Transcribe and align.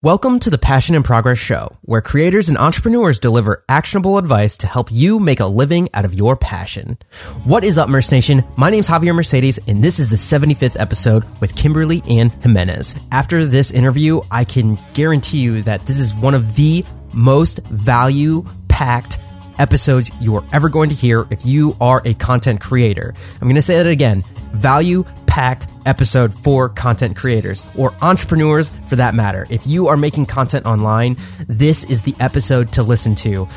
Welcome 0.00 0.38
to 0.40 0.50
the 0.50 0.58
Passion 0.58 0.94
and 0.94 1.04
Progress 1.04 1.38
Show, 1.38 1.76
where 1.82 2.00
creators 2.00 2.48
and 2.48 2.56
entrepreneurs 2.56 3.18
deliver 3.18 3.64
actionable 3.68 4.16
advice 4.16 4.56
to 4.58 4.68
help 4.68 4.92
you 4.92 5.18
make 5.18 5.40
a 5.40 5.46
living 5.46 5.88
out 5.92 6.04
of 6.04 6.14
your 6.14 6.36
passion. 6.36 6.98
What 7.42 7.64
is 7.64 7.78
up, 7.78 7.88
Merce 7.88 8.12
Nation? 8.12 8.44
My 8.56 8.70
name 8.70 8.78
is 8.78 8.86
Javier 8.86 9.12
Mercedes, 9.12 9.58
and 9.66 9.82
this 9.82 9.98
is 9.98 10.08
the 10.08 10.14
75th 10.14 10.78
episode 10.78 11.24
with 11.40 11.56
Kimberly 11.56 12.04
Ann 12.08 12.30
Jimenez. 12.30 12.94
After 13.10 13.44
this 13.44 13.72
interview, 13.72 14.20
I 14.30 14.44
can 14.44 14.78
guarantee 14.94 15.38
you 15.38 15.62
that 15.62 15.84
this 15.84 15.98
is 15.98 16.14
one 16.14 16.34
of 16.34 16.54
the 16.54 16.84
most 17.12 17.58
value 17.66 18.44
packed 18.68 19.18
episodes 19.58 20.12
you 20.20 20.36
are 20.36 20.44
ever 20.52 20.68
going 20.68 20.90
to 20.90 20.94
hear 20.94 21.26
if 21.32 21.44
you 21.44 21.76
are 21.80 22.02
a 22.04 22.14
content 22.14 22.60
creator. 22.60 23.14
I'm 23.40 23.48
going 23.48 23.56
to 23.56 23.62
say 23.62 23.78
that 23.78 23.88
again 23.88 24.22
value 24.52 25.04
packed 25.26 25.66
episode 25.86 26.32
for 26.42 26.68
content 26.68 27.16
creators 27.16 27.62
or 27.76 27.94
entrepreneurs 28.02 28.70
for 28.88 28.96
that 28.96 29.14
matter. 29.14 29.46
If 29.50 29.66
you 29.66 29.88
are 29.88 29.96
making 29.96 30.26
content 30.26 30.66
online, 30.66 31.16
this 31.46 31.84
is 31.84 32.02
the 32.02 32.14
episode 32.20 32.72
to 32.72 32.82
listen 32.82 33.14
to. 33.16 33.48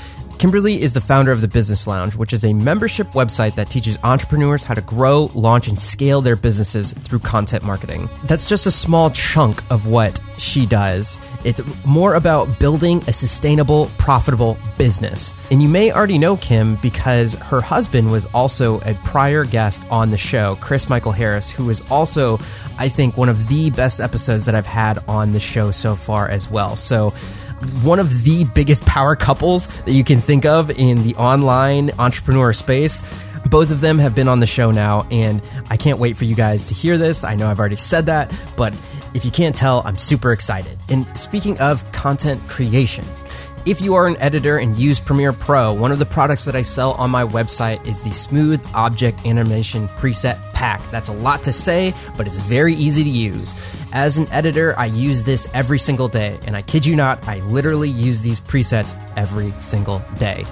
Kimberly 0.41 0.81
is 0.81 0.93
the 0.93 1.01
founder 1.01 1.31
of 1.31 1.41
the 1.41 1.47
Business 1.47 1.85
Lounge, 1.85 2.15
which 2.15 2.33
is 2.33 2.43
a 2.43 2.51
membership 2.51 3.05
website 3.11 3.53
that 3.53 3.69
teaches 3.69 3.99
entrepreneurs 4.03 4.63
how 4.63 4.73
to 4.73 4.81
grow, 4.81 5.29
launch, 5.35 5.67
and 5.67 5.79
scale 5.79 6.19
their 6.19 6.35
businesses 6.35 6.93
through 6.93 7.19
content 7.19 7.63
marketing. 7.63 8.09
That's 8.23 8.47
just 8.47 8.65
a 8.65 8.71
small 8.71 9.11
chunk 9.11 9.61
of 9.69 9.85
what 9.85 10.19
she 10.39 10.65
does. 10.65 11.19
It's 11.43 11.61
more 11.85 12.15
about 12.15 12.57
building 12.57 13.03
a 13.05 13.13
sustainable, 13.13 13.91
profitable 13.99 14.57
business. 14.79 15.31
And 15.51 15.61
you 15.61 15.69
may 15.69 15.91
already 15.91 16.17
know 16.17 16.37
Kim 16.37 16.75
because 16.77 17.35
her 17.35 17.61
husband 17.61 18.11
was 18.11 18.25
also 18.33 18.79
a 18.79 18.95
prior 19.05 19.45
guest 19.45 19.85
on 19.91 20.09
the 20.09 20.17
show, 20.17 20.57
Chris 20.59 20.89
Michael 20.89 21.11
Harris, 21.11 21.51
who 21.51 21.69
is 21.69 21.83
also, 21.91 22.39
I 22.79 22.89
think, 22.89 23.15
one 23.15 23.29
of 23.29 23.47
the 23.47 23.69
best 23.69 23.99
episodes 23.99 24.45
that 24.45 24.55
I've 24.55 24.65
had 24.65 25.03
on 25.07 25.33
the 25.33 25.39
show 25.39 25.69
so 25.69 25.95
far 25.95 26.27
as 26.27 26.49
well. 26.49 26.75
So, 26.75 27.13
one 27.83 27.99
of 27.99 28.23
the 28.23 28.43
biggest 28.45 28.85
power 28.85 29.15
couples 29.15 29.67
that 29.83 29.91
you 29.91 30.03
can 30.03 30.21
think 30.21 30.45
of 30.45 30.69
in 30.71 31.03
the 31.03 31.15
online 31.15 31.91
entrepreneur 31.99 32.53
space. 32.53 33.01
Both 33.49 33.71
of 33.71 33.81
them 33.81 33.97
have 33.99 34.13
been 34.13 34.27
on 34.27 34.39
the 34.39 34.45
show 34.45 34.71
now, 34.71 35.07
and 35.09 35.41
I 35.69 35.77
can't 35.77 35.99
wait 35.99 36.15
for 36.15 36.25
you 36.25 36.35
guys 36.35 36.67
to 36.67 36.73
hear 36.73 36.97
this. 36.97 37.23
I 37.23 37.35
know 37.35 37.49
I've 37.49 37.59
already 37.59 37.75
said 37.75 38.05
that, 38.05 38.31
but 38.55 38.73
if 39.13 39.25
you 39.25 39.31
can't 39.31 39.55
tell, 39.55 39.81
I'm 39.85 39.97
super 39.97 40.31
excited. 40.31 40.77
And 40.89 41.05
speaking 41.17 41.59
of 41.59 41.89
content 41.91 42.47
creation, 42.47 43.03
if 43.65 43.79
you 43.79 43.93
are 43.93 44.07
an 44.07 44.17
editor 44.17 44.57
and 44.57 44.75
use 44.77 44.99
Premiere 44.99 45.33
Pro, 45.33 45.73
one 45.73 45.91
of 45.91 45.99
the 45.99 46.05
products 46.05 46.45
that 46.45 46.55
I 46.55 46.63
sell 46.63 46.93
on 46.93 47.11
my 47.11 47.23
website 47.23 47.85
is 47.85 48.01
the 48.01 48.11
Smooth 48.11 48.59
Object 48.73 49.25
Animation 49.25 49.87
Preset 49.87 50.41
Pack. 50.53 50.81
That's 50.89 51.09
a 51.09 51.13
lot 51.13 51.43
to 51.43 51.51
say, 51.51 51.93
but 52.17 52.25
it's 52.25 52.39
very 52.39 52.73
easy 52.73 53.03
to 53.03 53.09
use. 53.09 53.53
As 53.93 54.17
an 54.17 54.27
editor, 54.29 54.73
I 54.79 54.87
use 54.87 55.23
this 55.23 55.47
every 55.53 55.77
single 55.77 56.07
day, 56.07 56.39
and 56.45 56.57
I 56.57 56.63
kid 56.63 56.85
you 56.85 56.95
not, 56.95 57.27
I 57.27 57.39
literally 57.41 57.89
use 57.89 58.21
these 58.21 58.39
presets 58.39 58.95
every 59.15 59.53
single 59.59 60.01
day. 60.17 60.45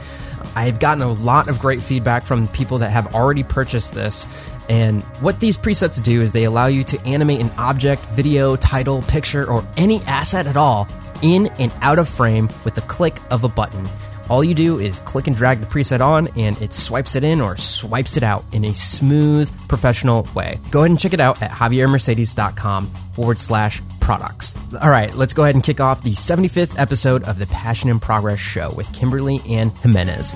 I've 0.56 0.80
gotten 0.80 1.02
a 1.02 1.12
lot 1.12 1.50
of 1.50 1.60
great 1.60 1.82
feedback 1.82 2.26
from 2.26 2.48
people 2.50 2.80
that 2.80 2.92
have 2.92 3.16
already 3.16 3.44
purchased 3.44 3.94
this. 3.94 4.28
And 4.68 5.02
what 5.22 5.40
these 5.40 5.58
presets 5.58 6.04
do 6.04 6.22
is 6.22 6.32
they 6.32 6.44
allow 6.44 6.68
you 6.68 6.84
to 6.84 7.00
animate 7.08 7.42
an 7.42 7.50
object, 7.58 8.06
video, 8.08 8.56
title, 8.56 9.02
picture, 9.04 9.50
or 9.50 9.68
any 9.78 10.02
asset 10.04 10.46
at 10.46 10.58
all 10.58 10.88
in 11.22 11.48
and 11.60 11.72
out 11.82 12.00
of 12.00 12.08
frame 12.10 12.50
with 12.64 12.76
the 12.76 12.82
click 12.82 13.20
of 13.32 13.44
a 13.44 13.50
button. 13.50 13.88
All 14.30 14.44
you 14.44 14.54
do 14.54 14.80
is 14.80 15.00
click 15.00 15.26
and 15.26 15.36
drag 15.36 15.60
the 15.60 15.66
preset 15.66 16.02
on, 16.02 16.28
and 16.38 16.62
it 16.62 16.72
swipes 16.72 17.16
it 17.16 17.24
in 17.24 17.42
or 17.42 17.58
swipes 17.58 18.16
it 18.16 18.22
out 18.22 18.46
in 18.52 18.64
a 18.64 18.76
smooth, 18.76 19.52
professional 19.68 20.28
way. 20.36 20.60
Go 20.70 20.82
ahead 20.82 20.92
and 20.92 21.00
check 21.00 21.16
it 21.16 21.20
out 21.20 21.42
at 21.42 21.50
javiermercedes.com 21.50 22.86
forward 23.14 23.40
slash 23.40 23.82
products. 24.00 24.56
All 24.80 24.92
right, 24.92 25.14
let's 25.16 25.34
go 25.34 25.44
ahead 25.44 25.56
and 25.56 25.64
kick 25.64 25.80
off 25.80 26.04
the 26.04 26.12
75th 26.12 26.78
episode 26.78 27.24
of 27.24 27.40
the 27.40 27.48
Passion 27.48 27.90
and 27.90 28.00
Progress 28.00 28.40
Show 28.40 28.72
with 28.76 28.94
Kimberly 28.94 29.42
Ann 29.48 29.72
Jimenez. 29.72 30.36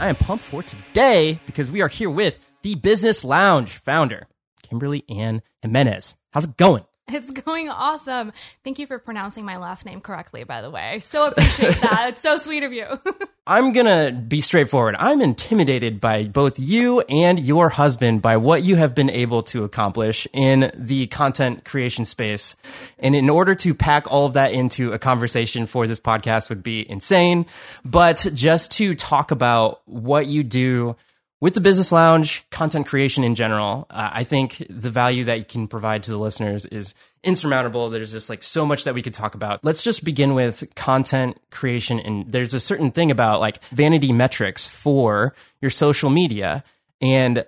I 0.00 0.08
am 0.08 0.16
pumped 0.16 0.44
for 0.44 0.62
today 0.62 1.38
because 1.44 1.70
we 1.70 1.82
are 1.82 1.88
here 1.88 2.10
with 2.10 2.38
the 2.62 2.76
Business 2.76 3.24
Lounge 3.24 3.76
founder, 3.76 4.26
Kimberly 4.62 5.04
Ann 5.10 5.42
Jimenez. 5.60 6.16
How's 6.32 6.44
it 6.44 6.56
going? 6.56 6.85
It's 7.16 7.30
going 7.30 7.68
awesome. 7.68 8.32
Thank 8.64 8.80
you 8.80 8.86
for 8.86 8.98
pronouncing 8.98 9.44
my 9.44 9.58
last 9.58 9.86
name 9.86 10.00
correctly, 10.00 10.42
by 10.42 10.60
the 10.60 10.70
way. 10.70 10.98
So 10.98 11.28
appreciate 11.28 11.76
that. 11.76 12.06
It's 12.08 12.20
so 12.20 12.36
sweet 12.36 12.64
of 12.64 12.72
you. 12.72 12.86
I'm 13.46 13.72
going 13.72 13.86
to 13.86 14.12
be 14.12 14.40
straightforward. 14.40 14.96
I'm 14.98 15.20
intimidated 15.20 16.00
by 16.00 16.24
both 16.24 16.58
you 16.58 17.02
and 17.02 17.38
your 17.38 17.68
husband 17.68 18.22
by 18.22 18.38
what 18.38 18.64
you 18.64 18.74
have 18.74 18.96
been 18.96 19.08
able 19.08 19.44
to 19.44 19.62
accomplish 19.62 20.26
in 20.32 20.72
the 20.74 21.06
content 21.06 21.64
creation 21.64 22.04
space. 22.04 22.56
And 22.98 23.14
in 23.14 23.30
order 23.30 23.54
to 23.54 23.72
pack 23.72 24.10
all 24.10 24.26
of 24.26 24.32
that 24.32 24.52
into 24.52 24.92
a 24.92 24.98
conversation 24.98 25.66
for 25.66 25.86
this 25.86 26.00
podcast 26.00 26.48
would 26.48 26.64
be 26.64 26.90
insane. 26.90 27.46
But 27.84 28.26
just 28.34 28.72
to 28.72 28.96
talk 28.96 29.30
about 29.30 29.80
what 29.86 30.26
you 30.26 30.42
do 30.42 30.96
with 31.40 31.54
the 31.54 31.60
business 31.60 31.92
lounge, 31.92 32.48
content 32.50 32.86
creation 32.86 33.22
in 33.22 33.34
general, 33.34 33.86
uh, 33.90 34.10
I 34.12 34.24
think 34.24 34.64
the 34.70 34.90
value 34.90 35.24
that 35.24 35.38
you 35.38 35.44
can 35.44 35.68
provide 35.68 36.02
to 36.04 36.10
the 36.10 36.16
listeners 36.16 36.64
is 36.66 36.94
insurmountable. 37.22 37.90
There's 37.90 38.12
just 38.12 38.30
like 38.30 38.42
so 38.42 38.64
much 38.64 38.84
that 38.84 38.94
we 38.94 39.02
could 39.02 39.12
talk 39.12 39.34
about. 39.34 39.62
Let's 39.62 39.82
just 39.82 40.02
begin 40.02 40.34
with 40.34 40.74
content 40.74 41.38
creation. 41.50 42.00
And 42.00 42.32
there's 42.32 42.54
a 42.54 42.60
certain 42.60 42.90
thing 42.90 43.10
about 43.10 43.40
like 43.40 43.62
vanity 43.64 44.12
metrics 44.12 44.66
for 44.66 45.34
your 45.60 45.70
social 45.70 46.08
media. 46.08 46.64
And 47.00 47.44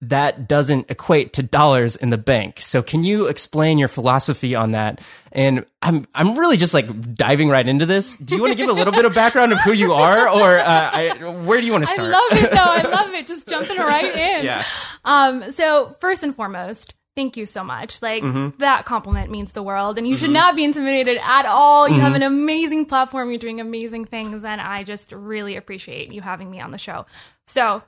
that 0.00 0.46
doesn't 0.48 0.88
equate 0.90 1.32
to 1.32 1.42
dollars 1.42 1.96
in 1.96 2.10
the 2.10 2.18
bank. 2.18 2.60
So 2.60 2.82
can 2.82 3.02
you 3.02 3.26
explain 3.26 3.78
your 3.78 3.88
philosophy 3.88 4.54
on 4.54 4.70
that? 4.72 5.00
And 5.32 5.66
I'm 5.82 6.06
I'm 6.14 6.38
really 6.38 6.56
just 6.56 6.72
like 6.72 7.14
diving 7.14 7.48
right 7.48 7.66
into 7.66 7.84
this. 7.84 8.14
Do 8.16 8.36
you 8.36 8.40
want 8.40 8.52
to 8.52 8.56
give 8.56 8.68
a 8.70 8.72
little 8.72 8.92
bit 8.92 9.04
of 9.06 9.14
background 9.14 9.52
of 9.52 9.60
who 9.60 9.72
you 9.72 9.92
are, 9.92 10.28
or 10.28 10.58
uh, 10.60 10.64
I, 10.92 11.28
where 11.44 11.60
do 11.60 11.66
you 11.66 11.72
want 11.72 11.84
to 11.84 11.90
start? 11.90 12.08
I 12.08 12.10
love 12.12 12.44
it 12.44 12.50
though. 12.52 12.56
I 12.58 12.82
love 13.02 13.12
it. 13.14 13.26
Just 13.26 13.48
jumping 13.48 13.76
right 13.76 14.04
in. 14.04 14.44
Yeah. 14.44 14.64
Um. 15.04 15.50
So 15.50 15.96
first 16.00 16.22
and 16.22 16.34
foremost, 16.34 16.94
thank 17.16 17.36
you 17.36 17.44
so 17.44 17.64
much. 17.64 18.00
Like 18.00 18.22
Mm-hmm. 18.22 18.58
that 18.58 18.84
compliment 18.84 19.30
means 19.32 19.52
the 19.52 19.62
world, 19.64 19.98
and 19.98 20.06
you 20.06 20.14
should 20.14 20.30
not 20.30 20.54
be 20.54 20.62
intimidated 20.64 21.18
at 21.24 21.44
all. 21.44 21.88
You 21.88 21.94
Mm-hmm. 21.96 22.04
have 22.04 22.14
an 22.14 22.22
amazing 22.22 22.86
platform. 22.86 23.30
You're 23.30 23.38
doing 23.40 23.60
amazing 23.60 24.04
things, 24.04 24.44
and 24.44 24.60
I 24.60 24.84
just 24.84 25.10
really 25.10 25.56
appreciate 25.56 26.12
you 26.14 26.20
having 26.20 26.48
me 26.50 26.60
on 26.60 26.70
the 26.70 26.78
show. 26.78 27.04
So. 27.48 27.82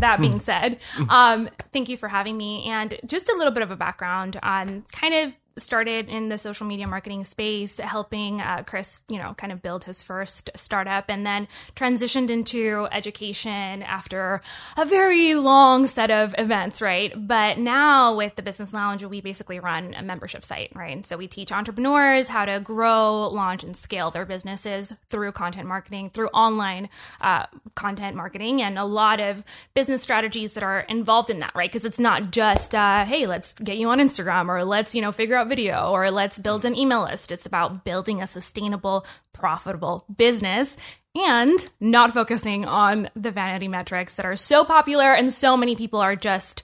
That 0.00 0.20
being 0.20 0.40
said, 0.40 0.78
um, 1.08 1.48
thank 1.72 1.88
you 1.88 1.96
for 1.96 2.08
having 2.08 2.36
me. 2.36 2.64
And 2.64 2.94
just 3.06 3.28
a 3.28 3.34
little 3.36 3.52
bit 3.52 3.62
of 3.62 3.70
a 3.70 3.76
background 3.76 4.38
on 4.42 4.84
kind 4.92 5.14
of 5.14 5.36
started 5.58 6.08
in 6.08 6.28
the 6.28 6.38
social 6.38 6.66
media 6.66 6.86
marketing 6.86 7.24
space, 7.24 7.78
helping 7.78 8.40
uh, 8.40 8.62
Chris, 8.66 9.00
you 9.08 9.18
know, 9.18 9.34
kind 9.34 9.52
of 9.52 9.62
build 9.62 9.84
his 9.84 10.02
first 10.02 10.50
startup 10.56 11.06
and 11.08 11.26
then 11.26 11.48
transitioned 11.76 12.30
into 12.30 12.88
education 12.92 13.82
after 13.82 14.40
a 14.76 14.84
very 14.84 15.34
long 15.34 15.86
set 15.86 16.10
of 16.10 16.34
events, 16.38 16.80
right? 16.80 17.12
But 17.16 17.58
now 17.58 18.16
with 18.16 18.36
the 18.36 18.42
Business 18.42 18.72
Lounge, 18.72 19.04
we 19.04 19.20
basically 19.20 19.60
run 19.60 19.94
a 19.94 20.02
membership 20.02 20.44
site, 20.44 20.72
right? 20.74 21.04
So 21.06 21.16
we 21.16 21.28
teach 21.28 21.52
entrepreneurs 21.52 22.28
how 22.28 22.44
to 22.44 22.60
grow, 22.60 23.28
launch, 23.28 23.64
and 23.64 23.76
scale 23.76 24.10
their 24.10 24.24
businesses 24.24 24.92
through 25.10 25.32
content 25.32 25.66
marketing, 25.66 26.10
through 26.10 26.28
online 26.28 26.88
uh, 27.20 27.46
content 27.74 28.16
marketing, 28.16 28.62
and 28.62 28.78
a 28.78 28.84
lot 28.84 29.20
of 29.20 29.44
business 29.74 30.02
strategies 30.02 30.54
that 30.54 30.62
are 30.62 30.80
involved 30.80 31.30
in 31.30 31.40
that, 31.40 31.52
right? 31.54 31.70
Because 31.70 31.84
it's 31.84 31.98
not 31.98 32.30
just, 32.30 32.74
uh, 32.74 33.04
hey, 33.04 33.26
let's 33.26 33.54
get 33.54 33.76
you 33.76 33.88
on 33.90 33.98
Instagram 33.98 34.48
or 34.48 34.64
let's, 34.64 34.94
you 34.94 35.02
know, 35.02 35.12
figure 35.12 35.36
out 35.36 35.47
video 35.48 35.90
or 35.90 36.10
let's 36.10 36.38
build 36.38 36.64
an 36.64 36.76
email 36.76 37.02
list. 37.02 37.32
It's 37.32 37.46
about 37.46 37.84
building 37.84 38.22
a 38.22 38.26
sustainable, 38.26 39.06
profitable 39.32 40.04
business 40.14 40.76
and 41.14 41.58
not 41.80 42.12
focusing 42.12 42.64
on 42.64 43.10
the 43.16 43.30
vanity 43.30 43.68
metrics 43.68 44.16
that 44.16 44.26
are 44.26 44.36
so 44.36 44.64
popular 44.64 45.12
and 45.12 45.32
so 45.32 45.56
many 45.56 45.74
people 45.74 46.00
are 46.00 46.16
just 46.16 46.62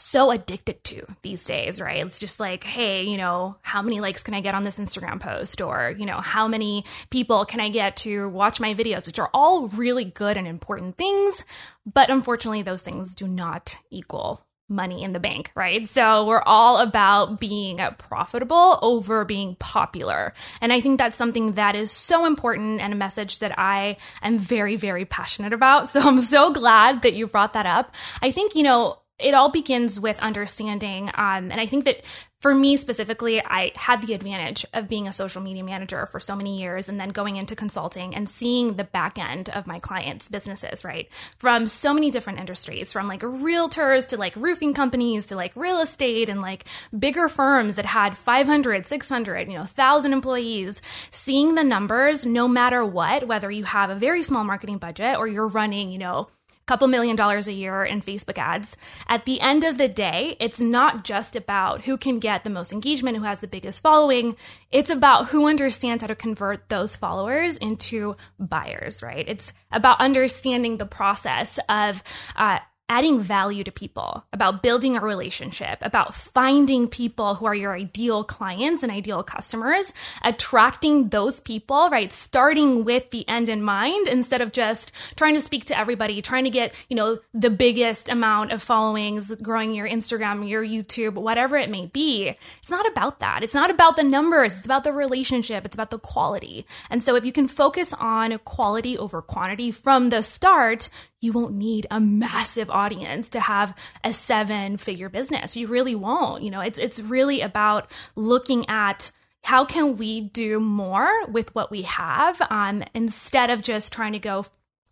so 0.00 0.30
addicted 0.30 0.84
to 0.84 1.04
these 1.22 1.44
days, 1.44 1.80
right? 1.80 2.06
It's 2.06 2.20
just 2.20 2.38
like, 2.38 2.62
hey, 2.62 3.02
you 3.02 3.16
know, 3.16 3.56
how 3.62 3.82
many 3.82 4.00
likes 4.00 4.22
can 4.22 4.32
I 4.32 4.40
get 4.40 4.54
on 4.54 4.62
this 4.62 4.78
Instagram 4.78 5.18
post? 5.18 5.60
Or, 5.60 5.92
you 5.98 6.06
know, 6.06 6.20
how 6.20 6.46
many 6.46 6.84
people 7.10 7.44
can 7.44 7.58
I 7.58 7.68
get 7.68 7.96
to 7.98 8.28
watch 8.28 8.60
my 8.60 8.74
videos, 8.74 9.08
which 9.08 9.18
are 9.18 9.30
all 9.34 9.66
really 9.68 10.04
good 10.04 10.36
and 10.36 10.46
important 10.46 10.96
things. 10.96 11.44
But 11.84 12.10
unfortunately, 12.10 12.62
those 12.62 12.84
things 12.84 13.16
do 13.16 13.26
not 13.26 13.76
equal 13.90 14.46
money 14.68 15.02
in 15.02 15.12
the 15.12 15.20
bank, 15.20 15.50
right? 15.54 15.86
So 15.86 16.26
we're 16.26 16.42
all 16.42 16.78
about 16.78 17.40
being 17.40 17.78
profitable 17.96 18.78
over 18.82 19.24
being 19.24 19.56
popular. 19.56 20.34
And 20.60 20.72
I 20.72 20.80
think 20.80 20.98
that's 20.98 21.16
something 21.16 21.52
that 21.52 21.74
is 21.74 21.90
so 21.90 22.26
important 22.26 22.80
and 22.80 22.92
a 22.92 22.96
message 22.96 23.38
that 23.38 23.58
I 23.58 23.96
am 24.22 24.38
very, 24.38 24.76
very 24.76 25.04
passionate 25.04 25.52
about. 25.52 25.88
So 25.88 26.00
I'm 26.00 26.18
so 26.18 26.52
glad 26.52 27.02
that 27.02 27.14
you 27.14 27.26
brought 27.26 27.54
that 27.54 27.66
up. 27.66 27.92
I 28.20 28.30
think, 28.30 28.54
you 28.54 28.62
know, 28.62 28.98
it 29.18 29.34
all 29.34 29.50
begins 29.50 29.98
with 29.98 30.20
understanding. 30.20 31.08
Um, 31.08 31.50
and 31.50 31.60
I 31.60 31.66
think 31.66 31.84
that 31.86 32.04
for 32.40 32.54
me 32.54 32.76
specifically, 32.76 33.42
I 33.42 33.72
had 33.74 34.02
the 34.02 34.14
advantage 34.14 34.64
of 34.72 34.86
being 34.86 35.08
a 35.08 35.12
social 35.12 35.42
media 35.42 35.64
manager 35.64 36.06
for 36.06 36.20
so 36.20 36.36
many 36.36 36.60
years 36.60 36.88
and 36.88 36.98
then 36.98 37.08
going 37.08 37.36
into 37.36 37.56
consulting 37.56 38.14
and 38.14 38.30
seeing 38.30 38.74
the 38.74 38.84
back 38.84 39.18
end 39.18 39.48
of 39.50 39.66
my 39.66 39.80
clients' 39.80 40.28
businesses, 40.28 40.84
right? 40.84 41.08
From 41.38 41.66
so 41.66 41.92
many 41.92 42.12
different 42.12 42.38
industries, 42.38 42.92
from 42.92 43.08
like 43.08 43.22
realtors 43.22 44.06
to 44.08 44.16
like 44.16 44.36
roofing 44.36 44.72
companies 44.72 45.26
to 45.26 45.36
like 45.36 45.52
real 45.56 45.80
estate 45.80 46.28
and 46.28 46.40
like 46.40 46.64
bigger 46.96 47.28
firms 47.28 47.74
that 47.74 47.86
had 47.86 48.16
500, 48.16 48.86
600, 48.86 49.48
you 49.48 49.54
know, 49.54 49.60
1,000 49.60 50.12
employees. 50.12 50.80
Seeing 51.10 51.56
the 51.56 51.64
numbers, 51.64 52.24
no 52.24 52.46
matter 52.46 52.84
what, 52.84 53.26
whether 53.26 53.50
you 53.50 53.64
have 53.64 53.90
a 53.90 53.96
very 53.96 54.22
small 54.22 54.44
marketing 54.44 54.78
budget 54.78 55.16
or 55.16 55.26
you're 55.26 55.48
running, 55.48 55.90
you 55.90 55.98
know, 55.98 56.28
couple 56.68 56.86
million 56.86 57.16
dollars 57.16 57.48
a 57.48 57.52
year 57.52 57.84
in 57.84 58.00
Facebook 58.00 58.38
ads. 58.38 58.76
At 59.08 59.24
the 59.24 59.40
end 59.40 59.64
of 59.64 59.78
the 59.78 59.88
day, 59.88 60.36
it's 60.38 60.60
not 60.60 61.02
just 61.02 61.34
about 61.34 61.82
who 61.82 61.96
can 61.96 62.18
get 62.18 62.44
the 62.44 62.50
most 62.50 62.72
engagement, 62.72 63.16
who 63.16 63.24
has 63.24 63.40
the 63.40 63.48
biggest 63.48 63.82
following. 63.82 64.36
It's 64.70 64.90
about 64.90 65.28
who 65.28 65.48
understands 65.48 66.02
how 66.02 66.08
to 66.08 66.14
convert 66.14 66.68
those 66.68 66.94
followers 66.94 67.56
into 67.56 68.16
buyers, 68.38 69.02
right? 69.02 69.26
It's 69.26 69.52
about 69.72 70.00
understanding 70.00 70.76
the 70.76 70.86
process 70.86 71.58
of 71.68 72.02
uh, 72.36 72.58
adding 72.88 73.20
value 73.20 73.62
to 73.64 73.70
people, 73.70 74.24
about 74.32 74.62
building 74.62 74.96
a 74.96 75.00
relationship, 75.00 75.78
about 75.82 76.14
finding 76.14 76.88
people 76.88 77.34
who 77.34 77.46
are 77.46 77.54
your 77.54 77.74
ideal 77.74 78.24
clients 78.24 78.82
and 78.82 78.90
ideal 78.90 79.22
customers, 79.22 79.92
attracting 80.22 81.08
those 81.08 81.40
people, 81.40 81.88
right? 81.90 82.12
Starting 82.12 82.84
with 82.84 83.10
the 83.10 83.28
end 83.28 83.48
in 83.48 83.62
mind 83.62 84.08
instead 84.08 84.40
of 84.40 84.52
just 84.52 84.92
trying 85.16 85.34
to 85.34 85.40
speak 85.40 85.66
to 85.66 85.78
everybody, 85.78 86.22
trying 86.22 86.44
to 86.44 86.50
get, 86.50 86.74
you 86.88 86.96
know, 86.96 87.18
the 87.34 87.50
biggest 87.50 88.08
amount 88.08 88.52
of 88.52 88.62
followings, 88.62 89.30
growing 89.42 89.74
your 89.74 89.88
Instagram, 89.88 90.48
your 90.48 90.64
YouTube, 90.64 91.14
whatever 91.14 91.56
it 91.56 91.70
may 91.70 91.86
be. 91.86 92.34
It's 92.60 92.70
not 92.70 92.86
about 92.86 93.20
that. 93.20 93.42
It's 93.42 93.54
not 93.54 93.70
about 93.70 93.96
the 93.96 94.02
numbers. 94.02 94.56
It's 94.56 94.66
about 94.66 94.84
the 94.84 94.92
relationship. 94.92 95.66
It's 95.66 95.76
about 95.76 95.90
the 95.90 95.98
quality. 95.98 96.66
And 96.90 97.02
so 97.02 97.16
if 97.16 97.24
you 97.24 97.32
can 97.32 97.48
focus 97.48 97.92
on 97.92 98.38
quality 98.40 98.96
over 98.96 99.20
quantity 99.20 99.70
from 99.70 100.08
the 100.08 100.22
start, 100.22 100.88
you 101.20 101.32
won't 101.32 101.54
need 101.54 101.86
a 101.90 102.00
massive 102.00 102.70
audience 102.70 103.28
to 103.30 103.40
have 103.40 103.74
a 104.04 104.12
seven 104.12 104.76
figure 104.76 105.08
business. 105.08 105.56
You 105.56 105.66
really 105.66 105.94
won't. 105.94 106.42
You 106.42 106.50
know, 106.50 106.60
it's 106.60 106.78
it's 106.78 107.00
really 107.00 107.40
about 107.40 107.90
looking 108.14 108.68
at 108.68 109.10
how 109.42 109.64
can 109.64 109.96
we 109.96 110.20
do 110.20 110.60
more 110.60 111.26
with 111.26 111.54
what 111.54 111.70
we 111.70 111.82
have 111.82 112.40
um, 112.50 112.84
instead 112.94 113.50
of 113.50 113.62
just 113.62 113.92
trying 113.92 114.12
to 114.12 114.18
go, 114.18 114.44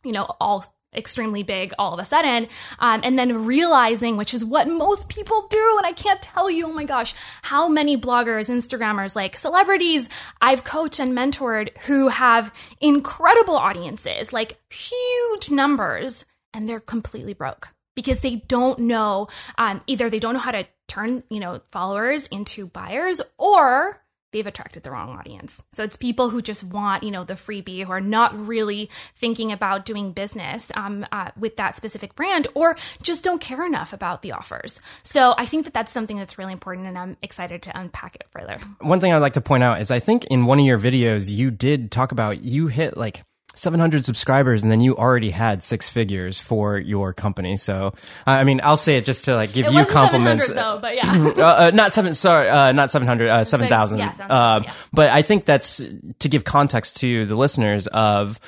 you 0.03 0.13
know, 0.13 0.27
all 0.41 0.65
extremely 0.95 1.43
big 1.43 1.73
all 1.79 1.93
of 1.93 1.99
a 1.99 2.05
sudden 2.05 2.49
um, 2.79 3.01
and 3.05 3.19
then 3.19 3.45
realizing 3.45 4.17
which 4.17 4.33
is 4.33 4.45
what 4.45 4.69
most 4.69 5.09
people 5.09 5.47
do 5.49 5.75
and 5.79 5.87
i 5.87 5.93
can't 5.93 6.23
tell 6.23 6.51
you 6.51 6.67
oh 6.67 6.73
my 6.73 6.85
gosh 6.85 7.15
how 7.43 7.69
many 7.69 7.97
bloggers 7.97 8.51
instagrammers 8.51 9.15
like 9.15 9.37
celebrities 9.37 10.09
i've 10.41 10.65
coached 10.65 10.99
and 10.99 11.13
mentored 11.13 11.77
who 11.81 12.09
have 12.09 12.53
incredible 12.81 13.57
audiences 13.57 14.33
like 14.33 14.59
huge 14.71 15.51
numbers 15.51 16.25
and 16.55 16.69
they're 16.69 16.81
completely 16.81 17.35
broke 17.35 17.69
because 17.95 18.21
they 18.21 18.37
don't 18.37 18.79
know 18.79 19.27
um, 19.59 19.81
either 19.87 20.09
they 20.09 20.21
don't 20.21 20.35
know 20.35 20.41
how 20.41 20.53
to 20.53 20.67
turn 20.89 21.23
you 21.29 21.41
know 21.41 21.61
followers 21.71 22.27
into 22.27 22.67
buyers 22.67 23.21
or 23.39 24.01
they've 24.33 24.47
attracted 24.47 24.83
the 24.83 24.91
wrong 24.91 25.17
audience. 25.19 25.63
So 25.73 25.85
it's 25.85 25.97
people 25.97 26.31
who 26.31 26.43
just 26.43 26.65
want, 26.65 27.03
you 27.03 27.11
know, 27.11 27.25
the 27.25 27.35
freebie, 27.35 27.85
who 27.85 27.93
are 27.93 28.01
not 28.01 28.47
really 28.47 28.91
thinking 29.17 29.53
about 29.53 29.85
doing 29.85 30.13
business 30.13 30.71
um, 30.75 31.07
uh, 31.13 31.31
with 31.37 31.57
that 31.57 31.77
specific 31.77 32.15
brand, 32.15 32.47
or 32.55 32.77
just 33.03 33.25
don't 33.25 33.41
care 33.41 33.65
enough 33.65 33.93
about 33.93 34.23
the 34.23 34.33
offers. 34.33 34.81
So 35.03 35.35
I 35.39 35.47
think 35.47 35.65
that 35.65 35.75
that's 35.75 35.93
something 35.93 36.17
that's 36.17 36.39
really 36.39 36.53
important, 36.53 36.87
and 36.87 36.99
I'm 36.99 37.17
excited 37.23 37.63
to 37.63 37.79
unpack 37.79 38.17
it 38.17 38.27
further. 38.31 38.59
One 38.81 39.01
thing 39.01 39.13
I'd 39.13 39.19
like 39.19 39.35
to 39.35 39.41
point 39.41 39.63
out 39.63 39.81
is 39.81 39.91
I 39.91 40.01
think 40.01 40.25
in 40.27 40.47
one 40.47 40.59
of 40.59 40.67
your 40.67 40.79
videos 40.79 41.31
you 41.31 41.51
did 41.51 41.91
talk 41.91 42.13
about 42.13 42.43
you 42.43 42.67
hit 42.67 42.97
like 42.97 43.23
700 43.59 44.05
subscribers 44.05 44.63
and 44.63 44.71
then 44.71 44.81
you 44.81 44.97
already 44.97 45.31
had 45.31 45.63
six 45.63 45.89
figures 45.91 46.39
for 46.39 46.79
your 46.79 47.13
company. 47.13 47.57
So, 47.57 47.95
I 48.27 48.45
mean, 48.45 48.61
I'll 48.63 48.77
say 48.77 48.97
it 48.99 49.05
just 49.05 49.25
to 49.27 49.35
like 49.35 49.53
give 49.53 49.67
it 49.67 49.73
you 49.73 49.85
compliments. 49.87 50.49
though, 50.49 50.79
but 50.81 50.95
yeah. 50.97 51.33
uh, 51.37 51.43
uh, 51.43 51.71
not 51.75 51.93
seven, 51.93 52.15
sorry, 52.15 52.49
uh, 52.49 52.73
not 52.73 52.91
700, 52.91 53.29
uh, 53.29 53.45
7,000. 53.45 53.99
Yeah, 53.99 54.13
7, 54.13 54.31
uh, 54.31 54.61
yeah. 54.65 54.73
But 54.93 55.11
I 55.11 55.23
think 55.23 55.45
that's 55.47 55.83
to 56.21 56.29
give 56.29 56.45
context 56.45 56.99
to 56.99 57.25
the 57.27 57.35
listeners 57.37 57.87
of, 57.87 58.39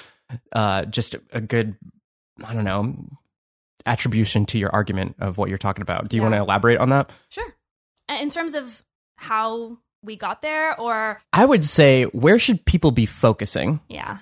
uh, 0.52 0.84
just 0.84 1.16
a 1.32 1.40
good, 1.40 1.76
I 2.44 2.52
don't 2.54 2.64
know, 2.64 2.94
attribution 3.86 4.44
to 4.46 4.58
your 4.58 4.70
argument 4.74 5.16
of 5.20 5.38
what 5.38 5.48
you're 5.48 5.58
talking 5.58 5.82
about. 5.82 6.08
Do 6.08 6.16
you 6.16 6.22
Yeah. 6.22 6.28
want 6.28 6.34
to 6.34 6.42
elaborate 6.42 6.78
on 6.78 6.90
that? 6.90 7.10
Sure. 7.30 7.54
In 8.20 8.28
terms 8.30 8.54
of 8.54 8.82
how 9.16 9.78
we 10.02 10.16
got 10.16 10.42
there, 10.42 10.78
or 10.80 11.20
I 11.32 11.44
would 11.44 11.64
say, 11.64 12.04
where 12.04 12.38
should 12.38 12.64
people 12.64 12.90
be 12.90 13.06
focusing? 13.06 13.80
Yeah. 13.88 14.18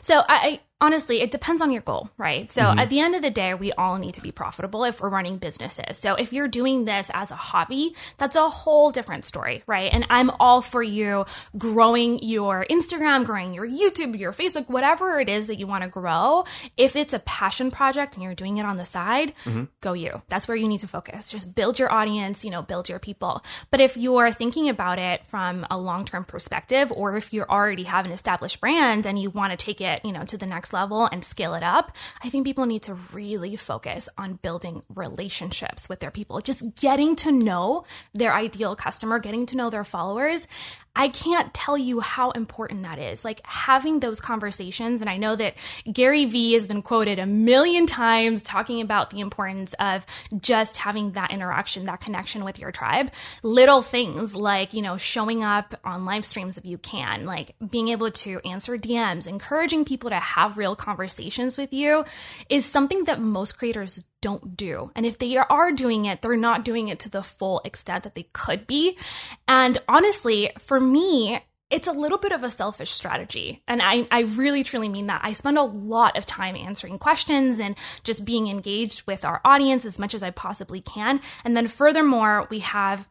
So 0.00 0.22
I, 0.28 0.60
honestly, 0.82 1.20
it 1.22 1.30
depends 1.30 1.62
on 1.62 1.70
your 1.72 1.80
goal, 1.82 2.10
right? 2.18 2.50
So 2.50 2.62
Mm-hmm. 2.62 2.78
at 2.80 2.90
the 2.90 3.00
end 3.00 3.14
of 3.14 3.22
the 3.22 3.30
day, 3.30 3.54
we 3.54 3.72
all 3.72 3.96
need 3.98 4.14
to 4.14 4.20
be 4.20 4.30
profitable 4.32 4.84
if 4.84 5.00
we're 5.00 5.08
running 5.08 5.38
businesses. 5.38 5.96
So 5.98 6.14
if 6.16 6.32
you're 6.32 6.48
doing 6.48 6.84
this 6.84 7.10
as 7.14 7.30
a 7.30 7.36
hobby, 7.36 7.94
that's 8.18 8.36
a 8.36 8.48
whole 8.50 8.90
different 8.90 9.24
story, 9.24 9.62
right? 9.66 9.90
And 9.92 10.06
I'm 10.10 10.28
all 10.40 10.60
for 10.60 10.82
you 10.82 11.24
growing 11.56 12.22
your 12.22 12.66
Instagram, 12.68 13.24
growing 13.24 13.54
your 13.54 13.66
YouTube, 13.66 14.18
your 14.18 14.32
Facebook, 14.32 14.68
whatever 14.68 15.20
it 15.20 15.28
is 15.28 15.46
that 15.46 15.56
you 15.58 15.66
want 15.66 15.84
to 15.84 15.88
grow. 15.88 16.44
If 16.76 16.96
it's 16.96 17.12
a 17.12 17.20
passion 17.20 17.70
project 17.70 18.14
and 18.14 18.22
you're 18.24 18.34
doing 18.34 18.58
it 18.58 18.66
on 18.66 18.76
the 18.76 18.84
side, 18.84 19.32
Mm-hmm. 19.44 19.64
go 19.80 19.92
you. 19.92 20.22
That's 20.28 20.46
where 20.48 20.56
you 20.56 20.68
need 20.68 20.80
to 20.80 20.88
focus. 20.88 21.30
Just 21.30 21.54
build 21.54 21.78
your 21.78 21.92
audience, 21.92 22.44
you 22.44 22.50
know, 22.50 22.62
build 22.62 22.88
your 22.88 22.98
people. 22.98 23.42
But 23.70 23.80
if 23.80 23.96
you're 23.96 24.30
thinking 24.32 24.68
about 24.68 24.98
it 24.98 25.24
from 25.26 25.66
a 25.70 25.78
long-term 25.78 26.24
perspective 26.24 26.92
or 26.92 27.16
if 27.16 27.32
you 27.32 27.42
already 27.44 27.84
have 27.84 28.06
an 28.06 28.12
established 28.12 28.60
brand 28.60 29.06
and 29.06 29.20
you 29.20 29.30
want 29.30 29.52
to 29.52 29.56
take 29.56 29.80
it, 29.80 30.04
you 30.04 30.12
know, 30.12 30.24
to 30.24 30.36
the 30.36 30.46
next 30.46 30.71
level 30.72 31.06
and 31.06 31.24
scale 31.24 31.54
it 31.54 31.62
up, 31.62 31.96
I 32.22 32.28
think 32.28 32.46
people 32.46 32.66
need 32.66 32.82
to 32.82 32.94
really 33.12 33.56
focus 33.56 34.08
on 34.18 34.34
building 34.34 34.82
relationships 34.94 35.88
with 35.88 36.00
their 36.00 36.10
people. 36.10 36.40
Just 36.40 36.76
getting 36.76 37.16
to 37.16 37.32
know 37.32 37.84
their 38.14 38.32
ideal 38.32 38.76
customer, 38.76 39.18
getting 39.18 39.46
to 39.46 39.56
know 39.56 39.70
their 39.70 39.84
followers. 39.84 40.46
I 40.94 41.08
can't 41.08 41.54
tell 41.54 41.78
you 41.78 42.00
how 42.00 42.32
important 42.32 42.82
that 42.82 42.98
is. 42.98 43.24
Like 43.24 43.40
having 43.44 44.00
those 44.00 44.20
conversations. 44.20 45.00
And 45.00 45.08
I 45.08 45.16
know 45.16 45.34
that 45.36 45.56
Gary 45.90 46.26
Vee 46.26 46.52
has 46.52 46.66
been 46.66 46.82
quoted 46.82 47.18
a 47.18 47.24
million 47.24 47.86
times 47.86 48.42
talking 48.42 48.82
about 48.82 49.10
the 49.10 49.20
importance 49.20 49.74
of 49.74 50.04
just 50.38 50.76
having 50.76 51.12
that 51.12 51.30
interaction, 51.30 51.84
that 51.84 52.00
connection 52.00 52.44
with 52.44 52.58
your 52.58 52.72
tribe. 52.72 53.10
Little 53.42 53.80
things 53.80 54.36
like, 54.36 54.74
you 54.74 54.82
know, 54.82 54.98
showing 54.98 55.42
up 55.42 55.74
on 55.82 56.04
live 56.04 56.26
streams 56.26 56.58
if 56.58 56.66
you 56.66 56.76
can, 56.76 57.24
like 57.24 57.54
being 57.70 57.88
able 57.88 58.10
to 58.10 58.40
answer 58.44 58.76
DMs, 58.76 59.26
encouraging 59.26 59.86
people 59.86 60.10
to 60.10 60.16
have 60.16 60.58
real 60.62 60.76
conversations 60.76 61.56
with 61.58 61.72
you 61.72 62.04
is 62.48 62.64
something 62.64 63.02
that 63.04 63.20
most 63.20 63.58
creators 63.58 64.04
don't 64.20 64.56
do. 64.56 64.92
And 64.94 65.04
if 65.04 65.18
they 65.18 65.36
are 65.36 65.72
doing 65.72 66.04
it, 66.04 66.22
they're 66.22 66.36
not 66.36 66.64
doing 66.64 66.86
it 66.86 67.00
to 67.00 67.10
the 67.10 67.24
full 67.24 67.60
extent 67.64 68.04
that 68.04 68.14
they 68.14 68.28
could 68.32 68.68
be. 68.68 68.96
And 69.48 69.76
honestly, 69.88 70.52
for 70.60 70.78
me, 70.78 71.40
it's 71.68 71.88
a 71.88 71.92
little 71.92 72.18
bit 72.18 72.30
of 72.30 72.44
a 72.44 72.50
selfish 72.50 72.90
strategy. 72.90 73.62
And 73.66 73.82
I, 73.82 74.06
I 74.12 74.20
really 74.20 74.62
truly 74.62 74.88
mean 74.88 75.08
that. 75.08 75.22
I 75.24 75.32
spend 75.32 75.58
a 75.58 75.62
lot 75.62 76.16
of 76.16 76.26
time 76.26 76.54
answering 76.54 77.00
questions 77.00 77.58
and 77.58 77.76
just 78.04 78.24
being 78.24 78.46
engaged 78.46 79.02
with 79.04 79.24
our 79.24 79.40
audience 79.44 79.84
as 79.84 79.98
much 79.98 80.14
as 80.14 80.22
I 80.22 80.30
possibly 80.30 80.80
can. 80.80 81.20
And 81.44 81.56
then 81.56 81.66
furthermore, 81.66 82.46
we 82.50 82.60
have 82.60 83.08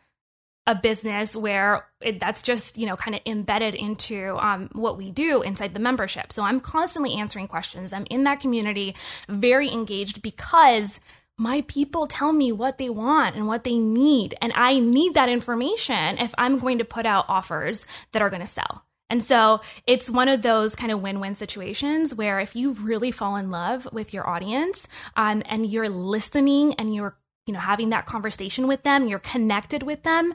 a 0.67 0.75
business 0.75 1.35
where 1.35 1.87
it, 2.01 2.19
that's 2.19 2.41
just 2.41 2.77
you 2.77 2.85
know 2.85 2.95
kind 2.95 3.15
of 3.15 3.21
embedded 3.25 3.75
into 3.75 4.37
um, 4.37 4.69
what 4.73 4.97
we 4.97 5.09
do 5.09 5.41
inside 5.41 5.73
the 5.73 5.79
membership. 5.79 6.31
So 6.31 6.43
i'm 6.43 6.59
constantly 6.59 7.15
answering 7.15 7.47
questions. 7.47 7.93
I'm 7.93 8.07
in 8.09 8.23
that 8.23 8.39
community 8.39 8.95
very 9.27 9.69
engaged 9.69 10.21
because 10.21 10.99
my 11.37 11.61
people 11.67 12.05
tell 12.05 12.31
me 12.31 12.51
what 12.51 12.77
they 12.77 12.89
want 12.89 13.35
and 13.35 13.47
what 13.47 13.63
they 13.63 13.77
need. 13.77 14.35
And 14.41 14.53
i 14.55 14.79
need 14.79 15.15
that 15.15 15.29
information 15.29 16.17
if 16.19 16.33
i'm 16.37 16.59
going 16.59 16.77
to 16.77 16.85
put 16.85 17.05
out 17.05 17.25
offers 17.27 17.85
that 18.11 18.21
are 18.21 18.29
going 18.29 18.41
to 18.41 18.47
sell. 18.47 18.85
And 19.11 19.21
so 19.21 19.59
it's 19.85 20.09
one 20.09 20.29
of 20.29 20.41
those 20.41 20.73
kind 20.73 20.89
of 20.89 21.01
win-win 21.01 21.33
situations 21.33 22.15
where 22.15 22.39
if 22.39 22.55
you 22.55 22.71
really 22.71 23.11
fall 23.11 23.35
in 23.35 23.51
love 23.51 23.85
with 23.91 24.13
your 24.13 24.25
audience 24.25 24.87
um, 25.17 25.43
and 25.47 25.69
you're 25.69 25.89
listening 25.89 26.75
and 26.75 26.95
you're 26.95 27.17
you 27.45 27.53
know 27.53 27.59
having 27.59 27.89
that 27.89 28.05
conversation 28.05 28.67
with 28.67 28.83
them 28.83 29.07
you're 29.07 29.19
connected 29.19 29.83
with 29.83 30.03
them 30.03 30.33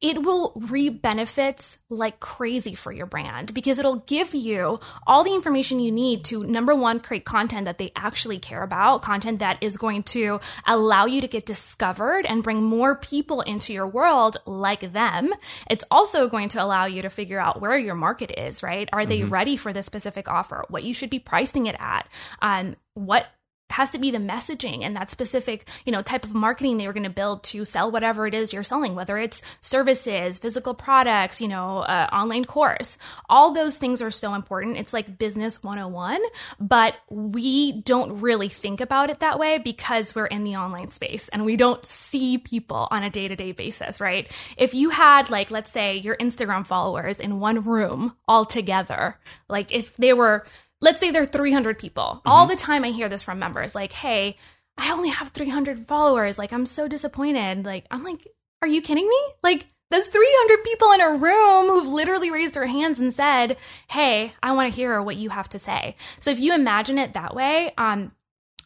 it 0.00 0.22
will 0.22 0.52
reap 0.56 1.02
benefits 1.02 1.78
like 1.90 2.20
crazy 2.20 2.74
for 2.74 2.90
your 2.90 3.04
brand 3.04 3.52
because 3.52 3.78
it'll 3.78 3.96
give 3.96 4.34
you 4.34 4.80
all 5.06 5.22
the 5.24 5.34
information 5.34 5.78
you 5.78 5.92
need 5.92 6.24
to 6.24 6.42
number 6.44 6.74
one 6.74 7.00
create 7.00 7.26
content 7.26 7.66
that 7.66 7.76
they 7.76 7.92
actually 7.94 8.38
care 8.38 8.62
about 8.62 9.02
content 9.02 9.40
that 9.40 9.58
is 9.60 9.76
going 9.76 10.02
to 10.02 10.40
allow 10.66 11.04
you 11.04 11.20
to 11.20 11.28
get 11.28 11.44
discovered 11.44 12.24
and 12.24 12.42
bring 12.42 12.62
more 12.62 12.96
people 12.96 13.42
into 13.42 13.74
your 13.74 13.86
world 13.86 14.38
like 14.46 14.92
them. 14.92 15.34
It's 15.68 15.84
also 15.90 16.28
going 16.28 16.48
to 16.50 16.62
allow 16.62 16.86
you 16.86 17.02
to 17.02 17.10
figure 17.10 17.38
out 17.38 17.60
where 17.60 17.78
your 17.78 17.94
market 17.94 18.32
is 18.38 18.62
right? 18.62 18.88
Are 18.92 19.04
they 19.04 19.22
ready 19.22 19.56
for 19.56 19.72
this 19.72 19.86
specific 19.86 20.28
offer? 20.28 20.64
What 20.68 20.82
you 20.82 20.94
should 20.94 21.10
be 21.10 21.18
pricing 21.18 21.66
it 21.66 21.76
at? 21.78 22.08
Um, 22.40 22.76
what 22.94 23.26
has 23.72 23.90
to 23.92 23.98
be 23.98 24.10
the 24.10 24.18
messaging 24.18 24.82
and 24.82 24.96
that 24.96 25.10
specific, 25.10 25.68
you 25.84 25.92
know, 25.92 26.02
type 26.02 26.24
of 26.24 26.34
marketing 26.34 26.76
that 26.76 26.84
you're 26.84 26.92
going 26.92 27.04
to 27.04 27.10
build 27.10 27.42
to 27.44 27.64
sell 27.64 27.90
whatever 27.90 28.26
it 28.26 28.34
is 28.34 28.52
you're 28.52 28.62
selling, 28.62 28.94
whether 28.94 29.18
it's 29.18 29.42
services, 29.60 30.38
physical 30.38 30.74
products, 30.74 31.40
you 31.40 31.48
know, 31.48 31.78
uh, 31.78 32.08
online 32.12 32.44
course. 32.44 32.98
All 33.28 33.52
those 33.52 33.78
things 33.78 34.02
are 34.02 34.10
so 34.10 34.34
important. 34.34 34.76
It's 34.76 34.92
like 34.92 35.18
business 35.18 35.62
101, 35.62 36.20
but 36.58 36.96
we 37.08 37.80
don't 37.82 38.20
really 38.20 38.48
think 38.48 38.80
about 38.80 39.10
it 39.10 39.20
that 39.20 39.38
way 39.38 39.58
because 39.58 40.14
we're 40.14 40.26
in 40.26 40.44
the 40.44 40.56
online 40.56 40.88
space 40.88 41.28
and 41.28 41.44
we 41.44 41.56
don't 41.56 41.84
see 41.84 42.38
people 42.38 42.88
on 42.90 43.02
a 43.02 43.10
day 43.10 43.28
to 43.28 43.36
day 43.36 43.52
basis, 43.52 44.00
right? 44.00 44.30
If 44.56 44.74
you 44.74 44.90
had, 44.90 45.30
like, 45.30 45.50
let's 45.50 45.70
say 45.70 45.96
your 45.96 46.16
Instagram 46.16 46.66
followers 46.66 47.20
in 47.20 47.40
one 47.40 47.62
room 47.62 48.16
all 48.26 48.44
together, 48.44 49.18
like 49.48 49.72
if 49.72 49.96
they 49.96 50.12
were, 50.12 50.46
let's 50.80 51.00
say 51.00 51.10
they're 51.10 51.24
300 51.24 51.78
people. 51.78 52.02
Mm-hmm. 52.02 52.28
All 52.28 52.46
the 52.46 52.56
time 52.56 52.84
I 52.84 52.90
hear 52.90 53.08
this 53.08 53.22
from 53.22 53.38
members 53.38 53.74
like, 53.74 53.92
hey, 53.92 54.36
I 54.78 54.92
only 54.92 55.10
have 55.10 55.28
300 55.28 55.86
followers. 55.86 56.38
Like, 56.38 56.52
I'm 56.52 56.66
so 56.66 56.88
disappointed. 56.88 57.66
Like, 57.66 57.86
I'm 57.90 58.02
like, 58.02 58.26
are 58.62 58.68
you 58.68 58.80
kidding 58.80 59.08
me? 59.08 59.22
Like, 59.42 59.66
there's 59.90 60.06
300 60.06 60.64
people 60.64 60.92
in 60.92 61.00
a 61.00 61.16
room 61.16 61.66
who've 61.66 61.92
literally 61.92 62.30
raised 62.30 62.54
their 62.54 62.66
hands 62.66 63.00
and 63.00 63.12
said, 63.12 63.56
Hey, 63.88 64.32
I 64.42 64.52
want 64.52 64.72
to 64.72 64.76
hear 64.76 65.02
what 65.02 65.16
you 65.16 65.30
have 65.30 65.48
to 65.50 65.58
say. 65.58 65.96
So 66.20 66.30
if 66.30 66.38
you 66.38 66.54
imagine 66.54 66.96
it 66.96 67.14
that 67.14 67.34
way, 67.34 67.72
um, 67.76 68.12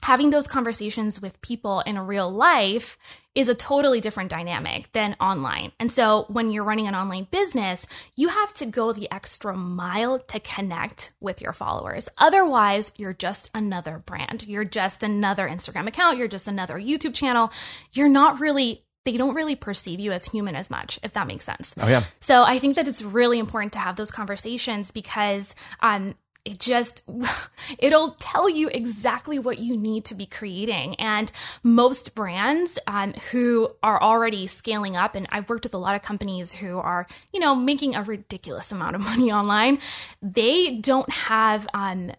having 0.04 0.28
those 0.28 0.46
conversations 0.46 1.22
with 1.22 1.40
people 1.40 1.80
in 1.80 1.98
real 1.98 2.30
life 2.30 2.98
is 3.34 3.48
a 3.48 3.54
totally 3.54 4.02
different 4.02 4.30
dynamic 4.30 4.92
than 4.92 5.16
online. 5.18 5.72
And 5.80 5.90
so 5.90 6.26
when 6.28 6.50
you're 6.50 6.62
running 6.62 6.86
an 6.86 6.94
online 6.94 7.26
business, 7.30 7.86
you 8.14 8.28
have 8.28 8.52
to 8.54 8.66
go 8.66 8.92
the 8.92 9.10
extra 9.10 9.56
mile 9.56 10.18
to 10.18 10.40
connect 10.40 11.10
with 11.20 11.40
your 11.40 11.54
followers. 11.54 12.06
Otherwise, 12.18 12.92
you're 12.96 13.14
just 13.14 13.50
another 13.54 14.02
brand. 14.04 14.46
You're 14.46 14.66
just 14.66 15.02
another 15.02 15.48
Instagram 15.48 15.88
account. 15.88 16.18
You're 16.18 16.28
just 16.28 16.48
another 16.48 16.78
YouTube 16.78 17.14
channel. 17.14 17.50
You're 17.92 18.10
not 18.10 18.40
really 18.40 18.84
they 19.04 19.18
don't 19.18 19.34
really 19.34 19.54
perceive 19.54 20.00
you 20.00 20.12
as 20.12 20.24
human 20.24 20.56
as 20.56 20.70
much, 20.70 20.98
if 21.02 21.12
that 21.12 21.26
makes 21.26 21.44
sense. 21.44 21.74
Oh 21.78 21.86
yeah. 21.86 22.04
So 22.20 22.42
I 22.42 22.58
think 22.58 22.76
that 22.76 22.88
it's 22.88 23.02
really 23.02 23.38
important 23.38 23.74
to 23.74 23.78
have 23.78 23.96
those 23.96 24.10
conversations 24.10 24.92
because 24.92 25.54
um, 25.80 26.14
it 26.44 26.60
just 26.60 27.02
it'll 27.78 28.16
tell 28.18 28.48
you 28.48 28.68
exactly 28.68 29.38
what 29.38 29.58
you 29.58 29.76
need 29.76 30.04
to 30.04 30.14
be 30.14 30.26
creating 30.26 30.94
and 30.96 31.30
most 31.62 32.14
brands 32.14 32.78
um, 32.86 33.12
who 33.30 33.70
are 33.82 34.00
already 34.02 34.46
scaling 34.46 34.96
up 34.96 35.14
and 35.14 35.26
i've 35.30 35.48
worked 35.48 35.64
with 35.64 35.74
a 35.74 35.78
lot 35.78 35.94
of 35.94 36.02
companies 36.02 36.52
who 36.52 36.78
are 36.78 37.06
you 37.32 37.40
know 37.40 37.54
making 37.54 37.96
a 37.96 38.02
ridiculous 38.02 38.72
amount 38.72 38.94
of 38.94 39.02
money 39.02 39.32
online 39.32 39.78
they 40.22 40.76
don't 40.76 41.10
have 41.10 41.66
um, 41.74 42.10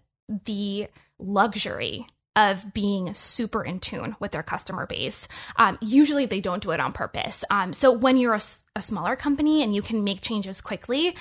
the 0.46 0.88
luxury 1.20 2.08
of 2.36 2.74
being 2.74 3.14
super 3.14 3.64
in 3.64 3.80
tune 3.80 4.16
with 4.20 4.32
their 4.32 4.44
customer 4.44 4.86
base. 4.86 5.28
Um, 5.56 5.78
usually 5.82 6.26
they 6.26 6.42
don't 6.42 6.62
do 6.62 6.72
it 6.72 6.80
on 6.80 6.92
purpose. 6.92 7.46
Um, 7.50 7.72
so 7.72 7.92
when 7.94 8.18
you're 8.18 8.34
a, 8.34 8.42
a 8.76 8.82
smaller 8.82 9.16
company 9.16 9.64
and 9.64 9.74
you 9.74 9.82
can 9.82 10.04
make 10.04 10.22
changes 10.22 10.60
quickly, 10.60 11.16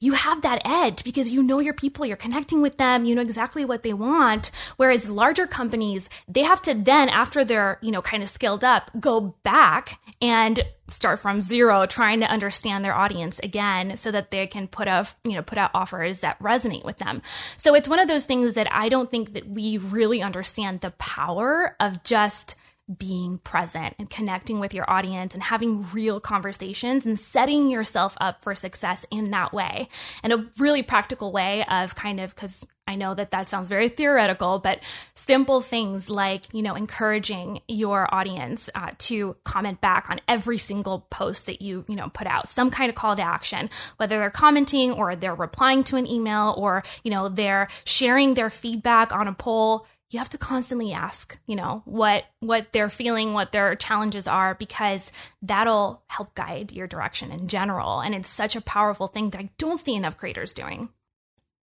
you 0.00 0.12
have 0.12 0.42
that 0.42 0.60
edge 0.64 1.04
because 1.04 1.30
you 1.30 1.42
know 1.42 1.60
your 1.60 1.74
people, 1.74 2.04
you're 2.04 2.16
connecting 2.16 2.60
with 2.60 2.76
them, 2.76 3.04
you 3.04 3.14
know 3.14 3.22
exactly 3.22 3.64
what 3.64 3.82
they 3.82 3.92
want. 3.92 4.50
Whereas 4.76 5.08
larger 5.08 5.46
companies, 5.46 6.10
they 6.28 6.42
have 6.42 6.60
to 6.62 6.74
then, 6.74 7.08
after 7.08 7.44
they're, 7.44 7.78
you 7.80 7.90
know, 7.90 8.02
kind 8.02 8.22
of 8.22 8.28
skilled 8.28 8.64
up, 8.64 8.90
go 9.00 9.34
back 9.42 10.00
and 10.20 10.60
start 10.88 11.20
from 11.20 11.40
zero, 11.40 11.86
trying 11.86 12.20
to 12.20 12.26
understand 12.26 12.84
their 12.84 12.94
audience 12.94 13.38
again 13.38 13.96
so 13.96 14.10
that 14.10 14.30
they 14.30 14.46
can 14.46 14.68
put 14.68 14.86
out, 14.88 15.14
you 15.24 15.32
know, 15.32 15.42
put 15.42 15.58
out 15.58 15.70
offers 15.72 16.20
that 16.20 16.38
resonate 16.38 16.84
with 16.84 16.98
them. 16.98 17.22
So 17.56 17.74
it's 17.74 17.88
one 17.88 17.98
of 17.98 18.08
those 18.08 18.26
things 18.26 18.54
that 18.56 18.70
I 18.70 18.88
don't 18.88 19.10
think 19.10 19.32
that 19.32 19.48
we 19.48 19.78
really 19.78 20.20
understand 20.20 20.80
the 20.80 20.90
power 20.90 21.76
of 21.80 22.02
just 22.04 22.56
being 22.98 23.38
present 23.38 23.94
and 23.98 24.10
connecting 24.10 24.60
with 24.60 24.74
your 24.74 24.88
audience 24.90 25.32
and 25.32 25.42
having 25.42 25.90
real 25.92 26.20
conversations 26.20 27.06
and 27.06 27.18
setting 27.18 27.70
yourself 27.70 28.16
up 28.20 28.42
for 28.42 28.54
success 28.54 29.06
in 29.10 29.30
that 29.30 29.52
way. 29.52 29.88
And 30.22 30.32
a 30.32 30.46
really 30.58 30.82
practical 30.82 31.32
way 31.32 31.64
of 31.64 31.94
kind 31.94 32.20
of, 32.20 32.34
because 32.34 32.66
I 32.86 32.96
know 32.96 33.14
that 33.14 33.30
that 33.30 33.48
sounds 33.48 33.70
very 33.70 33.88
theoretical, 33.88 34.58
but 34.58 34.80
simple 35.14 35.62
things 35.62 36.10
like, 36.10 36.52
you 36.52 36.60
know, 36.60 36.74
encouraging 36.74 37.60
your 37.66 38.14
audience 38.14 38.68
uh, 38.74 38.90
to 38.98 39.36
comment 39.44 39.80
back 39.80 40.10
on 40.10 40.20
every 40.28 40.58
single 40.58 41.06
post 41.10 41.46
that 41.46 41.62
you, 41.62 41.86
you 41.88 41.96
know, 41.96 42.10
put 42.10 42.26
out, 42.26 42.46
some 42.46 42.70
kind 42.70 42.90
of 42.90 42.94
call 42.94 43.16
to 43.16 43.22
action, 43.22 43.70
whether 43.96 44.18
they're 44.18 44.28
commenting 44.28 44.92
or 44.92 45.16
they're 45.16 45.34
replying 45.34 45.82
to 45.84 45.96
an 45.96 46.06
email 46.06 46.54
or, 46.58 46.82
you 47.02 47.10
know, 47.10 47.30
they're 47.30 47.68
sharing 47.84 48.34
their 48.34 48.50
feedback 48.50 49.14
on 49.14 49.28
a 49.28 49.32
poll 49.32 49.86
you 50.14 50.18
have 50.18 50.30
to 50.30 50.38
constantly 50.38 50.92
ask, 50.92 51.38
you 51.46 51.56
know, 51.56 51.82
what 51.84 52.24
what 52.38 52.68
they're 52.72 52.88
feeling, 52.88 53.32
what 53.32 53.50
their 53.50 53.74
challenges 53.74 54.28
are 54.28 54.54
because 54.54 55.10
that'll 55.42 56.02
help 56.06 56.34
guide 56.34 56.72
your 56.72 56.86
direction 56.86 57.32
in 57.32 57.48
general 57.48 58.00
and 58.00 58.14
it's 58.14 58.28
such 58.28 58.54
a 58.54 58.60
powerful 58.60 59.08
thing 59.08 59.30
that 59.30 59.40
I 59.40 59.50
don't 59.58 59.76
see 59.76 59.94
enough 59.94 60.16
creators 60.16 60.54
doing. 60.54 60.88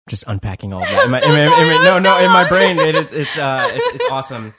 Just 0.08 0.24
unpacking 0.26 0.74
all 0.74 0.80
that. 0.84 1.04
In 1.04 1.10
my, 1.12 1.20
so 1.20 1.26
in 1.26 1.32
my, 1.32 1.60
in 1.60 1.68
my, 1.68 1.84
no, 1.84 1.98
no, 2.00 2.18
in 2.18 2.32
my 2.32 2.48
brain 2.48 2.78
it, 2.80 2.96
it's 2.96 3.38
uh 3.38 3.70
it's, 3.72 3.94
it's 3.94 4.10
awesome. 4.10 4.52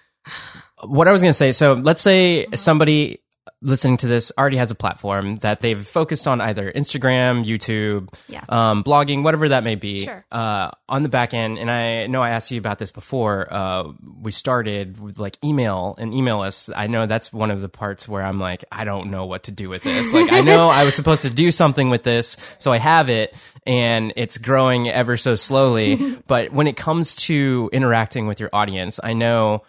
What 0.84 1.08
I 1.08 1.12
was 1.12 1.22
going 1.22 1.30
to 1.30 1.38
say, 1.38 1.52
so 1.52 1.74
let's 1.74 2.02
say 2.02 2.48
somebody 2.56 3.21
listening 3.62 3.98
to 3.98 4.08
this 4.08 4.32
already 4.38 4.58
has 4.58 4.72
a 4.72 4.76
platform 4.76 5.38
that 5.38 5.62
they've 5.62 5.86
focused 5.86 6.28
on 6.28 6.42
either 6.42 6.72
Instagram, 6.72 7.46
YouTube, 7.46 8.14
yeah. 8.28 8.44
um, 8.50 8.84
blogging, 8.84 9.24
whatever 9.24 9.50
that 9.50 9.64
may 9.64 9.76
be, 9.76 10.06
sure. 10.06 10.26
uh, 10.32 10.70
on 10.90 11.04
the 11.04 11.10
back 11.10 11.34
end. 11.34 11.58
And 11.58 11.70
I 11.70 12.08
know 12.08 12.22
I 12.22 12.32
asked 12.32 12.52
you 12.52 12.60
about 12.60 12.80
this 12.80 12.92
before. 12.92 13.48
Uh, 13.52 13.92
we 14.20 14.32
started 14.32 15.00
with 15.00 15.20
like 15.20 15.38
email 15.44 15.96
and 15.98 16.14
email 16.14 16.40
lists. 16.40 16.70
I 16.76 16.88
know 16.88 17.06
that's 17.06 17.34
one 17.34 17.52
of 17.52 17.62
the 17.62 17.70
parts 17.70 18.08
where 18.08 18.24
I'm 18.24 18.40
like, 18.40 18.64
I 18.72 18.84
don't 18.84 19.10
know 19.10 19.26
what 19.26 19.44
to 19.44 19.52
do 19.52 19.70
with 19.70 19.84
this. 19.84 20.14
Like, 20.14 20.32
I 20.32 20.42
know 20.42 20.70
I 20.70 20.84
was 20.84 20.96
supposed 20.96 21.24
to 21.24 21.30
do 21.30 21.52
something 21.52 21.90
with 21.90 22.04
this, 22.04 22.38
so 22.60 22.72
I 22.72 22.78
have 22.78 23.10
it 23.10 23.36
and 23.66 24.14
it's 24.16 24.38
growing 24.38 24.90
ever 24.90 25.18
so 25.18 25.36
slowly. 25.36 26.18
but 26.28 26.52
when 26.52 26.68
it 26.68 26.78
comes 26.78 27.16
to 27.16 27.70
interacting 27.72 28.28
with 28.28 28.40
your 28.40 28.50
audience, 28.54 29.00
I 29.04 29.14
know 29.14 29.64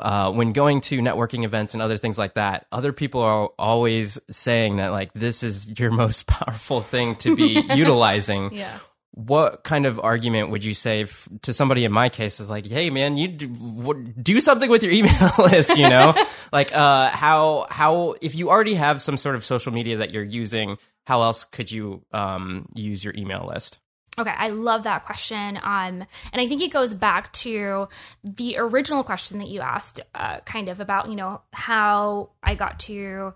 uh, 0.00 0.30
when 0.30 0.52
going 0.52 0.80
to 0.82 1.00
networking 1.00 1.44
events 1.44 1.74
and 1.74 1.82
other 1.82 1.96
things 1.96 2.18
like 2.18 2.34
that, 2.34 2.66
other 2.72 2.92
people 2.92 3.20
are 3.22 3.48
always 3.58 4.18
saying 4.30 4.76
that 4.76 4.92
like 4.92 5.12
this 5.12 5.42
is 5.42 5.78
your 5.78 5.90
most 6.04 6.26
powerful 6.26 6.80
thing 6.80 7.16
to 7.16 7.36
be 7.36 7.62
utilizing. 7.74 8.54
Yeah. 8.54 8.78
What 9.12 9.64
kind 9.64 9.84
of 9.84 9.98
argument 9.98 10.50
would 10.50 10.64
you 10.64 10.74
say 10.74 11.02
f- 11.02 11.28
to 11.42 11.52
somebody 11.52 11.84
in 11.84 11.90
my 11.90 12.08
case 12.08 12.38
is 12.38 12.48
like, 12.48 12.66
hey 12.66 12.88
man, 12.88 13.16
you 13.16 13.26
do, 13.26 14.12
do 14.22 14.40
something 14.40 14.70
with 14.70 14.84
your 14.84 14.92
email 14.98 15.32
list, 15.38 15.76
you 15.76 15.88
know? 15.88 16.14
like 16.52 16.72
uh, 16.74 17.10
how 17.10 17.66
how 17.68 18.14
if 18.20 18.34
you 18.36 18.50
already 18.50 18.74
have 18.74 19.02
some 19.02 19.16
sort 19.16 19.34
of 19.34 19.44
social 19.44 19.72
media 19.72 19.96
that 19.96 20.12
you're 20.12 20.22
using, 20.22 20.78
how 21.06 21.22
else 21.22 21.42
could 21.42 21.72
you 21.72 22.04
um, 22.12 22.68
use 22.74 23.02
your 23.02 23.14
email 23.16 23.46
list? 23.52 23.78
Okay, 24.18 24.34
I 24.36 24.48
love 24.48 24.82
that 24.82 25.04
question. 25.04 25.56
Um, 25.56 26.04
and 26.32 26.40
I 26.40 26.46
think 26.46 26.62
it 26.62 26.72
goes 26.72 26.94
back 26.94 27.32
to 27.34 27.88
the 28.24 28.56
original 28.58 29.04
question 29.04 29.38
that 29.38 29.48
you 29.48 29.60
asked, 29.60 30.00
uh, 30.14 30.40
kind 30.40 30.68
of 30.68 30.80
about, 30.80 31.08
you 31.08 31.16
know, 31.16 31.42
how 31.52 32.30
I 32.42 32.54
got 32.54 32.80
to 32.80 33.34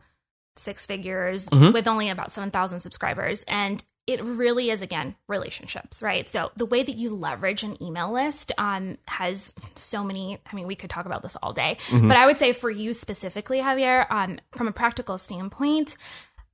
six 0.57 0.87
figures 0.87 1.49
mm-hmm. 1.49 1.73
with 1.73 1.87
only 1.87 2.11
about 2.11 2.33
7,000 2.33 2.81
subscribers. 2.81 3.45
And 3.47 3.83
it 4.07 4.23
really 4.25 4.71
is, 4.71 4.83
again, 4.83 5.15
relationships, 5.29 6.03
right? 6.03 6.29
So 6.29 6.51
the 6.57 6.67
way 6.67 6.83
that 6.83 6.97
you 6.97 7.15
leverage 7.15 7.63
an 7.63 7.81
email 7.81 8.13
list 8.13 8.51
um, 8.59 8.99
has 9.07 9.53
so 9.77 10.03
many, 10.03 10.39
I 10.51 10.57
mean, 10.57 10.67
we 10.67 10.75
could 10.75 10.91
talk 10.91 11.07
about 11.07 11.23
this 11.23 11.37
all 11.41 11.53
day, 11.53 11.77
mm-hmm. 11.87 12.09
but 12.09 12.17
I 12.17 12.27
would 12.27 12.37
say 12.37 12.53
for 12.53 12.69
you 12.69 12.93
specifically, 12.95 13.61
Javier, 13.61 14.11
um, 14.11 14.41
from 14.51 14.67
a 14.67 14.73
practical 14.73 15.19
standpoint, 15.19 15.97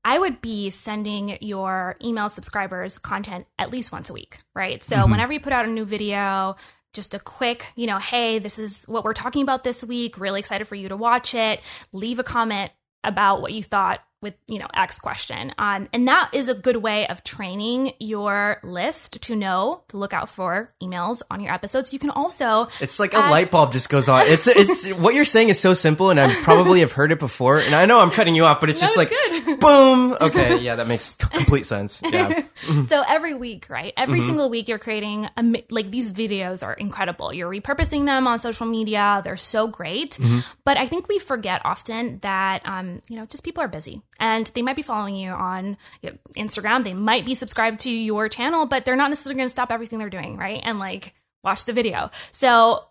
I 0.05 0.19
would 0.19 0.41
be 0.41 0.71
sending 0.71 1.39
your 1.41 1.97
email 2.03 2.29
subscribers 2.29 2.99
content 2.99 3.47
at 3.59 3.71
least 3.71 3.93
once 3.93 4.11
a 4.11 4.13
week, 4.13 4.39
right? 4.55 4.83
So 4.83 4.97
mm-hmm. 4.97 5.11
whenever 5.11 5.33
you 5.33 5.41
put 5.41 5.53
out 5.53 5.67
a 5.67 5.69
new 5.69 5.85
video, 5.85 6.57
just 6.95 7.15
a 7.15 7.19
quick, 7.19 7.73
you 7.77 7.87
know, 7.87 7.99
hey, 7.99 8.39
this 8.39 8.59
is 8.59 8.85
what 8.85 9.05
we're 9.05 9.13
talking 9.13 9.43
about 9.43 9.65
this 9.65 9.85
week. 9.85 10.19
Really 10.19 10.41
excited 10.41 10.67
for 10.67 10.75
you 10.75 10.89
to 10.89 10.97
watch 10.97 11.35
it. 11.35 11.61
Leave 11.93 12.19
a 12.19 12.25
comment 12.25 12.73
about 13.05 13.43
what 13.43 13.53
you 13.53 13.63
thought 13.63 14.01
with 14.21 14.35
you 14.47 14.59
know 14.59 14.67
x 14.75 14.99
question. 14.99 15.55
Um, 15.59 15.89
and 15.93 16.09
that 16.09 16.31
is 16.33 16.49
a 16.49 16.55
good 16.55 16.77
way 16.77 17.07
of 17.07 17.23
training 17.23 17.93
your 18.01 18.59
list 18.63 19.23
to 19.23 19.37
know 19.37 19.83
to 19.89 19.97
look 19.97 20.13
out 20.13 20.29
for 20.29 20.75
emails 20.83 21.23
on 21.31 21.41
your 21.41 21.53
episodes. 21.53 21.93
You 21.93 21.99
can 21.99 22.11
also 22.11 22.69
it's 22.81 22.99
like 22.99 23.15
add- 23.15 23.29
a 23.29 23.31
light 23.31 23.51
bulb 23.51 23.73
just 23.73 23.89
goes 23.89 24.09
on. 24.09 24.23
It's 24.27 24.49
it's 24.49 24.89
what 24.99 25.15
you're 25.15 25.25
saying 25.25 25.51
is 25.51 25.61
so 25.61 25.75
simple 25.75 26.11
and 26.11 26.19
i 26.19 26.33
probably 26.43 26.81
have 26.81 26.93
heard 26.93 27.13
it 27.13 27.19
before 27.19 27.59
and 27.59 27.75
i 27.75 27.87
know 27.87 28.01
i'm 28.01 28.11
cutting 28.11 28.35
you 28.35 28.45
off 28.45 28.61
but 28.61 28.71
it's 28.71 28.81
just 28.81 28.97
like 28.97 29.11
good. 29.11 29.61
boom. 29.61 30.17
Okay 30.21 30.59
yeah 30.59 30.75
that 30.77 30.89
makes 30.89 31.15
complete 31.15 31.67
sense. 31.67 32.03
Yeah. 32.19 32.43
So 32.85 33.03
every 33.07 33.35
week 33.35 33.67
right? 33.69 33.93
Every 33.97 34.19
mm-hmm. 34.19 34.29
single 34.29 34.51
week 34.51 34.69
you're 34.69 34.79
creating 34.79 35.29
a, 35.37 35.65
like 35.71 35.91
these 35.91 36.11
videos 36.11 36.65
are 36.65 36.73
incredible. 36.73 37.33
You're 37.33 37.51
repurposing 37.51 38.07
them 38.07 38.27
on 38.27 38.39
social 38.39 38.67
media. 38.67 39.21
They're 39.23 39.37
so 39.37 39.67
great. 39.69 40.13
Mm-hmm. 40.13 40.41
but 40.65 40.77
i 40.77 40.87
think 40.87 41.07
we 41.09 41.19
forget 41.19 41.61
often 41.65 42.19
that 42.21 42.63
um, 42.65 43.03
you 43.09 43.17
know 43.17 43.27
just 43.27 43.45
people 43.45 43.63
are 43.63 43.69
busy 43.69 44.03
and 44.19 44.47
they 44.49 44.63
might 44.63 44.77
be 44.77 44.83
following 44.83 45.17
you 45.17 45.31
on 45.31 45.77
you 46.03 46.11
know, 46.11 46.17
Instagram. 46.37 46.85
They 46.85 46.95
might 46.95 47.27
be 47.27 47.35
subscribed 47.35 47.81
to 47.81 47.91
your 47.91 48.29
channel, 48.29 48.67
but 48.67 48.85
they're 48.85 48.97
not 48.97 49.09
necessarily 49.09 49.37
going 49.39 49.49
to 49.49 49.53
stop 49.53 49.73
everything 49.73 49.99
they're 49.99 50.11
doing, 50.11 50.37
right? 50.37 50.61
And 50.63 50.79
like 50.79 51.15
watch 51.43 51.65
the 51.65 51.73
video. 51.73 52.11
So 52.33 52.85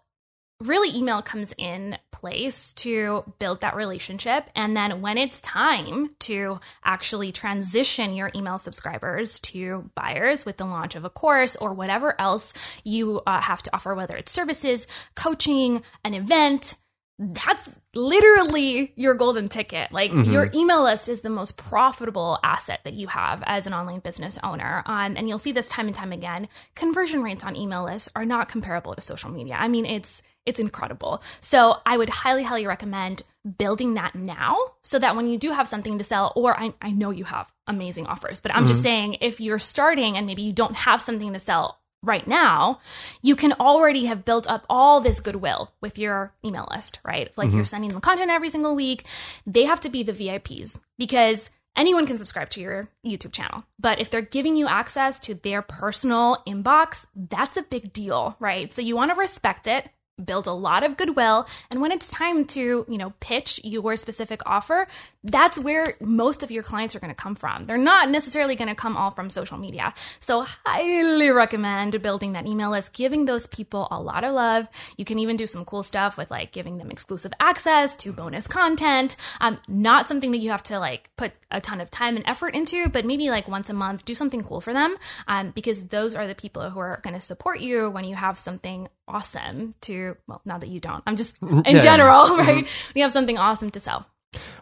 really 0.59 0.95
email 0.97 1.21
comes 1.21 1.53
in 1.57 1.97
place 2.11 2.73
to 2.73 3.23
build 3.37 3.61
that 3.61 3.75
relationship 3.75 4.49
and 4.55 4.75
then 4.75 5.01
when 5.01 5.17
it's 5.17 5.39
time 5.41 6.09
to 6.17 6.59
actually 6.83 7.31
transition 7.31 8.15
your 8.15 8.31
email 8.33 8.57
subscribers 8.57 9.39
to 9.39 9.89
buyers 9.93 10.45
with 10.45 10.57
the 10.57 10.65
launch 10.65 10.95
of 10.95 11.05
a 11.05 11.11
course 11.11 11.55
or 11.57 11.73
whatever 11.73 12.19
else 12.19 12.53
you 12.83 13.21
uh, 13.27 13.39
have 13.39 13.61
to 13.61 13.69
offer 13.73 13.93
whether 13.93 14.15
it's 14.15 14.31
services 14.31 14.87
coaching 15.15 15.83
an 16.03 16.15
event 16.15 16.75
that's 17.19 17.81
literally 17.95 18.93
your 18.95 19.15
golden 19.15 19.49
ticket. 19.49 19.91
Like 19.91 20.11
mm-hmm. 20.11 20.31
your 20.31 20.49
email 20.53 20.83
list 20.83 21.09
is 21.09 21.21
the 21.21 21.29
most 21.29 21.57
profitable 21.57 22.37
asset 22.43 22.81
that 22.83 22.93
you 22.93 23.07
have 23.07 23.43
as 23.45 23.65
an 23.65 23.73
online 23.73 23.99
business 23.99 24.37
owner. 24.43 24.83
Um, 24.85 25.15
and 25.17 25.27
you'll 25.27 25.39
see 25.39 25.51
this 25.51 25.67
time 25.67 25.87
and 25.87 25.95
time 25.95 26.11
again. 26.11 26.47
Conversion 26.75 27.23
rates 27.23 27.43
on 27.43 27.55
email 27.55 27.85
lists 27.85 28.09
are 28.15 28.25
not 28.25 28.49
comparable 28.49 28.93
to 28.93 29.01
social 29.01 29.31
media. 29.31 29.55
I 29.55 29.67
mean, 29.67 29.85
it's 29.85 30.21
it's 30.45 30.59
incredible. 30.61 31.21
So 31.41 31.75
I 31.85 31.97
would 31.97 32.09
highly, 32.09 32.43
highly 32.43 32.65
recommend 32.65 33.21
building 33.57 33.95
that 33.95 34.15
now 34.15 34.57
so 34.81 34.97
that 34.97 35.15
when 35.15 35.29
you 35.29 35.37
do 35.37 35.51
have 35.51 35.67
something 35.67 35.97
to 35.97 36.05
sell, 36.05 36.31
or 36.37 36.57
I, 36.57 36.73
I 36.81 36.91
know 36.91 37.09
you 37.09 37.25
have 37.25 37.51
amazing 37.67 38.07
offers, 38.07 38.39
but 38.39 38.51
I'm 38.53 38.59
mm-hmm. 38.59 38.67
just 38.67 38.81
saying 38.81 39.17
if 39.19 39.41
you're 39.41 39.59
starting 39.59 40.15
and 40.15 40.25
maybe 40.25 40.43
you 40.43 40.53
don't 40.53 40.75
have 40.75 41.01
something 41.01 41.33
to 41.33 41.39
sell 41.39 41.79
right 42.07 42.27
now, 42.27 42.79
you 43.21 43.35
can 43.35 43.53
already 43.53 44.05
have 44.05 44.25
built 44.25 44.47
up 44.47 44.65
all 44.69 45.01
this 45.01 45.19
goodwill 45.19 45.73
with 45.81 45.99
your 45.99 46.33
email 46.43 46.67
list, 46.71 46.99
right? 47.03 47.31
Like 47.37 47.49
mm-hmm. 47.49 47.57
you're 47.57 47.65
sending 47.65 47.89
them 47.89 48.01
content 48.01 48.31
every 48.31 48.49
single 48.49 48.75
week. 48.75 49.05
They 49.45 49.65
have 49.65 49.79
to 49.81 49.89
be 49.89 50.03
the 50.03 50.13
VIPs 50.13 50.79
because 50.97 51.51
anyone 51.75 52.07
can 52.07 52.17
subscribe 52.17 52.49
to 52.51 52.61
your 52.61 52.89
YouTube 53.05 53.33
channel. 53.33 53.63
But 53.79 53.99
if 53.99 54.09
they're 54.09 54.21
giving 54.21 54.55
you 54.55 54.67
access 54.67 55.19
to 55.21 55.35
their 55.35 55.61
personal 55.61 56.43
inbox, 56.47 57.05
that's 57.15 57.57
a 57.57 57.61
big 57.61 57.93
deal, 57.93 58.35
right? 58.39 58.73
So 58.73 58.81
you 58.81 58.95
want 58.95 59.13
to 59.13 59.19
respect 59.19 59.67
it 59.67 59.89
build 60.23 60.47
a 60.47 60.51
lot 60.51 60.83
of 60.83 60.97
goodwill 60.97 61.47
and 61.69 61.79
when 61.79 61.91
it's 61.91 62.09
time 62.09 62.43
to 62.43 62.85
you 62.89 62.97
know 62.97 63.13
pitch 63.19 63.61
your 63.63 63.95
specific 63.95 64.41
offer 64.47 64.87
that's 65.27 65.59
where 65.59 65.95
most 65.99 66.43
of 66.43 66.51
your 66.51 66.63
clients 66.63 66.95
are 66.95 66.99
going 66.99 67.13
to 67.13 67.15
come 67.15 67.35
from. 67.35 67.65
They're 67.65 67.77
not 67.77 68.09
necessarily 68.09 68.55
going 68.55 68.69
to 68.69 68.75
come 68.75 68.97
all 68.97 69.11
from 69.11 69.29
social 69.29 69.57
media. 69.57 69.93
So 70.19 70.45
highly 70.65 71.29
recommend 71.29 72.01
building 72.01 72.33
that 72.33 72.45
email 72.47 72.71
list 72.71 72.93
giving 72.93 73.25
those 73.25 73.47
people 73.47 73.87
a 73.91 73.99
lot 73.99 74.23
of 74.23 74.33
love. 74.33 74.67
You 74.97 75.05
can 75.05 75.19
even 75.19 75.37
do 75.37 75.47
some 75.47 75.65
cool 75.65 75.83
stuff 75.83 76.17
with 76.17 76.31
like 76.31 76.51
giving 76.51 76.77
them 76.77 76.91
exclusive 76.91 77.33
access 77.39 77.95
to 77.97 78.13
bonus 78.13 78.47
content. 78.47 79.15
Um, 79.41 79.59
not 79.67 80.07
something 80.07 80.31
that 80.31 80.39
you 80.39 80.51
have 80.51 80.63
to 80.63 80.79
like 80.79 81.09
put 81.17 81.33
a 81.51 81.61
ton 81.61 81.81
of 81.81 81.91
time 81.91 82.15
and 82.15 82.25
effort 82.27 82.55
into 82.55 82.89
but 82.89 83.05
maybe 83.05 83.29
like 83.29 83.47
once 83.47 83.69
a 83.69 83.73
month 83.73 84.05
do 84.05 84.15
something 84.15 84.43
cool 84.43 84.61
for 84.61 84.73
them 84.73 84.95
um, 85.27 85.51
because 85.51 85.87
those 85.87 86.15
are 86.15 86.27
the 86.27 86.35
people 86.35 86.69
who 86.69 86.79
are 86.79 86.99
going 87.03 87.13
to 87.13 87.21
support 87.21 87.59
you 87.59 87.89
when 87.89 88.03
you 88.03 88.15
have 88.15 88.39
something 88.39 88.87
awesome 89.07 89.73
to 89.81 90.15
well 90.27 90.41
now 90.45 90.57
that 90.57 90.67
you 90.67 90.79
don't. 90.79 91.03
I'm 91.05 91.15
just 91.15 91.41
in 91.41 91.63
yeah. 91.65 91.81
general 91.81 92.37
right? 92.37 92.65
Mm-hmm. 92.65 92.91
we 92.95 93.01
have 93.01 93.11
something 93.11 93.37
awesome 93.37 93.71
to 93.71 93.79
sell 93.79 94.05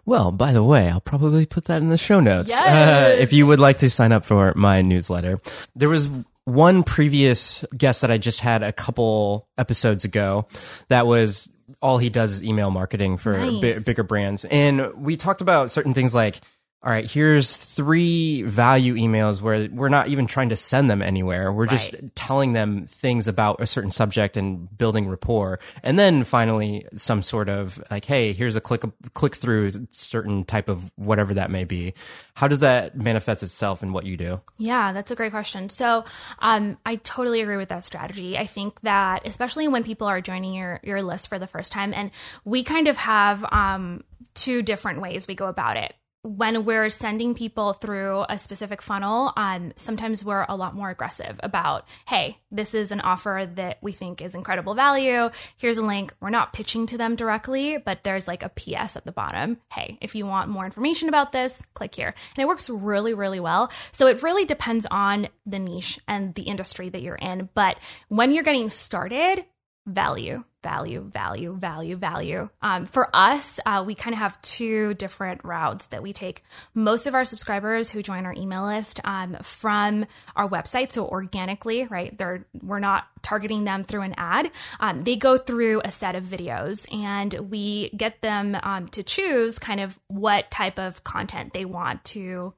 well, 0.05 0.31
by 0.31 0.53
the 0.53 0.63
way, 0.63 0.89
I'll 0.89 1.01
probably 1.01 1.45
put 1.45 1.65
that 1.65 1.81
in 1.81 1.89
the 1.89 1.97
show 1.97 2.19
notes. 2.19 2.51
Yes. 2.51 2.61
Uh, 2.61 3.21
if 3.21 3.33
you 3.33 3.47
would 3.47 3.59
like 3.59 3.77
to 3.77 3.89
sign 3.89 4.11
up 4.11 4.25
for 4.25 4.53
my 4.55 4.81
newsletter. 4.81 5.41
There 5.75 5.89
was 5.89 6.09
one 6.45 6.83
previous 6.83 7.65
guest 7.75 8.01
that 8.01 8.11
I 8.11 8.17
just 8.17 8.39
had 8.39 8.61
a 8.61 8.71
couple 8.71 9.47
episodes 9.57 10.05
ago 10.05 10.47
that 10.89 11.07
was 11.07 11.51
all 11.81 11.97
he 11.97 12.09
does 12.09 12.33
is 12.33 12.43
email 12.43 12.69
marketing 12.69 13.17
for 13.17 13.37
nice. 13.37 13.83
bigger 13.83 14.03
brands. 14.03 14.45
And 14.45 14.93
we 14.95 15.17
talked 15.17 15.41
about 15.41 15.71
certain 15.71 15.93
things 15.93 16.13
like 16.13 16.39
all 16.85 16.91
right, 16.91 17.09
here's 17.09 17.57
three 17.57 18.43
value 18.43 18.93
emails 18.93 19.41
where 19.41 19.67
we're 19.71 19.89
not 19.89 20.07
even 20.09 20.27
trying 20.27 20.49
to 20.49 20.55
send 20.55 20.87
them 20.87 21.01
anywhere. 21.01 21.51
We're 21.51 21.65
just 21.65 21.93
right. 21.93 22.15
telling 22.15 22.53
them 22.53 22.85
things 22.85 23.27
about 23.27 23.59
a 23.59 23.65
certain 23.65 23.91
subject 23.91 24.37
and 24.37 24.77
building 24.77 25.07
rapport. 25.07 25.59
And 25.81 25.97
then 25.97 26.23
finally, 26.23 26.85
some 26.93 27.23
sort 27.23 27.49
of 27.49 27.83
like, 27.89 28.05
hey, 28.05 28.33
here's 28.33 28.55
a 28.55 28.61
click, 28.61 28.83
click 29.15 29.35
through 29.35 29.71
certain 29.89 30.45
type 30.45 30.69
of 30.69 30.91
whatever 30.95 31.33
that 31.33 31.49
may 31.49 31.63
be. 31.63 31.95
How 32.35 32.47
does 32.47 32.59
that 32.59 32.95
manifest 32.95 33.41
itself 33.41 33.81
in 33.81 33.91
what 33.91 34.05
you 34.05 34.15
do? 34.15 34.41
Yeah, 34.59 34.93
that's 34.93 35.09
a 35.09 35.15
great 35.15 35.31
question. 35.31 35.69
So, 35.69 36.05
um, 36.37 36.77
I 36.85 36.97
totally 36.97 37.41
agree 37.41 37.57
with 37.57 37.69
that 37.69 37.83
strategy. 37.83 38.37
I 38.37 38.45
think 38.45 38.81
that 38.81 39.25
especially 39.25 39.67
when 39.67 39.83
people 39.83 40.05
are 40.05 40.21
joining 40.21 40.53
your, 40.53 40.81
your 40.83 41.01
list 41.01 41.29
for 41.29 41.39
the 41.39 41.47
first 41.47 41.71
time 41.71 41.95
and 41.95 42.11
we 42.43 42.63
kind 42.63 42.87
of 42.87 42.97
have, 42.97 43.43
um, 43.51 44.03
two 44.35 44.61
different 44.61 45.01
ways 45.01 45.27
we 45.27 45.33
go 45.33 45.47
about 45.47 45.77
it 45.77 45.95
when 46.25 46.65
we're 46.65 46.89
sending 46.89 47.35
people 47.35 47.73
through 47.73 48.25
a 48.27 48.37
specific 48.39 48.81
funnel, 48.81 49.31
um, 49.37 49.71
sometimes 49.75 50.25
we're 50.25 50.45
a 50.49 50.55
lot 50.55 50.73
more 50.73 50.89
aggressive 50.89 51.39
about, 51.43 51.87
hey, 52.07 52.39
this 52.49 52.73
is 52.73 52.91
an 52.91 52.99
offer 53.01 53.47
that 53.53 53.77
we 53.81 53.91
think 53.91 54.23
is 54.23 54.33
incredible 54.33 54.73
value. 54.73 55.29
Here's 55.57 55.77
a 55.77 55.83
link. 55.83 56.13
We're 56.19 56.31
not 56.31 56.51
pitching 56.51 56.87
to 56.87 56.97
them 56.97 57.15
directly, 57.15 57.77
but 57.77 58.03
there's 58.03 58.27
like 58.27 58.41
a 58.41 58.49
PS 58.49 58.95
at 58.95 59.05
the 59.05 59.11
bottom. 59.11 59.57
Hey, 59.71 59.99
if 60.01 60.15
you 60.15 60.25
want 60.25 60.49
more 60.49 60.65
information 60.65 61.09
about 61.09 61.31
this, 61.31 61.61
click 61.75 61.93
here. 61.93 62.15
And 62.35 62.41
it 62.41 62.47
works 62.47 62.71
really, 62.71 63.13
really 63.13 63.39
well. 63.39 63.71
So 63.91 64.07
it 64.07 64.23
really 64.23 64.45
depends 64.45 64.87
on 64.89 65.27
the 65.45 65.59
niche 65.59 65.99
and 66.07 66.33
the 66.33 66.43
industry 66.43 66.89
that 66.89 67.03
you're 67.03 67.15
in. 67.15 67.49
But 67.53 67.77
when 68.07 68.33
you're 68.33 68.43
getting 68.43 68.69
started, 68.69 69.45
value 69.85 70.43
value, 70.65 71.01
value, 71.01 71.55
value, 71.55 71.95
value. 71.95 72.49
Um, 72.59 72.87
for 72.87 73.07
us, 73.13 73.59
uh, 73.67 73.83
we 73.85 73.93
kind 73.93 74.15
of 74.15 74.19
have 74.19 74.41
two 74.41 74.95
different 74.95 75.41
routes 75.43 75.87
that 75.87 76.01
we 76.01 76.11
take. 76.11 76.43
Most 76.73 77.05
of 77.05 77.13
our 77.13 77.23
subscribers 77.23 77.91
who 77.91 78.01
join 78.01 78.25
our 78.25 78.33
email 78.33 78.65
list 78.65 78.99
um, 79.03 79.37
from 79.43 80.07
our 80.35 80.49
website, 80.49 80.91
so 80.91 81.07
organically, 81.07 81.85
right? 81.85 82.17
They're 82.17 82.47
we're 82.63 82.79
not 82.79 83.05
targeting 83.21 83.63
them 83.63 83.83
through 83.83 84.01
an 84.01 84.15
ad. 84.17 84.49
Um, 84.79 85.03
they 85.03 85.17
go 85.17 85.37
through 85.37 85.81
a 85.85 85.91
set 85.91 86.15
of 86.15 86.23
videos, 86.23 86.91
and 86.91 87.31
we 87.51 87.91
get 87.95 88.21
them 88.21 88.57
um, 88.63 88.87
to 88.87 89.03
choose 89.03 89.59
kind 89.59 89.79
of 89.79 89.99
what 90.07 90.49
type 90.49 90.79
of 90.79 91.03
content 91.03 91.53
they 91.53 91.65
want 91.65 92.03
to 92.05 92.55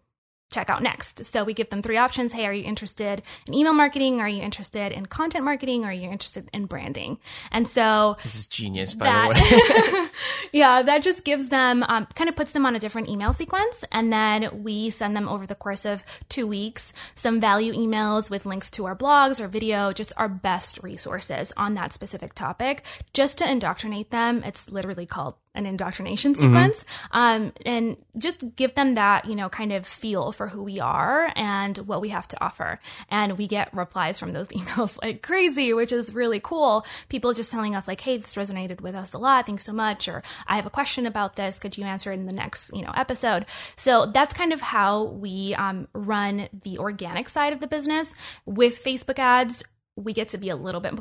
check 0.58 0.72
out 0.72 0.82
next. 0.82 1.24
So 1.24 1.43
we 1.43 1.54
give 1.54 1.70
them 1.70 1.84
three 1.84 1.98
options. 1.98 2.32
Hey, 2.32 2.48
are 2.48 2.54
you 2.54 2.63
interested 2.63 3.22
in 3.46 3.54
email 3.54 3.74
marketing? 3.74 4.22
Are 4.22 4.28
you 4.28 4.41
interested 4.41 4.91
in 4.91 5.06
content 5.06 5.46
marketing? 5.46 5.86
Are 5.86 5.93
you 5.93 6.10
interested 6.10 6.50
in 6.52 6.65
branding? 6.65 7.20
And 7.52 7.67
so 7.67 8.17
this 8.24 8.36
is 8.36 8.48
genius, 8.48 8.96
by 8.96 9.06
that, 9.06 9.36
the 9.36 10.00
way. 10.00 10.08
yeah, 10.52 10.82
that 10.82 11.04
just 11.04 11.24
gives 11.24 11.50
them 11.50 11.84
um, 11.84 12.08
kind 12.15 12.28
of 12.28 12.36
puts 12.36 12.54
them 12.54 12.65
on 12.65 12.76
a 12.76 12.80
different 12.80 13.08
email 13.08 13.34
sequence, 13.34 13.86
and 13.91 14.12
then 14.12 14.63
we 14.63 14.89
send 14.89 15.15
them 15.15 15.30
over 15.30 15.46
the 15.46 15.56
course 15.56 15.86
of 15.86 16.04
two 16.28 16.48
weeks 16.48 16.91
some 17.13 17.39
value 17.39 17.74
emails 17.74 18.32
with 18.32 18.46
links 18.46 18.72
to 18.72 18.86
our 18.86 18.96
blogs 18.96 19.39
or 19.39 19.48
video, 19.48 19.93
just 19.93 20.12
our 20.17 20.30
best 20.30 20.82
resources 20.82 21.54
on 21.56 21.76
that 21.76 21.93
specific 21.93 22.34
topic, 22.34 22.84
just 23.13 23.38
to 23.38 23.50
indoctrinate 23.50 24.10
them. 24.10 24.43
It's 24.43 24.72
literally 24.72 25.06
called 25.06 25.36
an 25.58 25.65
indoctrination 25.65 26.34
mm-hmm. 26.34 26.41
sequence 26.41 26.84
mm-hmm. 26.84 27.17
um, 27.17 27.54
and 27.65 27.98
just 28.17 28.56
give 28.56 28.76
them 28.76 28.96
that 28.96 29.26
you 29.26 29.36
know 29.36 29.50
kind 29.50 29.74
of 29.74 29.86
feel 29.86 30.32
for 30.32 30.48
who 30.48 30.63
we 30.63 30.80
are 30.80 31.32
and 31.36 31.78
what 31.80 32.00
we 32.00 32.10
have 32.10 32.28
to 32.30 32.43
offer. 32.43 32.80
And 33.10 33.38
we 33.38 33.48
get 33.48 33.74
replies 33.74 34.20
from 34.20 34.32
those 34.32 34.48
emails 34.58 34.98
like 35.02 35.22
crazy 35.22 35.74
which 35.74 35.91
is 35.91 36.13
really 36.13 36.39
cool. 36.39 36.86
People 37.10 37.34
just 37.34 37.52
telling 37.52 37.76
us 37.76 37.88
like 37.88 38.02
hey 38.02 38.17
this 38.17 38.36
resonated 38.36 38.82
with 38.82 38.96
us 38.96 39.13
a 39.13 39.17
lot. 39.17 39.46
Thanks 39.46 39.65
so 39.65 39.74
much. 39.74 40.08
Or 40.08 40.24
i 40.48 40.56
have 40.56 40.65
a 40.65 40.72
question 40.72 41.06
about 41.06 41.36
this. 41.36 41.60
Could 41.60 41.78
you 41.78 41.84
answer 41.84 42.12
it 42.12 42.20
in 42.20 42.26
the 42.26 42.34
next 42.34 42.72
you 42.74 42.84
know 42.84 42.91
episode? 42.96 43.46
So 43.76 44.06
that's 44.06 44.34
kind 44.34 44.54
of 44.54 44.62
how 44.62 45.04
we 45.04 45.56
um, 45.56 45.88
run 45.93 46.50
the 46.63 46.78
organic 46.78 47.28
side 47.28 47.54
of 47.54 47.60
the 47.60 47.67
business. 47.67 48.13
With 48.46 48.84
facebook 48.84 49.20
ads 49.20 49.63
we 49.96 50.13
get 50.13 50.28
to 50.30 50.38
be 50.38 50.50
a 50.50 50.56
little 50.56 50.80
bit 50.80 50.93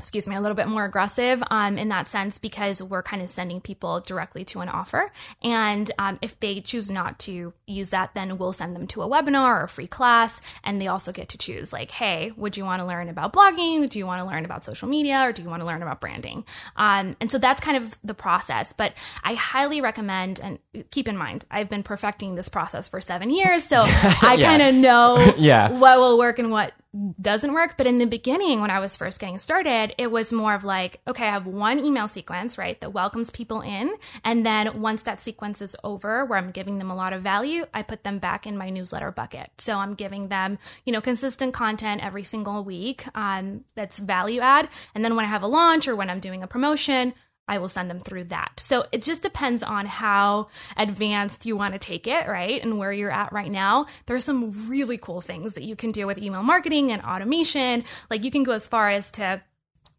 excuse 0.00 0.26
me, 0.26 0.34
a 0.34 0.40
little 0.40 0.54
bit 0.54 0.66
more 0.66 0.84
aggressive 0.86 1.42
um, 1.50 1.76
in 1.76 1.90
that 1.90 2.08
sense 2.08 2.38
because 2.38 2.82
we're 2.82 3.02
kind 3.02 3.20
of 3.20 3.28
sending 3.28 3.60
people 3.60 4.00
directly 4.00 4.44
to 4.46 4.60
an 4.60 4.68
offer. 4.68 5.12
And 5.42 5.90
um, 5.98 6.18
if 6.22 6.40
they 6.40 6.60
choose 6.62 6.90
not 6.90 7.18
to 7.20 7.52
use 7.66 7.90
that, 7.90 8.14
then 8.14 8.38
we'll 8.38 8.54
send 8.54 8.74
them 8.74 8.86
to 8.88 9.02
a 9.02 9.08
webinar 9.08 9.60
or 9.60 9.64
a 9.64 9.68
free 9.68 9.86
class. 9.86 10.40
And 10.64 10.80
they 10.80 10.86
also 10.86 11.12
get 11.12 11.28
to 11.30 11.38
choose, 11.38 11.72
like, 11.72 11.90
hey, 11.90 12.32
would 12.36 12.56
you 12.56 12.64
want 12.64 12.80
to 12.80 12.86
learn 12.86 13.10
about 13.10 13.34
blogging? 13.34 13.90
Do 13.90 13.98
you 13.98 14.06
want 14.06 14.20
to 14.20 14.24
learn 14.24 14.46
about 14.46 14.64
social 14.64 14.88
media? 14.88 15.20
Or 15.20 15.32
do 15.32 15.42
you 15.42 15.50
want 15.50 15.60
to 15.60 15.66
learn 15.66 15.82
about 15.82 16.00
branding? 16.00 16.44
Um, 16.76 17.14
and 17.20 17.30
so 17.30 17.36
that's 17.36 17.60
kind 17.60 17.76
of 17.76 17.98
the 18.02 18.14
process. 18.14 18.72
But 18.72 18.94
I 19.22 19.34
highly 19.34 19.82
recommend, 19.82 20.40
and 20.42 20.58
keep 20.90 21.08
in 21.08 21.16
mind, 21.16 21.44
I've 21.50 21.68
been 21.68 21.82
perfecting 21.82 22.36
this 22.36 22.48
process 22.48 22.88
for 22.88 23.02
seven 23.02 23.28
years. 23.28 23.64
So 23.64 23.80
I 23.82 24.36
yeah. 24.38 24.46
kind 24.46 24.62
of 24.62 24.74
know 24.74 25.34
yeah. 25.36 25.70
what 25.70 25.98
will 25.98 26.18
work 26.18 26.38
and 26.38 26.50
what 26.50 26.72
doesn't 27.20 27.52
work. 27.52 27.74
But 27.76 27.86
in 27.86 27.98
the 27.98 28.06
beginning, 28.06 28.60
when 28.60 28.70
I 28.70 28.80
was 28.80 28.96
first 28.96 29.20
getting 29.20 29.38
started, 29.38 29.94
it 29.96 30.10
was 30.10 30.32
more 30.32 30.54
of 30.54 30.64
like, 30.64 31.00
okay, 31.06 31.26
I 31.26 31.30
have 31.30 31.46
one 31.46 31.78
email 31.78 32.08
sequence, 32.08 32.58
right, 32.58 32.80
that 32.80 32.92
welcomes 32.92 33.30
people 33.30 33.60
in. 33.60 33.92
And 34.24 34.44
then 34.44 34.80
once 34.80 35.04
that 35.04 35.20
sequence 35.20 35.62
is 35.62 35.76
over, 35.84 36.24
where 36.24 36.38
I'm 36.38 36.50
giving 36.50 36.78
them 36.78 36.90
a 36.90 36.96
lot 36.96 37.12
of 37.12 37.22
value, 37.22 37.64
I 37.72 37.82
put 37.82 38.02
them 38.02 38.18
back 38.18 38.46
in 38.46 38.56
my 38.56 38.70
newsletter 38.70 39.12
bucket. 39.12 39.50
So 39.58 39.78
I'm 39.78 39.94
giving 39.94 40.28
them, 40.28 40.58
you 40.84 40.92
know, 40.92 41.00
consistent 41.00 41.54
content 41.54 42.04
every 42.04 42.24
single 42.24 42.64
week 42.64 43.04
um, 43.14 43.64
that's 43.76 44.00
value 44.00 44.40
add. 44.40 44.68
And 44.94 45.04
then 45.04 45.14
when 45.14 45.24
I 45.24 45.28
have 45.28 45.42
a 45.42 45.48
launch 45.48 45.86
or 45.86 45.94
when 45.94 46.10
I'm 46.10 46.20
doing 46.20 46.42
a 46.42 46.48
promotion, 46.48 47.14
I 47.50 47.58
will 47.58 47.68
send 47.68 47.90
them 47.90 47.98
through 47.98 48.24
that. 48.24 48.60
So 48.60 48.86
it 48.92 49.02
just 49.02 49.22
depends 49.22 49.64
on 49.64 49.84
how 49.84 50.46
advanced 50.76 51.46
you 51.46 51.56
want 51.56 51.74
to 51.74 51.80
take 51.80 52.06
it, 52.06 52.28
right? 52.28 52.62
And 52.62 52.78
where 52.78 52.92
you're 52.92 53.10
at 53.10 53.32
right 53.32 53.50
now. 53.50 53.86
There's 54.06 54.24
some 54.24 54.68
really 54.68 54.96
cool 54.96 55.20
things 55.20 55.54
that 55.54 55.64
you 55.64 55.74
can 55.74 55.90
do 55.90 56.06
with 56.06 56.18
email 56.18 56.44
marketing 56.44 56.92
and 56.92 57.02
automation. 57.02 57.82
Like 58.08 58.22
you 58.22 58.30
can 58.30 58.44
go 58.44 58.52
as 58.52 58.68
far 58.68 58.88
as 58.88 59.10
to 59.12 59.42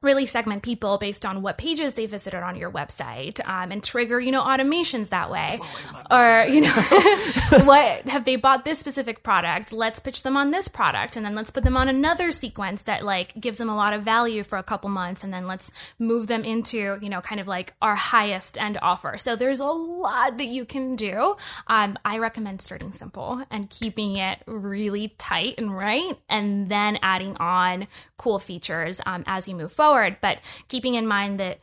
really 0.01 0.25
segment 0.25 0.63
people 0.63 0.97
based 0.97 1.25
on 1.25 1.43
what 1.43 1.59
pages 1.59 1.93
they 1.93 2.07
visited 2.07 2.41
on 2.41 2.57
your 2.57 2.71
website 2.71 3.39
um, 3.47 3.71
and 3.71 3.83
trigger 3.83 4.19
you 4.19 4.31
know 4.31 4.41
automations 4.41 5.09
that 5.09 5.29
way. 5.29 5.59
Or 6.09 6.45
you 6.47 6.61
know 6.61 6.73
what 7.65 8.01
have 8.07 8.25
they 8.25 8.35
bought 8.35 8.65
this 8.65 8.79
specific 8.79 9.21
product? 9.21 9.71
Let's 9.71 9.99
pitch 9.99 10.23
them 10.23 10.35
on 10.35 10.49
this 10.49 10.67
product 10.67 11.15
and 11.15 11.25
then 11.25 11.35
let's 11.35 11.51
put 11.51 11.63
them 11.63 11.77
on 11.77 11.87
another 11.87 12.31
sequence 12.31 12.83
that 12.83 13.05
like 13.05 13.39
gives 13.39 13.59
them 13.59 13.69
a 13.69 13.75
lot 13.75 13.93
of 13.93 14.01
value 14.01 14.43
for 14.43 14.57
a 14.57 14.63
couple 14.63 14.89
months 14.89 15.23
and 15.23 15.31
then 15.31 15.45
let's 15.45 15.71
move 15.99 16.25
them 16.25 16.43
into 16.43 16.97
you 16.99 17.09
know 17.09 17.21
kind 17.21 17.39
of 17.39 17.47
like 17.47 17.73
our 17.81 17.95
highest 17.95 18.57
end 18.57 18.79
offer. 18.81 19.17
So 19.17 19.35
there's 19.35 19.59
a 19.59 19.65
lot 19.65 20.39
that 20.39 20.47
you 20.47 20.65
can 20.65 20.95
do. 20.95 21.35
Um, 21.67 21.97
i 22.03 22.17
recommend 22.17 22.61
starting 22.61 22.91
simple 22.91 23.43
and 23.51 23.69
keeping 23.69 24.15
it 24.15 24.39
really 24.47 25.13
tight 25.17 25.55
and 25.57 25.75
right 25.75 26.17
and 26.27 26.69
then 26.69 26.97
adding 27.01 27.37
on 27.37 27.87
cool 28.17 28.39
features 28.39 29.01
um, 29.05 29.23
as 29.27 29.47
you 29.47 29.55
move 29.55 29.71
forward 29.71 29.90
forward, 29.91 30.17
but 30.21 30.39
keeping 30.69 30.95
in 30.95 31.05
mind 31.05 31.37
that 31.41 31.59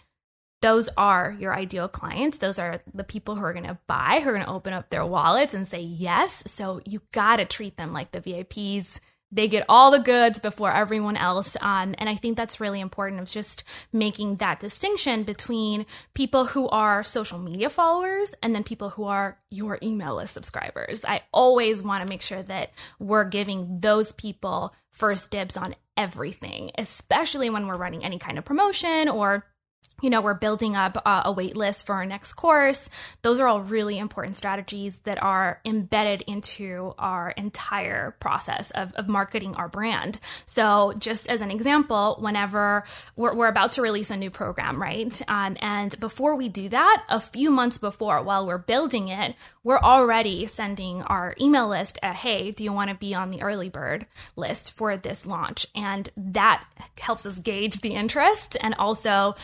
those 0.61 0.91
are 0.99 1.35
your 1.39 1.55
ideal 1.55 1.89
clients. 1.89 2.39
Those 2.39 2.59
are 2.59 2.83
the 2.93 3.05
people 3.05 3.37
who 3.37 3.45
are 3.45 3.55
going 3.55 3.65
to 3.67 3.79
buy, 3.87 4.21
who 4.23 4.29
are 4.29 4.35
going 4.35 4.45
to 4.45 4.51
open 4.51 4.75
up 4.75 4.91
their 4.91 5.07
wallets 5.07 5.55
and 5.55 5.67
say 5.67 5.81
yes. 5.81 6.43
So 6.47 6.83
you 6.85 7.01
got 7.13 7.37
to 7.37 7.47
treat 7.47 7.79
them 7.79 7.95
like 7.95 8.11
the 8.11 8.21
VIPs. 8.21 9.01
They 9.33 9.49
get 9.49 9.65
all 9.69 9.91
the 9.91 9.99
goods 9.99 10.41
before 10.41 10.73
everyone 10.73 11.17
else. 11.17 11.57
Um, 11.61 11.95
and 11.97 12.09
I 12.09 12.17
think 12.17 12.37
that's 12.37 12.61
really 12.61 12.81
important 12.81 13.21
of 13.21 13.31
just 13.31 13.65
making 13.93 14.37
that 14.37 14.61
distinction 14.61 15.23
between 15.23 15.87
people 16.13 16.45
who 16.47 16.69
are 16.69 17.05
social 17.05 17.39
media 17.39 17.71
followers 17.71 18.35
and 18.43 18.55
then 18.55 18.65
people 18.65 18.91
who 18.91 19.05
are 19.05 19.39
your 19.51 19.79
email 19.83 20.17
list 20.17 20.35
subscribers. 20.35 21.03
I 21.05 21.23
always 21.33 21.83
want 21.83 22.03
to 22.03 22.09
make 22.09 22.23
sure 22.23 22.43
that 22.43 22.73
we're 22.99 23.25
giving 23.25 23.81
those 23.81 24.13
people 24.13 24.75
first 24.99 25.31
dibs 25.31 25.57
on 25.57 25.75
everything, 25.97 26.71
especially 26.77 27.51
when 27.51 27.67
we're 27.67 27.77
running 27.77 28.05
any 28.05 28.19
kind 28.19 28.39
of 28.39 28.45
promotion 28.45 29.09
or 29.09 29.45
you 30.01 30.11
know, 30.11 30.21
we're 30.21 30.35
building 30.35 30.77
up 30.77 31.01
a 31.05 31.33
wait 31.33 31.57
list 31.57 31.87
for 31.87 31.95
our 31.95 32.07
next 32.07 32.35
course. 32.35 32.89
Those 33.23 33.41
are 33.41 33.47
all 33.47 33.61
really 33.61 33.99
important 33.99 34.37
strategies 34.37 35.01
that 35.01 35.23
are 35.23 35.61
embedded 35.65 36.23
into 36.23 36.95
our 36.99 37.31
entire 37.31 38.13
process 38.21 38.71
of, 38.71 38.95
of 38.95 39.09
marketing 39.09 39.55
our 39.57 39.69
brand. 39.69 40.21
So, 40.47 40.93
just 40.99 41.29
as 41.29 41.41
an 41.41 41.51
example, 41.51 42.17
whenever 42.21 42.85
we're, 43.17 43.35
we're 43.35 43.49
about 43.49 43.73
to 43.73 43.83
release 43.83 44.11
a 44.11 44.17
new 44.17 44.31
program, 44.31 44.81
right? 44.81 45.21
Um, 45.29 45.57
and 45.61 45.99
before 45.99 46.37
we 46.37 46.49
do 46.49 46.69
that, 46.69 47.05
a 47.09 47.21
few 47.21 47.51
months 47.51 47.79
before, 47.79 48.23
while 48.23 48.47
we're 48.47 48.59
building 48.59 49.09
it, 49.09 49.35
we're 49.65 49.79
already 49.79 50.47
sending 50.47 51.03
our 51.03 51.35
email 51.41 51.69
list 51.69 51.99
a 52.03 52.13
hey, 52.13 52.53
do 52.53 52.65
you 52.65 52.73
want 52.73 52.89
to 52.89 52.97
be 52.97 53.15
on 53.15 53.31
the 53.31 53.43
early 53.43 53.69
bird 53.69 54.07
list 54.35 54.73
for 54.73 54.97
this 54.97 55.27
launch? 55.27 55.67
And 55.75 56.09
that 56.17 56.65
helps 56.99 57.27
us 57.27 57.39
gauge 57.39 57.81
the 57.81 57.95
interest 57.95 58.57
and 58.61 58.75
also 58.79 59.35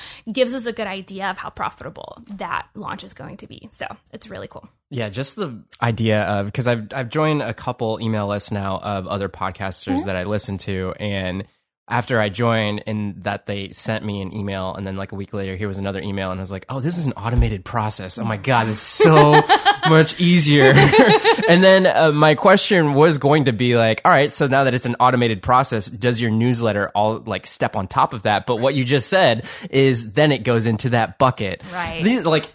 gives 0.44 0.54
us 0.54 0.66
a 0.66 0.72
good 0.72 0.86
idea 0.86 1.30
of 1.30 1.38
how 1.38 1.48
profitable 1.48 2.22
that 2.36 2.66
launch 2.74 3.02
is 3.02 3.14
going 3.14 3.38
to 3.38 3.46
be. 3.46 3.68
So 3.70 3.86
it's 4.12 4.28
really 4.28 4.46
cool. 4.46 4.68
Yeah, 4.90 5.08
just 5.08 5.36
the 5.36 5.62
idea 5.80 6.22
of 6.24 6.46
because 6.46 6.66
I've 6.66 6.88
I've 6.94 7.08
joined 7.08 7.40
a 7.40 7.54
couple 7.54 7.98
email 8.00 8.26
lists 8.26 8.50
now 8.50 8.78
of 8.78 9.06
other 9.06 9.28
podcasters 9.30 9.96
mm-hmm. 9.96 10.06
that 10.06 10.16
I 10.16 10.24
listen 10.24 10.58
to 10.58 10.94
and 11.00 11.44
after 11.88 12.20
I 12.20 12.28
joined 12.28 12.82
and 12.86 13.22
that 13.24 13.46
they 13.46 13.70
sent 13.70 14.04
me 14.04 14.20
an 14.20 14.34
email 14.34 14.74
and 14.74 14.86
then 14.86 14.96
like 14.96 15.12
a 15.12 15.14
week 15.14 15.32
later 15.32 15.56
here 15.56 15.68
was 15.68 15.78
another 15.78 16.00
email 16.00 16.30
and 16.30 16.38
I 16.38 16.42
was 16.42 16.52
like, 16.52 16.66
"Oh, 16.68 16.80
this 16.80 16.98
is 16.98 17.06
an 17.06 17.12
automated 17.14 17.64
process. 17.64 18.18
Oh 18.18 18.24
my 18.24 18.36
god, 18.36 18.68
it's 18.68 18.80
so 18.80 19.40
much 19.88 20.20
easier." 20.20 20.72
and 21.48 21.62
then 21.62 21.86
uh, 21.86 22.12
my 22.12 22.34
question 22.34 22.94
was 22.94 23.18
going 23.18 23.46
to 23.46 23.52
be 23.52 23.76
like, 23.76 24.00
"All 24.04 24.10
right, 24.10 24.30
so 24.30 24.46
now 24.46 24.64
that 24.64 24.74
it's 24.74 24.86
an 24.86 24.96
automated 25.00 25.42
process, 25.42 25.86
does 25.86 26.20
your 26.20 26.30
newsletter 26.30 26.90
all 26.94 27.18
like 27.18 27.46
step 27.46 27.76
on 27.76 27.88
top 27.88 28.12
of 28.14 28.22
that?" 28.22 28.46
But 28.46 28.56
what 28.56 28.74
you 28.74 28.84
just 28.84 29.08
said 29.08 29.44
is 29.70 30.12
then 30.12 30.32
it 30.32 30.44
goes 30.44 30.66
into 30.66 30.90
that 30.90 31.18
bucket. 31.18 31.62
Right. 31.72 32.02
These, 32.02 32.24
like 32.24 32.46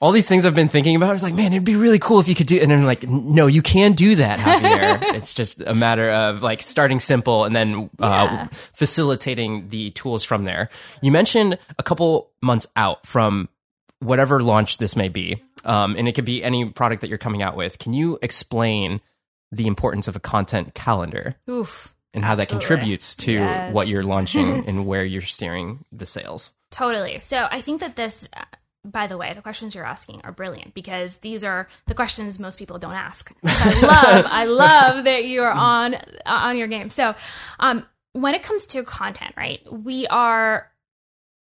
all 0.00 0.12
these 0.12 0.28
things 0.28 0.46
I've 0.46 0.54
been 0.54 0.68
thinking 0.68 0.96
about. 0.96 1.14
It's 1.14 1.22
like, 1.22 1.34
man, 1.34 1.52
it'd 1.52 1.64
be 1.64 1.76
really 1.76 1.98
cool 1.98 2.20
if 2.20 2.28
you 2.28 2.34
could 2.34 2.46
do. 2.46 2.58
And 2.60 2.72
I'm 2.72 2.84
like, 2.84 3.06
no, 3.08 3.46
you 3.46 3.62
can 3.62 3.92
do 3.92 4.14
that, 4.16 4.38
Javier. 4.38 5.02
it's 5.14 5.34
just 5.34 5.60
a 5.60 5.74
matter 5.74 6.10
of 6.10 6.42
like 6.42 6.62
starting 6.62 7.00
simple 7.00 7.44
and 7.44 7.54
then 7.54 7.90
uh, 7.98 8.28
yeah. 8.30 8.48
facilitating 8.50 9.68
the 9.70 9.90
tools 9.90 10.24
from 10.24 10.44
there. 10.44 10.68
You 11.02 11.10
mentioned 11.10 11.58
a 11.78 11.82
couple 11.82 12.30
months 12.40 12.66
out 12.76 13.06
from 13.06 13.48
whatever 14.00 14.42
launch 14.42 14.78
this 14.78 14.96
may 14.96 15.08
be, 15.08 15.42
um, 15.64 15.96
and 15.96 16.08
it 16.08 16.14
could 16.14 16.24
be 16.24 16.42
any 16.42 16.68
product 16.70 17.00
that 17.00 17.08
you're 17.08 17.18
coming 17.18 17.42
out 17.42 17.56
with. 17.56 17.78
Can 17.78 17.92
you 17.92 18.18
explain 18.22 19.00
the 19.50 19.66
importance 19.66 20.08
of 20.08 20.16
a 20.16 20.20
content 20.20 20.74
calendar? 20.74 21.36
Oof. 21.48 21.94
And 22.14 22.24
how 22.24 22.32
Absolutely. 22.32 22.44
that 22.44 22.60
contributes 22.60 23.14
to 23.16 23.32
yes. 23.32 23.74
what 23.74 23.86
you're 23.86 24.02
launching 24.02 24.64
and 24.66 24.86
where 24.86 25.04
you're 25.04 25.22
steering 25.22 25.84
the 25.92 26.06
sales. 26.06 26.52
Totally. 26.70 27.18
So 27.20 27.46
I 27.50 27.60
think 27.60 27.80
that 27.80 27.96
this 27.96 28.28
by 28.84 29.06
the 29.06 29.16
way, 29.16 29.32
the 29.34 29.42
questions 29.42 29.74
you're 29.74 29.84
asking 29.84 30.20
are 30.24 30.32
brilliant 30.32 30.74
because 30.74 31.18
these 31.18 31.44
are 31.44 31.68
the 31.86 31.94
questions 31.94 32.38
most 32.38 32.58
people 32.58 32.78
don't 32.78 32.94
ask. 32.94 33.32
I 33.44 33.80
love, 33.82 34.26
I 34.30 34.44
love 34.46 35.04
that 35.04 35.24
you 35.24 35.42
are 35.42 35.52
on 35.52 35.94
uh, 35.94 36.00
on 36.24 36.56
your 36.56 36.68
game. 36.68 36.90
So, 36.90 37.14
um, 37.58 37.86
when 38.12 38.34
it 38.34 38.42
comes 38.42 38.66
to 38.68 38.82
content, 38.84 39.34
right, 39.36 39.60
we 39.70 40.06
are 40.06 40.70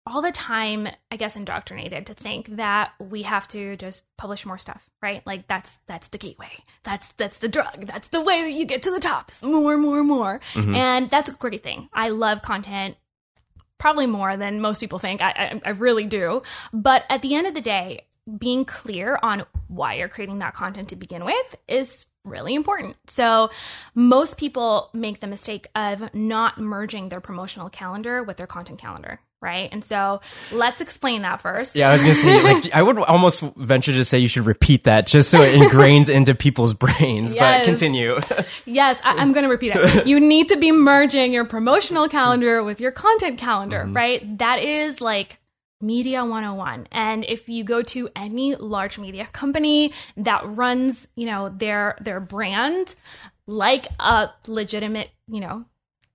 all 0.06 0.20
the 0.20 0.32
time, 0.32 0.86
I 1.10 1.16
guess, 1.16 1.36
indoctrinated 1.36 2.06
to 2.06 2.14
think 2.14 2.56
that 2.56 2.92
we 3.00 3.22
have 3.22 3.48
to 3.48 3.76
just 3.76 4.02
publish 4.18 4.44
more 4.44 4.58
stuff, 4.58 4.88
right? 5.02 5.26
Like 5.26 5.48
that's 5.48 5.78
that's 5.86 6.08
the 6.08 6.18
gateway. 6.18 6.50
That's 6.82 7.12
that's 7.12 7.38
the 7.38 7.48
drug. 7.48 7.86
That's 7.86 8.08
the 8.08 8.20
way 8.20 8.42
that 8.42 8.52
you 8.52 8.66
get 8.66 8.82
to 8.82 8.90
the 8.90 9.00
top. 9.00 9.28
It's 9.28 9.42
more, 9.42 9.78
more, 9.78 10.04
more, 10.04 10.40
mm-hmm. 10.52 10.74
and 10.74 11.08
that's 11.08 11.30
a 11.30 11.34
great 11.34 11.62
thing. 11.62 11.88
I 11.92 12.10
love 12.10 12.42
content 12.42 12.96
probably 13.78 14.06
more 14.06 14.36
than 14.36 14.60
most 14.60 14.80
people 14.80 14.98
think. 14.98 15.22
I, 15.22 15.30
I, 15.30 15.60
I 15.66 15.70
really 15.70 16.04
do. 16.04 16.42
But 16.72 17.04
at 17.10 17.22
the 17.22 17.34
end 17.34 17.46
of 17.46 17.54
the 17.54 17.60
day, 17.60 18.06
being 18.38 18.64
clear 18.64 19.18
on 19.22 19.44
why 19.68 19.94
you're 19.94 20.08
creating 20.08 20.38
that 20.38 20.54
content 20.54 20.90
to 20.90 20.96
begin 20.96 21.24
with 21.24 21.54
is 21.68 22.06
really 22.24 22.54
important. 22.54 22.96
So, 23.06 23.50
most 23.94 24.38
people 24.38 24.90
make 24.94 25.20
the 25.20 25.26
mistake 25.26 25.68
of 25.74 26.14
not 26.14 26.58
merging 26.58 27.08
their 27.08 27.20
promotional 27.20 27.68
calendar 27.68 28.22
with 28.22 28.36
their 28.36 28.46
content 28.46 28.78
calendar 28.78 29.20
right? 29.44 29.68
And 29.70 29.84
so 29.84 30.20
let's 30.50 30.80
explain 30.80 31.22
that 31.22 31.40
first. 31.40 31.76
Yeah, 31.76 31.90
I 31.90 31.92
was 31.92 32.02
gonna 32.02 32.14
say, 32.14 32.42
like, 32.54 32.74
I 32.74 32.82
would 32.82 32.98
almost 32.98 33.42
venture 33.56 33.92
to 33.92 34.04
say 34.04 34.18
you 34.18 34.28
should 34.28 34.46
repeat 34.46 34.84
that 34.84 35.06
just 35.06 35.30
so 35.30 35.42
it 35.42 35.54
ingrains 35.54 36.08
into 36.08 36.34
people's 36.34 36.72
brains. 36.74 37.34
Yes. 37.34 37.60
But 37.60 37.64
continue. 37.64 38.18
yes, 38.64 39.00
I, 39.04 39.22
am 39.22 39.32
gonna 39.32 39.48
repeat 39.48 39.72
it. 39.74 40.06
You 40.06 40.18
need 40.18 40.48
to 40.48 40.56
be 40.56 40.72
merging 40.72 41.32
your 41.32 41.44
promotional 41.44 42.08
calendar 42.08 42.64
with 42.64 42.80
your 42.80 42.90
content 42.90 43.38
calendar, 43.38 43.80
mm-hmm. 43.80 43.94
right? 43.94 44.38
That 44.38 44.60
is 44.60 45.00
like 45.00 45.40
media 45.80 46.24
101 46.24 46.88
and 46.92 47.24
if 47.24 47.46
you 47.46 47.62
go 47.62 47.82
to 47.82 48.08
any 48.16 48.54
large 48.54 48.98
media 48.98 49.26
company 49.26 49.92
that 50.16 50.40
runs 50.46 51.08
you 51.14 51.26
know 51.26 51.50
their 51.50 51.98
their 52.00 52.20
brand 52.20 52.94
like 53.46 53.86
a 54.00 54.30
legitimate 54.46 55.10
you 55.28 55.40
know 55.40 55.64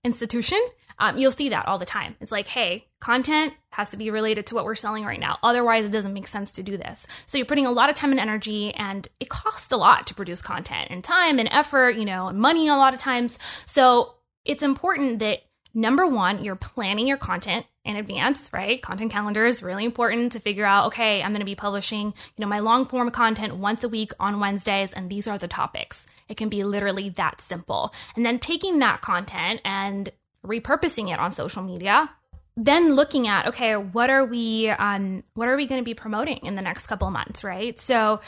institution 0.03 0.59
um, 0.99 1.17
you'll 1.17 1.31
see 1.31 1.49
that 1.49 1.67
all 1.67 1.77
the 1.77 1.85
time. 1.85 2.15
It's 2.19 2.31
like, 2.31 2.47
hey, 2.47 2.85
content 2.99 3.53
has 3.71 3.91
to 3.91 3.97
be 3.97 4.11
related 4.11 4.45
to 4.47 4.55
what 4.55 4.65
we're 4.65 4.75
selling 4.75 5.05
right 5.05 5.19
now. 5.19 5.39
Otherwise, 5.41 5.85
it 5.85 5.91
doesn't 5.91 6.13
make 6.13 6.27
sense 6.27 6.51
to 6.53 6.63
do 6.63 6.77
this. 6.77 7.07
So 7.25 7.37
you're 7.37 7.45
putting 7.45 7.65
a 7.65 7.71
lot 7.71 7.89
of 7.89 7.95
time 7.95 8.11
and 8.11 8.19
energy, 8.19 8.73
and 8.73 9.07
it 9.19 9.29
costs 9.29 9.71
a 9.71 9.77
lot 9.77 10.07
to 10.07 10.13
produce 10.13 10.41
content 10.41 10.87
and 10.89 11.03
time 11.03 11.39
and 11.39 11.49
effort, 11.51 11.95
you 11.95 12.05
know, 12.05 12.27
and 12.27 12.39
money 12.39 12.67
a 12.67 12.75
lot 12.75 12.93
of 12.93 12.99
times. 12.99 13.39
So 13.65 14.15
it's 14.45 14.63
important 14.63 15.19
that 15.19 15.43
number 15.73 16.07
one, 16.07 16.43
you're 16.43 16.55
planning 16.55 17.07
your 17.07 17.17
content 17.17 17.65
in 17.85 17.95
advance, 17.95 18.51
right? 18.51 18.81
Content 18.81 19.11
calendar 19.11 19.45
is 19.45 19.63
really 19.63 19.85
important 19.85 20.31
to 20.33 20.39
figure 20.39 20.65
out, 20.65 20.87
okay, 20.87 21.21
I'm 21.21 21.31
going 21.31 21.39
to 21.39 21.45
be 21.45 21.55
publishing, 21.55 22.07
you 22.07 22.41
know, 22.41 22.47
my 22.47 22.59
long 22.59 22.85
form 22.85 23.09
content 23.09 23.55
once 23.55 23.83
a 23.83 23.89
week 23.89 24.11
on 24.19 24.39
Wednesdays, 24.39 24.93
and 24.93 25.09
these 25.09 25.27
are 25.27 25.37
the 25.37 25.47
topics. 25.47 26.05
It 26.27 26.37
can 26.37 26.49
be 26.49 26.63
literally 26.63 27.09
that 27.11 27.41
simple. 27.41 27.93
And 28.15 28.25
then 28.25 28.37
taking 28.39 28.79
that 28.79 29.01
content 29.01 29.61
and 29.63 30.09
repurposing 30.45 31.11
it 31.11 31.19
on 31.19 31.31
social 31.31 31.63
media 31.63 32.09
then 32.55 32.95
looking 32.95 33.27
at 33.27 33.47
okay 33.47 33.75
what 33.75 34.09
are 34.09 34.25
we 34.25 34.69
um 34.69 35.23
what 35.33 35.47
are 35.47 35.55
we 35.55 35.65
going 35.65 35.79
to 35.79 35.85
be 35.85 35.93
promoting 35.93 36.39
in 36.43 36.55
the 36.55 36.61
next 36.61 36.87
couple 36.87 37.09
months 37.09 37.43
right 37.43 37.79
so 37.79 38.19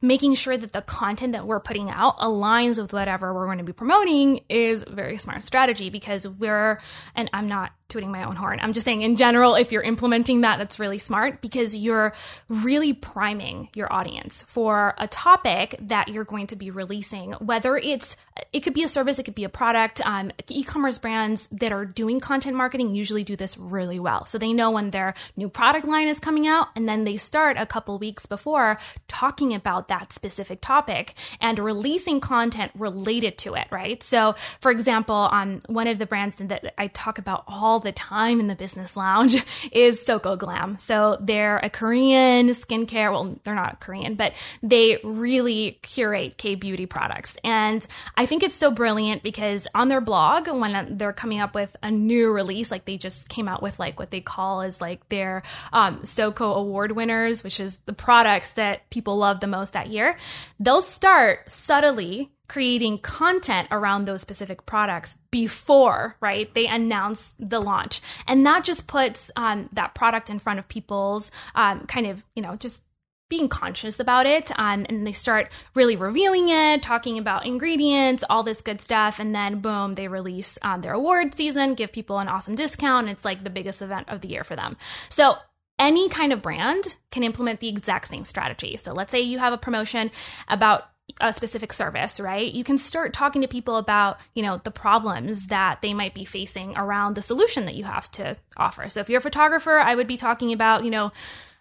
making 0.00 0.34
sure 0.34 0.56
that 0.56 0.72
the 0.72 0.82
content 0.82 1.32
that 1.32 1.46
we're 1.46 1.58
putting 1.58 1.90
out 1.90 2.18
aligns 2.18 2.80
with 2.80 2.92
whatever 2.92 3.34
we're 3.34 3.46
going 3.46 3.58
to 3.58 3.64
be 3.64 3.72
promoting 3.72 4.40
is 4.48 4.84
a 4.86 4.92
very 4.92 5.16
smart 5.16 5.42
strategy 5.42 5.90
because 5.90 6.28
we're 6.28 6.80
and 7.16 7.28
I'm 7.32 7.48
not 7.48 7.72
tooting 7.88 8.12
my 8.12 8.24
own 8.24 8.36
horn. 8.36 8.60
I'm 8.60 8.72
just 8.72 8.84
saying 8.84 9.02
in 9.02 9.16
general, 9.16 9.54
if 9.54 9.72
you're 9.72 9.82
implementing 9.82 10.42
that, 10.42 10.58
that's 10.58 10.78
really 10.78 10.98
smart 10.98 11.40
because 11.40 11.74
you're 11.74 12.12
really 12.48 12.92
priming 12.92 13.70
your 13.74 13.92
audience 13.92 14.42
for 14.46 14.94
a 14.98 15.08
topic 15.08 15.74
that 15.80 16.08
you're 16.08 16.24
going 16.24 16.48
to 16.48 16.56
be 16.56 16.70
releasing, 16.70 17.32
whether 17.32 17.76
it's, 17.76 18.16
it 18.52 18.60
could 18.60 18.74
be 18.74 18.82
a 18.82 18.88
service, 18.88 19.18
it 19.18 19.24
could 19.24 19.34
be 19.34 19.44
a 19.44 19.48
product. 19.48 20.04
Um, 20.06 20.30
e-commerce 20.48 20.98
brands 20.98 21.48
that 21.48 21.72
are 21.72 21.84
doing 21.84 22.20
content 22.20 22.56
marketing 22.56 22.94
usually 22.94 23.24
do 23.24 23.36
this 23.36 23.58
really 23.58 23.98
well. 23.98 24.24
So 24.26 24.38
they 24.38 24.52
know 24.52 24.70
when 24.70 24.90
their 24.90 25.14
new 25.36 25.48
product 25.48 25.86
line 25.86 26.08
is 26.08 26.18
coming 26.18 26.46
out 26.46 26.68
and 26.76 26.88
then 26.88 27.04
they 27.04 27.16
start 27.16 27.56
a 27.58 27.66
couple 27.66 27.98
weeks 27.98 28.26
before 28.26 28.78
talking 29.08 29.54
about 29.54 29.88
that 29.88 30.12
specific 30.12 30.60
topic 30.60 31.14
and 31.40 31.58
releasing 31.58 32.20
content 32.20 32.72
related 32.74 33.38
to 33.38 33.54
it, 33.54 33.66
right? 33.70 34.02
So 34.02 34.34
for 34.60 34.70
example, 34.70 35.14
on 35.14 35.48
um, 35.48 35.60
one 35.66 35.86
of 35.86 35.98
the 35.98 36.06
brands 36.06 36.36
that 36.36 36.74
I 36.78 36.88
talk 36.88 37.18
about 37.18 37.44
all 37.46 37.80
the 37.80 37.92
time 37.92 38.40
in 38.40 38.46
the 38.46 38.54
business 38.54 38.96
lounge 38.96 39.36
is 39.72 40.00
Soko 40.00 40.36
Glam. 40.36 40.78
So 40.78 41.16
they're 41.20 41.58
a 41.58 41.70
Korean 41.70 42.48
skincare. 42.48 43.10
Well, 43.10 43.38
they're 43.44 43.54
not 43.54 43.80
Korean, 43.80 44.14
but 44.14 44.34
they 44.62 44.98
really 45.02 45.78
curate 45.82 46.36
K 46.36 46.54
beauty 46.54 46.86
products. 46.86 47.36
And 47.44 47.86
I 48.16 48.26
think 48.28 48.42
it's 48.44 48.54
so 48.54 48.70
brilliant 48.70 49.22
because 49.22 49.66
on 49.74 49.88
their 49.88 50.00
blog, 50.00 50.48
when 50.48 50.96
they're 50.96 51.12
coming 51.12 51.40
up 51.40 51.54
with 51.54 51.74
a 51.82 51.90
new 51.90 52.30
release, 52.30 52.70
like 52.70 52.84
they 52.84 52.96
just 52.96 53.28
came 53.28 53.48
out 53.48 53.62
with 53.62 53.78
like 53.78 53.98
what 53.98 54.10
they 54.10 54.20
call 54.20 54.60
is 54.60 54.80
like 54.80 55.08
their 55.08 55.42
um, 55.72 56.04
Soko 56.04 56.54
award 56.54 56.92
winners, 56.92 57.42
which 57.42 57.58
is 57.58 57.78
the 57.78 57.92
products 57.92 58.50
that 58.50 58.88
people 58.90 59.16
love 59.16 59.40
the 59.40 59.46
most 59.46 59.72
that 59.72 59.88
year, 59.88 60.16
they'll 60.60 60.82
start 60.82 61.50
subtly 61.50 62.30
creating 62.48 62.98
content 62.98 63.68
around 63.70 64.06
those 64.06 64.22
specific 64.22 64.64
products 64.64 65.18
before 65.30 66.16
right 66.20 66.54
they 66.54 66.66
announce 66.66 67.34
the 67.38 67.60
launch. 67.60 68.00
And 68.26 68.46
that 68.46 68.64
just 68.64 68.86
puts 68.86 69.30
um, 69.36 69.68
that 69.72 69.94
product 69.94 70.30
in 70.30 70.38
front 70.38 70.58
of 70.58 70.68
people's 70.68 71.30
um, 71.54 71.86
kind 71.86 72.06
of 72.06 72.24
you 72.34 72.42
know 72.42 72.56
just 72.56 72.84
being 73.28 73.48
conscious 73.48 74.00
about 74.00 74.26
it 74.26 74.50
um, 74.58 74.86
and 74.88 75.06
they 75.06 75.12
start 75.12 75.50
really 75.74 75.96
reviewing 75.96 76.48
it 76.48 76.82
talking 76.82 77.18
about 77.18 77.46
ingredients 77.46 78.24
all 78.28 78.42
this 78.42 78.60
good 78.60 78.80
stuff 78.80 79.18
and 79.18 79.34
then 79.34 79.60
boom 79.60 79.94
they 79.94 80.08
release 80.08 80.58
um, 80.62 80.80
their 80.80 80.92
award 80.92 81.34
season 81.34 81.74
give 81.74 81.92
people 81.92 82.18
an 82.18 82.28
awesome 82.28 82.54
discount 82.54 83.08
it's 83.08 83.24
like 83.24 83.44
the 83.44 83.50
biggest 83.50 83.82
event 83.82 84.08
of 84.08 84.20
the 84.20 84.28
year 84.28 84.44
for 84.44 84.56
them 84.56 84.76
so 85.08 85.34
any 85.78 86.08
kind 86.08 86.32
of 86.32 86.42
brand 86.42 86.96
can 87.10 87.22
implement 87.22 87.60
the 87.60 87.68
exact 87.68 88.08
same 88.08 88.24
strategy 88.24 88.76
so 88.76 88.92
let's 88.92 89.10
say 89.10 89.20
you 89.20 89.38
have 89.38 89.52
a 89.52 89.58
promotion 89.58 90.10
about 90.48 90.90
a 91.20 91.32
specific 91.32 91.72
service, 91.72 92.20
right? 92.20 92.52
You 92.52 92.64
can 92.64 92.78
start 92.78 93.12
talking 93.12 93.42
to 93.42 93.48
people 93.48 93.76
about, 93.76 94.18
you 94.34 94.42
know, 94.42 94.60
the 94.62 94.70
problems 94.70 95.48
that 95.48 95.80
they 95.82 95.94
might 95.94 96.14
be 96.14 96.24
facing 96.24 96.76
around 96.76 97.14
the 97.14 97.22
solution 97.22 97.64
that 97.64 97.74
you 97.74 97.84
have 97.84 98.10
to 98.12 98.36
offer. 98.56 98.88
So 98.88 99.00
if 99.00 99.08
you're 99.08 99.18
a 99.18 99.22
photographer, 99.22 99.78
I 99.78 99.94
would 99.94 100.06
be 100.06 100.16
talking 100.16 100.52
about, 100.52 100.84
you 100.84 100.90
know, 100.90 101.12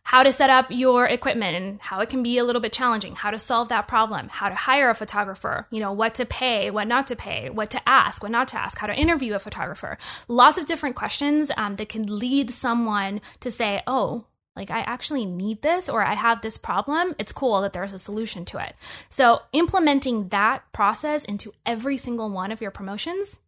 how 0.08 0.24
to 0.24 0.32
set 0.32 0.50
up 0.50 0.68
your 0.70 1.06
equipment 1.06 1.54
and 1.54 1.82
how 1.82 2.00
it 2.00 2.08
can 2.08 2.24
be 2.24 2.38
a 2.38 2.44
little 2.46 2.62
bit 2.62 2.72
challenging, 2.72 3.14
how 3.14 3.30
to 3.30 3.38
solve 3.38 3.68
that 3.68 3.90
problem, 3.90 4.30
how 4.30 4.48
to 4.48 4.56
hire 4.56 4.90
a 4.90 4.96
photographer, 4.96 5.68
you 5.70 5.82
know, 5.82 5.92
what 5.92 6.16
to 6.16 6.26
pay, 6.26 6.72
what 6.72 6.88
not 6.88 7.08
to 7.08 7.14
pay, 7.14 7.50
what 7.50 7.70
to 7.70 7.90
ask, 7.90 8.24
what 8.24 8.32
not 8.32 8.48
to 8.48 8.58
ask, 8.58 8.78
how 8.78 8.88
to 8.88 8.96
interview 8.96 9.34
a 9.34 9.40
photographer. 9.40 9.98
Lots 10.30 10.58
of 10.58 10.66
different 10.66 10.96
questions 10.96 11.52
um, 11.58 11.76
that 11.76 11.90
can 11.90 12.20
lead 12.20 12.52
someone 12.52 13.20
to 13.42 13.52
say, 13.52 13.84
oh, 13.86 14.24
like 14.56 14.72
I 14.72 14.80
actually 14.80 15.26
need 15.26 15.62
this 15.62 15.90
or 15.90 16.02
I 16.02 16.14
have 16.14 16.42
this 16.42 16.58
problem, 16.58 17.14
it's 17.20 17.34
cool 17.34 17.60
that 17.60 17.74
there's 17.74 17.92
a 17.92 18.00
solution 18.00 18.46
to 18.46 18.60
it. 18.60 18.78
So, 19.10 19.42
implementing 19.52 20.30
that 20.30 20.64
process 20.72 21.26
into 21.26 21.52
every 21.66 21.98
single 21.98 22.30
one 22.30 22.54
of 22.54 22.62
your 22.62 22.72
promotions 22.72 23.42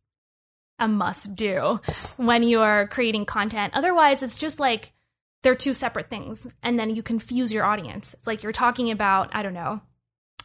a 0.77 0.89
must 0.89 1.35
do 1.35 1.79
when 2.17 2.43
you're 2.43 2.87
creating 2.87 3.25
content. 3.25 3.73
Otherwise, 3.75 4.21
it's 4.23 4.35
just 4.35 4.59
like 4.59 4.91
they're 5.43 5.55
two 5.55 5.73
separate 5.73 6.09
things 6.09 6.47
and 6.63 6.77
then 6.77 6.95
you 6.95 7.03
confuse 7.03 7.51
your 7.51 7.65
audience. 7.65 8.13
It's 8.13 8.27
like 8.27 8.43
you're 8.43 8.51
talking 8.51 8.91
about, 8.91 9.29
I 9.33 9.43
don't 9.43 9.53
know, 9.53 9.81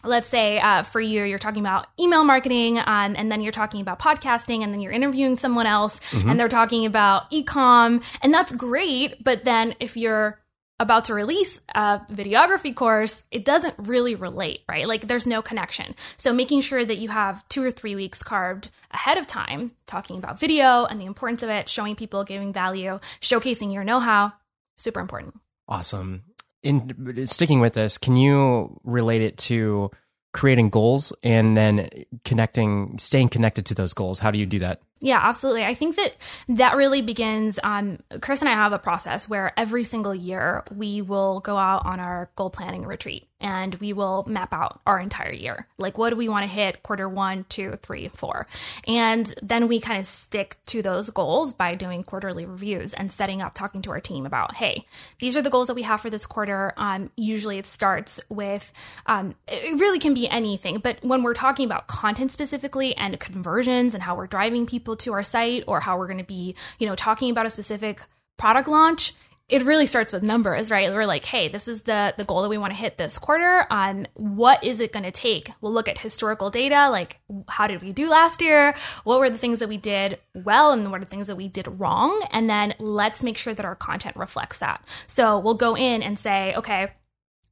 let's 0.05 0.29
say 0.29 0.61
uh, 0.61 0.83
for 0.83 1.01
you 1.01 1.25
you're 1.25 1.39
talking 1.39 1.63
about 1.63 1.87
email 1.99 2.25
marketing 2.25 2.79
um, 2.79 3.15
and 3.17 3.31
then 3.33 3.41
you're 3.41 3.53
talking 3.53 3.81
about 3.81 3.99
podcasting 3.99 4.63
and 4.63 4.73
then 4.73 4.81
you're 4.81 4.93
interviewing 4.93 5.37
someone 5.37 5.67
else 5.67 5.99
mm-hmm. 6.11 6.29
and 6.29 6.39
they're 6.39 6.49
talking 6.49 6.85
about 6.85 7.31
ecom 7.31 8.03
and 8.21 8.33
that's 8.33 8.53
great 8.53 9.23
but 9.25 9.45
then 9.45 9.75
if 9.81 9.97
you're 9.97 10.39
about 10.81 11.05
to 11.05 11.15
release 11.15 11.61
a 11.75 12.01
videography 12.11 12.75
course, 12.75 13.23
it 13.31 13.45
doesn't 13.45 13.75
really 13.79 14.17
relate, 14.17 14.63
right? 14.69 14.89
Like 14.89 15.07
there's 15.07 15.27
no 15.27 15.41
connection. 15.41 15.95
So 16.17 16.33
making 16.33 16.63
sure 16.63 16.85
that 16.85 16.99
you 16.99 17.09
have 17.11 17.49
two 17.49 17.63
or 17.63 17.71
three 17.71 17.95
weeks 17.95 18.23
carved 18.23 18.71
ahead 18.91 19.17
of 19.17 19.27
time, 19.27 19.71
talking 19.87 20.19
about 20.19 20.41
video 20.41 20.85
and 20.85 21.01
the 21.01 21.05
importance 21.05 21.43
of 21.43 21.51
it, 21.51 21.69
showing 21.69 21.95
people, 21.95 22.25
giving 22.25 22.53
value, 22.53 22.99
showcasing 23.21 23.73
your 23.73 23.85
know 23.85 24.01
how, 24.01 24.33
super 24.77 25.01
important. 25.01 25.35
Awesome. 25.69 26.25
In 26.63 27.27
sticking 27.27 27.61
with 27.61 27.75
this, 27.75 27.99
can 27.99 28.17
you 28.17 28.81
relate 28.85 29.23
it 29.23 29.37
to 29.39 29.91
creating 30.33 30.71
goals 30.71 31.13
and 31.23 31.57
then 31.57 31.89
connecting, 32.25 32.99
staying 32.99 33.29
connected 33.29 33.67
to 33.67 33.75
those 33.75 33.95
goals? 33.95 34.19
How 34.19 34.31
do 34.31 34.39
you 34.39 34.47
do 34.47 34.59
that? 34.61 34.81
Yeah, 35.01 35.21
absolutely. 35.23 35.65
I 35.65 35.75
think 35.75 35.97
that 35.97 36.17
that 36.49 36.77
really 36.77 37.03
begins. 37.03 37.59
Um, 37.63 37.99
Chris 38.23 38.41
and 38.41 38.49
I 38.49 38.55
have 38.55 38.73
a 38.73 38.79
process 38.79 39.29
where 39.29 39.53
every 39.59 39.85
single 39.85 40.15
year 40.15 40.65
we 40.75 41.03
will 41.03 41.41
go 41.41 41.59
out 41.59 41.85
on 41.85 42.01
our 42.01 42.31
goal 42.37 42.49
planning 42.49 42.87
retreat 42.87 43.29
and 43.45 43.75
we 43.75 43.93
will 43.93 44.25
map 44.27 44.55
out 44.55 44.81
our 44.87 44.99
entire 44.99 45.31
year. 45.31 45.69
Like, 45.77 45.99
what 45.99 46.11
do 46.11 46.17
we 46.17 46.31
want 46.31 46.45
to 46.45 46.49
hit 46.49 46.83
quarter 46.83 47.07
one, 47.09 47.45
two, 47.51 47.79
three, 47.83 48.09
four? 48.09 48.47
And 48.89 49.33
then 49.43 49.69
we 49.69 49.81
kind 49.81 50.01
of 50.01 50.07
stick 50.07 50.57
to 50.69 50.81
those 50.81 51.11
goals 51.11 51.53
by 51.53 51.75
doing 51.75 52.03
quarterly 52.03 52.47
reviews 52.47 52.95
and 52.95 53.13
setting 53.13 53.43
up, 53.43 53.53
talking 53.55 53.83
to 53.83 53.91
our 53.91 54.01
team 54.01 54.25
about, 54.25 54.57
hey, 54.57 54.87
these 55.21 55.37
are 55.37 55.43
the 55.43 55.51
goals 55.51 55.69
that 55.69 55.75
we 55.75 55.83
have 55.83 56.01
for 56.01 56.09
this 56.09 56.25
quarter. 56.25 56.73
Um, 56.79 57.11
usually 57.17 57.59
it 57.59 57.67
starts 57.67 58.19
with, 58.31 58.73
um, 59.05 59.35
it 59.47 59.79
really 59.79 59.99
can 59.99 60.15
be 60.15 60.27
anything, 60.27 60.79
but 60.79 61.05
when 61.05 61.23
we're 61.23 61.35
talking 61.35 61.67
about 61.67 61.87
content 61.87 62.33
specifically 62.33 62.97
and 62.97 63.21
conversions 63.21 63.93
and 63.93 64.03
how 64.03 64.17
we're 64.17 64.27
driving 64.27 64.65
people 64.65 64.97
to 64.97 65.13
our 65.13 65.23
site 65.23 65.65
or 65.67 65.81
how 65.81 65.99
we're 65.99 66.07
going 66.07 66.17
to 66.19 66.25
be, 66.25 66.55
you 66.79 66.87
know, 66.87 66.95
talking 66.95 67.31
about 67.31 67.45
a 67.45 67.51
specific 67.51 68.01
product 68.37 68.69
launch, 68.69 69.13
it 69.49 69.63
really 69.65 69.85
starts 69.85 70.13
with 70.13 70.23
numbers, 70.23 70.71
right? 70.71 70.91
We're 70.91 71.07
like, 71.07 71.25
hey, 71.25 71.49
this 71.49 71.69
is 71.69 71.83
the 71.83 72.15
the 72.17 72.25
goal 72.25 72.43
that 72.43 72.49
we 72.49 72.59
want 72.59 72.73
to 72.73 72.79
hit 72.79 72.97
this 72.97 73.19
quarter. 73.19 73.67
On 73.71 74.09
what 74.15 74.65
is 74.65 74.81
it 74.81 74.93
going 74.93 75.05
to 75.05 75.11
take? 75.11 75.51
We'll 75.61 75.73
look 75.73 75.89
at 75.89 75.99
historical 75.99 76.51
data, 76.51 76.89
like 76.91 77.21
how 77.49 77.67
did 77.67 77.83
we 77.83 77.93
do 77.93 78.09
last 78.09 78.41
year? 78.41 78.75
What 79.05 79.19
were 79.19 79.31
the 79.31 79.39
things 79.39 79.59
that 79.59 79.69
we 79.69 79.77
did 79.77 80.19
well, 80.35 80.73
and 80.73 80.91
what 80.91 81.01
are 81.01 81.05
the 81.05 81.11
things 81.11 81.27
that 81.27 81.37
we 81.37 81.49
did 81.49 81.69
wrong? 81.79 82.23
And 82.31 82.49
then 82.49 82.75
let's 82.79 83.23
make 83.23 83.37
sure 83.37 83.55
that 83.55 83.67
our 83.67 83.77
content 83.77 84.17
reflects 84.17 84.61
that. 84.61 84.83
So 85.07 85.39
we'll 85.39 85.55
go 85.55 85.77
in 85.77 86.03
and 86.03 86.19
say, 86.19 86.55
okay 86.57 86.93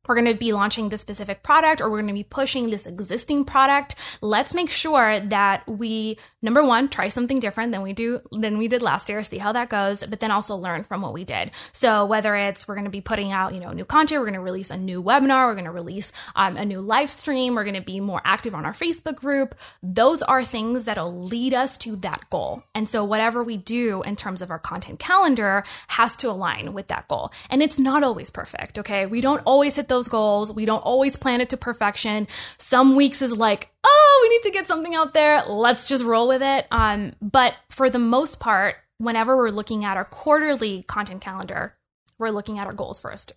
we're 0.06 0.14
going 0.14 0.32
to 0.32 0.38
be 0.38 0.52
launching 0.52 0.88
this 0.88 1.00
specific 1.00 1.42
product 1.42 1.80
or 1.80 1.88
we're 1.88 1.98
going 1.98 2.08
to 2.08 2.12
be 2.12 2.24
pushing 2.24 2.70
this 2.70 2.86
existing 2.86 3.44
product. 3.44 3.94
Let's 4.20 4.52
make 4.52 4.70
sure 4.70 5.20
that 5.20 5.66
we 5.68 6.18
number 6.42 6.64
one 6.64 6.88
try 6.88 7.08
something 7.08 7.38
different 7.38 7.72
than 7.72 7.82
we 7.82 7.92
do 7.92 8.20
than 8.32 8.58
we 8.58 8.66
did 8.66 8.82
last 8.82 9.08
year 9.08 9.22
see 9.22 9.38
how 9.38 9.52
that 9.52 9.68
goes 9.68 10.02
but 10.04 10.18
then 10.18 10.32
also 10.32 10.56
learn 10.56 10.82
from 10.82 11.02
what 11.02 11.12
we 11.12 11.24
did. 11.24 11.52
So 11.72 12.04
whether 12.04 12.34
it's 12.34 12.66
we're 12.66 12.74
going 12.74 12.84
to 12.84 12.90
be 12.90 13.00
putting 13.00 13.32
out 13.32 13.54
you 13.54 13.60
know 13.60 13.72
new 13.72 13.84
content 13.84 14.20
we're 14.20 14.26
going 14.26 14.34
to 14.34 14.40
release 14.40 14.70
a 14.70 14.76
new 14.76 15.02
webinar 15.02 15.46
we're 15.46 15.54
going 15.54 15.64
to 15.64 15.70
release 15.70 16.12
um, 16.34 16.56
a 16.56 16.64
new 16.64 16.80
live 16.80 17.10
stream 17.10 17.54
we're 17.54 17.64
going 17.64 17.74
to 17.74 17.80
be 17.80 18.00
more 18.00 18.20
active 18.24 18.54
on 18.54 18.64
our 18.64 18.72
facebook 18.72 19.16
group. 19.16 19.54
Those 19.82 20.22
are 20.22 20.44
things 20.44 20.86
that'll 20.86 21.24
lead 21.26 21.54
us 21.54 21.76
to 21.78 21.96
that 21.96 22.28
goal. 22.28 22.64
And 22.74 22.88
so 22.88 23.04
whatever 23.04 23.44
we 23.44 23.56
do 23.56 24.02
in 24.02 24.16
terms 24.16 24.42
of 24.42 24.50
our 24.50 24.58
content 24.58 24.98
calendar 24.98 25.62
has 25.86 26.16
to 26.16 26.30
align 26.30 26.72
with 26.72 26.88
that 26.88 27.06
goal. 27.08 27.32
And 27.48 27.62
it's 27.62 27.78
not 27.78 28.02
always 28.02 28.30
perfect 28.30 28.78
okay? 28.78 29.06
We 29.06 29.20
don't 29.20 29.42
always 29.44 29.76
hit 29.76 29.88
those 29.92 30.08
goals. 30.08 30.52
We 30.52 30.64
don't 30.64 30.80
always 30.80 31.16
plan 31.16 31.42
it 31.42 31.50
to 31.50 31.56
perfection. 31.58 32.26
Some 32.56 32.96
weeks 32.96 33.20
is 33.20 33.32
like, 33.32 33.70
oh, 33.84 34.20
we 34.22 34.28
need 34.30 34.42
to 34.44 34.50
get 34.50 34.66
something 34.66 34.94
out 34.94 35.12
there. 35.12 35.44
Let's 35.46 35.86
just 35.86 36.02
roll 36.02 36.26
with 36.28 36.42
it. 36.42 36.66
Um, 36.70 37.12
but 37.20 37.54
for 37.68 37.90
the 37.90 37.98
most 37.98 38.40
part, 38.40 38.76
whenever 38.96 39.36
we're 39.36 39.50
looking 39.50 39.84
at 39.84 39.96
our 39.96 40.04
quarterly 40.06 40.82
content 40.84 41.20
calendar, 41.20 41.76
we're 42.18 42.30
looking 42.30 42.58
at 42.58 42.66
our 42.66 42.72
goals 42.72 42.98
first. 42.98 43.32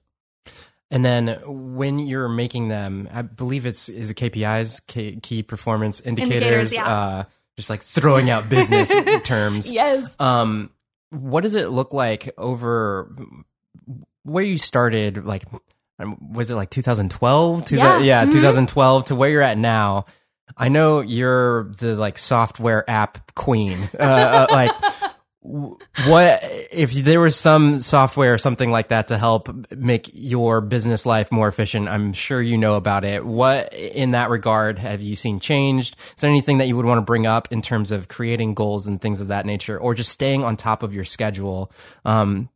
And 0.92 1.04
then 1.04 1.40
when 1.46 2.00
you're 2.00 2.30
making 2.30 2.70
them, 2.70 3.10
I 3.12 3.24
believe 3.24 3.66
it's 3.66 3.90
is 3.90 4.12
it 4.12 4.18
KPIs, 4.18 4.86
key, 4.88 5.20
key 5.22 5.44
performance 5.44 6.00
indicators, 6.00 6.42
indicators 6.42 6.74
yeah. 6.74 6.88
uh, 6.88 7.24
just 7.58 7.70
like 7.70 7.82
throwing 7.82 8.30
out 8.30 8.48
business 8.50 8.94
terms. 9.24 9.72
Yes. 9.72 10.16
Um, 10.20 10.70
what 11.10 11.42
does 11.42 11.56
it 11.56 11.70
look 11.70 11.94
like 11.94 12.34
over 12.38 13.12
where 14.24 14.44
you 14.44 14.58
started? 14.58 15.26
Like 15.26 15.44
was 16.00 16.50
it 16.50 16.56
like 16.56 16.70
2012 16.70 17.66
to 17.66 17.76
yeah, 17.76 18.00
yeah 18.00 18.22
mm-hmm. 18.24 18.32
2012 18.32 19.06
to 19.06 19.16
where 19.16 19.30
you're 19.30 19.42
at 19.42 19.58
now? 19.58 20.06
I 20.58 20.70
know 20.70 21.02
you're 21.02 21.72
the 21.80 21.96
like 21.96 22.18
software 22.18 22.90
app 22.90 23.34
queen. 23.36 23.90
Uh, 24.00 24.48
uh, 24.48 24.48
like 24.52 24.72
what 26.08 26.40
if 26.72 26.92
there 26.92 27.20
was 27.20 27.36
some 27.36 27.80
software 27.80 28.34
or 28.34 28.38
something 28.40 28.72
like 28.72 28.88
that 28.88 29.10
to 29.10 29.18
help 29.18 29.72
make 29.76 30.10
your 30.12 30.60
business 30.60 31.06
life 31.06 31.32
more 31.32 31.48
efficient 31.48 31.88
i'm 31.88 32.14
sure 32.14 32.42
you 32.42 32.58
know 32.58 32.76
about 32.76 33.04
it. 33.04 33.26
What 33.26 33.74
in 33.74 34.12
that 34.12 34.30
regard 34.30 34.80
have 34.80 35.02
you 35.02 35.16
seen 35.16 35.40
changed? 35.40 35.96
Is 36.16 36.22
there 36.22 36.30
anything 36.30 36.58
that 36.60 36.68
you 36.68 36.76
would 36.76 36.86
want 36.86 36.98
to 37.00 37.04
bring 37.04 37.26
up 37.26 37.52
in 37.52 37.62
terms 37.62 37.92
of 37.92 38.08
creating 38.08 38.54
goals 38.54 38.88
and 38.88 39.02
things 39.02 39.22
of 39.22 39.28
that 39.28 39.46
nature 39.46 39.78
or 39.78 39.94
just 39.94 40.12
staying 40.12 40.44
on 40.44 40.58
top 40.58 40.84
of 40.84 40.94
your 40.94 41.06
schedule? 41.06 41.72
Um, 42.06 42.50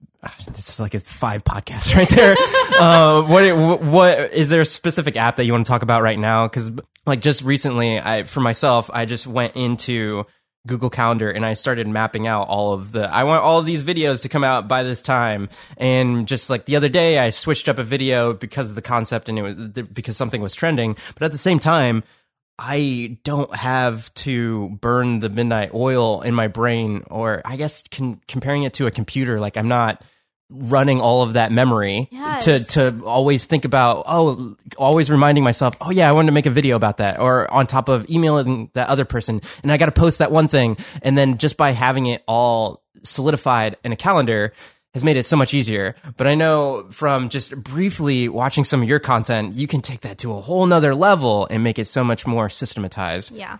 this 0.47 0.69
is 0.69 0.79
like 0.79 0.93
a 0.93 0.99
five 0.99 1.43
podcast 1.43 1.95
right 1.97 2.09
there. 2.09 2.35
uh, 2.79 3.21
what, 3.23 3.81
what, 3.81 4.33
is 4.33 4.49
there 4.49 4.61
a 4.61 4.65
specific 4.65 5.15
app 5.15 5.37
that 5.37 5.45
you 5.45 5.53
want 5.53 5.65
to 5.65 5.69
talk 5.69 5.81
about 5.81 6.01
right 6.01 6.19
now? 6.19 6.47
Cause 6.47 6.71
like 7.05 7.21
just 7.21 7.43
recently, 7.43 7.99
I, 7.99 8.23
for 8.23 8.41
myself, 8.41 8.89
I 8.93 9.05
just 9.05 9.27
went 9.27 9.55
into 9.55 10.25
Google 10.67 10.89
Calendar 10.89 11.31
and 11.31 11.45
I 11.45 11.53
started 11.53 11.87
mapping 11.87 12.27
out 12.27 12.49
all 12.49 12.73
of 12.73 12.91
the, 12.91 13.11
I 13.11 13.23
want 13.23 13.43
all 13.43 13.59
of 13.59 13.65
these 13.65 13.81
videos 13.81 14.23
to 14.23 14.29
come 14.29 14.43
out 14.43 14.67
by 14.67 14.83
this 14.83 15.01
time. 15.01 15.49
And 15.77 16.27
just 16.27 16.49
like 16.49 16.65
the 16.65 16.75
other 16.75 16.89
day, 16.89 17.17
I 17.17 17.29
switched 17.29 17.69
up 17.69 17.77
a 17.77 17.83
video 17.83 18.33
because 18.33 18.69
of 18.69 18.75
the 18.75 18.81
concept 18.81 19.29
and 19.29 19.39
it 19.39 19.41
was 19.41 19.55
because 19.55 20.17
something 20.17 20.41
was 20.41 20.53
trending. 20.53 20.97
But 21.13 21.23
at 21.23 21.31
the 21.31 21.37
same 21.37 21.59
time, 21.59 22.03
I 22.61 23.17
don't 23.23 23.55
have 23.55 24.13
to 24.15 24.69
burn 24.81 25.21
the 25.21 25.29
midnight 25.29 25.71
oil 25.73 26.21
in 26.21 26.35
my 26.35 26.47
brain, 26.49 27.03
or 27.09 27.41
I 27.45 27.55
guess 27.55 27.83
con- 27.89 28.19
comparing 28.27 28.63
it 28.63 28.73
to 28.73 28.85
a 28.87 28.91
computer, 28.91 29.39
like 29.39 29.55
I'm 29.55 29.69
not 29.69 30.03
running 30.51 30.99
all 30.99 31.21
of 31.21 31.33
that 31.33 31.51
memory 31.51 32.09
Yes. 32.11 32.45
to 32.45 32.63
to 32.63 33.05
always 33.05 33.45
think 33.45 33.65
about 33.65 34.01
oh 34.07 34.55
always 34.79 35.11
reminding 35.11 35.43
myself 35.43 35.75
oh 35.79 35.91
yeah 35.91 36.09
I 36.09 36.13
wanted 36.13 36.25
to 36.25 36.31
make 36.31 36.47
a 36.47 36.49
video 36.49 36.75
about 36.75 36.97
that 36.97 37.19
or 37.19 37.47
on 37.53 37.67
top 37.67 37.87
of 37.87 38.09
emailing 38.09 38.71
that 38.73 38.89
other 38.89 39.05
person 39.05 39.41
and 39.61 39.71
I 39.71 39.77
got 39.77 39.85
to 39.85 39.91
post 39.91 40.17
that 40.17 40.31
one 40.31 40.47
thing 40.47 40.75
and 41.03 41.15
then 41.15 41.37
just 41.37 41.55
by 41.55 41.69
having 41.69 42.07
it 42.07 42.23
all 42.27 42.81
solidified 43.03 43.77
in 43.83 43.91
a 43.91 43.95
calendar 43.95 44.53
has 44.93 45.03
made 45.03 45.17
it 45.17 45.23
so 45.23 45.35
much 45.37 45.53
easier 45.53 45.95
but 46.17 46.27
I 46.27 46.35
know 46.35 46.87
from 46.91 47.29
just 47.29 47.55
briefly 47.63 48.27
watching 48.29 48.63
some 48.63 48.81
of 48.81 48.87
your 48.89 48.99
content 48.99 49.53
you 49.53 49.67
can 49.67 49.81
take 49.81 50.01
that 50.01 50.17
to 50.19 50.33
a 50.33 50.41
whole 50.41 50.65
nother 50.65 50.95
level 50.95 51.47
and 51.49 51.63
make 51.63 51.77
it 51.79 51.85
so 51.85 52.03
much 52.03 52.25
more 52.25 52.49
systematized 52.49 53.31
Yeah. 53.31 53.57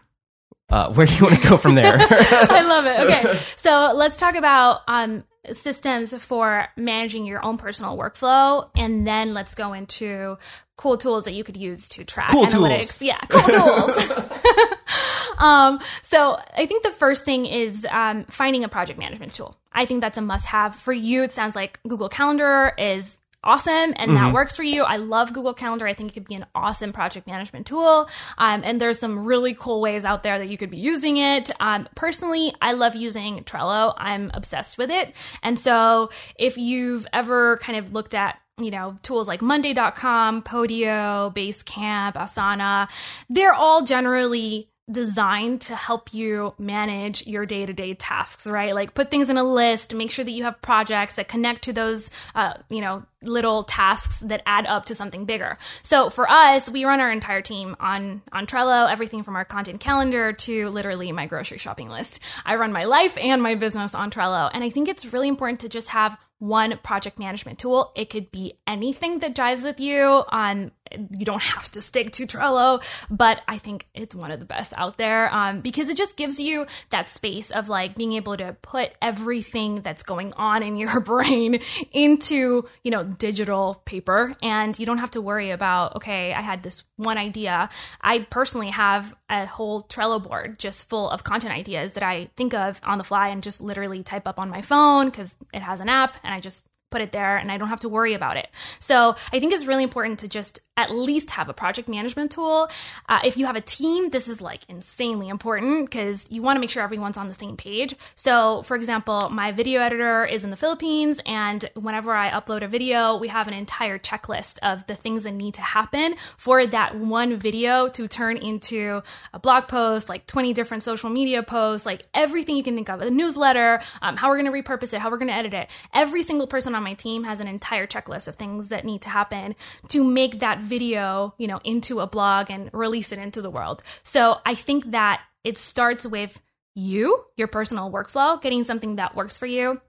uh, 0.70 0.92
where 0.94 1.06
do 1.06 1.13
you 1.15 1.24
want 1.24 1.42
to 1.42 1.48
go 1.50 1.58
from 1.58 1.76
there 1.76 1.96
I 2.00 2.62
love 2.68 2.86
it. 2.86 3.00
Okay. 3.02 3.39
So 3.58 3.92
let's 3.96 4.18
talk 4.18 4.36
about 4.36 4.82
um, 4.88 5.24
systems 5.52 6.13
for 6.15 6.68
managing 6.76 7.26
your 7.26 7.44
own 7.44 7.58
personal 7.58 7.98
workflow. 7.98 8.70
And 8.76 9.08
then 9.08 9.34
let's 9.34 9.56
go 9.56 9.74
into 9.74 10.38
cool 10.78 10.98
tools 10.98 11.26
that 11.26 11.34
you 11.34 11.44
could 11.44 11.58
use 11.58 11.88
to 11.89 12.04
track 12.06 12.30
Cool 12.32 12.46
analytics. 12.46 13.00
tools. 13.00 13.02
Yeah, 13.02 13.20
cool 13.30 13.42
tools. 13.42 14.30
um, 15.38 15.80
so 16.02 16.38
I 16.56 16.65
think 16.65 16.84
the 16.84 16.92
first 16.92 17.26
thing 17.26 17.46
is 17.46 17.86
um, 17.89 18.26
finding 18.26 18.63
a 18.63 18.70
project 18.70 19.00
management 19.00 19.34
tool. 19.34 19.58
I 19.71 19.86
think 19.86 20.01
that's 20.01 20.17
a 20.17 20.21
must 20.21 20.47
have. 20.47 20.75
For 20.75 20.93
you, 20.93 21.23
it 21.23 21.32
sounds 21.32 21.55
like 21.55 21.79
Google 21.88 22.10
Calendar 22.10 22.73
is 22.77 23.19
awesome 23.43 23.93
and 23.95 24.15
that 24.17 24.34
works 24.34 24.55
for 24.55 24.63
you. 24.63 24.84
I 24.84 24.97
love 24.97 25.34
Google 25.34 25.53
Calendar. 25.53 25.88
I 25.88 25.93
think 25.93 26.12
it 26.12 26.13
could 26.13 26.27
be 26.27 26.36
an 26.36 26.45
awesome 26.53 26.91
project 26.91 27.25
management 27.27 27.67
tool. 27.67 28.10
Um, 28.38 28.62
and 28.65 28.82
there's 28.82 28.99
some 28.99 29.25
really 29.25 29.53
cool 29.53 29.82
ways 29.82 30.05
out 30.05 30.23
there 30.23 30.38
that 30.39 30.49
you 30.49 30.58
could 30.58 30.69
be 30.69 30.77
using 30.77 31.17
it. 31.17 31.49
Um, 31.60 31.88
personally, 31.95 32.53
I 32.62 32.73
love 32.73 32.95
using 32.95 33.43
Trello. 33.43 33.93
I'm 33.97 34.32
obsessed 34.34 34.77
with 34.77 34.91
it. 34.91 35.15
And 35.41 35.58
so 35.58 36.10
if 36.38 36.58
you've 36.58 37.08
ever 37.13 37.58
kind 37.58 37.77
of 37.77 37.93
looked 37.93 38.13
at 38.13 38.38
you 38.58 38.71
know, 38.71 38.97
tools 39.03 39.27
like 39.27 39.41
Monday.com, 39.41 40.41
Podio, 40.41 41.34
Basecamp, 41.34 42.15
Asana, 42.15 42.89
they're 43.29 43.53
all 43.53 43.84
generally 43.84 44.68
designed 44.89 45.62
to 45.62 45.75
help 45.75 46.13
you 46.13 46.54
manage 46.58 47.28
your 47.28 47.45
day 47.45 47.65
to 47.65 47.73
day 47.73 47.93
tasks, 47.93 48.47
right? 48.47 48.73
Like 48.73 48.93
put 48.93 49.12
things 49.12 49.30
in 49.30 49.38
a 49.38 49.43
list, 49.43 49.93
make 49.93 50.12
sure 50.12 50.25
that 50.25 50.32
you 50.32 50.43
have 50.43 50.62
projects 50.62 51.15
that 51.15 51.28
connect 51.28 51.63
to 51.63 51.73
those, 51.73 52.10
uh, 52.36 52.54
you 52.69 52.82
know, 52.82 53.04
little 53.21 53.63
tasks 53.63 54.19
that 54.21 54.41
add 54.45 54.65
up 54.65 54.86
to 54.86 54.95
something 54.95 55.25
bigger. 55.25 55.58
So 55.84 56.10
for 56.10 56.30
us, 56.30 56.69
we 56.69 56.86
run 56.86 57.02
our 57.02 57.12
entire 57.12 57.41
team 57.41 57.75
on 57.80 58.21
on 58.32 58.47
Trello, 58.47 58.91
everything 58.91 59.23
from 59.23 59.36
our 59.36 59.45
content 59.45 59.80
calendar 59.80 60.34
to 60.34 60.69
literally 60.69 61.12
my 61.12 61.25
grocery 61.25 61.58
shopping 61.58 61.89
list. 61.89 62.19
I 62.45 62.56
run 62.56 62.71
my 62.71 62.86
life 62.86 63.17
and 63.17 63.41
my 63.41 63.56
business 63.56 63.93
on 63.93 64.12
Trello, 64.12 64.49
and 64.54 64.63
I 64.63 64.69
think 64.69 64.88
it's 64.88 65.12
really 65.12 65.28
important 65.28 65.60
to 65.62 65.69
just 65.69 65.89
have 65.89 66.17
one 66.39 66.80
project 66.84 67.19
management 67.19 67.60
tool. 67.60 67.91
It 67.95 68.10
could 68.10 68.32
be 68.32 68.54
anything 68.65 69.19
that 69.19 69.36
jives 69.36 69.63
with 69.63 69.80
you. 69.80 70.23
Um, 70.30 70.71
you 70.91 71.25
don't 71.25 71.41
have 71.41 71.69
to 71.71 71.82
stick 71.82 72.12
to 72.13 72.25
Trello, 72.25 72.84
but 73.10 73.41
I 73.47 73.58
think 73.58 73.88
it's 73.93 74.15
one 74.15 74.32
of 74.32 74.39
the 74.39 74.45
best 74.45 74.73
out 74.75 74.97
there 74.97 75.34
um, 75.34 75.62
because 75.62 75.89
it 75.89 75.97
just 75.97 76.17
gives 76.17 76.39
you 76.39 76.65
that 76.89 77.10
space 77.10 77.52
of 77.52 77.69
like 77.69 77.95
being 77.95 78.13
able 78.13 78.38
to 78.38 78.56
put 78.62 78.91
everything 79.02 79.82
that's 79.82 80.04
going 80.04 80.34
on 80.34 80.63
in 80.63 80.78
your 80.78 80.99
brain 81.02 81.60
into, 81.91 82.67
you 82.84 82.91
know, 82.91 83.04
digital 83.04 83.82
paper. 83.86 84.34
And 84.41 84.78
you 84.78 84.86
don't 84.86 84.99
have 84.99 85.12
to 85.12 85.21
worry 85.21 85.52
about, 85.52 85.97
okay, 85.97 86.34
I 86.34 86.41
had 86.41 86.63
this 86.63 86.84
one 86.95 87.17
idea. 87.17 87.69
I 88.02 88.19
personally 88.19 88.69
have 88.69 89.15
a 89.30 89.45
whole 89.45 89.84
Trello 89.84 90.21
board 90.21 90.60
just 90.60 90.89
full 90.89 91.10
of 91.10 91.23
content 91.23 91.54
ideas 91.54 91.93
that 91.93 92.04
I 92.04 92.30
think 92.36 92.54
of 92.54 92.80
on 92.84 92.97
the 92.97 93.04
fly 93.04 93.30
and 93.30 93.43
just 93.43 93.62
literally 93.62 94.04
type 94.04 94.28
up 94.28 94.39
on 94.39 94.49
my 94.49 94.62
phone 94.62 95.06
because 95.06 95.36
it 95.54 95.62
has 95.62 95.80
an 95.80 95.89
app 95.89 96.17
and 96.23 96.34
I 96.34 96.39
just 96.39 96.65
put 96.89 97.02
it 97.02 97.12
there 97.12 97.38
and 97.38 97.52
I 97.52 97.58
don't 97.58 97.69
have 97.69 97.82
to 97.82 97.89
worry 97.89 98.13
about 98.13 98.38
it. 98.38 98.47
So 98.80 99.15
I 99.32 99.39
think 99.39 99.54
it's 99.54 99.65
really 99.65 99.84
important 99.84 100.19
to 100.19 100.28
just 100.28 100.60
at 100.80 100.92
least 100.96 101.32
have 101.32 101.50
a 101.50 101.54
project 101.54 101.89
management 101.89 102.32
tool. 102.32 102.70
Uh, 103.10 103.20
if 103.26 103.36
you 103.36 103.46
have 103.46 103.58
a 103.58 103.62
team, 103.62 104.10
this 104.12 104.30
is 104.30 104.39
like 104.39 104.62
insanely 104.70 105.28
important 105.28 105.89
because 105.89 106.26
you 106.32 106.42
want 106.42 106.56
to 106.56 106.62
make 106.62 106.70
sure 106.70 106.82
everyone's 106.82 107.18
on 107.18 107.28
the 107.28 107.34
same 107.34 107.58
page. 107.58 107.96
So, 108.15 108.63
for 108.63 108.78
example, 108.78 109.30
my 109.30 109.52
video 109.52 109.82
editor 109.82 110.26
is 110.26 110.46
in 110.46 110.52
the 110.52 110.56
Philippines, 110.56 111.20
and 111.26 111.70
whenever 111.76 112.13
I 112.13 112.32
upload 112.32 112.62
a 112.62 112.68
video, 112.68 113.18
we 113.18 113.28
have 113.28 113.50
an 113.50 113.54
entire 113.54 114.00
checklist 114.00 114.58
of 114.63 114.88
the 114.88 114.96
things 114.96 115.24
that 115.24 115.34
need 115.34 115.56
to 115.56 115.62
happen 115.62 116.15
for 116.38 116.65
that 116.65 116.96
one 116.96 117.36
video 117.36 117.89
to 117.89 118.08
turn 118.08 118.38
into 118.38 119.02
a 119.34 119.39
blog 119.39 119.68
post, 119.68 120.08
like 120.08 120.26
20 120.28 120.54
different 120.54 120.84
social 120.84 121.10
media 121.10 121.44
posts, 121.44 121.86
like 121.86 122.04
everything 122.13 122.56
you 122.56 122.63
can 122.63 122.76
think 122.76 122.89
of, 122.89 123.02
a 123.02 123.12
newsletter, 123.12 123.82
um, 124.02 124.15
how 124.15 124.30
we're 124.30 124.42
going 124.42 124.52
to 124.52 124.63
repurpose 124.63 124.94
it, 124.94 125.00
how 125.00 125.12
we're 125.12 125.18
going 125.18 125.28
to 125.28 125.34
edit 125.34 125.54
it. 125.54 125.70
Every 125.94 126.24
single 126.24 126.48
person 126.48 126.74
on 126.74 126.84
my 126.84 126.94
team 126.94 127.26
has 127.26 127.42
an 127.42 127.48
entire 127.48 127.86
checklist 127.86 128.30
of 128.30 128.36
things 128.36 128.70
that 128.70 128.86
need 128.86 129.02
to 129.02 129.10
happen 129.10 129.56
to 129.89 130.04
make 130.04 130.39
that 130.39 130.60
video, 130.69 131.34
you 131.38 131.47
know, 131.47 131.60
into 131.63 131.99
a 131.99 132.08
blog 132.08 132.49
and 132.49 132.69
release 132.71 133.12
it 133.12 133.19
into 133.19 133.41
the 133.41 133.49
world. 133.49 133.84
So 134.03 134.38
I 134.45 134.55
think 134.55 134.91
that 134.91 135.21
it 135.43 135.58
starts 135.58 136.05
with 136.05 136.41
you, 136.75 137.25
your 137.36 137.47
personal 137.47 137.91
workflow, 137.91 138.41
getting 138.41 138.63
something 138.63 138.95
that 138.97 139.15
works 139.15 139.38
for 139.38 139.45
you 139.45 139.82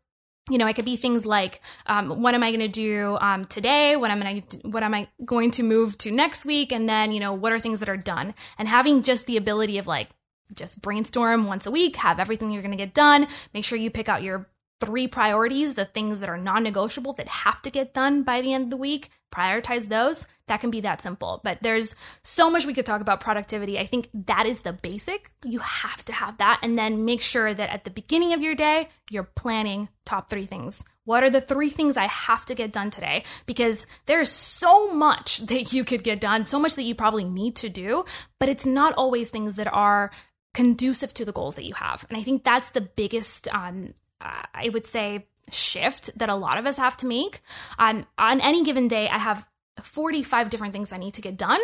you 0.50 0.58
know, 0.58 0.66
it 0.66 0.74
could 0.74 0.84
be 0.84 0.96
things 0.96 1.24
like, 1.24 1.60
um, 1.86 2.22
what 2.22 2.34
am 2.34 2.42
I 2.42 2.50
going 2.50 2.60
to 2.60 2.68
do 2.68 3.16
um, 3.20 3.44
today? 3.44 3.96
What 3.96 4.10
am 4.10 4.22
I 4.22 4.42
what 4.62 4.82
am 4.82 4.94
I 4.94 5.08
going 5.24 5.52
to 5.52 5.62
move 5.62 5.96
to 5.98 6.10
next 6.10 6.44
week? 6.44 6.72
And 6.72 6.88
then, 6.88 7.12
you 7.12 7.20
know, 7.20 7.32
what 7.32 7.52
are 7.52 7.60
things 7.60 7.80
that 7.80 7.88
are 7.88 7.96
done? 7.96 8.34
And 8.58 8.68
having 8.68 9.02
just 9.02 9.26
the 9.26 9.36
ability 9.36 9.78
of 9.78 9.86
like, 9.86 10.08
just 10.52 10.82
brainstorm 10.82 11.46
once 11.46 11.66
a 11.66 11.70
week, 11.70 11.96
have 11.96 12.18
everything 12.18 12.50
you're 12.50 12.62
going 12.62 12.76
to 12.76 12.84
get 12.84 12.94
done. 12.94 13.28
Make 13.54 13.64
sure 13.64 13.78
you 13.78 13.90
pick 13.90 14.08
out 14.08 14.24
your 14.24 14.48
three 14.80 15.06
priorities, 15.06 15.74
the 15.74 15.84
things 15.84 16.20
that 16.20 16.28
are 16.28 16.38
non-negotiable 16.38 17.12
that 17.14 17.28
have 17.28 17.60
to 17.62 17.70
get 17.70 17.94
done 17.94 18.22
by 18.22 18.40
the 18.40 18.52
end 18.52 18.64
of 18.64 18.70
the 18.70 18.76
week. 18.76 19.10
Prioritize 19.32 19.88
those. 19.88 20.26
That 20.48 20.60
can 20.60 20.70
be 20.70 20.80
that 20.80 21.00
simple. 21.00 21.40
But 21.44 21.58
there's 21.62 21.94
so 22.24 22.50
much 22.50 22.66
we 22.66 22.74
could 22.74 22.86
talk 22.86 23.00
about 23.00 23.20
productivity. 23.20 23.78
I 23.78 23.86
think 23.86 24.08
that 24.26 24.46
is 24.46 24.62
the 24.62 24.72
basic. 24.72 25.30
You 25.44 25.60
have 25.60 26.04
to 26.06 26.12
have 26.12 26.38
that. 26.38 26.60
And 26.62 26.76
then 26.76 27.04
make 27.04 27.20
sure 27.20 27.54
that 27.54 27.70
at 27.70 27.84
the 27.84 27.90
beginning 27.90 28.32
of 28.32 28.40
your 28.40 28.56
day, 28.56 28.88
you're 29.08 29.30
planning 29.36 29.88
top 30.04 30.28
three 30.28 30.46
things. 30.46 30.82
What 31.04 31.22
are 31.22 31.30
the 31.30 31.40
three 31.40 31.70
things 31.70 31.96
I 31.96 32.06
have 32.06 32.44
to 32.46 32.54
get 32.54 32.72
done 32.72 32.90
today? 32.90 33.24
Because 33.46 33.86
there's 34.06 34.30
so 34.30 34.92
much 34.94 35.38
that 35.46 35.72
you 35.72 35.84
could 35.84 36.02
get 36.02 36.20
done, 36.20 36.44
so 36.44 36.58
much 36.58 36.74
that 36.74 36.82
you 36.82 36.94
probably 36.94 37.24
need 37.24 37.56
to 37.56 37.68
do, 37.68 38.04
but 38.38 38.48
it's 38.48 38.66
not 38.66 38.94
always 38.94 39.30
things 39.30 39.56
that 39.56 39.72
are 39.72 40.10
conducive 40.54 41.14
to 41.14 41.24
the 41.24 41.32
goals 41.32 41.54
that 41.54 41.64
you 41.64 41.74
have. 41.74 42.04
And 42.08 42.18
I 42.18 42.22
think 42.22 42.42
that's 42.42 42.70
the 42.70 42.80
biggest, 42.80 43.46
um, 43.54 43.94
I 44.20 44.68
would 44.72 44.86
say, 44.86 45.26
shift 45.50 46.10
that 46.18 46.28
a 46.28 46.34
lot 46.34 46.58
of 46.58 46.66
us 46.66 46.76
have 46.76 46.96
to 46.98 47.06
make. 47.06 47.42
Um, 47.78 48.06
on 48.18 48.40
any 48.40 48.62
given 48.62 48.88
day, 48.88 49.08
I 49.08 49.18
have 49.18 49.46
45 49.82 50.50
different 50.50 50.72
things 50.72 50.92
I 50.92 50.98
need 50.98 51.14
to 51.14 51.22
get 51.22 51.36
done. 51.36 51.60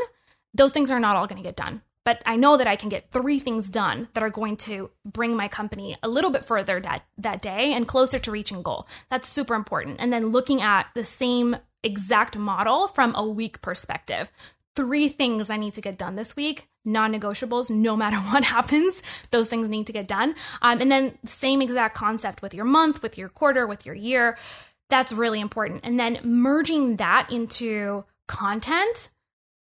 Those 0.54 0.72
things 0.72 0.90
are 0.90 1.00
not 1.00 1.16
all 1.16 1.26
going 1.26 1.42
to 1.42 1.46
get 1.46 1.56
done. 1.56 1.82
But 2.04 2.22
I 2.24 2.36
know 2.36 2.56
that 2.56 2.68
I 2.68 2.76
can 2.76 2.88
get 2.88 3.10
three 3.10 3.40
things 3.40 3.68
done 3.68 4.08
that 4.14 4.22
are 4.22 4.30
going 4.30 4.56
to 4.58 4.90
bring 5.04 5.34
my 5.34 5.48
company 5.48 5.96
a 6.04 6.08
little 6.08 6.30
bit 6.30 6.44
further 6.44 6.78
that, 6.80 7.02
that 7.18 7.42
day 7.42 7.72
and 7.72 7.88
closer 7.88 8.20
to 8.20 8.30
reaching 8.30 8.62
goal. 8.62 8.86
That's 9.10 9.28
super 9.28 9.54
important. 9.54 9.96
And 9.98 10.12
then 10.12 10.28
looking 10.28 10.62
at 10.62 10.86
the 10.94 11.04
same 11.04 11.56
exact 11.82 12.38
model 12.38 12.86
from 12.86 13.12
a 13.16 13.26
week 13.26 13.60
perspective. 13.60 14.30
Three 14.76 15.08
things 15.08 15.50
I 15.50 15.56
need 15.56 15.74
to 15.74 15.80
get 15.80 15.98
done 15.98 16.14
this 16.14 16.36
week, 16.36 16.68
non 16.84 17.12
negotiables, 17.12 17.70
no 17.70 17.96
matter 17.96 18.16
what 18.30 18.44
happens, 18.44 19.02
those 19.30 19.48
things 19.48 19.68
need 19.68 19.86
to 19.86 19.92
get 19.92 20.06
done. 20.06 20.34
Um, 20.62 20.80
and 20.80 20.90
then, 20.90 21.18
same 21.26 21.62
exact 21.62 21.96
concept 21.96 22.42
with 22.42 22.54
your 22.54 22.64
month, 22.64 23.02
with 23.02 23.18
your 23.18 23.28
quarter, 23.28 23.66
with 23.66 23.86
your 23.86 23.94
year. 23.94 24.36
That's 24.88 25.12
really 25.12 25.40
important. 25.40 25.80
And 25.82 25.98
then 25.98 26.20
merging 26.22 26.96
that 26.96 27.32
into 27.32 28.04
content, 28.28 29.10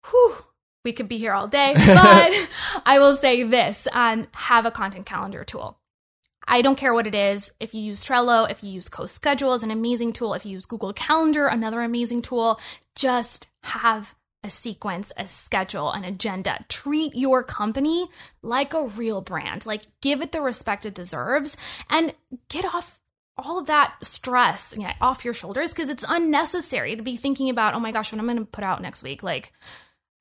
whew, 0.09 0.35
we 0.83 0.93
could 0.93 1.07
be 1.07 1.17
here 1.17 1.33
all 1.33 1.47
day, 1.47 1.73
but 1.75 2.49
I 2.85 2.99
will 2.99 3.15
say 3.15 3.43
this 3.43 3.87
um, 3.91 4.27
have 4.33 4.65
a 4.65 4.71
content 4.71 5.05
calendar 5.05 5.43
tool. 5.43 5.77
I 6.47 6.61
don't 6.61 6.77
care 6.77 6.93
what 6.93 7.07
it 7.07 7.15
is. 7.15 7.51
If 7.59 7.73
you 7.73 7.81
use 7.81 8.03
Trello, 8.03 8.49
if 8.49 8.63
you 8.63 8.71
use 8.71 8.89
CoSchedule 8.89 9.53
as 9.53 9.63
an 9.63 9.71
amazing 9.71 10.13
tool, 10.13 10.33
if 10.33 10.45
you 10.45 10.53
use 10.53 10.65
Google 10.65 10.91
Calendar, 10.91 11.47
another 11.47 11.81
amazing 11.81 12.23
tool, 12.23 12.59
just 12.95 13.47
have 13.63 14.15
a 14.43 14.49
sequence, 14.49 15.11
a 15.17 15.27
schedule, 15.27 15.91
an 15.91 16.03
agenda. 16.03 16.65
Treat 16.67 17.15
your 17.15 17.43
company 17.43 18.07
like 18.41 18.73
a 18.73 18.87
real 18.87 19.21
brand. 19.21 19.65
Like 19.65 19.83
give 20.01 20.21
it 20.21 20.31
the 20.31 20.41
respect 20.41 20.85
it 20.85 20.93
deserves 20.93 21.57
and 21.89 22.13
get 22.49 22.65
off 22.65 22.99
all 23.37 23.59
of 23.59 23.67
that 23.67 23.95
stress 24.03 24.73
you 24.77 24.83
know, 24.83 24.91
off 24.99 25.25
your 25.25 25.33
shoulders 25.33 25.73
because 25.73 25.89
it's 25.89 26.05
unnecessary 26.07 26.95
to 26.95 27.03
be 27.03 27.17
thinking 27.17 27.49
about, 27.49 27.73
oh 27.73 27.79
my 27.79 27.91
gosh, 27.91 28.11
what 28.11 28.19
I'm 28.19 28.25
going 28.25 28.37
to 28.37 28.45
put 28.45 28.63
out 28.63 28.81
next 28.81 29.03
week. 29.03 29.23
Like, 29.23 29.53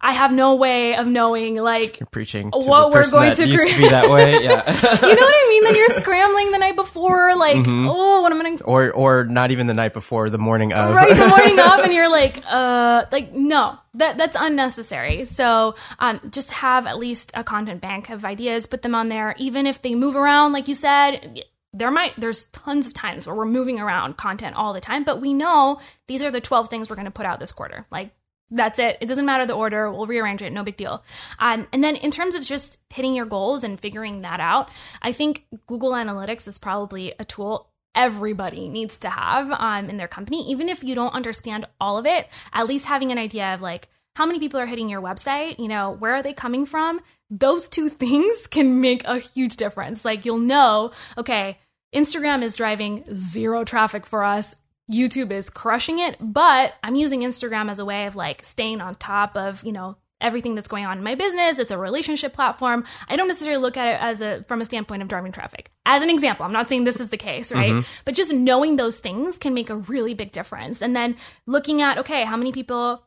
I 0.03 0.13
have 0.13 0.33
no 0.33 0.55
way 0.55 0.97
of 0.97 1.07
knowing 1.07 1.57
like 1.57 2.01
You're 2.01 2.07
preaching 2.07 2.51
What 2.53 2.91
we're 2.91 3.11
going 3.11 3.29
that 3.31 3.37
to 3.37 3.47
used 3.47 3.69
to 3.69 3.77
be 3.77 3.89
that 3.91 4.09
way. 4.09 4.33
Yeah. 4.43 4.65
you 4.67 5.15
know 5.15 5.27
what 5.27 5.35
I 5.35 5.47
mean? 5.51 5.65
Then 5.65 5.75
you're 5.77 6.01
scrambling 6.01 6.53
the 6.53 6.59
night 6.59 6.75
before, 6.77 7.37
like, 7.37 7.57
Mm-hmm. 7.57 7.87
oh, 7.89 8.23
what 8.23 8.33
am 8.33 8.41
I 8.41 8.45
gonna 8.45 8.57
or 8.65 8.91
or 8.93 9.25
not 9.25 9.51
even 9.51 9.67
the 9.67 9.75
night 9.75 9.93
before, 9.93 10.31
the 10.31 10.39
morning 10.39 10.73
of. 10.73 10.95
right 10.95 11.15
the 11.15 11.29
morning 11.29 11.59
of 11.61 11.81
and 11.85 11.93
you're 11.93 12.09
like 12.11 12.43
uh 12.47 13.05
like 13.13 13.33
no 13.35 13.79
that 13.95 14.17
that's 14.17 14.37
unnecessary 14.39 15.25
so 15.25 15.75
um 15.99 16.21
just 16.31 16.51
have 16.53 16.87
at 16.87 16.99
least 16.99 17.33
a 17.35 17.43
content 17.45 17.81
bank 17.81 18.09
of 18.09 18.25
ideas 18.25 18.67
put 18.67 18.83
them 18.83 18.95
on 18.95 19.09
there 19.09 19.35
even 19.39 19.67
if 19.67 19.83
they 19.83 19.95
move 19.95 20.15
around 20.17 20.53
like 20.53 20.69
you 20.69 20.75
said 20.75 21.43
there 21.73 21.91
might 21.91 22.13
there's 22.17 22.45
tons 22.45 22.87
of 22.87 22.95
times 22.95 23.27
where 23.27 23.35
we're 23.35 23.45
moving 23.45 23.79
around 23.81 24.17
content 24.17 24.55
all 24.57 24.73
the 24.73 24.81
time 24.81 25.03
but 25.05 25.21
we 25.21 25.33
know 25.35 25.81
these 26.07 26.23
are 26.23 26.31
the 26.31 26.41
12 26.41 26.69
things 26.69 26.89
we're 26.89 26.97
going 26.97 27.05
to 27.05 27.11
put 27.11 27.27
out 27.27 27.41
this 27.41 27.53
quarter 27.53 27.85
like 27.91 28.11
that's 28.51 28.79
it. 28.79 28.99
It 29.01 29.07
doesn't 29.07 29.27
matter 29.27 29.47
the 29.47 29.55
order. 29.55 29.91
We'll 29.91 30.07
rearrange 30.07 30.43
it. 30.43 30.53
No 30.53 30.65
big 30.65 30.77
deal. 30.77 31.05
Um, 31.39 31.67
and 31.73 31.83
then 31.83 31.97
in 31.97 32.11
terms 32.11 32.35
of 32.35 32.45
just 32.45 32.79
hitting 32.91 33.15
your 33.15 33.27
goals 33.27 33.65
and 33.65 33.79
figuring 33.79 34.23
that 34.23 34.41
out 34.41 34.69
i 35.03 35.13
think 35.13 35.45
google 35.67 35.93
analytics 35.93 36.49
is 36.49 36.59
probably 36.59 37.15
a 37.19 37.25
tool 37.25 37.71
everybody 37.95 38.69
needs 38.69 38.99
to 38.99 39.11
have 39.11 39.51
um, 39.51 39.91
in 39.91 39.97
their 39.97 40.09
company. 40.09 40.51
Even 40.51 40.69
if 40.69 40.85
you 40.85 40.95
don't 40.95 41.15
understand 41.15 41.67
all 41.81 41.99
of 41.99 42.07
it 42.07 42.29
at 42.53 42.67
least 42.67 42.87
having 42.87 43.11
an 43.13 43.19
idea 43.19 43.55
of 43.55 43.61
like 43.61 43.89
how 44.15 44.27
many 44.27 44.39
people 44.39 44.61
are 44.61 44.67
hitting 44.67 44.89
your 44.89 45.03
website 45.03 45.59
you 45.59 45.69
know 45.69 45.91
where 45.91 46.15
are 46.15 46.23
they 46.23 46.33
coming 46.33 46.67
from? 46.67 47.01
Those 47.31 47.69
two 47.69 47.89
things 48.05 48.47
can 48.47 48.81
make 48.81 49.05
a 49.05 49.19
huge 49.19 49.57
difference. 49.57 50.05
Like 50.05 50.25
you'll 50.25 50.39
know 50.39 50.93
okay 51.19 51.59
instagram 51.95 52.45
is 52.45 52.55
driving 52.55 53.05
zero 53.13 53.65
traffic 53.65 54.07
for 54.07 54.23
us 54.23 54.55
youtube 54.91 55.31
is 55.31 55.49
crushing 55.49 55.99
it 55.99 56.17
but 56.21 56.75
i'm 56.83 56.95
using 56.95 57.21
instagram 57.21 57.71
as 57.71 57.79
a 57.79 57.85
way 57.85 58.07
of 58.07 58.17
like 58.17 58.45
staying 58.45 58.81
on 58.81 58.95
top 58.95 59.37
of 59.37 59.63
you 59.65 59.73
know 59.73 59.97
everything 60.21 60.55
that's 60.55 60.69
going 60.69 60.87
on 60.87 60.99
in 60.99 61.05
my 61.05 61.15
business. 61.15 61.59
It's 61.59 61.71
a 61.71 61.79
relationship 61.79 62.33
platform. 62.33 62.85
I 63.09 63.17
don't 63.17 63.29
necessarily 63.29 63.61
look 63.63 63.77
at 63.77 63.89
it 63.89 64.01
as 64.01 64.21
a 64.21 64.45
from 64.49 64.61
a 64.61 64.65
standpoint 64.65 65.03
of 65.03 65.09
driving 65.09 65.33
traffic. 65.33 65.71
As 65.87 66.03
an 66.03 66.11
example, 66.11 66.45
I'm 66.45 66.53
not 66.53 66.69
saying 66.69 66.85
this 66.85 67.01
is 67.01 67.11
the 67.11 67.17
case, 67.17 67.51
right? 67.53 67.73
Mm-hmm. 67.73 68.03
But 68.05 68.15
just 68.15 68.33
knowing 68.33 68.77
those 68.77 69.01
things 69.01 69.39
can 69.39 69.55
make 69.55 69.71
a 69.71 69.77
really 69.77 70.15
big 70.15 70.33
difference. 70.33 70.83
And 70.83 70.95
then 70.95 71.17
looking 71.47 71.83
at 71.83 71.99
okay, 71.99 72.25
how 72.25 72.37
many 72.37 72.53
people 72.53 73.03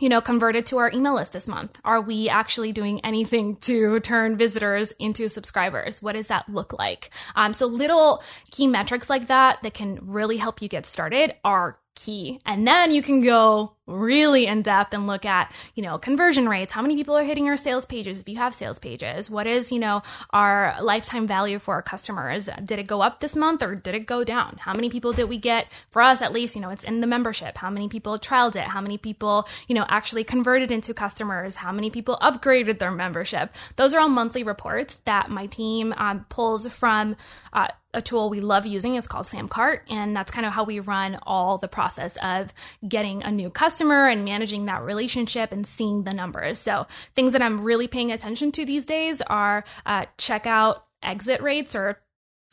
you 0.00 0.08
know, 0.08 0.20
converted 0.20 0.66
to 0.66 0.78
our 0.78 0.90
email 0.92 1.14
list 1.14 1.32
this 1.32 1.46
month? 1.46 1.78
Are 1.84 2.00
we 2.00 2.28
actually 2.28 2.72
doing 2.72 3.00
anything 3.04 3.56
to 3.56 4.00
turn 4.00 4.36
visitors 4.36 4.92
into 4.98 5.28
subscribers? 5.28 6.02
What 6.02 6.12
does 6.12 6.28
that 6.28 6.48
look 6.48 6.72
like? 6.72 7.10
Um, 7.36 7.54
so 7.54 7.66
little 7.66 8.22
key 8.50 8.66
metrics 8.66 9.10
like 9.10 9.26
that 9.26 9.62
that 9.62 9.74
can 9.74 9.98
really 10.02 10.38
help 10.38 10.62
you 10.62 10.68
get 10.68 10.86
started 10.86 11.34
are 11.44 11.78
key. 11.94 12.40
And 12.46 12.66
then 12.66 12.90
you 12.90 13.02
can 13.02 13.20
go 13.20 13.74
really 13.86 14.46
in 14.46 14.62
depth 14.62 14.94
and 14.94 15.06
look 15.06 15.26
at, 15.26 15.52
you 15.74 15.82
know, 15.82 15.98
conversion 15.98 16.48
rates. 16.48 16.72
How 16.72 16.82
many 16.82 16.96
people 16.96 17.16
are 17.16 17.24
hitting 17.24 17.48
our 17.48 17.56
sales 17.56 17.84
pages 17.84 18.20
if 18.20 18.28
you 18.28 18.36
have 18.36 18.54
sales 18.54 18.78
pages? 18.78 19.28
What 19.28 19.46
is, 19.46 19.72
you 19.72 19.78
know, 19.78 20.02
our 20.30 20.76
lifetime 20.80 21.26
value 21.26 21.58
for 21.58 21.74
our 21.74 21.82
customers? 21.82 22.48
Did 22.64 22.78
it 22.78 22.86
go 22.86 23.02
up 23.02 23.20
this 23.20 23.36
month 23.36 23.62
or 23.62 23.74
did 23.74 23.94
it 23.94 24.06
go 24.06 24.24
down? 24.24 24.58
How 24.60 24.72
many 24.72 24.88
people 24.88 25.12
did 25.12 25.28
we 25.28 25.38
get? 25.38 25.66
For 25.90 26.00
us, 26.00 26.22
at 26.22 26.32
least, 26.32 26.54
you 26.54 26.62
know, 26.62 26.70
it's 26.70 26.84
in 26.84 27.00
the 27.00 27.06
membership. 27.06 27.58
How 27.58 27.70
many 27.70 27.88
people 27.88 28.18
trialed 28.18 28.56
it? 28.56 28.64
How 28.64 28.80
many 28.80 28.98
people, 28.98 29.48
you 29.68 29.74
know, 29.74 29.86
actually 29.88 30.24
converted 30.24 30.70
into 30.70 30.94
customers? 30.94 31.56
How 31.56 31.72
many 31.72 31.90
people 31.90 32.18
upgraded 32.22 32.78
their 32.78 32.92
membership? 32.92 33.52
Those 33.76 33.94
are 33.94 34.00
all 34.00 34.08
monthly 34.08 34.42
reports 34.42 34.96
that 35.04 35.30
my 35.30 35.46
team 35.46 35.92
um, 35.96 36.24
pulls 36.28 36.66
from 36.68 37.16
uh, 37.52 37.68
a 37.94 38.02
tool 38.02 38.30
we 38.30 38.40
love 38.40 38.66
using. 38.66 38.94
It's 38.94 39.06
called 39.06 39.26
Samcart, 39.26 39.80
and 39.88 40.16
that's 40.16 40.30
kind 40.30 40.46
of 40.46 40.52
how 40.52 40.64
we 40.64 40.80
run 40.80 41.18
all 41.22 41.58
the 41.58 41.68
process 41.68 42.16
of 42.22 42.52
getting 42.86 43.22
a 43.22 43.30
new 43.30 43.50
customer 43.50 44.08
and 44.08 44.24
managing 44.24 44.66
that 44.66 44.84
relationship 44.84 45.52
and 45.52 45.66
seeing 45.66 46.04
the 46.04 46.14
numbers. 46.14 46.58
So 46.58 46.86
things 47.14 47.32
that 47.32 47.42
I'm 47.42 47.60
really 47.60 47.88
paying 47.88 48.12
attention 48.12 48.52
to 48.52 48.64
these 48.64 48.84
days 48.84 49.20
are 49.22 49.64
uh, 49.86 50.06
checkout 50.18 50.80
exit 51.02 51.42
rates 51.42 51.74
or 51.74 51.98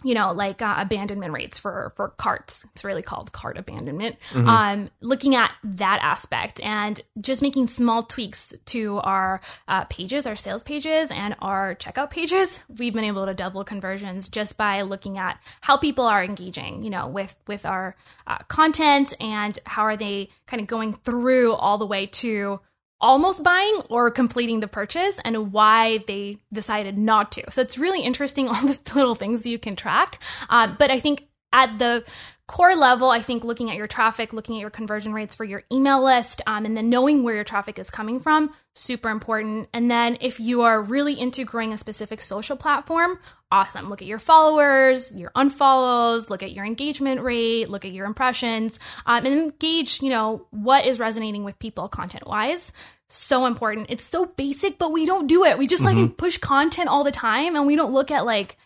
you 0.04 0.14
know 0.14 0.32
like 0.32 0.62
uh, 0.62 0.76
abandonment 0.78 1.34
rates 1.34 1.60
for 1.60 1.91
for 1.95 2.10
carts. 2.10 2.66
It's 2.72 2.84
really 2.84 3.02
called 3.02 3.32
cart 3.32 3.58
abandonment. 3.58 4.16
Um 4.47 4.89
looking 5.02 5.36
at 5.36 5.52
that 5.64 6.00
aspect 6.02 6.62
and 6.62 7.00
just 7.20 7.41
making 7.41 7.68
small 7.68 8.04
tweaks 8.04 8.54
to 8.68 8.97
our 9.00 9.41
uh, 9.68 9.84
pages 9.86 10.26
our 10.28 10.36
sales 10.36 10.64
pages 10.64 11.12
and 11.12 11.36
our 11.39 11.76
checkout 11.76 12.10
pages 12.10 12.60
we've 12.78 12.93
been 12.93 13.04
able 13.04 13.26
to 13.26 13.34
double 13.34 13.64
conversions 13.64 14.30
just 14.30 14.58
by 14.58 14.82
looking 14.84 15.18
at 15.18 15.39
how 15.62 15.78
people 15.78 16.06
are 16.06 16.24
engaging 16.24 16.82
you 16.84 16.89
know 16.89 17.08
with 17.08 17.36
with 17.47 17.66
our 17.66 17.95
uh, 18.28 18.38
content 18.47 19.14
and 19.20 19.60
how 19.66 19.84
are 19.84 19.97
they 19.97 20.30
kind 20.47 20.62
of 20.62 20.68
going 20.68 20.93
through 20.93 21.54
all 21.54 21.78
the 21.78 21.86
way 21.86 22.06
to 22.06 22.60
almost 23.02 23.43
buying 23.43 23.82
or 23.89 24.12
completing 24.12 24.60
the 24.60 24.68
purchase 24.68 25.20
and 25.24 25.52
why 25.52 26.04
they 26.08 26.38
decided 26.52 26.97
not 26.97 27.32
to. 27.34 27.43
So 27.50 27.62
it's 27.62 27.78
really 27.78 28.02
interesting 28.02 28.47
all 28.50 28.62
the 28.62 28.80
little 28.95 29.16
things 29.16 29.45
you 29.45 29.60
can 29.60 29.76
track. 29.76 30.22
Uh, 30.50 30.68
but 30.78 30.91
I 30.91 31.00
think 31.00 31.28
at 31.52 31.80
the 31.80 32.04
core 32.47 32.76
level, 32.76 33.10
I 33.10 33.22
think 33.22 33.43
looking 33.43 33.70
at 33.70 33.78
your 33.78 33.88
traffic, 33.88 34.34
looking 34.34 34.56
at 34.56 34.62
your 34.62 34.72
conversion 34.72 35.14
rates 35.14 35.36
for 35.36 35.43
your 35.43 35.64
email 35.72 36.04
list, 36.04 36.41
um, 36.47 36.66
and 36.66 36.76
then 36.76 36.89
knowing 36.89 37.24
where 37.24 37.36
your 37.36 37.43
traffic 37.43 37.78
is 37.78 37.89
coming 37.91 38.20
from, 38.20 38.54
super 38.74 39.10
important. 39.10 39.70
And 39.72 39.89
then 39.89 40.18
if 40.20 40.39
you 40.39 40.64
are 40.64 40.82
really 40.82 41.20
into 41.20 41.45
growing 41.45 41.74
a 41.74 41.78
specific 41.78 42.22
social 42.22 42.58
platform, 42.58 43.20
awesome. 43.52 43.89
Look 43.89 44.02
at 44.02 44.08
your 44.08 44.20
followers, 44.20 45.12
your 45.16 45.32
unfollows, 45.32 46.30
look 46.30 46.43
at 46.43 46.52
your 46.52 46.66
engagement 46.66 47.22
rate, 47.22 47.70
look 47.70 47.86
at 47.86 47.91
your 47.91 48.06
impressions, 48.06 48.80
um, 49.06 49.26
and 49.26 49.58
gauge, 49.60 50.02
you 50.02 50.10
know, 50.10 50.45
what 50.52 50.86
is 50.86 51.00
resonating 51.00 51.43
with 51.43 51.60
people 51.60 51.88
content 51.89 52.28
wise. 52.28 52.72
So 53.08 53.45
important. 53.47 53.88
It's 53.89 54.04
so 54.04 54.26
basic, 54.26 54.78
but 54.78 54.91
we 54.91 55.06
don't 55.06 55.28
do 55.28 55.43
it. 55.43 55.58
We 55.58 55.66
just 55.66 55.84
like 55.84 56.18
push 56.18 56.38
content 56.38 56.89
all 56.89 57.04
the 57.04 57.12
time 57.12 57.56
and 57.56 57.66
we 57.66 57.76
don't 57.76 57.91
look 57.91 58.12
at 58.12 58.24
like, 58.24 58.58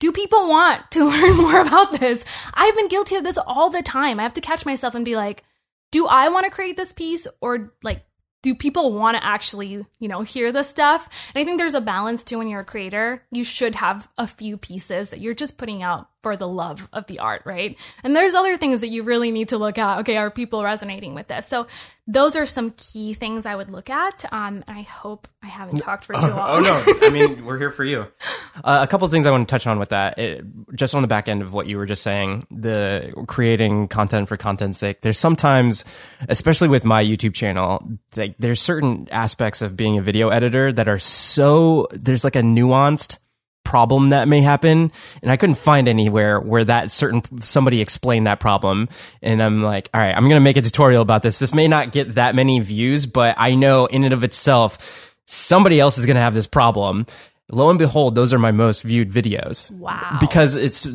do 0.00 0.12
people 0.12 0.48
want 0.48 0.90
to 0.90 1.04
learn 1.08 1.36
more 1.36 1.60
about 1.60 1.98
this? 1.98 2.22
I've 2.52 2.76
been 2.76 2.88
guilty 2.88 3.16
of 3.16 3.24
this 3.24 3.38
all 3.38 3.70
the 3.70 3.82
time. 3.82 4.20
I 4.20 4.24
have 4.24 4.34
to 4.34 4.42
catch 4.42 4.66
myself 4.66 4.94
and 4.94 5.04
be 5.04 5.16
like, 5.16 5.44
do 5.92 6.06
I 6.06 6.28
want 6.28 6.44
to 6.44 6.50
create 6.50 6.76
this 6.76 6.92
piece 6.92 7.26
or 7.40 7.72
like 7.82 8.04
do 8.46 8.54
people 8.54 8.92
want 8.92 9.16
to 9.16 9.26
actually, 9.26 9.84
you 9.98 10.06
know, 10.06 10.22
hear 10.22 10.52
this 10.52 10.68
stuff? 10.68 11.08
And 11.34 11.42
I 11.42 11.44
think 11.44 11.58
there's 11.58 11.74
a 11.74 11.80
balance 11.80 12.22
too 12.22 12.38
when 12.38 12.46
you're 12.46 12.60
a 12.60 12.64
creator. 12.64 13.24
You 13.32 13.42
should 13.42 13.74
have 13.74 14.08
a 14.18 14.28
few 14.28 14.56
pieces 14.56 15.10
that 15.10 15.20
you're 15.20 15.34
just 15.34 15.58
putting 15.58 15.82
out 15.82 16.10
for 16.26 16.36
the 16.36 16.48
love 16.48 16.88
of 16.92 17.06
the 17.06 17.20
art, 17.20 17.42
right? 17.44 17.78
And 18.02 18.16
there's 18.16 18.34
other 18.34 18.56
things 18.56 18.80
that 18.80 18.88
you 18.88 19.04
really 19.04 19.30
need 19.30 19.50
to 19.50 19.58
look 19.58 19.78
at. 19.78 20.00
Okay, 20.00 20.16
are 20.16 20.28
people 20.28 20.64
resonating 20.64 21.14
with 21.14 21.28
this? 21.28 21.46
So 21.46 21.68
those 22.08 22.34
are 22.34 22.44
some 22.44 22.72
key 22.72 23.14
things 23.14 23.46
I 23.46 23.54
would 23.54 23.70
look 23.70 23.88
at. 23.90 24.24
Um, 24.32 24.64
I 24.66 24.82
hope 24.82 25.28
I 25.40 25.46
haven't 25.46 25.78
talked 25.78 26.04
for 26.04 26.14
too 26.14 26.18
long. 26.22 26.48
Oh 26.48 26.58
no! 26.58 26.84
I 27.06 27.10
mean, 27.10 27.44
we're 27.44 27.58
here 27.58 27.70
for 27.70 27.84
you. 27.84 28.08
Uh, 28.64 28.80
a 28.82 28.88
couple 28.88 29.04
of 29.04 29.12
things 29.12 29.24
I 29.24 29.30
want 29.30 29.46
to 29.46 29.52
touch 29.52 29.68
on 29.68 29.78
with 29.78 29.90
that, 29.90 30.18
it, 30.18 30.44
just 30.74 30.96
on 30.96 31.02
the 31.02 31.06
back 31.06 31.28
end 31.28 31.42
of 31.42 31.52
what 31.52 31.68
you 31.68 31.78
were 31.78 31.86
just 31.86 32.02
saying, 32.02 32.48
the 32.50 33.12
creating 33.28 33.86
content 33.86 34.28
for 34.28 34.36
content's 34.36 34.78
sake. 34.78 35.02
There's 35.02 35.20
sometimes, 35.20 35.84
especially 36.28 36.66
with 36.66 36.84
my 36.84 37.04
YouTube 37.04 37.34
channel, 37.34 37.88
like 38.16 38.34
there's 38.40 38.60
certain 38.60 39.06
aspects 39.12 39.62
of 39.62 39.76
being 39.76 39.96
a 39.96 40.02
video 40.02 40.30
editor 40.30 40.72
that 40.72 40.88
are 40.88 40.98
so 40.98 41.86
there's 41.92 42.24
like 42.24 42.34
a 42.34 42.42
nuanced 42.42 43.18
problem 43.66 44.10
that 44.10 44.28
may 44.28 44.40
happen 44.40 44.90
and 45.22 45.30
i 45.30 45.36
couldn't 45.36 45.56
find 45.56 45.88
anywhere 45.88 46.40
where 46.40 46.64
that 46.64 46.90
certain 46.90 47.20
somebody 47.42 47.80
explained 47.80 48.26
that 48.26 48.40
problem. 48.40 48.88
And 49.20 49.42
i'm 49.42 49.62
like 49.62 49.90
all 49.92 50.00
right 50.00 50.16
i'm 50.16 50.28
gonna 50.28 50.40
make 50.40 50.56
a 50.56 50.62
tutorial 50.62 51.02
about 51.02 51.22
this. 51.22 51.38
This 51.38 51.52
may 51.52 51.68
not 51.68 51.92
get 51.92 52.14
that 52.14 52.34
many 52.34 52.60
views 52.60 53.04
but 53.04 53.34
i 53.36 53.54
know 53.54 53.86
in 53.86 54.04
and 54.04 54.14
of 54.14 54.24
itself 54.24 55.14
somebody 55.26 55.80
else 55.80 55.98
is 55.98 56.06
gonna 56.06 56.20
have 56.20 56.34
this 56.34 56.46
problem 56.46 57.06
lo 57.50 57.70
and 57.70 57.78
behold 57.78 58.14
those 58.14 58.32
are 58.32 58.38
my 58.38 58.50
most 58.50 58.82
viewed 58.82 59.10
videos. 59.10 59.70
Wow. 59.70 60.18
because 60.20 60.56
it's 60.56 60.86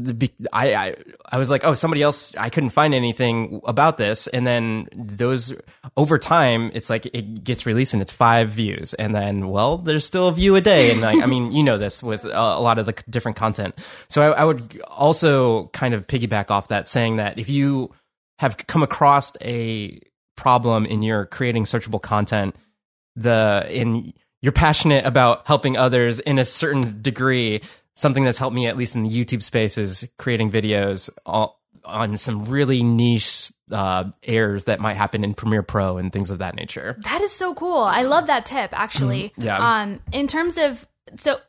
I, 0.52 0.74
I 0.74 0.96
i 1.32 1.38
was 1.38 1.50
like 1.50 1.64
oh 1.64 1.74
somebody 1.74 2.02
else 2.02 2.36
i 2.36 2.50
couldn't 2.50 2.72
find 2.72 2.94
anything 2.94 3.62
about 3.66 3.98
this. 3.98 4.28
And 4.28 4.46
then 4.46 4.88
those 4.94 5.56
over 5.96 6.18
time 6.18 6.72
it's 6.74 6.90
like 6.90 7.06
it 7.14 7.44
gets 7.44 7.66
released 7.66 7.94
and 7.94 8.02
it's 8.02 8.12
five 8.12 8.50
views. 8.50 8.94
And 8.94 9.16
then 9.16 9.48
well 9.48 9.78
there's 9.78 10.06
still 10.06 10.28
a 10.28 10.34
view 10.34 10.56
a 10.56 10.62
day. 10.62 10.92
And 10.92 11.02
like 11.02 11.22
i 11.22 11.26
mean 11.26 11.52
you 11.52 11.64
know 11.64 11.78
this 11.78 12.04
with 12.04 12.26
a, 12.26 12.38
a 12.38 12.62
lot 12.62 12.80
of 12.80 12.86
the 12.86 13.02
different 13.10 13.38
content. 13.38 13.76
So 14.10 14.22
I, 14.22 14.42
I 14.42 14.44
would 14.44 14.82
also 14.88 15.68
kind 15.68 15.94
of 15.94 16.08
piggyback 16.08 16.52
off 16.52 16.68
that 16.68 16.90
saying 16.90 17.18
that 17.18 17.40
if 17.40 17.50
you 17.50 17.94
have 18.40 18.58
come 18.58 18.84
across 18.84 19.38
a 19.42 20.00
problem 20.36 20.86
in 20.86 21.04
your 21.04 21.28
creating 21.28 21.66
searchable 21.66 22.02
content 22.02 22.56
the 23.16 23.68
in 23.70 24.14
you're 24.42 24.52
passionate 24.52 25.06
about 25.06 25.48
helping 25.48 25.78
others 25.78 26.20
in 26.20 26.40
a 26.40 26.46
certain 26.46 27.02
degree 27.02 27.62
something 27.96 28.24
that's 28.24 28.38
helped 28.38 28.56
me 28.56 28.68
at 28.68 28.78
least 28.78 28.96
in 28.96 29.04
the 29.04 29.10
youtube 29.10 29.44
space 29.44 29.78
is 29.78 30.10
creating 30.18 30.52
videos 30.52 31.10
on, 31.26 31.50
on 31.86 32.18
some 32.18 32.46
really 32.46 32.84
niche 32.84 33.52
uh, 33.72 34.06
errors 34.24 34.66
that 34.66 34.80
might 34.80 34.96
happen 34.96 35.24
in 35.24 35.34
premiere 35.34 35.64
pro 35.64 35.98
and 35.98 36.12
things 36.12 36.30
of 36.30 36.40
that 36.40 36.56
nature 36.56 36.98
That 37.04 37.22
is 37.22 37.32
so 37.32 37.54
cool. 37.56 37.84
I 37.84 38.02
love 38.02 38.28
that 38.28 38.46
tip 38.46 38.78
actually. 38.78 39.30
Mm-hmm. 39.30 39.42
Yeah. 39.44 39.82
Um 39.82 40.02
in 40.12 40.28
terms 40.28 40.58
of 40.58 40.86
so 41.18 41.40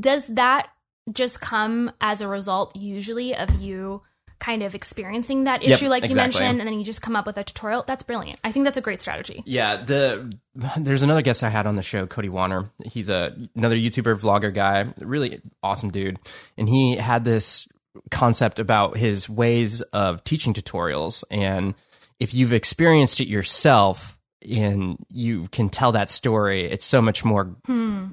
does 0.00 0.26
that 0.28 0.68
just 1.12 1.40
come 1.40 1.90
as 2.00 2.20
a 2.20 2.28
result 2.28 2.74
usually 2.76 3.34
of 3.34 3.60
you 3.60 4.02
kind 4.38 4.62
of 4.62 4.74
experiencing 4.74 5.44
that 5.44 5.62
issue, 5.62 5.84
Yep, 5.84 5.90
like 5.90 6.08
you 6.08 6.16
mentioned, 6.16 6.60
and 6.60 6.68
then 6.68 6.78
you 6.78 6.84
just 6.84 7.02
come 7.02 7.16
up 7.16 7.26
with 7.26 7.38
a 7.38 7.44
tutorial. 7.44 7.84
That's 7.86 8.02
brilliant. 8.02 8.38
I 8.44 8.52
think 8.52 8.64
that's 8.64 8.76
a 8.76 8.82
great 8.82 9.00
strategy. 9.00 9.42
Yeah, 9.46 9.76
the 9.76 10.32
there's 10.78 11.02
another 11.02 11.22
guest 11.22 11.42
I 11.42 11.48
had 11.48 11.66
on 11.66 11.76
the 11.76 11.82
show, 11.82 12.06
Cody 12.06 12.28
Wanner. 12.28 12.70
He's 12.84 13.08
a 13.08 13.36
another 13.54 13.76
YouTuber 13.76 14.20
vlogger 14.20 14.52
guy, 14.52 14.92
really 14.98 15.40
awesome 15.62 15.90
dude, 15.90 16.18
and 16.56 16.68
he 16.68 16.96
had 16.96 17.24
this 17.24 17.68
concept 18.10 18.58
about 18.58 18.96
his 18.96 19.28
ways 19.28 19.80
of 19.80 20.22
teaching 20.24 20.54
tutorials, 20.54 21.24
and 21.30 21.74
if 22.18 22.34
you've 22.34 22.52
experienced 22.52 23.20
it 23.20 23.28
yourself 23.28 24.15
and 24.50 25.04
you 25.10 25.48
can 25.48 25.68
tell 25.68 25.92
that 25.92 26.10
story, 26.10 26.64
it's 26.64 26.84
so 26.84 27.02
much 27.02 27.24
more 27.24 27.56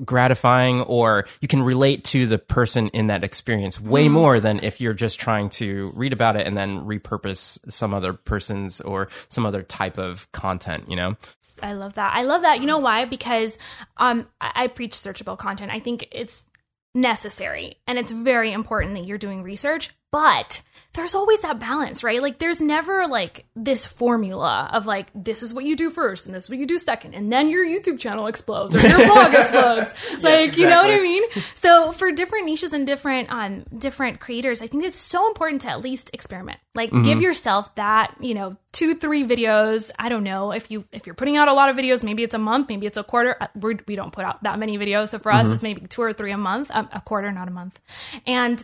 gratifying, 0.03 0.81
or 0.81 1.25
you 1.41 1.47
can 1.47 1.61
relate 1.61 2.03
to 2.05 2.25
the 2.25 2.37
person 2.37 2.89
in 2.89 3.07
that 3.07 3.23
experience 3.23 3.79
way 3.79 4.09
more 4.09 4.39
than 4.39 4.63
if 4.63 4.81
you're 4.81 4.93
just 4.93 5.19
trying 5.19 5.49
to 5.49 5.91
read 5.95 6.13
about 6.13 6.35
it 6.35 6.47
and 6.47 6.57
then 6.57 6.79
repurpose 6.85 7.59
some 7.71 7.93
other 7.93 8.13
person's 8.13 8.81
or 8.81 9.09
some 9.29 9.45
other 9.45 9.63
type 9.63 9.97
of 9.97 10.31
content, 10.31 10.89
you 10.89 10.95
know? 10.95 11.15
I 11.61 11.73
love 11.73 11.93
that. 11.93 12.13
I 12.15 12.23
love 12.23 12.41
that. 12.41 12.59
You 12.59 12.67
know 12.67 12.79
why? 12.79 13.05
Because 13.05 13.57
um, 13.97 14.27
I, 14.41 14.51
I 14.55 14.67
preach 14.67 14.93
searchable 14.93 15.37
content. 15.37 15.71
I 15.71 15.79
think 15.79 16.07
it's 16.11 16.43
necessary 16.95 17.77
and 17.87 17.97
it's 17.97 18.11
very 18.11 18.51
important 18.51 18.95
that 18.95 19.05
you're 19.05 19.17
doing 19.17 19.43
research, 19.43 19.91
but 20.11 20.61
there's 20.93 21.15
always 21.15 21.39
that 21.41 21.59
balance, 21.59 22.03
right? 22.03 22.21
Like 22.21 22.37
there's 22.37 22.61
never 22.61 23.07
like 23.07 23.45
this 23.55 23.85
formula 23.85 24.69
of 24.71 24.85
like 24.85 25.07
this 25.15 25.41
is 25.41 25.53
what 25.53 25.65
you 25.65 25.75
do 25.75 25.89
first 25.89 26.27
and 26.27 26.35
this 26.35 26.45
is 26.45 26.49
what 26.49 26.59
you 26.59 26.67
do 26.67 26.77
second 26.77 27.15
and 27.15 27.31
then 27.31 27.49
your 27.49 27.65
YouTube 27.65 27.99
channel 27.99 28.27
explodes 28.27 28.75
or 28.75 28.79
your 28.79 28.97
blog 29.07 29.33
explodes. 29.33 29.93
Like, 30.21 30.55
you 30.57 30.69
know 30.69 30.83
what 30.83 30.91
I 30.91 30.99
mean? 30.99 31.23
So 31.55 31.91
for 31.93 32.11
different 32.11 32.45
niches 32.45 32.73
and 32.73 32.85
different 32.85 33.31
um 33.31 33.65
different 33.77 34.19
creators, 34.19 34.61
I 34.61 34.67
think 34.67 34.83
it's 34.83 34.95
so 34.95 35.27
important 35.27 35.61
to 35.61 35.69
at 35.69 35.81
least 35.81 36.11
experiment. 36.13 36.59
Like 36.75 36.91
give 36.91 37.21
yourself 37.21 37.73
that, 37.75 38.15
you 38.19 38.33
know, 38.33 38.57
two 38.71 38.95
three 38.95 39.23
videos. 39.23 39.89
I 39.97 40.09
don't 40.09 40.23
know 40.23 40.51
if 40.51 40.69
you 40.69 40.83
if 40.91 41.05
you're 41.05 41.15
putting 41.15 41.37
out 41.37 41.47
a 41.47 41.53
lot 41.53 41.69
of 41.69 41.75
videos, 41.75 42.03
maybe 42.03 42.23
it's 42.23 42.33
a 42.33 42.39
month, 42.39 42.69
maybe 42.69 42.85
it's 42.85 42.97
a 42.97 43.03
quarter. 43.03 43.35
Uh, 43.39 43.47
We're, 43.55 43.77
we 43.87 43.95
don't 43.95 44.11
put 44.11 44.25
out 44.25 44.43
that 44.43 44.59
many 44.59 44.77
videos, 44.77 45.09
so 45.09 45.19
for 45.19 45.31
us, 45.31 45.49
it's 45.49 45.63
maybe 45.63 45.87
two 45.87 46.01
or 46.01 46.13
three 46.13 46.31
a 46.31 46.37
month, 46.37 46.69
um, 46.73 46.89
a 46.91 46.99
quarter, 47.01 47.31
not 47.31 47.47
a 47.47 47.51
month, 47.51 47.79
and 48.25 48.63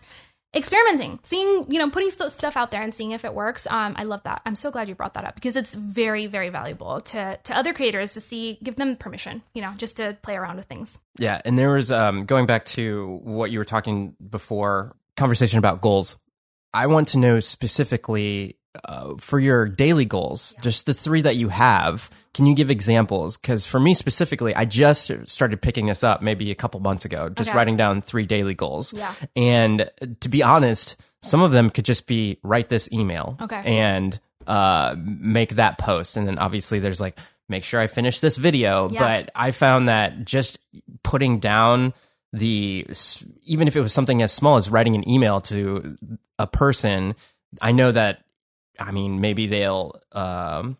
experimenting 0.55 1.19
seeing 1.21 1.71
you 1.71 1.77
know 1.77 1.89
putting 1.89 2.09
st- 2.09 2.31
stuff 2.31 2.57
out 2.57 2.71
there 2.71 2.81
and 2.81 2.93
seeing 2.93 3.11
if 3.11 3.23
it 3.23 3.33
works. 3.33 3.67
Um, 3.67 3.93
i 3.97 4.03
love 4.03 4.23
that. 4.23 4.41
I'm 4.45 4.55
so 4.55 4.71
glad 4.71 4.89
you 4.89 4.95
brought 4.95 5.13
that 5.13 5.25
up 5.25 5.35
because 5.35 5.55
it's 5.55 5.75
very 5.75 6.27
very 6.27 6.49
valuable 6.49 7.01
to 7.01 7.37
to 7.43 7.57
other 7.57 7.73
creators 7.73 8.13
to 8.13 8.21
see 8.21 8.57
give 8.63 8.75
them 8.75 8.95
permission 8.95 9.43
you 9.53 9.61
know 9.61 9.73
just 9.77 9.97
to 9.97 10.17
play 10.21 10.35
around 10.35 10.57
with 10.57 10.65
things. 10.65 10.99
Yeah, 11.17 11.41
and 11.45 11.57
there 11.57 11.71
was 11.71 11.91
um, 11.91 12.23
going 12.23 12.45
back 12.45 12.65
to 12.65 13.19
what 13.23 13.51
you 13.51 13.59
were 13.59 13.65
talking 13.65 14.15
before, 14.29 14.95
conversation 15.17 15.59
about 15.59 15.81
goals. 15.81 16.17
I 16.73 16.87
want 16.87 17.09
to 17.09 17.17
know 17.17 17.39
specifically 17.39 18.58
uh, 18.85 19.15
for 19.19 19.39
your 19.39 19.67
daily 19.67 20.05
goals, 20.05 20.55
just 20.61 20.85
the 20.85 20.93
three 20.93 21.21
that 21.21 21.35
you 21.35 21.49
have. 21.49 22.09
Can 22.33 22.45
you 22.45 22.55
give 22.55 22.69
examples? 22.69 23.35
Because 23.37 23.65
for 23.65 23.79
me 23.79 23.93
specifically, 23.93 24.53
I 24.55 24.65
just 24.65 25.11
started 25.27 25.61
picking 25.61 25.87
this 25.87 26.03
up 26.03 26.21
maybe 26.21 26.51
a 26.51 26.55
couple 26.55 26.79
months 26.79 27.03
ago, 27.05 27.29
just 27.29 27.49
Okay. 27.49 27.57
writing 27.57 27.77
down 27.77 28.01
three 28.01 28.25
daily 28.25 28.53
goals. 28.53 28.93
Yeah. 28.93 29.13
and 29.35 29.89
to 30.21 30.29
be 30.29 30.43
honest, 30.43 30.95
some 31.21 31.41
of 31.41 31.51
them 31.51 31.69
could 31.69 31.85
just 31.85 32.07
be 32.07 32.37
write 32.43 32.69
this 32.69 32.91
email. 32.93 33.37
Okay. 33.41 33.61
and 33.65 34.19
uh, 34.47 34.95
make 34.97 35.55
that 35.55 35.77
post, 35.77 36.17
and 36.17 36.27
then 36.27 36.37
obviously 36.39 36.79
there's 36.79 37.01
like 37.01 37.17
make 37.49 37.63
sure 37.63 37.79
I 37.79 37.87
finish 37.87 38.19
this 38.19 38.37
video. 38.37 38.89
Yeah. 38.89 38.99
But 38.99 39.29
I 39.35 39.51
found 39.51 39.89
that 39.89 40.23
just 40.25 40.57
putting 41.03 41.39
down 41.39 41.93
the 42.31 42.85
even 43.43 43.67
if 43.67 43.75
it 43.75 43.81
was 43.81 43.93
something 43.93 44.21
as 44.21 44.31
small 44.31 44.55
as 44.57 44.69
writing 44.69 44.95
an 44.95 45.07
email 45.09 45.41
to 45.41 45.95
a 46.37 46.47
person, 46.47 47.15
I 47.61 47.71
know 47.73 47.91
that 47.91 48.21
I 48.79 48.91
mean 48.91 49.21
maybe 49.21 49.47
they'll 49.47 50.01
um, 50.11 50.77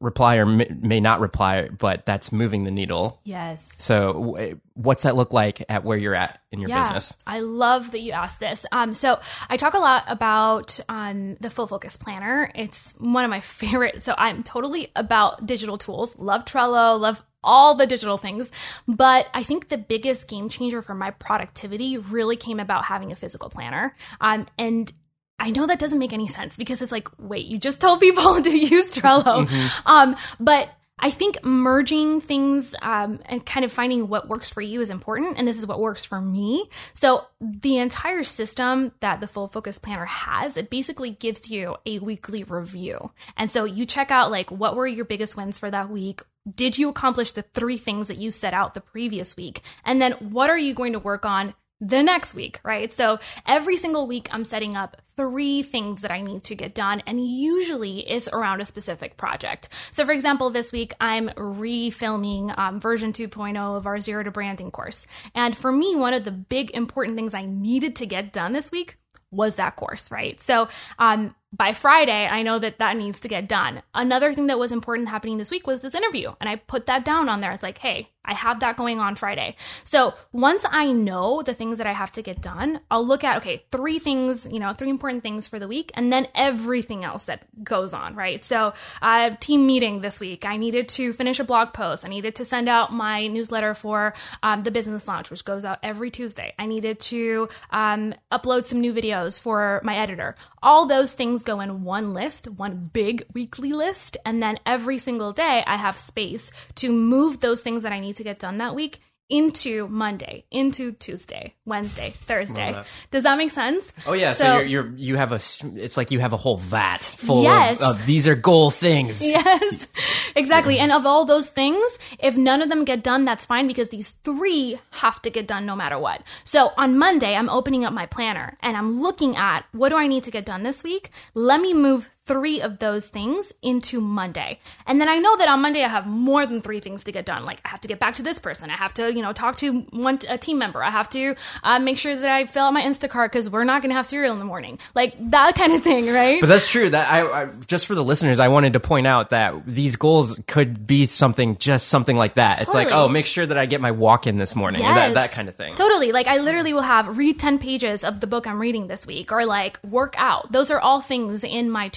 reply 0.00 0.36
or 0.36 0.46
may, 0.46 1.00
not 1.00 1.20
reply, 1.20 1.68
but 1.68 2.06
that's 2.06 2.30
moving 2.30 2.64
the 2.64 2.70
needle. 2.70 3.20
yes 3.24 3.82
So, 3.82 4.54
what's 4.74 5.02
that 5.02 5.16
look 5.16 5.32
like 5.32 5.64
at 5.68 5.84
where 5.84 5.98
you're 5.98 6.14
at 6.14 6.40
in 6.52 6.60
your 6.60 6.68
business? 6.68 7.16
I 7.26 7.40
love 7.40 7.90
that 7.92 8.00
you 8.00 8.12
asked 8.12 8.40
this. 8.40 8.64
Um, 8.70 8.94
so 8.94 9.18
I 9.48 9.56
talk 9.56 9.74
a 9.74 9.78
lot 9.78 10.04
about 10.06 10.78
um, 10.88 11.36
the 11.40 11.50
Full 11.50 11.66
Focus 11.66 11.96
Planner. 11.96 12.50
It's 12.54 12.94
one 12.98 13.24
of 13.24 13.30
my 13.30 13.40
favorite. 13.60 14.02
So 14.02 14.14
I'm 14.16 14.42
totally 14.42 14.92
about 14.94 15.46
digital 15.46 15.76
tools. 15.76 16.16
Love 16.18 16.44
Trello. 16.44 16.98
Love 16.98 17.22
all 17.42 17.74
the 17.74 17.86
digital 17.86 18.18
things. 18.18 18.52
But 18.86 19.26
I 19.34 19.42
think 19.42 19.68
the 19.68 19.78
biggest 19.78 20.28
game 20.28 20.48
changer 20.48 20.82
for 20.82 20.94
my 20.94 21.10
productivity 21.10 21.98
really 21.98 22.36
came 22.36 22.60
about 22.60 22.84
having 22.84 23.10
a 23.12 23.16
physical 23.16 23.48
planner. 23.48 23.94
Um, 24.20 24.46
and 24.58 24.92
I 25.38 25.50
know 25.50 25.66
that 25.66 25.78
doesn't 25.78 25.98
make 25.98 26.12
any 26.12 26.26
sense 26.26 26.56
because 26.56 26.82
it's 26.82 26.92
like, 26.92 27.08
wait, 27.18 27.46
you 27.46 27.58
just 27.58 27.80
told 27.80 28.00
people 28.00 28.42
to 28.42 28.58
use 28.58 28.94
Trello. 28.96 29.48
Um, 29.86 30.16
but 30.40 30.68
I 31.00 31.10
think 31.10 31.44
merging 31.44 32.20
things 32.20 32.74
um, 32.82 33.20
and 33.26 33.44
kind 33.44 33.64
of 33.64 33.72
finding 33.72 34.08
what 34.08 34.28
works 34.28 34.48
for 34.48 34.60
you 34.60 34.80
is 34.80 34.90
important, 34.90 35.38
and 35.38 35.46
this 35.46 35.58
is 35.58 35.66
what 35.66 35.80
works 35.80 36.04
for 36.04 36.20
me. 36.20 36.68
So 36.94 37.24
the 37.40 37.78
entire 37.78 38.24
system 38.24 38.92
that 39.00 39.20
the 39.20 39.28
Full 39.28 39.46
Focus 39.46 39.78
Planner 39.78 40.06
has, 40.06 40.56
it 40.56 40.70
basically 40.70 41.10
gives 41.10 41.50
you 41.50 41.76
a 41.86 42.00
weekly 42.00 42.42
review, 42.42 43.12
and 43.36 43.50
so 43.50 43.64
you 43.64 43.86
check 43.86 44.10
out 44.10 44.30
like 44.30 44.50
what 44.50 44.74
were 44.74 44.86
your 44.86 45.04
biggest 45.04 45.36
wins 45.36 45.58
for 45.58 45.70
that 45.70 45.88
week. 45.88 46.22
Did 46.50 46.78
you 46.78 46.88
accomplish 46.88 47.32
the 47.32 47.42
three 47.42 47.76
things 47.76 48.08
that 48.08 48.16
you 48.16 48.30
set 48.30 48.54
out 48.54 48.74
the 48.74 48.80
previous 48.80 49.36
week? 49.36 49.60
And 49.84 50.00
then 50.00 50.12
what 50.12 50.50
are 50.50 50.58
you 50.58 50.72
going 50.72 50.94
to 50.94 50.98
work 50.98 51.26
on 51.26 51.54
the 51.80 52.02
next 52.02 52.34
week, 52.34 52.60
right? 52.64 52.92
So 52.92 53.18
every 53.46 53.76
single 53.76 54.06
week, 54.06 54.28
I'm 54.32 54.44
setting 54.44 54.74
up 54.74 54.96
three 55.16 55.62
things 55.62 56.02
that 56.02 56.10
I 56.10 56.20
need 56.20 56.44
to 56.44 56.54
get 56.54 56.74
done, 56.74 57.02
and 57.06 57.24
usually 57.24 58.08
it's 58.08 58.28
around 58.28 58.60
a 58.60 58.64
specific 58.64 59.16
project. 59.16 59.68
So, 59.90 60.04
for 60.04 60.12
example, 60.12 60.50
this 60.50 60.72
week 60.72 60.92
I'm 61.00 61.28
refilming 61.30 62.56
um, 62.58 62.80
version 62.80 63.12
2.0 63.12 63.56
of 63.76 63.86
our 63.86 63.98
Zero 63.98 64.22
to 64.22 64.30
Branding 64.30 64.70
course. 64.70 65.06
And 65.34 65.56
for 65.56 65.72
me, 65.72 65.94
one 65.94 66.14
of 66.14 66.24
the 66.24 66.30
big 66.30 66.70
important 66.70 67.16
things 67.16 67.34
I 67.34 67.46
needed 67.46 67.96
to 67.96 68.06
get 68.06 68.32
done 68.32 68.52
this 68.52 68.72
week 68.72 68.96
was 69.30 69.56
that 69.56 69.76
course, 69.76 70.10
right? 70.10 70.40
So, 70.42 70.68
um, 70.98 71.34
by 71.52 71.72
Friday, 71.72 72.26
I 72.26 72.42
know 72.42 72.58
that 72.58 72.78
that 72.78 72.96
needs 72.96 73.20
to 73.20 73.28
get 73.28 73.48
done. 73.48 73.82
Another 73.94 74.34
thing 74.34 74.48
that 74.48 74.58
was 74.58 74.70
important 74.70 75.08
happening 75.08 75.38
this 75.38 75.50
week 75.50 75.66
was 75.66 75.80
this 75.80 75.94
interview, 75.94 76.34
and 76.40 76.48
I 76.48 76.56
put 76.56 76.86
that 76.86 77.04
down 77.04 77.28
on 77.28 77.40
there. 77.40 77.52
It's 77.52 77.62
like, 77.62 77.78
hey, 77.78 78.10
I 78.28 78.34
have 78.34 78.60
that 78.60 78.76
going 78.76 79.00
on 79.00 79.16
Friday. 79.16 79.56
So 79.84 80.12
once 80.32 80.62
I 80.70 80.92
know 80.92 81.40
the 81.42 81.54
things 81.54 81.78
that 81.78 81.86
I 81.86 81.94
have 81.94 82.12
to 82.12 82.22
get 82.22 82.42
done, 82.42 82.80
I'll 82.90 83.06
look 83.06 83.24
at, 83.24 83.38
okay, 83.38 83.64
three 83.72 83.98
things, 83.98 84.46
you 84.52 84.58
know, 84.58 84.74
three 84.74 84.90
important 84.90 85.22
things 85.22 85.48
for 85.48 85.58
the 85.58 85.66
week, 85.66 85.90
and 85.94 86.12
then 86.12 86.28
everything 86.34 87.04
else 87.04 87.24
that 87.24 87.46
goes 87.64 87.94
on, 87.94 88.14
right? 88.14 88.44
So, 88.44 88.74
uh, 89.00 89.30
team 89.40 89.66
meeting 89.66 90.02
this 90.02 90.20
week, 90.20 90.46
I 90.46 90.58
needed 90.58 90.88
to 90.90 91.14
finish 91.14 91.40
a 91.40 91.44
blog 91.44 91.72
post. 91.72 92.04
I 92.04 92.10
needed 92.10 92.34
to 92.36 92.44
send 92.44 92.68
out 92.68 92.92
my 92.92 93.26
newsletter 93.28 93.74
for 93.74 94.12
um, 94.42 94.62
the 94.62 94.70
business 94.70 95.08
launch, 95.08 95.30
which 95.30 95.46
goes 95.46 95.64
out 95.64 95.78
every 95.82 96.10
Tuesday. 96.10 96.52
I 96.58 96.66
needed 96.66 97.00
to 97.00 97.48
um, 97.70 98.14
upload 98.30 98.66
some 98.66 98.82
new 98.82 98.92
videos 98.92 99.40
for 99.40 99.80
my 99.82 99.96
editor. 99.96 100.36
All 100.62 100.84
those 100.84 101.14
things 101.14 101.37
go 101.42 101.60
in 101.60 101.84
one 101.84 102.12
list, 102.14 102.48
one 102.48 102.90
big 102.92 103.24
weekly 103.32 103.72
list, 103.72 104.16
and 104.24 104.42
then 104.42 104.58
every 104.66 104.98
single 104.98 105.32
day 105.32 105.62
I 105.66 105.76
have 105.76 105.98
space 105.98 106.50
to 106.76 106.92
move 106.92 107.40
those 107.40 107.62
things 107.62 107.82
that 107.82 107.92
I 107.92 108.00
need 108.00 108.16
to 108.16 108.24
get 108.24 108.38
done 108.38 108.58
that 108.58 108.74
week 108.74 109.00
into 109.30 109.86
Monday, 109.88 110.44
into 110.50 110.92
Tuesday, 110.92 111.54
Wednesday, 111.66 112.10
Thursday. 112.16 112.72
that. 112.72 112.86
Does 113.10 113.24
that 113.24 113.36
make 113.36 113.50
sense? 113.50 113.92
Oh 114.06 114.14
yeah, 114.14 114.32
so, 114.32 114.58
you're, 114.60 114.64
you're 114.66 114.92
you 114.96 115.16
have 115.16 115.32
a 115.32 115.36
it's 115.76 115.96
like 115.96 116.10
you 116.10 116.18
have 116.20 116.32
a 116.32 116.36
whole 116.36 116.56
vat 116.56 117.04
full 117.04 117.42
Yes. 117.42 117.80
of, 117.80 118.00
of 118.00 118.06
these 118.06 118.26
are 118.26 118.34
goal 118.34 118.70
things. 118.70 119.22
Yes, 119.28 119.86
exactly. 120.34 120.78
And 120.78 120.90
of 120.92 121.04
all 121.06 121.24
those 121.24 121.50
things, 121.50 121.98
if 122.18 122.36
none 122.36 122.62
of 122.62 122.68
them 122.68 122.84
get 122.84 123.02
done, 123.02 123.24
that's 123.24 123.44
fine 123.46 123.66
because 123.66 123.90
these 123.90 124.12
three 124.24 124.78
have 124.90 125.20
to 125.22 125.30
get 125.30 125.46
done 125.46 125.66
no 125.66 125.76
matter 125.76 125.98
what. 125.98 126.22
So 126.44 126.72
on 126.76 126.98
Monday, 126.98 127.34
I'm 127.36 127.48
opening 127.50 127.84
up 127.84 127.92
my 127.92 128.06
planner 128.06 128.56
and 128.62 128.76
I'm 128.76 129.00
looking 129.02 129.36
at 129.36 129.64
what 129.72 129.90
do 129.90 129.96
I 129.96 130.06
need 130.06 130.24
to 130.24 130.30
get 130.30 130.46
done 130.46 130.62
this 130.62 130.82
week? 130.82 131.10
Let 131.34 131.60
me 131.60 131.74
move 131.74 132.10
three 132.28 132.60
of 132.60 132.78
those 132.78 133.08
things 133.08 133.52
into 133.62 134.00
Monday. 134.00 134.60
And 134.86 135.00
then 135.00 135.08
I 135.08 135.18
know 135.18 135.36
that 135.38 135.48
on 135.48 135.60
Monday 135.60 135.82
I 135.82 135.88
have 135.88 136.06
more 136.06 136.46
than 136.46 136.60
three 136.60 136.78
things 136.80 137.04
to 137.04 137.12
get 137.12 137.24
done. 137.26 137.44
Like 137.44 137.60
I 137.64 137.70
have 137.70 137.80
to 137.80 137.88
get 137.88 137.98
back 137.98 138.14
to 138.16 138.22
this 138.22 138.38
person. 138.38 138.70
I 138.70 138.74
have 138.74 138.92
to, 138.94 139.12
you 139.12 139.22
know, 139.22 139.32
talk 139.32 139.56
to 139.56 139.80
one 139.90 140.20
a 140.28 140.38
team 140.38 140.58
member. 140.58 140.82
I 140.82 140.90
have 140.90 141.08
to 141.10 141.34
uh, 141.64 141.78
make 141.78 141.98
sure 141.98 142.14
that 142.14 142.30
I 142.30 142.46
fill 142.46 142.64
out 142.64 142.72
my 142.72 142.82
Instacart 142.82 143.26
because 143.26 143.48
we're 143.50 143.64
not 143.64 143.82
going 143.82 143.90
to 143.90 143.96
have 143.96 144.06
cereal 144.06 144.32
in 144.32 144.38
the 144.38 144.44
morning. 144.44 144.78
Like 144.94 145.14
that 145.30 145.54
kind 145.54 145.72
of 145.72 145.82
thing, 145.82 146.06
right? 146.12 146.40
But 146.40 146.48
that's 146.48 146.68
true. 146.68 146.90
That 146.90 147.10
I, 147.10 147.44
I 147.44 147.48
just 147.66 147.86
for 147.86 147.94
the 147.94 148.04
listeners, 148.04 148.40
I 148.40 148.48
wanted 148.48 148.74
to 148.74 148.80
point 148.80 149.06
out 149.06 149.30
that 149.30 149.66
these 149.66 149.96
goals 149.96 150.40
could 150.46 150.86
be 150.86 151.06
something, 151.06 151.56
just 151.56 151.88
something 151.88 152.16
like 152.16 152.34
that. 152.34 152.62
It's 152.62 152.74
like, 152.74 152.90
oh, 152.92 153.08
make 153.08 153.26
sure 153.26 153.46
that 153.46 153.56
I 153.56 153.66
get 153.66 153.80
my 153.80 153.90
walk 153.90 154.26
in 154.26 154.36
this 154.36 154.54
morning, 154.54 154.82
or 154.82 154.94
that 154.94 155.14
that 155.14 155.32
kind 155.32 155.48
of 155.48 155.54
thing. 155.54 155.74
Totally. 155.74 156.12
Like 156.12 156.26
I 156.26 156.38
literally 156.38 156.72
will 156.72 156.82
have 156.82 157.16
read 157.16 157.38
10 157.38 157.58
pages 157.58 158.04
of 158.04 158.20
the 158.20 158.26
book 158.26 158.46
I'm 158.46 158.60
reading 158.60 158.86
this 158.86 159.06
week 159.06 159.32
or 159.32 159.46
like 159.46 159.82
work 159.82 160.14
out. 160.18 160.52
Those 160.52 160.70
are 160.70 160.80
all 160.80 161.00
things 161.00 161.44
in 161.44 161.70
my 161.70 161.88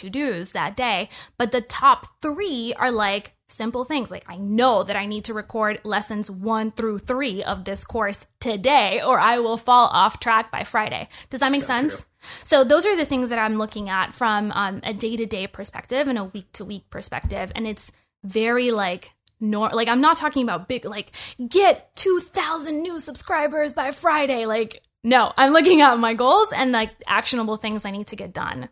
that 0.54 0.76
day, 0.76 1.10
but 1.38 1.52
the 1.52 1.62
top 1.62 2.08
3 2.22 2.74
are 2.78 2.92
like 2.92 3.34
simple 3.48 3.84
things. 3.84 4.10
Like 4.10 4.26
I 4.28 4.38
know 4.38 4.84
that 4.84 4.96
I 4.96 5.06
need 5.06 5.26
to 5.26 5.34
record 5.34 5.82
lessons 5.84 6.32
one 6.32 6.72
through 6.72 7.00
three 7.00 7.44
of 7.44 7.66
this 7.66 7.84
course 7.84 8.26
today, 8.40 9.02
or 9.02 9.20
I 9.20 9.40
will 9.40 9.58
fall 9.58 9.88
off 9.88 10.20
track 10.20 10.52
by 10.52 10.64
Friday. 10.64 11.10
Does 11.30 11.42
that 11.42 11.52
make 11.52 11.64
So 11.64 11.76
sense? 11.76 11.96
true. 11.98 12.06
So 12.44 12.64
those 12.64 12.86
are 12.86 12.96
the 12.96 13.06
things 13.06 13.30
that 13.30 13.40
I'm 13.40 13.58
looking 13.58 13.90
at 13.90 14.14
from 14.14 14.52
um, 14.52 14.80
a 14.84 14.94
day 14.94 15.16
to 15.18 15.26
day 15.26 15.48
perspective 15.48 16.08
and 16.08 16.18
a 16.18 16.24
week 16.24 16.52
to 16.54 16.66
week 16.66 16.90
perspective, 16.90 17.52
and 17.56 17.68
it's 17.68 17.92
very 18.24 18.72
like. 18.72 19.12
Nor- 19.44 19.72
like 19.72 19.88
I'm 19.88 20.02
not 20.02 20.18
talking 20.18 20.44
about 20.44 20.68
big 20.68 20.86
like 20.86 21.14
get 21.50 21.96
2000 21.96 22.80
new 22.84 23.00
subscribers 23.00 23.74
by 23.74 23.90
Friday 23.90 24.46
like 24.46 24.84
no 25.04 25.34
I'm 25.36 25.52
looking 25.52 25.82
at 25.82 25.98
my 25.98 26.14
goals 26.14 26.52
and 26.56 26.72
like 26.72 26.92
actionable 27.08 27.58
things 27.58 27.84
I 27.84 27.90
need 27.90 28.06
to 28.10 28.16
get 28.16 28.34
done 28.34 28.70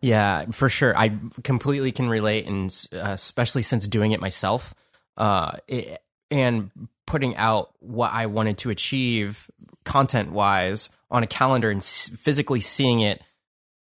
Yeah, 0.00 0.46
for 0.52 0.68
sure. 0.68 0.96
I 0.96 1.18
completely 1.44 1.92
can 1.92 2.08
relate, 2.08 2.46
and 2.46 2.70
uh, 2.92 2.98
especially 3.12 3.62
since 3.62 3.86
doing 3.86 4.12
it 4.12 4.20
myself, 4.20 4.74
uh, 5.16 5.52
it, 5.66 5.98
and 6.30 6.70
putting 7.06 7.36
out 7.36 7.70
what 7.80 8.12
I 8.12 8.26
wanted 8.26 8.58
to 8.58 8.70
achieve 8.70 9.50
content 9.84 10.30
wise 10.32 10.90
on 11.10 11.22
a 11.22 11.26
calendar 11.26 11.70
and 11.70 11.78
s- 11.78 12.10
physically 12.18 12.60
seeing 12.60 13.00
it 13.00 13.22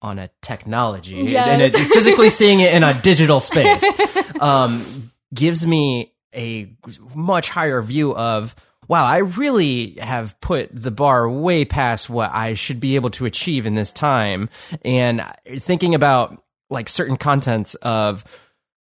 on 0.03 0.18
a 0.18 0.28
technology 0.43 1.14
Yes. 1.14 1.49
and 1.49 1.62
a, 1.62 1.78
physically 1.78 2.28
seeing 2.28 2.59
it 2.61 2.74
in 2.74 2.82
a 2.82 2.93
digital 3.03 3.38
space 3.38 3.84
um, 4.40 5.12
gives 5.32 5.64
me 5.64 6.12
a 6.34 6.72
much 7.14 7.51
higher 7.51 7.80
view 7.82 8.12
of 8.16 8.57
wow 8.93 9.05
i 9.05 9.18
really 9.18 9.97
have 10.01 10.38
put 10.40 10.68
the 10.70 10.90
bar 10.90 11.28
way 11.28 11.64
past 11.64 12.11
what 12.11 12.30
i 12.32 12.53
should 12.55 12.78
be 12.78 12.95
able 12.97 13.11
to 13.11 13.24
achieve 13.24 13.64
in 13.66 13.74
this 13.74 13.93
time. 13.93 14.49
And 14.84 15.22
thinking 15.47 15.95
about 15.95 16.43
like 16.70 16.88
certain 16.88 17.16
contents 17.16 17.74
of 17.76 18.24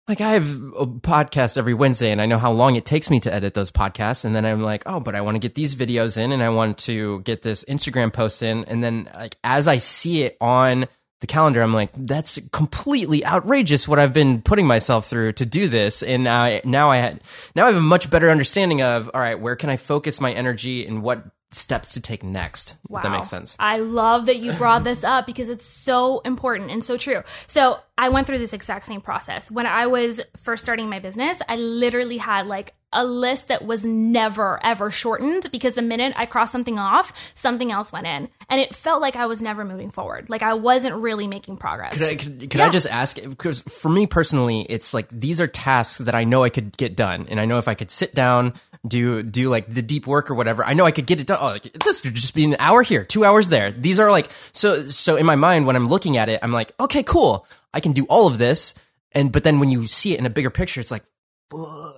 like 0.09 0.21
I 0.21 0.31
have 0.31 0.49
a 0.51 0.87
podcast 0.87 1.57
every 1.57 1.75
Wednesday 1.75 2.11
and 2.11 2.21
I 2.21 2.27
know 2.27 2.39
how 2.39 2.51
long 2.51 2.75
it 2.75 2.85
takes 2.85 3.09
me 3.09 3.21
to 3.21 3.33
edit 3.33 3.55
those 3.55 3.71
podcasts. 3.71 4.25
And 4.25 4.35
then 4.35 4.45
I'm 4.45 4.61
like, 4.61 4.83
oh, 4.87 5.01
but 5.01 5.15
I 5.15 5.21
want 5.21 5.37
to 5.37 5.39
get 5.39 5.55
these 5.55 5.75
videos 5.75 6.19
in 6.19 6.33
and 6.33 6.43
I 6.43 6.49
want 6.49 6.79
to 6.79 7.21
get 7.21 7.43
this 7.43 7.65
Instagram 7.65 8.13
post 8.13 8.43
in. 8.43 8.65
And 8.65 8.83
then 8.83 9.09
like 9.15 9.37
as 9.45 9.69
I 9.69 9.79
see 9.79 10.23
it 10.23 10.37
on 10.41 10.89
the 11.23 11.27
calendar, 11.27 11.63
I'm 11.63 11.73
like, 11.73 11.91
that's 11.97 12.39
completely 12.51 13.25
outrageous 13.25 13.89
what 13.89 13.99
I've 13.99 14.13
been 14.13 14.43
putting 14.43 14.67
myself 14.67 15.07
through 15.07 15.33
to 15.35 15.47
do 15.47 15.69
this. 15.69 16.03
And 16.03 16.29
uh, 16.29 16.61
now 16.65 16.91
I 16.91 16.99
had, 16.99 17.23
now 17.55 17.65
I 17.65 17.69
have 17.69 17.77
a 17.77 17.81
much 17.81 18.11
better 18.11 18.29
understanding 18.29 18.83
of, 18.83 19.11
all 19.15 19.21
right, 19.21 19.41
where 19.41 19.57
can 19.57 19.71
I 19.71 19.77
focus 19.77 20.21
my 20.21 20.33
energy 20.33 20.85
and 20.85 21.03
what 21.03 21.25
steps 21.53 21.95
to 21.95 22.01
take 22.01 22.25
next? 22.25 22.77
If 22.91 23.03
that 23.03 23.13
makes 23.13 23.31
sense. 23.31 23.57
I 23.59 23.79
love 23.79 24.27
that 24.27 24.39
you 24.39 24.53
brought 24.53 24.85
this 24.85 25.05
up 25.05 25.27
because 25.27 25.49
it's 25.49 25.65
so 25.65 26.21
important 26.21 26.71
and 26.71 26.83
so 26.83 26.97
true. 26.97 27.23
So, 27.47 27.79
I 27.97 28.09
went 28.09 28.27
through 28.27 28.39
this 28.39 28.53
exact 28.53 28.87
same 28.87 29.01
process. 29.01 29.49
When 29.49 29.67
I 29.67 29.87
was 29.87 30.21
first 30.37 30.65
starting 30.65 30.89
my 30.89 30.99
business, 30.99 31.39
I 31.49 31.55
literally 31.55 32.17
had 32.19 32.49
like 32.49 32.75
a 32.93 33.05
list 33.05 33.49
that 33.49 33.65
was 33.65 33.85
never 33.85 34.61
ever 34.65 34.91
shortened 34.91 35.51
because 35.51 35.75
the 35.75 35.83
minute 35.83 36.13
I 36.17 36.27
crossed 36.27 36.53
something 36.53 36.79
off, 36.79 37.13
something 37.35 37.73
else 37.73 37.93
went 37.93 38.07
in. 38.07 38.29
And 38.49 38.61
it 38.61 38.75
felt 38.75 39.01
like 39.01 39.17
I 39.17 39.27
was 39.27 39.41
never 39.41 39.65
moving 39.65 39.91
forward. 39.91 40.29
Like 40.29 40.43
I 40.43 40.55
wasn't 40.55 40.97
really 40.97 41.27
making 41.27 41.57
progress. 41.57 41.99
Could 41.99 42.09
I, 42.09 42.15
could, 42.17 42.51
could 42.51 42.61
I 42.61 42.69
just 42.69 42.87
ask? 42.87 43.21
Because 43.23 43.63
for 43.63 43.89
me 43.89 44.07
personally, 44.07 44.67
it's 44.69 44.93
like 44.93 45.09
these 45.11 45.41
are 45.41 45.47
tasks 45.47 45.99
that 45.99 46.15
I 46.15 46.25
know 46.25 46.45
I 46.45 46.51
could 46.51 46.77
get 46.77 46.97
done, 46.97 47.27
and 47.31 47.41
I 47.41 47.45
know 47.45 47.59
if 47.59 47.69
I 47.69 47.75
could 47.75 47.91
sit 47.91 48.15
down, 48.15 48.55
do 48.87 49.23
do 49.23 49.49
like 49.49 49.73
the 49.73 49.83
deep 49.83 50.07
work 50.07 50.31
or 50.31 50.35
whatever, 50.35 50.65
I 50.65 50.75
know 50.75 50.85
I 50.85 50.91
could 50.91 51.07
get 51.07 51.21
it 51.21 51.27
done. 51.27 51.39
Oh, 51.41 51.47
like, 51.47 51.73
this 51.85 52.01
could 52.01 52.15
just 52.15 52.35
be 52.35 52.45
an 52.45 52.57
hour 52.59 52.83
here, 52.83 53.05
two 53.05 53.25
hours 53.25 53.49
there. 53.49 53.71
These 53.71 53.99
are 53.99 54.11
like 54.11 54.31
so. 54.53 54.87
So 54.87 55.17
in 55.17 55.27
my 55.27 55.37
mind, 55.37 55.67
when 55.67 55.77
I'm 55.77 55.87
looking 55.87 56.17
at 56.17 56.29
it, 56.29 56.41
I'm 56.43 56.53
like, 56.53 56.73
okay, 56.81 57.03
cool, 57.03 57.47
I 57.73 57.81
can 57.81 57.93
do 57.93 58.05
all 58.07 58.27
of 58.27 58.39
this. 58.39 58.75
And 59.13 59.31
but 59.31 59.45
then 59.45 59.61
when 59.61 59.71
you 59.71 59.87
see 59.87 60.15
it 60.15 60.19
in 60.19 60.27
a 60.27 60.31
bigger 60.31 60.51
picture, 60.51 60.81
it's 60.81 60.91
like. 60.91 61.05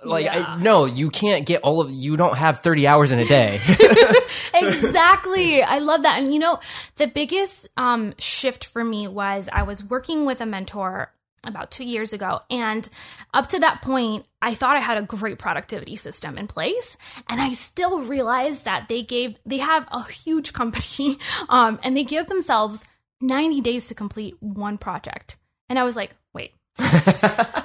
Like 0.05 0.26
Yeah. 0.26 0.44
I, 0.48 0.62
no, 0.62 0.84
you 0.84 1.11
can't 1.11 1.46
get 1.46 1.62
all 1.62 1.80
of. 1.80 1.90
You 1.90 2.16
don't 2.16 2.36
have 2.36 2.61
thirty 2.61 2.86
hours 2.86 3.12
in 3.12 3.18
a 3.18 3.24
day. 3.24 3.61
exactly. 4.55 5.62
I 5.62 5.78
love 5.78 6.02
that. 6.02 6.18
And 6.18 6.32
you 6.32 6.40
know, 6.40 6.61
the 6.96 7.07
biggest 7.07 7.68
um, 7.76 8.14
shift 8.18 8.64
for 8.66 8.84
me 8.84 9.09
was 9.09 9.48
I 9.52 9.62
was 9.62 9.82
working 9.84 10.26
with 10.26 10.40
a 10.40 10.46
mentor 10.46 11.12
about 11.46 11.70
two 11.70 11.84
years 11.84 12.12
ago. 12.12 12.40
And 12.50 12.88
up 13.32 13.48
to 13.48 13.61
that 13.61 13.82
point, 13.82 14.26
I 14.40 14.55
thought 14.55 14.76
I 14.76 14.80
had 14.80 14.98
a 14.98 15.02
great 15.02 15.38
productivity 15.38 15.96
system 15.96 16.38
in 16.38 16.46
place. 16.46 16.96
And 17.28 17.40
I 17.40 17.50
still 17.50 18.05
realized 18.05 18.64
that 18.64 18.88
they 18.88 19.02
gave, 19.02 19.38
they 19.44 19.59
have 19.59 19.86
a 19.90 20.02
huge 20.11 20.52
company 20.52 21.18
um, 21.48 21.78
and 21.82 21.96
they 21.96 22.05
give 22.05 22.26
themselves 22.26 22.84
90 23.20 23.61
days 23.61 23.88
to 23.88 23.94
complete 23.94 24.36
one 24.40 24.78
project. 24.78 25.36
And 25.68 25.78
I 25.78 25.84
was 25.84 25.96
like, 25.96 26.16
wait, 26.32 26.52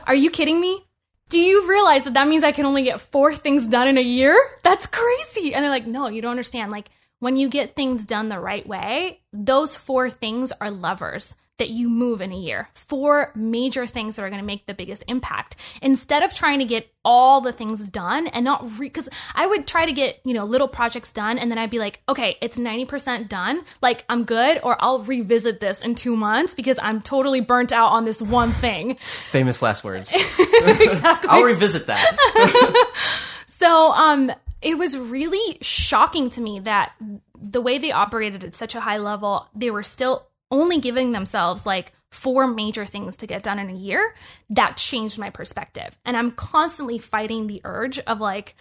are 0.08 0.16
you 0.16 0.30
kidding 0.30 0.60
me? 0.60 0.86
Do 1.30 1.40
you 1.40 1.70
realize 1.70 2.06
that 2.06 2.16
that 2.16 2.28
means 2.28 2.44
I 2.44 2.52
can 2.52 2.66
only 2.66 2.84
get 2.84 3.02
four 3.02 3.36
things 3.36 3.68
done 3.68 3.88
in 3.88 3.98
a 3.98 4.02
year? 4.02 4.36
That's 4.64 4.88
crazy. 4.88 5.54
And 5.54 5.64
they're 5.64 5.70
like, 5.70 5.86
no, 5.86 6.08
you 6.08 6.22
don't 6.22 6.32
understand. 6.32 6.72
Like, 6.72 6.90
when 7.20 7.38
you 7.38 7.50
get 7.50 7.76
things 7.76 8.06
done 8.06 8.30
the 8.30 8.40
right 8.40 8.66
way, 8.66 9.22
those 9.32 9.76
four 9.76 10.10
things 10.10 10.52
are 10.54 10.72
levers 10.72 11.36
that 11.60 11.70
you 11.70 11.90
move 11.90 12.22
in 12.22 12.32
a 12.32 12.38
year. 12.38 12.70
Four 12.74 13.32
major 13.36 13.86
things 13.88 14.16
that 14.16 14.24
are 14.24 14.30
going 14.30 14.42
to 14.42 14.46
make 14.46 14.66
the 14.66 14.74
biggest 14.74 15.04
impact. 15.08 15.56
Instead 15.82 16.24
of 16.24 16.36
trying 16.36 16.60
to 16.60 16.66
get 16.66 16.92
all 17.06 17.40
the 17.40 17.52
things 17.52 17.88
done 17.90 18.28
and 18.28 18.44
not 18.44 18.64
re, 18.78 18.88
because 18.88 19.08
I 19.36 19.48
would 19.48 19.68
try 19.68 19.86
to 19.86 19.94
get, 19.94 20.20
you 20.26 20.34
know, 20.34 20.46
little 20.46 20.68
projects 20.68 21.14
done 21.14 21.38
and 21.38 21.50
then 21.50 21.58
I'd 21.58 21.70
be 21.70 21.80
like, 21.80 22.02
okay, 22.10 22.38
it's 22.42 22.58
90% 22.58 23.30
done. 23.30 23.62
Like, 23.82 24.04
I'm 24.10 24.26
good, 24.26 24.60
or 24.64 24.76
I'll 24.80 25.04
revisit 25.04 25.60
this 25.60 25.82
in 25.82 25.96
two 25.96 26.16
months 26.16 26.56
because 26.56 26.80
I'm 26.82 27.00
totally 27.00 27.42
burnt 27.42 27.72
out 27.72 27.90
on 27.90 28.06
this 28.06 28.22
one 28.22 28.52
thing. 28.52 28.96
Famous 29.30 29.62
last 29.62 29.84
words. 29.84 30.12
exactly. 30.40 31.30
I'll 31.30 31.44
revisit 31.44 31.88
that. 31.88 32.96
So, 33.60 33.92
um, 33.92 34.32
it 34.62 34.78
was 34.78 34.98
really 34.98 35.58
shocking 35.60 36.30
to 36.30 36.40
me 36.40 36.62
that 36.62 36.94
the 37.42 37.60
way 37.60 37.78
they 37.78 37.92
operated 37.92 38.46
at 38.46 38.56
such 38.56 38.74
a 38.74 38.80
high 38.80 39.00
level, 39.00 39.50
they 39.54 39.70
were 39.70 39.84
still 39.84 40.29
only 40.52 40.80
giving 40.80 41.12
themselves 41.12 41.66
like 41.66 41.94
four 42.10 42.48
major 42.48 42.86
things 42.86 43.18
to 43.18 43.28
get 43.28 43.44
done 43.44 43.60
in 43.60 43.70
a 43.70 43.76
year. 43.76 44.16
That 44.50 44.78
changed 44.78 45.20
my 45.20 45.30
perspective. 45.30 45.98
And 46.06 46.18
I'm 46.18 46.32
constantly 46.32 46.98
fighting 46.98 47.48
the 47.48 47.62
urge 47.64 48.00
of 48.00 48.20
like, 48.20 48.56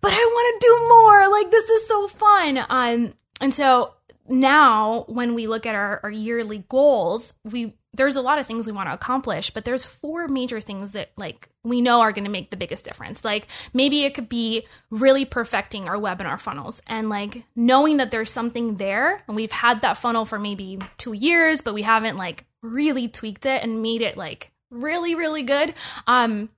but 0.00 0.12
I 0.12 0.16
want 0.16 0.60
to 0.60 0.66
do 0.66 0.88
more. 0.88 1.28
Like, 1.30 1.50
this 1.50 1.68
is 1.68 1.88
so 1.88 2.08
fun. 2.08 2.64
Um, 2.68 3.14
and 3.40 3.52
so 3.52 3.94
now 4.28 5.04
when 5.08 5.34
we 5.34 5.46
look 5.46 5.66
at 5.66 5.74
our, 5.74 6.00
our 6.04 6.10
yearly 6.10 6.64
goals, 6.68 7.34
we 7.44 7.74
there's 7.94 8.16
a 8.16 8.22
lot 8.22 8.38
of 8.38 8.46
things 8.46 8.66
we 8.66 8.72
want 8.72 8.88
to 8.88 8.94
accomplish, 8.94 9.50
but 9.50 9.64
there's 9.64 9.84
four 9.84 10.26
major 10.26 10.60
things 10.60 10.92
that 10.92 11.10
like 11.16 11.48
we 11.62 11.80
know 11.80 12.00
are 12.00 12.12
going 12.12 12.24
to 12.24 12.30
make 12.30 12.50
the 12.50 12.56
biggest 12.56 12.84
difference. 12.84 13.24
Like 13.24 13.46
maybe 13.74 14.04
it 14.04 14.14
could 14.14 14.28
be 14.28 14.66
really 14.90 15.24
perfecting 15.24 15.88
our 15.88 15.96
webinar 15.96 16.40
funnels 16.40 16.80
and 16.86 17.10
like 17.10 17.44
knowing 17.54 17.98
that 17.98 18.10
there's 18.10 18.30
something 18.30 18.76
there 18.76 19.22
and 19.26 19.36
we've 19.36 19.52
had 19.52 19.82
that 19.82 19.98
funnel 19.98 20.24
for 20.24 20.38
maybe 20.38 20.78
2 20.96 21.12
years, 21.12 21.60
but 21.60 21.74
we 21.74 21.82
haven't 21.82 22.16
like 22.16 22.44
really 22.62 23.08
tweaked 23.08 23.44
it 23.44 23.62
and 23.62 23.82
made 23.82 24.00
it 24.00 24.16
like 24.16 24.50
really 24.70 25.14
really 25.14 25.42
good. 25.42 25.74
Um 26.06 26.48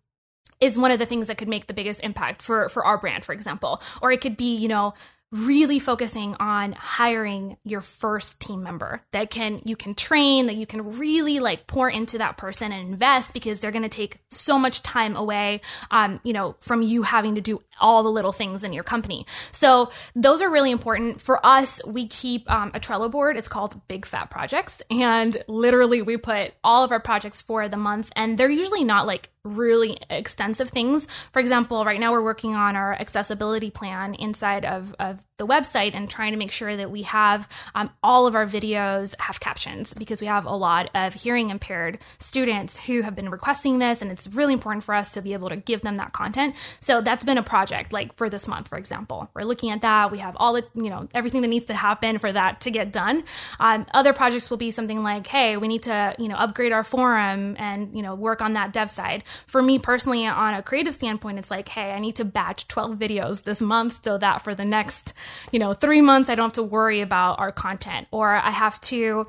is 0.61 0.79
one 0.79 0.93
of 0.93 0.99
the 0.99 1.07
things 1.07 1.27
that 1.27 1.37
could 1.37 1.49
make 1.49 1.67
the 1.67 1.75
biggest 1.75 2.01
impact 2.03 2.41
for 2.41 2.69
for 2.69 2.85
our 2.85 2.97
brand 2.97 3.25
for 3.25 3.33
example 3.33 3.83
or 4.01 4.13
it 4.13 4.21
could 4.21 4.37
be 4.37 4.55
you 4.55 4.69
know 4.69 4.95
really 5.35 5.81
focusing 5.81 6.37
on 6.39 6.73
hiring 6.73 7.57
your 7.65 7.81
first 7.81 8.41
team 8.41 8.63
member 8.63 9.03
that 9.11 9.31
can 9.31 9.61
you 9.65 9.75
can 9.75 9.93
train 9.93 10.47
that 10.47 10.55
you 10.55 10.65
can 10.65 10.97
really 10.97 11.41
like 11.41 11.67
pour 11.67 11.91
into 11.91 12.19
that 12.19 12.37
person 12.37 12.71
and 12.71 12.89
invest 12.89 13.35
because 13.35 13.59
they're 13.59 13.73
going 13.73 13.83
to 13.83 13.89
take 13.89 14.21
so 14.31 14.59
much 14.59 14.83
time 14.85 15.17
away 15.17 15.61
um, 15.91 16.21
you 16.23 16.33
know 16.33 16.55
from 16.61 16.83
you 16.83 17.03
having 17.03 17.35
to 17.35 17.41
do 17.41 17.61
all 17.81 18.03
the 18.03 18.11
little 18.11 18.33
things 18.33 18.65
in 18.65 18.73
your 18.73 18.85
company. 18.85 19.27
So 19.53 19.91
those 20.15 20.43
are 20.43 20.51
really 20.51 20.71
important. 20.71 21.21
For 21.21 21.45
us 21.45 21.81
we 21.87 22.07
keep 22.07 22.51
um, 22.51 22.71
a 22.75 22.81
trello 22.81 23.11
board. 23.11 23.37
It's 23.37 23.49
called 23.49 23.87
big 23.89 24.07
fat 24.07 24.31
projects. 24.31 24.83
And 24.91 25.37
literally 25.49 26.03
we 26.03 26.17
put 26.17 26.55
all 26.63 26.85
of 26.85 26.93
our 26.93 27.01
projects 27.01 27.43
for 27.43 27.69
the 27.69 27.77
month 27.77 28.11
and 28.17 28.39
they're 28.39 28.49
usually 28.49 28.85
not 28.85 29.07
like 29.07 29.31
really 29.45 29.99
extensive 30.11 30.71
things. 30.71 31.07
For 31.33 31.39
example, 31.39 31.85
right 31.85 32.01
now 32.01 32.13
we're 32.13 32.23
working 32.23 32.55
on 32.57 32.77
our 32.77 32.95
accessibility 32.95 33.71
plan 33.71 34.15
inside 34.15 34.65
of, 34.65 34.95
of 34.99 35.21
the 35.37 35.47
website 35.47 35.95
and 35.95 36.09
trying 36.09 36.33
to 36.33 36.39
make 36.39 36.51
sure 36.51 36.77
that 36.77 36.91
we 36.91 37.03
have 37.03 37.49
um, 37.75 37.91
all 38.03 38.27
of 38.27 38.35
our 38.35 38.47
videos 38.47 39.15
have 39.19 39.41
captions 39.41 39.93
because 39.95 40.21
we 40.21 40.27
have 40.27 40.45
a 40.45 40.55
lot 40.55 40.91
of 40.95 41.15
hearing 41.15 41.51
impaired 41.51 41.99
students 42.19 42.87
who 42.87 43.03
have 43.03 43.17
been 43.17 43.29
requesting 43.29 43.79
this 43.79 44.01
and 44.01 44.11
it's 44.11 44.29
really 44.29 44.53
important 44.53 44.85
for 44.85 44.95
us 44.95 45.13
to 45.13 45.23
be 45.23 45.33
able 45.33 45.49
to 45.49 45.57
give 45.57 45.83
them 45.83 45.97
that 45.97 46.13
content. 46.13 46.55
So 46.81 47.01
that's 47.01 47.25
been 47.25 47.39
a 47.39 47.43
project 47.43 47.93
like 47.93 48.17
for 48.17 48.31
this 48.31 48.47
month, 48.47 48.69
for 48.69 48.79
example. 48.79 49.29
We're 49.35 49.45
looking 49.45 49.71
at 49.71 49.83
that. 49.83 50.13
We 50.13 50.19
have 50.19 50.37
all 50.37 50.53
the, 50.53 50.65
you 50.75 50.91
know, 50.91 51.09
everything 51.15 51.43
that 51.43 51.49
needs 51.49 51.67
to 51.67 51.75
happen 51.75 52.19
for 52.19 52.33
that 52.33 52.61
to 52.63 52.71
get 52.71 52.93
done. 52.93 53.25
Um, 53.59 53.87
other 53.93 54.13
projects 54.13 54.51
will 54.51 54.57
be 54.57 54.71
something 54.71 55.03
like, 55.03 55.27
hey, 55.27 55.57
we 55.57 55.69
need 55.69 55.85
to, 55.85 56.15
you 56.19 56.29
know, 56.29 56.37
upgrade 56.37 56.73
our 56.73 56.85
forum 56.85 57.57
and, 57.59 57.95
you 57.97 58.03
know, 58.03 58.15
work 58.15 58.41
on 58.41 58.53
that 58.53 58.73
dev 58.73 58.91
side 58.91 59.25
for 59.47 59.63
me 59.63 59.79
personally 59.79 60.27
on 60.27 60.55
a 60.55 60.63
creative 60.63 60.95
standpoint 60.95 61.39
it's 61.39 61.51
like 61.51 61.69
hey 61.69 61.93
i 61.93 61.99
need 61.99 62.17
to 62.17 62.25
batch 62.25 62.67
12 62.69 62.97
videos 62.99 63.43
this 63.43 63.61
month 63.61 64.01
so 64.05 64.19
that 64.19 64.43
for 64.43 64.55
the 64.55 64.65
next 64.65 65.13
you 65.53 65.59
know 65.59 65.73
three 65.73 66.01
months 66.01 66.29
i 66.29 66.35
don't 66.35 66.47
have 66.47 66.53
to 66.53 66.63
worry 66.63 67.01
about 67.01 67.39
our 67.39 67.53
content 67.53 68.07
or 68.11 68.31
i 68.31 68.51
have 68.51 68.81
to 68.81 69.27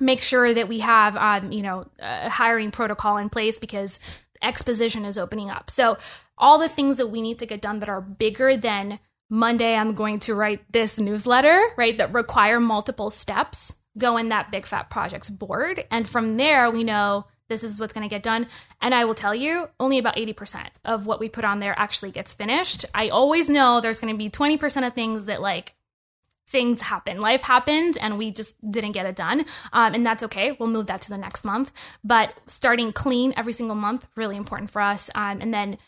make 0.00 0.20
sure 0.20 0.52
that 0.52 0.68
we 0.68 0.80
have, 0.80 1.16
um, 1.16 1.52
you 1.52 1.62
know, 1.62 1.86
a 1.98 2.28
hiring 2.28 2.70
protocol 2.70 3.16
in 3.16 3.28
place 3.28 3.58
because 3.58 3.98
exposition 4.42 5.04
is 5.04 5.16
opening 5.16 5.50
up. 5.50 5.70
So 5.70 5.96
all 6.36 6.58
the 6.58 6.68
things 6.68 6.98
that 6.98 7.06
we 7.06 7.22
need 7.22 7.38
to 7.38 7.46
get 7.46 7.62
done 7.62 7.78
that 7.80 7.88
are 7.88 8.00
bigger 8.00 8.56
than 8.56 8.98
Monday, 9.30 9.74
I'm 9.74 9.94
going 9.94 10.20
to 10.20 10.34
write 10.34 10.70
this 10.70 10.98
newsletter, 10.98 11.60
right? 11.76 11.96
That 11.96 12.12
require 12.12 12.60
multiple 12.60 13.10
steps 13.10 13.74
go 13.96 14.18
in 14.18 14.28
that 14.28 14.50
big 14.50 14.66
fat 14.66 14.90
projects 14.90 15.30
board. 15.30 15.82
And 15.90 16.06
from 16.06 16.36
there, 16.36 16.70
we 16.70 16.84
know 16.84 17.26
this 17.48 17.62
is 17.62 17.78
what's 17.78 17.92
going 17.92 18.08
to 18.08 18.12
get 18.14 18.22
done. 18.22 18.46
And 18.80 18.94
I 18.94 19.04
will 19.04 19.14
tell 19.14 19.34
you, 19.34 19.68
only 19.78 19.98
about 19.98 20.16
80% 20.16 20.68
of 20.84 21.06
what 21.06 21.20
we 21.20 21.28
put 21.28 21.44
on 21.44 21.58
there 21.58 21.78
actually 21.78 22.10
gets 22.10 22.34
finished. 22.34 22.84
I 22.94 23.08
always 23.08 23.48
know 23.48 23.80
there's 23.80 24.00
going 24.00 24.14
to 24.14 24.18
be 24.18 24.30
20% 24.30 24.86
of 24.86 24.92
things 24.92 25.26
that 25.26 25.40
like 25.40 25.74
things 26.48 26.80
happen. 26.80 27.20
Life 27.20 27.42
happened 27.42 27.98
and 28.00 28.18
we 28.18 28.30
just 28.30 28.70
didn't 28.70 28.92
get 28.92 29.06
it 29.06 29.16
done. 29.16 29.44
Um, 29.72 29.94
and 29.94 30.06
that's 30.06 30.22
okay. 30.24 30.56
We'll 30.58 30.68
move 30.68 30.86
that 30.86 31.00
to 31.02 31.10
the 31.10 31.18
next 31.18 31.44
month. 31.44 31.72
But 32.04 32.38
starting 32.46 32.92
clean 32.92 33.34
every 33.36 33.52
single 33.52 33.76
month, 33.76 34.06
really 34.16 34.36
important 34.36 34.70
for 34.70 34.80
us. 34.80 35.10
Um, 35.14 35.40
and 35.40 35.52
then 35.52 35.78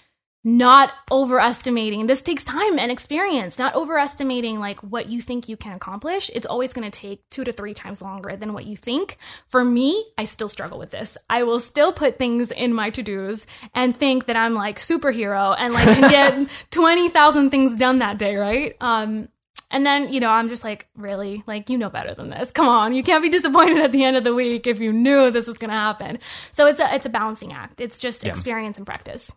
not 0.57 0.90
overestimating 1.12 2.07
this 2.07 2.22
takes 2.22 2.42
time 2.42 2.78
and 2.78 2.90
experience 2.90 3.59
not 3.59 3.74
overestimating 3.74 4.59
like 4.59 4.80
what 4.80 5.07
you 5.07 5.20
think 5.20 5.46
you 5.46 5.59
can 5.59 5.74
accomplish 5.74 6.30
it's 6.34 6.46
always 6.46 6.72
going 6.72 6.90
to 6.90 7.01
take 7.01 7.28
two 7.28 7.44
to 7.44 7.53
three 7.53 7.74
times 7.74 8.01
longer 8.01 8.34
than 8.34 8.55
what 8.55 8.64
you 8.64 8.74
think 8.74 9.18
for 9.46 9.62
me 9.62 10.07
i 10.16 10.24
still 10.24 10.49
struggle 10.49 10.78
with 10.78 10.90
this 10.90 11.18
i 11.28 11.42
will 11.42 11.61
still 11.61 11.92
put 11.92 12.16
things 12.16 12.51
in 12.51 12.72
my 12.72 12.88
to-dos 12.88 13.46
and 13.74 13.94
think 13.94 14.24
that 14.24 14.36
i'm 14.36 14.55
like 14.55 14.78
superhero 14.78 15.55
and 15.59 15.74
like 15.74 15.84
can 15.84 16.11
get 16.11 16.51
20000 16.70 17.51
things 17.51 17.76
done 17.76 17.99
that 17.99 18.16
day 18.16 18.34
right 18.34 18.74
um 18.80 19.28
and 19.70 19.84
then, 19.84 20.11
you 20.14 20.20
know, 20.20 20.30
I'm 20.30 20.49
just 20.49 20.64
like, 20.64 20.88
really? 20.96 21.42
Like, 21.46 21.68
you 21.68 21.76
know 21.76 21.90
better 21.90 22.14
than 22.14 22.30
this. 22.30 22.51
Come 22.51 22.66
on. 22.66 22.94
You 22.94 23.03
can't 23.03 23.22
be 23.22 23.28
disappointed 23.28 23.76
at 23.76 23.92
the 23.92 24.03
end 24.03 24.16
of 24.16 24.24
the 24.24 24.34
week 24.34 24.66
if 24.66 24.80
you 24.80 24.94
knew 24.94 25.30
this 25.30 25.46
was 25.46 25.59
going 25.59 25.68
to 25.68 25.76
happen. 25.76 26.20
So 26.53 26.64
it's 26.64 26.80
a, 26.80 26.94
it's 26.94 27.05
a 27.05 27.11
balancing 27.11 27.53
act. 27.53 27.78
It's 27.78 27.99
just 27.99 28.24
yeah. 28.24 28.30
experience 28.30 28.78
and 28.78 28.86
practice. 28.86 29.30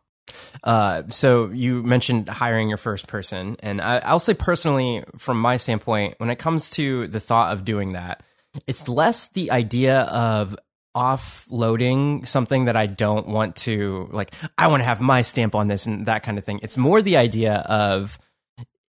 Uh, 0.64 1.04
so 1.10 1.50
you 1.50 1.84
mentioned 1.84 2.30
hiring 2.30 2.70
your 2.70 2.78
first 2.78 3.08
person, 3.08 3.58
and 3.62 3.82
I, 3.82 4.12
will 4.12 4.20
say 4.20 4.34
personally, 4.34 5.04
from 5.18 5.40
my 5.42 5.58
standpoint, 5.58 6.16
when 6.18 6.30
it 6.30 6.38
comes 6.38 6.70
to 6.72 7.08
the 7.08 7.20
thought 7.20 7.54
of 7.54 7.66
doing 7.66 7.94
that, 7.94 8.24
it's 8.68 8.88
less 8.88 9.28
the 9.30 9.52
idea 9.52 10.02
of 10.02 10.56
offloading 10.96 12.28
something 12.28 12.66
that 12.66 12.76
I 12.76 12.86
don't 12.86 13.28
want 13.28 13.56
to 13.58 14.10
like. 14.12 14.34
I 14.58 14.68
want 14.68 14.82
to 14.82 14.86
have 14.86 15.00
my 15.00 15.22
stamp 15.22 15.56
on 15.56 15.68
this 15.68 15.86
and 15.86 16.06
that 16.06 16.24
kind 16.24 16.38
of 16.38 16.44
thing. 16.44 16.60
It's 16.62 16.78
more 16.78 17.02
the 17.02 17.18
idea 17.18 17.56
of 17.56 18.20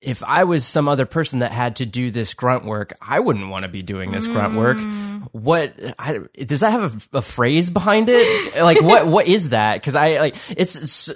if 0.02 0.24
I 0.24 0.44
was 0.44 0.66
some 0.66 0.88
other 0.88 1.08
person 1.08 1.40
that 1.40 1.52
had 1.52 1.78
to 1.78 1.86
do 1.86 2.12
this 2.12 2.36
grunt 2.36 2.66
work, 2.66 2.96
I 3.02 3.20
wouldn't 3.20 3.50
want 3.50 3.64
to 3.64 3.70
be 3.70 3.82
doing 3.82 4.12
this 4.12 4.28
mm. 4.28 4.34
grunt 4.34 4.56
work. 4.56 4.78
Mm. 4.78 5.28
What 5.32 5.74
I, 5.98 6.20
does 6.46 6.60
that 6.60 6.72
have 6.72 7.10
a, 7.14 7.18
a, 7.18 7.22
phrase 7.24 7.72
behind 7.72 8.08
it? 8.08 8.56
like 8.62 8.80
what 8.82 9.08
what 9.08 9.28
is 9.28 9.50
that? 9.50 9.76
Because 9.76 9.96
I 9.96 10.20
like 10.20 10.36
it's 10.56 10.74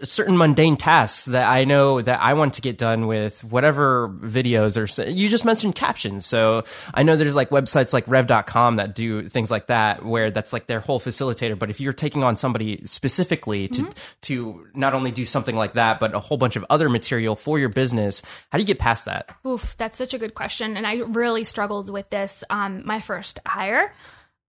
certain 0.09 0.35
mundane 0.35 0.77
tasks 0.77 1.25
that 1.25 1.49
I 1.49 1.63
know 1.63 2.01
that 2.01 2.21
I 2.21 2.33
want 2.33 2.55
to 2.55 2.61
get 2.61 2.79
done 2.79 3.05
with 3.05 3.43
whatever 3.43 4.09
videos 4.09 4.75
or 4.77 5.09
you 5.09 5.29
just 5.29 5.45
mentioned 5.45 5.75
captions. 5.75 6.25
So 6.25 6.63
I 6.93 7.03
know 7.03 7.15
there's 7.15 7.35
like 7.35 7.49
websites 7.51 7.93
like 7.93 8.07
Rev.com 8.07 8.77
that 8.77 8.95
do 8.95 9.27
things 9.29 9.51
like 9.51 9.67
that 9.67 10.03
where 10.03 10.31
that's 10.31 10.53
like 10.53 10.65
their 10.65 10.79
whole 10.79 10.99
facilitator. 10.99 11.57
But 11.57 11.69
if 11.69 11.79
you're 11.79 11.93
taking 11.93 12.23
on 12.23 12.35
somebody 12.35 12.81
specifically 12.87 13.67
to 13.67 13.81
mm-hmm. 13.83 13.91
to 14.21 14.67
not 14.73 14.95
only 14.95 15.11
do 15.11 15.23
something 15.23 15.55
like 15.55 15.73
that, 15.73 15.99
but 15.99 16.15
a 16.15 16.19
whole 16.19 16.37
bunch 16.37 16.55
of 16.55 16.65
other 16.69 16.89
material 16.89 17.35
for 17.35 17.59
your 17.59 17.69
business, 17.69 18.23
how 18.51 18.57
do 18.57 18.63
you 18.63 18.70
get 18.71 18.79
past 18.79 19.05
that? 19.05 19.35
Oof, 19.45 19.75
that's 19.77 19.97
such 19.97 20.13
a 20.13 20.17
good 20.17 20.33
question. 20.33 20.77
And 20.77 20.87
I 20.87 20.95
really 20.97 21.43
struggled 21.43 21.89
with 21.89 22.09
this 22.09 22.43
um, 22.49 22.83
my 22.85 23.01
first 23.01 23.39
hire. 23.45 23.93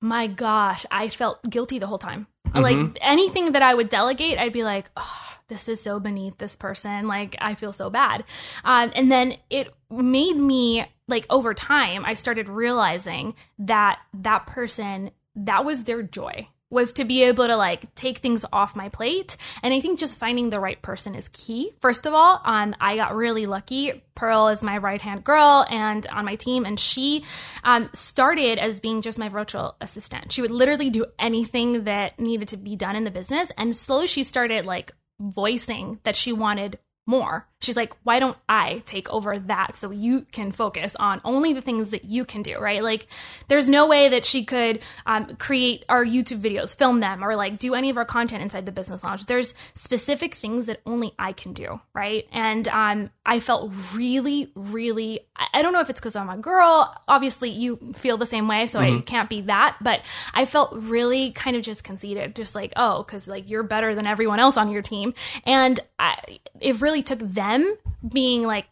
My 0.00 0.26
gosh, 0.26 0.84
I 0.90 1.08
felt 1.08 1.48
guilty 1.48 1.78
the 1.78 1.86
whole 1.86 1.98
time. 1.98 2.26
Mm-hmm. 2.48 2.62
Like 2.62 2.98
anything 3.00 3.52
that 3.52 3.62
I 3.62 3.74
would 3.74 3.88
delegate, 3.88 4.38
I'd 4.38 4.52
be 4.52 4.64
like, 4.64 4.90
oh, 4.96 5.36
this 5.48 5.68
is 5.68 5.82
so 5.82 6.00
beneath 6.00 6.38
this 6.38 6.56
person. 6.56 7.06
Like, 7.06 7.36
I 7.38 7.54
feel 7.54 7.72
so 7.72 7.90
bad. 7.90 8.24
Um, 8.64 8.90
and 8.94 9.10
then 9.12 9.34
it 9.50 9.72
made 9.90 10.36
me, 10.36 10.86
like, 11.08 11.26
over 11.28 11.52
time, 11.52 12.04
I 12.04 12.14
started 12.14 12.48
realizing 12.48 13.34
that 13.58 14.00
that 14.14 14.46
person, 14.46 15.10
that 15.36 15.64
was 15.64 15.84
their 15.84 16.02
joy 16.02 16.48
was 16.72 16.94
to 16.94 17.04
be 17.04 17.22
able 17.22 17.46
to 17.46 17.56
like 17.56 17.94
take 17.94 18.18
things 18.18 18.46
off 18.50 18.74
my 18.74 18.88
plate. 18.88 19.36
And 19.62 19.74
I 19.74 19.80
think 19.80 19.98
just 19.98 20.16
finding 20.16 20.48
the 20.48 20.58
right 20.58 20.80
person 20.80 21.14
is 21.14 21.28
key. 21.28 21.72
First 21.82 22.06
of 22.06 22.14
all, 22.14 22.40
um, 22.44 22.74
I 22.80 22.96
got 22.96 23.14
really 23.14 23.44
lucky. 23.44 24.02
Pearl 24.14 24.48
is 24.48 24.62
my 24.62 24.78
right 24.78 25.00
hand 25.00 25.22
girl 25.22 25.66
and 25.68 26.06
on 26.06 26.24
my 26.24 26.36
team, 26.36 26.64
and 26.64 26.80
she 26.80 27.24
um, 27.62 27.90
started 27.92 28.58
as 28.58 28.80
being 28.80 29.02
just 29.02 29.18
my 29.18 29.28
virtual 29.28 29.76
assistant. 29.80 30.32
She 30.32 30.40
would 30.40 30.50
literally 30.50 30.90
do 30.90 31.04
anything 31.18 31.84
that 31.84 32.18
needed 32.18 32.48
to 32.48 32.56
be 32.56 32.74
done 32.74 32.96
in 32.96 33.04
the 33.04 33.10
business, 33.10 33.52
and 33.58 33.76
slowly 33.76 34.06
she 34.06 34.24
started 34.24 34.64
like 34.64 34.92
voicing 35.20 36.00
that 36.04 36.16
she 36.16 36.32
wanted 36.32 36.78
more. 37.06 37.48
She's 37.62 37.76
like, 37.76 37.94
why 38.02 38.18
don't 38.18 38.36
I 38.48 38.82
take 38.84 39.08
over 39.08 39.38
that 39.38 39.76
so 39.76 39.90
you 39.92 40.26
can 40.32 40.50
focus 40.52 40.96
on 40.96 41.20
only 41.24 41.52
the 41.52 41.62
things 41.62 41.90
that 41.90 42.04
you 42.04 42.24
can 42.24 42.42
do, 42.42 42.58
right? 42.58 42.82
Like, 42.82 43.06
there's 43.46 43.68
no 43.68 43.86
way 43.86 44.08
that 44.08 44.24
she 44.24 44.44
could 44.44 44.80
um, 45.06 45.36
create 45.36 45.84
our 45.88 46.04
YouTube 46.04 46.40
videos, 46.40 46.76
film 46.76 46.98
them, 46.98 47.22
or 47.22 47.36
like 47.36 47.58
do 47.58 47.74
any 47.74 47.88
of 47.88 47.96
our 47.96 48.04
content 48.04 48.42
inside 48.42 48.66
the 48.66 48.72
business 48.72 49.04
lounge. 49.04 49.26
There's 49.26 49.54
specific 49.74 50.34
things 50.34 50.66
that 50.66 50.80
only 50.84 51.14
I 51.18 51.32
can 51.32 51.52
do, 51.52 51.80
right? 51.94 52.26
And 52.32 52.66
um, 52.66 53.10
I 53.24 53.38
felt 53.38 53.72
really, 53.94 54.50
really, 54.56 55.20
I 55.54 55.62
don't 55.62 55.72
know 55.72 55.80
if 55.80 55.88
it's 55.88 56.00
because 56.00 56.16
I'm 56.16 56.30
a 56.30 56.38
girl. 56.38 56.92
Obviously, 57.06 57.50
you 57.50 57.92
feel 57.94 58.16
the 58.16 58.26
same 58.26 58.48
way, 58.48 58.66
so 58.66 58.80
mm-hmm. 58.80 58.98
I 58.98 59.00
can't 59.02 59.30
be 59.30 59.42
that, 59.42 59.76
but 59.80 60.00
I 60.34 60.46
felt 60.46 60.72
really 60.74 61.30
kind 61.30 61.54
of 61.54 61.62
just 61.62 61.84
conceited, 61.84 62.34
just 62.34 62.56
like, 62.56 62.72
oh, 62.76 63.04
because 63.04 63.28
like 63.28 63.48
you're 63.48 63.62
better 63.62 63.94
than 63.94 64.06
everyone 64.06 64.40
else 64.40 64.56
on 64.56 64.70
your 64.70 64.82
team. 64.82 65.14
And 65.46 65.78
I, 65.98 66.40
it 66.60 66.80
really 66.80 67.02
took 67.02 67.20
them 67.20 67.51
them 67.52 67.76
being 68.06 68.44
like, 68.44 68.66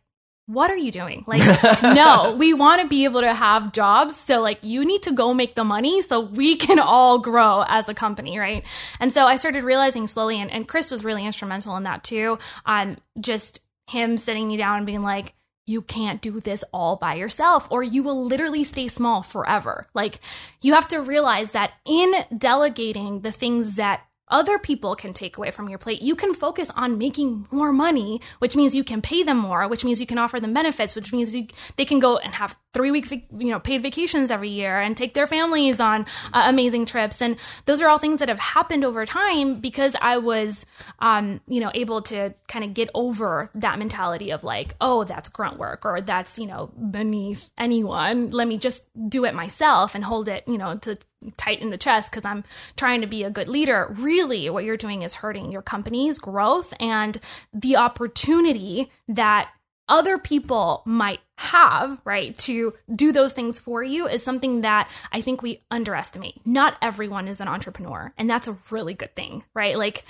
what 0.46 0.70
are 0.70 0.76
you 0.76 0.90
doing? 0.90 1.24
Like, 1.28 1.42
no, 1.82 2.34
we 2.36 2.54
want 2.54 2.82
to 2.82 2.88
be 2.88 3.04
able 3.04 3.20
to 3.20 3.32
have 3.32 3.72
jobs. 3.72 4.16
So, 4.16 4.40
like, 4.40 4.64
you 4.64 4.84
need 4.84 5.02
to 5.02 5.12
go 5.12 5.32
make 5.32 5.54
the 5.54 5.64
money 5.64 6.02
so 6.02 6.20
we 6.20 6.56
can 6.66 6.80
all 6.80 7.18
grow 7.18 7.64
as 7.66 7.88
a 7.88 7.94
company, 7.94 8.38
right? 8.38 8.64
And 8.98 9.12
so 9.12 9.26
I 9.26 9.36
started 9.36 9.62
realizing 9.62 10.06
slowly, 10.06 10.40
and, 10.40 10.50
and 10.50 10.66
Chris 10.66 10.90
was 10.90 11.04
really 11.04 11.24
instrumental 11.24 11.76
in 11.76 11.84
that 11.84 12.02
too. 12.02 12.38
Um, 12.66 12.96
just 13.20 13.60
him 13.88 14.16
sitting 14.16 14.48
me 14.48 14.56
down 14.56 14.78
and 14.78 14.86
being 14.86 15.02
like, 15.02 15.34
you 15.66 15.82
can't 15.82 16.20
do 16.20 16.40
this 16.40 16.64
all 16.72 16.96
by 16.96 17.14
yourself 17.14 17.68
or 17.70 17.80
you 17.80 18.02
will 18.02 18.24
literally 18.24 18.64
stay 18.64 18.88
small 18.88 19.22
forever. 19.22 19.86
Like, 19.94 20.18
you 20.62 20.74
have 20.74 20.88
to 20.88 20.98
realize 21.00 21.52
that 21.52 21.72
in 21.84 22.12
delegating 22.36 23.20
the 23.20 23.30
things 23.30 23.76
that 23.76 24.02
other 24.30 24.58
people 24.58 24.96
can 24.96 25.12
take 25.12 25.36
away 25.36 25.50
from 25.50 25.68
your 25.68 25.78
plate. 25.78 26.02
You 26.02 26.14
can 26.14 26.34
focus 26.34 26.70
on 26.76 26.98
making 26.98 27.46
more 27.50 27.72
money, 27.72 28.20
which 28.38 28.56
means 28.56 28.74
you 28.74 28.84
can 28.84 29.02
pay 29.02 29.22
them 29.22 29.36
more, 29.36 29.68
which 29.68 29.84
means 29.84 30.00
you 30.00 30.06
can 30.06 30.18
offer 30.18 30.40
them 30.40 30.54
benefits, 30.54 30.94
which 30.94 31.12
means 31.12 31.34
you, 31.34 31.46
they 31.76 31.84
can 31.84 31.98
go 31.98 32.18
and 32.18 32.34
have 32.34 32.56
three 32.72 32.90
week, 32.90 33.10
you 33.10 33.50
know, 33.50 33.58
paid 33.58 33.82
vacations 33.82 34.30
every 34.30 34.48
year 34.48 34.80
and 34.80 34.96
take 34.96 35.14
their 35.14 35.26
families 35.26 35.80
on 35.80 36.06
uh, 36.32 36.44
amazing 36.46 36.86
trips. 36.86 37.20
And 37.20 37.36
those 37.66 37.80
are 37.80 37.88
all 37.88 37.98
things 37.98 38.20
that 38.20 38.28
have 38.28 38.38
happened 38.38 38.84
over 38.84 39.04
time 39.04 39.60
because 39.60 39.96
I 40.00 40.18
was, 40.18 40.66
um, 41.00 41.40
you 41.46 41.60
know, 41.60 41.70
able 41.74 42.02
to 42.02 42.34
kind 42.48 42.64
of 42.64 42.74
get 42.74 42.88
over 42.94 43.50
that 43.54 43.78
mentality 43.78 44.30
of 44.30 44.44
like, 44.44 44.76
oh, 44.80 45.04
that's 45.04 45.28
grunt 45.28 45.58
work 45.58 45.84
or 45.84 46.00
that's, 46.00 46.38
you 46.38 46.46
know, 46.46 46.68
beneath 46.90 47.50
anyone. 47.58 48.30
Let 48.30 48.46
me 48.46 48.58
just 48.58 48.84
do 49.08 49.24
it 49.24 49.34
myself 49.34 49.94
and 49.94 50.04
hold 50.04 50.28
it, 50.28 50.44
you 50.46 50.58
know, 50.58 50.76
to 50.78 50.98
tight 51.36 51.60
in 51.60 51.70
the 51.70 51.78
chest 51.78 52.10
because 52.10 52.24
I'm 52.24 52.44
trying 52.76 53.00
to 53.00 53.06
be 53.06 53.24
a 53.24 53.30
good 53.30 53.48
leader. 53.48 53.88
Really, 53.90 54.48
what 54.50 54.64
you're 54.64 54.76
doing 54.76 55.02
is 55.02 55.14
hurting 55.14 55.52
your 55.52 55.62
company's 55.62 56.18
growth 56.18 56.72
and 56.80 57.20
the 57.52 57.76
opportunity 57.76 58.90
that 59.08 59.50
other 59.88 60.18
people 60.18 60.82
might 60.86 61.18
have, 61.36 62.00
right, 62.04 62.38
to 62.38 62.72
do 62.94 63.10
those 63.10 63.32
things 63.32 63.58
for 63.58 63.82
you 63.82 64.06
is 64.06 64.22
something 64.22 64.60
that 64.60 64.88
I 65.10 65.20
think 65.20 65.42
we 65.42 65.62
underestimate. 65.70 66.40
Not 66.46 66.76
everyone 66.80 67.26
is 67.26 67.40
an 67.40 67.48
entrepreneur, 67.48 68.14
and 68.16 68.30
that's 68.30 68.46
a 68.46 68.56
really 68.70 68.94
good 68.94 69.14
thing, 69.16 69.42
right? 69.52 69.76
Like, 69.76 70.04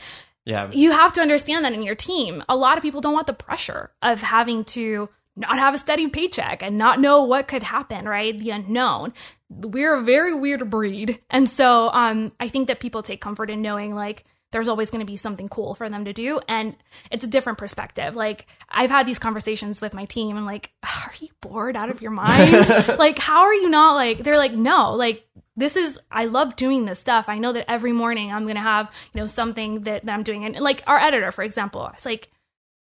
yeah. 0.45 0.71
You 0.71 0.93
have 0.93 1.13
to 1.15 1.21
understand 1.21 1.65
that 1.65 1.73
in 1.73 1.83
your 1.83 1.95
team. 1.95 2.43
A 2.49 2.57
lot 2.57 2.77
of 2.77 2.83
people 2.83 3.01
don't 3.01 3.15
want 3.15 3.27
the 3.27 3.33
pressure 3.33 3.91
of 4.03 4.23
having 4.23 4.65
to 4.67 5.09
not 5.37 5.59
have 5.59 5.75
a 5.75 5.79
steady 5.79 6.09
paycheck 6.09 6.63
and 6.63 6.77
not 6.77 7.01
know 7.01 7.23
what 7.23 7.49
could 7.49 7.63
happen, 7.63 8.07
right? 8.07 8.39
The 8.39 8.51
unknown. 8.51 9.13
We're 9.51 9.97
a 9.97 10.03
very 10.03 10.33
weird 10.33 10.71
breed. 10.71 11.19
And 11.29 11.49
so 11.49 11.91
um, 11.93 12.33
I 12.39 12.49
think 12.49 12.69
that 12.69 12.81
people 12.81 13.03
take 13.03 13.21
comfort 13.21 13.51
in 13.51 13.61
knowing 13.61 13.95
like 13.95 14.25
there's 14.53 14.69
always 14.69 14.91
going 14.91 15.01
to 15.01 15.11
be 15.11 15.17
something 15.17 15.49
cool 15.49 15.75
for 15.75 15.89
them 15.89 16.05
to 16.05 16.13
do. 16.13 16.41
And 16.49 16.75
it's 17.11 17.25
a 17.25 17.29
different 17.29 17.59
perspective. 17.59 18.17
Like 18.17 18.47
I've 18.69 18.91
had 18.91 19.07
these 19.07 19.19
conversations 19.19 19.81
with 19.81 19.95
my 19.95 20.05
team 20.05 20.37
and 20.37 20.47
like, 20.47 20.71
are 20.83 21.13
you 21.21 21.29
bored 21.41 21.77
out 21.77 21.91
of 21.91 22.03
your 22.03 22.11
mind? 22.11 22.53
like, 22.99 23.19
how 23.19 23.43
are 23.43 23.55
you 23.55 23.69
not 23.69 23.95
like, 23.95 24.25
they're 24.25 24.39
like, 24.39 24.53
no, 24.53 24.95
like 24.95 25.25
this 25.57 25.77
is 25.77 25.99
I 26.11 26.25
love 26.25 26.57
doing 26.57 26.85
this 26.85 26.99
stuff. 26.99 27.29
I 27.29 27.39
know 27.39 27.53
that 27.53 27.71
every 27.71 27.93
morning 27.93 28.33
I'm 28.33 28.47
gonna 28.47 28.61
have, 28.61 28.91
you 29.13 29.21
know, 29.21 29.27
something 29.27 29.83
that, 29.83 30.05
that 30.05 30.13
I'm 30.13 30.23
doing. 30.23 30.45
And 30.45 30.57
like 30.57 30.83
our 30.87 30.99
editor, 30.99 31.31
for 31.33 31.45
example, 31.45 31.89
it's 31.95 32.07
like, 32.07 32.31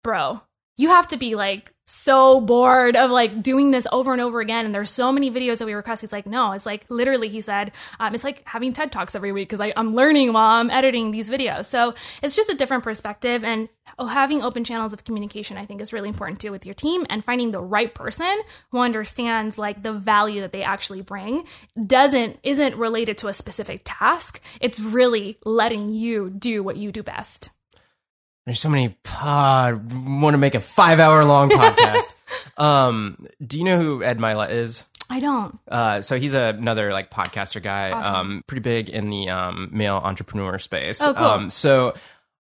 bro, 0.03 0.41
you 0.77 0.89
have 0.89 1.07
to 1.09 1.17
be 1.17 1.35
like 1.35 1.73
so 1.85 2.41
bored 2.41 2.95
of 2.95 3.11
like 3.11 3.43
doing 3.43 3.71
this 3.71 3.85
over 3.91 4.11
and 4.11 4.21
over 4.21 4.41
again. 4.41 4.65
And 4.65 4.73
there's 4.73 4.89
so 4.89 5.11
many 5.11 5.29
videos 5.29 5.59
that 5.59 5.65
we 5.65 5.73
request. 5.73 6.01
He's 6.01 6.11
like, 6.11 6.25
no, 6.25 6.51
it's 6.53 6.65
like 6.65 6.85
literally, 6.89 7.29
he 7.29 7.41
said, 7.41 7.71
um, 7.99 8.13
it's 8.13 8.23
like 8.23 8.43
having 8.45 8.73
TED 8.73 8.91
Talks 8.91 9.15
every 9.15 9.31
week 9.31 9.49
because 9.49 9.71
I'm 9.75 9.93
learning 9.93 10.33
while 10.33 10.59
I'm 10.59 10.69
editing 10.69 11.11
these 11.11 11.29
videos. 11.29 11.65
So 11.65 11.93
it's 12.23 12.35
just 12.35 12.49
a 12.49 12.55
different 12.55 12.83
perspective. 12.83 13.43
And 13.43 13.69
oh, 13.99 14.07
having 14.07 14.41
open 14.41 14.63
channels 14.63 14.93
of 14.93 15.03
communication, 15.03 15.57
I 15.57 15.65
think, 15.65 15.79
is 15.79 15.93
really 15.93 16.09
important 16.09 16.39
too 16.39 16.51
with 16.51 16.65
your 16.65 16.75
team 16.75 17.05
and 17.09 17.23
finding 17.23 17.51
the 17.51 17.61
right 17.61 17.93
person 17.93 18.35
who 18.71 18.79
understands 18.79 19.57
like 19.57 19.83
the 19.83 19.93
value 19.93 20.41
that 20.41 20.51
they 20.51 20.63
actually 20.63 21.01
bring 21.01 21.45
doesn't, 21.85 22.39
isn't 22.41 22.75
related 22.77 23.17
to 23.19 23.27
a 23.27 23.33
specific 23.33 23.81
task. 23.85 24.41
It's 24.59 24.79
really 24.79 25.37
letting 25.45 25.89
you 25.89 26.31
do 26.31 26.63
what 26.63 26.77
you 26.77 26.91
do 26.91 27.03
best. 27.03 27.49
There's 28.45 28.59
so 28.59 28.69
many. 28.69 28.95
Uh, 29.19 29.77
want 30.05 30.33
to 30.33 30.37
make 30.37 30.53
a 30.55 30.59
five 30.59 30.99
hour 30.99 31.23
long 31.25 31.49
podcast. 31.49 32.13
um, 32.61 33.25
do 33.45 33.57
you 33.57 33.63
know 33.63 33.81
who 33.81 34.03
Ed 34.03 34.19
Mylett 34.19 34.51
is? 34.51 34.87
I 35.09 35.19
don't. 35.19 35.59
Uh, 35.67 36.01
so 36.01 36.17
he's 36.19 36.33
another 36.33 36.91
like 36.91 37.11
podcaster 37.11 37.61
guy, 37.61 37.91
Awesome. 37.91 38.15
um, 38.15 38.43
pretty 38.47 38.61
big 38.61 38.89
in 38.89 39.09
the 39.09 39.29
um, 39.29 39.69
male 39.71 39.95
entrepreneur 40.03 40.57
space. 40.59 41.01
Oh, 41.01 41.13
cool. 41.13 41.25
Um, 41.25 41.49
so 41.49 41.93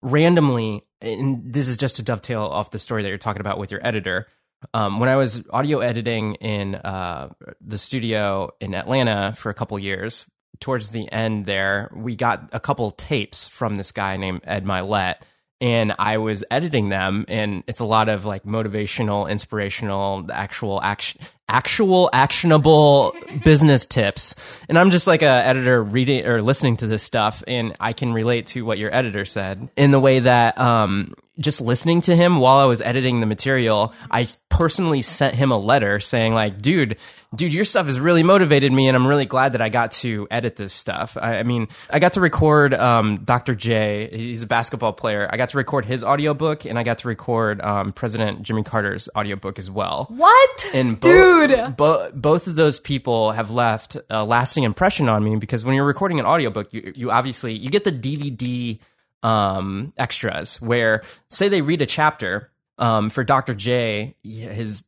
randomly, 0.03 0.85
and 1.01 1.53
this 1.53 1.69
is 1.69 1.77
just 1.77 1.97
to 1.97 2.03
dovetail 2.03 2.43
off 2.43 2.71
the 2.71 2.79
story 2.79 3.03
that 3.03 3.09
you're 3.09 3.19
talking 3.19 3.41
about 3.41 3.59
with 3.59 3.71
your 3.71 3.87
editor. 3.87 4.27
Um, 4.73 5.01
when 5.01 5.09
I 5.09 5.17
was 5.17 5.45
audio 5.51 5.81
editing 5.81 6.35
in 6.37 6.77
uh, 6.77 7.31
the 7.61 7.79
studio 7.79 8.51
in 8.61 8.75
Atlanta 8.75 9.35
for 9.37 9.51
a 9.51 9.55
couple 9.55 9.79
years, 9.79 10.27
towards 10.61 10.91
the 10.91 11.11
end 11.13 11.45
there, 11.47 11.91
we 11.95 12.17
got 12.17 12.49
a 12.53 12.61
couple 12.61 12.91
tapes 12.93 13.47
from 13.49 13.77
this 13.77 13.93
guy 13.93 14.17
named 14.17 14.41
Ed 14.45 14.65
Mylett. 14.65 15.17
And 15.59 15.95
I 15.99 16.19
was 16.19 16.45
editing 16.51 16.91
them, 16.91 17.25
and 17.29 17.65
it's 17.67 17.81
a 17.81 17.87
lot 17.87 18.11
of 18.11 18.27
like 18.27 18.45
motivational, 18.45 19.31
inspirational, 19.31 20.27
actual 20.31 20.83
action, 20.83 21.23
actual 21.49 22.11
actionable 22.13 23.15
business 23.43 23.87
tips. 23.87 24.35
And 24.69 24.79
I'm 24.79 24.91
just 24.91 25.07
like 25.07 25.23
a 25.23 25.27
editor 25.27 25.83
reading 25.83 26.27
or 26.27 26.43
listening 26.43 26.77
to 26.79 26.87
this 26.87 27.03
stuff, 27.03 27.43
and 27.47 27.75
I 27.81 27.95
can 27.95 28.13
relate 28.13 28.47
to 28.49 28.67
what 28.67 28.77
your 28.77 28.95
editor 28.95 29.25
said 29.25 29.71
in 29.77 29.93
the 29.93 30.01
way 30.01 30.19
that 30.19 30.59
um, 30.59 31.15
just 31.39 31.61
listening 31.61 32.01
to 32.03 32.17
him 32.17 32.37
while 32.39 32.57
I 32.57 32.65
was 32.65 32.81
editing 32.81 33.21
the 33.21 33.27
material, 33.27 33.93
I 34.11 34.27
personally 34.49 35.03
sent 35.03 35.35
him 35.35 35.51
a 35.51 35.59
letter 35.59 36.01
saying 36.01 36.33
like, 36.33 36.63
dude, 36.63 36.97
dude, 37.35 37.53
your 37.53 37.67
stuff 37.67 37.87
has 37.87 38.01
really 38.01 38.23
motivated 38.23 38.73
me. 38.73 38.89
And 38.89 38.97
I'm 38.97 39.07
really 39.07 39.27
glad 39.27 39.53
that 39.53 39.61
I 39.61 39.69
got 39.69 39.93
to 39.93 40.27
edit 40.31 40.57
this 40.57 40.73
stuff. 40.73 41.17
I, 41.21 41.39
I 41.39 41.43
mean, 41.43 41.69
I 41.91 41.99
got 41.99 42.15
to 42.15 42.21
record, 42.21 42.73
um, 42.73 43.19
Dr. 43.19 43.55
J. 43.55 44.09
He's 44.13 44.43
a 44.43 44.47
basketball 44.47 44.95
player. 44.95 45.29
I 45.31 45.37
got 45.37 45.51
to 45.51 45.59
record 45.59 45.85
his 45.85 46.03
audiobook 46.03 46.65
and 46.65 46.79
I 46.79 46.83
got 46.85 46.99
to 46.99 47.09
record, 47.09 47.61
um, 47.61 47.93
President 47.93 48.43
Jimmy 48.43 48.63
Carter's 48.63 49.09
audiobook 49.15 49.59
as 49.59 49.71
well. 49.71 50.07
What? 50.09 50.71
And 50.73 50.99
bo- 50.99 51.47
Dude. 51.47 51.77
bo- 51.77 52.11
both 52.15 52.47
of 52.47 52.55
those 52.55 52.79
people 52.81 53.33
have 53.33 53.51
left 53.51 53.99
a 54.09 54.25
lasting 54.25 54.65
impression 54.65 55.09
on 55.11 55.23
me 55.23 55.37
because 55.37 55.65
when 55.65 55.75
you're 55.75 55.85
recording 55.85 56.19
an 56.19 56.25
audiobook, 56.27 56.73
you, 56.73 56.93
you 56.95 57.11
obviously, 57.11 57.53
you 57.53 57.69
get 57.69 57.85
the 57.85 57.93
DVD, 57.93 58.79
um, 59.27 59.93
extras 59.97 60.61
where 60.63 61.03
say 61.31 61.49
they 61.49 61.61
read 61.61 61.83
a 61.83 61.87
chapter, 61.87 62.53
um, 62.79 63.11
for 63.11 63.25
Dr. 63.25 63.55
J, 63.55 64.15
his, 64.23 64.85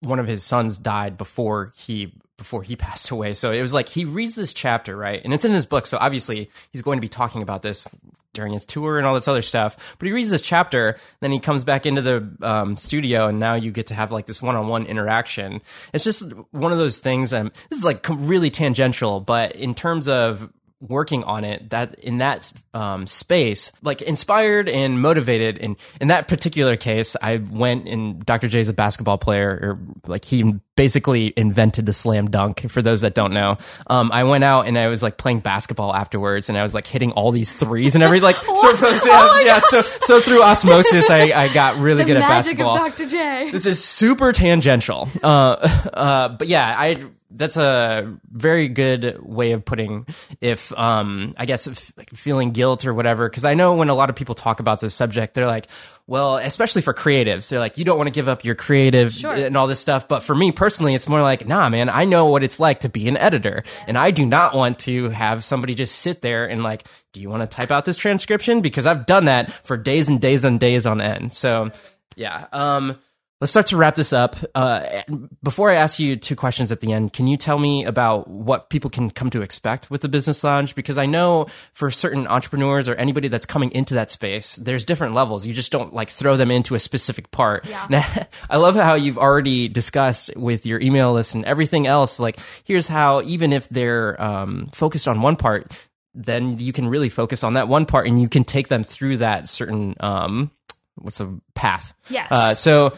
one 0.00 0.20
of 0.20 0.28
his 0.28 0.44
sons 0.44 0.78
died 0.78 1.18
before 1.18 1.72
he, 1.76 2.14
before 2.38 2.62
he 2.62 2.76
passed 2.86 3.10
away. 3.10 3.34
So 3.34 3.50
it 3.50 3.60
was 3.60 3.74
like 3.74 3.88
he 3.88 4.04
reads 4.04 4.36
this 4.36 4.52
chapter, 4.52 4.96
right? 4.96 5.20
And 5.24 5.34
it's 5.34 5.44
in 5.44 5.52
his 5.52 5.66
book. 5.66 5.86
So 5.86 5.98
obviously 6.00 6.48
he's 6.70 6.82
going 6.82 6.98
to 6.98 7.00
be 7.00 7.08
talking 7.08 7.42
about 7.42 7.62
this 7.62 7.88
during 8.34 8.52
his 8.52 8.64
tour 8.64 8.98
and 8.98 9.06
all 9.06 9.14
this 9.14 9.28
other 9.28 9.42
stuff. 9.42 9.96
But 9.98 10.06
he 10.06 10.12
reads 10.12 10.30
this 10.30 10.42
chapter, 10.42 10.96
then 11.20 11.32
he 11.32 11.40
comes 11.40 11.64
back 11.64 11.84
into 11.84 12.02
the 12.02 12.36
um, 12.40 12.76
studio, 12.76 13.26
and 13.26 13.40
now 13.40 13.54
you 13.54 13.72
get 13.72 13.88
to 13.88 13.94
have 13.94 14.12
like 14.12 14.26
this 14.26 14.40
one-on-one 14.40 14.86
interaction. 14.86 15.60
It's 15.92 16.04
just 16.04 16.32
one 16.50 16.72
of 16.72 16.78
those 16.78 16.98
things. 16.98 17.32
Um, 17.32 17.50
this 17.68 17.80
is 17.80 17.84
like 17.84 18.06
really 18.08 18.50
tangential, 18.50 19.20
but 19.20 19.56
in 19.56 19.74
terms 19.74 20.08
of 20.08 20.50
working 20.88 21.22
on 21.24 21.44
it 21.44 21.70
that 21.70 21.94
in 22.00 22.18
that 22.18 22.52
um, 22.74 23.06
space 23.06 23.70
like 23.82 24.02
inspired 24.02 24.68
and 24.68 25.00
motivated 25.00 25.58
and 25.58 25.76
in 26.00 26.08
that 26.08 26.26
particular 26.26 26.76
case 26.76 27.16
i 27.22 27.36
went 27.36 27.86
and 27.86 28.24
dr 28.26 28.48
j's 28.48 28.68
a 28.68 28.72
basketball 28.72 29.16
player 29.16 29.50
or 29.62 29.78
like 30.06 30.24
he 30.24 30.54
basically 30.74 31.32
invented 31.36 31.86
the 31.86 31.92
slam 31.92 32.28
dunk 32.28 32.68
for 32.68 32.82
those 32.82 33.02
that 33.02 33.14
don't 33.14 33.32
know 33.32 33.56
um, 33.88 34.10
i 34.10 34.24
went 34.24 34.42
out 34.42 34.66
and 34.66 34.76
i 34.76 34.88
was 34.88 35.02
like 35.02 35.16
playing 35.16 35.38
basketball 35.38 35.94
afterwards 35.94 36.48
and 36.48 36.58
i 36.58 36.62
was 36.62 36.74
like 36.74 36.86
hitting 36.86 37.12
all 37.12 37.30
these 37.30 37.52
threes 37.52 37.94
and 37.94 38.02
everything 38.02 38.24
like 38.24 38.36
sort 38.36 38.74
of 38.74 38.80
yeah, 38.82 39.28
Oh 39.32 39.42
yeah 39.44 39.58
so 39.60 39.82
so 39.82 40.20
through 40.20 40.42
osmosis 40.42 41.10
i, 41.10 41.32
I 41.32 41.52
got 41.52 41.78
really 41.78 42.02
the 42.02 42.06
good 42.06 42.16
at 42.16 42.28
basketball 42.28 42.76
of 42.76 42.96
Dr. 42.96 43.08
J. 43.08 43.50
this 43.52 43.66
is 43.66 43.82
super 43.82 44.32
tangential. 44.32 45.08
Uh, 45.22 45.26
uh, 45.94 46.28
but 46.30 46.48
yeah, 46.48 46.74
I 46.76 46.96
that's 47.34 47.56
a 47.56 48.16
very 48.30 48.68
good 48.68 49.18
way 49.22 49.52
of 49.52 49.64
putting 49.64 50.06
if 50.40 50.72
um 50.78 51.34
I 51.38 51.46
guess 51.46 51.66
if, 51.66 51.92
like, 51.96 52.10
feeling 52.10 52.50
guilt 52.50 52.84
or 52.86 52.92
whatever 52.94 53.28
because 53.28 53.44
I 53.44 53.54
know 53.54 53.74
when 53.76 53.88
a 53.88 53.94
lot 53.94 54.10
of 54.10 54.16
people 54.16 54.34
talk 54.34 54.60
about 54.60 54.80
this 54.80 54.94
subject 54.94 55.34
they're 55.34 55.46
like 55.46 55.66
well 56.06 56.36
especially 56.36 56.82
for 56.82 56.92
creatives 56.92 57.48
they're 57.48 57.58
like 57.58 57.78
you 57.78 57.84
don't 57.84 57.96
want 57.96 58.08
to 58.08 58.12
give 58.12 58.28
up 58.28 58.44
your 58.44 58.54
creative 58.54 59.12
Sure. 59.14 59.32
and 59.34 59.56
all 59.56 59.66
this 59.66 59.80
stuff. 59.80 60.08
But 60.08 60.20
for 60.20 60.34
me 60.34 60.52
personally 60.52 60.94
it's 60.94 61.08
more 61.08 61.22
like 61.22 61.46
nah 61.48 61.68
man 61.68 61.88
I 61.88 62.04
know 62.04 62.26
what 62.26 62.42
it's 62.42 62.60
like 62.60 62.80
to 62.80 62.88
be 62.88 63.08
an 63.08 63.16
editor. 63.16 63.62
And 63.86 63.96
I 63.96 64.10
do 64.10 64.26
not 64.26 64.54
want 64.54 64.78
to 64.80 65.08
have 65.10 65.44
somebody 65.44 65.74
just 65.74 65.96
sit 65.96 66.22
there 66.22 66.46
and 66.48 66.62
like 66.62 66.84
do 67.12 67.20
you 67.20 67.28
want 67.30 67.42
to 67.42 67.46
type 67.56 67.70
out 67.70 67.84
this 67.84 67.96
transcription? 67.98 68.62
Because 68.62 68.86
I've 68.86 69.04
done 69.06 69.26
that 69.26 69.50
for 69.52 69.76
days 69.76 70.08
and 70.08 70.20
days 70.20 70.44
and 70.44 70.58
days 70.58 70.86
on 70.86 71.00
end. 71.00 71.34
So 71.34 71.70
yeah 72.16 72.46
um 72.52 72.98
Let's 73.42 73.50
start 73.50 73.66
to 73.66 73.76
wrap 73.76 73.96
this 73.96 74.12
up. 74.12 74.36
Uh, 74.54 75.02
before 75.42 75.68
I 75.68 75.74
ask 75.74 75.98
you 75.98 76.14
two 76.14 76.36
questions 76.36 76.70
at 76.70 76.78
the 76.78 76.92
end, 76.92 77.12
can 77.12 77.26
you 77.26 77.36
tell 77.36 77.58
me 77.58 77.84
about 77.84 78.28
what 78.28 78.70
people 78.70 78.88
can 78.88 79.10
come 79.10 79.30
to 79.30 79.42
expect 79.42 79.90
with 79.90 80.00
the 80.00 80.08
Business 80.08 80.44
Lounge? 80.44 80.76
Because 80.76 80.96
I 80.96 81.06
know 81.06 81.48
for 81.72 81.90
certain 81.90 82.28
entrepreneurs 82.28 82.88
or 82.88 82.94
anybody 82.94 83.26
that's 83.26 83.44
coming 83.44 83.72
into 83.72 83.94
that 83.94 84.12
space, 84.12 84.54
there's 84.54 84.84
different 84.84 85.14
levels. 85.14 85.44
You 85.44 85.54
just 85.54 85.72
don't 85.72 85.92
like 85.92 86.08
throw 86.08 86.36
them 86.36 86.52
into 86.52 86.76
a 86.76 86.78
specific 86.78 87.32
part. 87.32 87.68
Yeah. 87.68 87.88
Now, 87.90 88.04
I 88.48 88.58
love 88.58 88.76
how 88.76 88.94
you've 88.94 89.18
already 89.18 89.66
discussed 89.66 90.36
with 90.36 90.64
your 90.64 90.80
email 90.80 91.12
list 91.12 91.34
and 91.34 91.44
everything 91.44 91.88
else. 91.88 92.20
Like, 92.20 92.38
here's 92.62 92.86
how 92.86 93.22
even 93.22 93.52
if 93.52 93.68
they're 93.70 94.22
um, 94.22 94.68
focused 94.72 95.08
on 95.08 95.20
one 95.20 95.34
part, 95.34 95.88
then 96.14 96.60
you 96.60 96.72
can 96.72 96.86
really 96.86 97.08
focus 97.08 97.42
on 97.42 97.54
that 97.54 97.66
one 97.66 97.86
part 97.86 98.06
and 98.06 98.22
you 98.22 98.28
can 98.28 98.44
take 98.44 98.68
them 98.68 98.84
through 98.84 99.16
that 99.16 99.48
certain 99.48 99.96
um, 99.98 100.52
what's 100.94 101.18
a 101.18 101.40
path. 101.56 101.92
Yes. 102.08 102.30
Uh, 102.30 102.54
so 102.54 102.94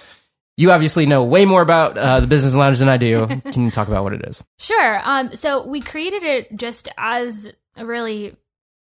you 0.57 0.71
obviously 0.71 1.07
know 1.07 1.25
way 1.25 1.45
more 1.45 1.63
about 1.63 1.99
uh, 1.99 2.21
the 2.21 2.27
business 2.27 2.55
lounge 2.55 2.79
than 2.79 2.89
I 2.89 2.97
do. 2.97 3.27
Can 3.53 3.65
you 3.65 3.71
talk 3.71 3.89
about 3.89 4.05
what 4.05 4.13
it 4.13 4.25
is? 4.27 4.43
Sure. 4.59 5.01
Um, 5.03 5.35
so 5.35 5.67
we 5.67 5.81
created 5.81 6.23
it 6.23 6.57
just 6.57 6.89
as 6.97 7.51
a 7.77 7.85
really, 7.85 8.37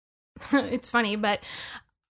it's 0.52 0.88
funny, 0.88 1.16
but 1.16 1.40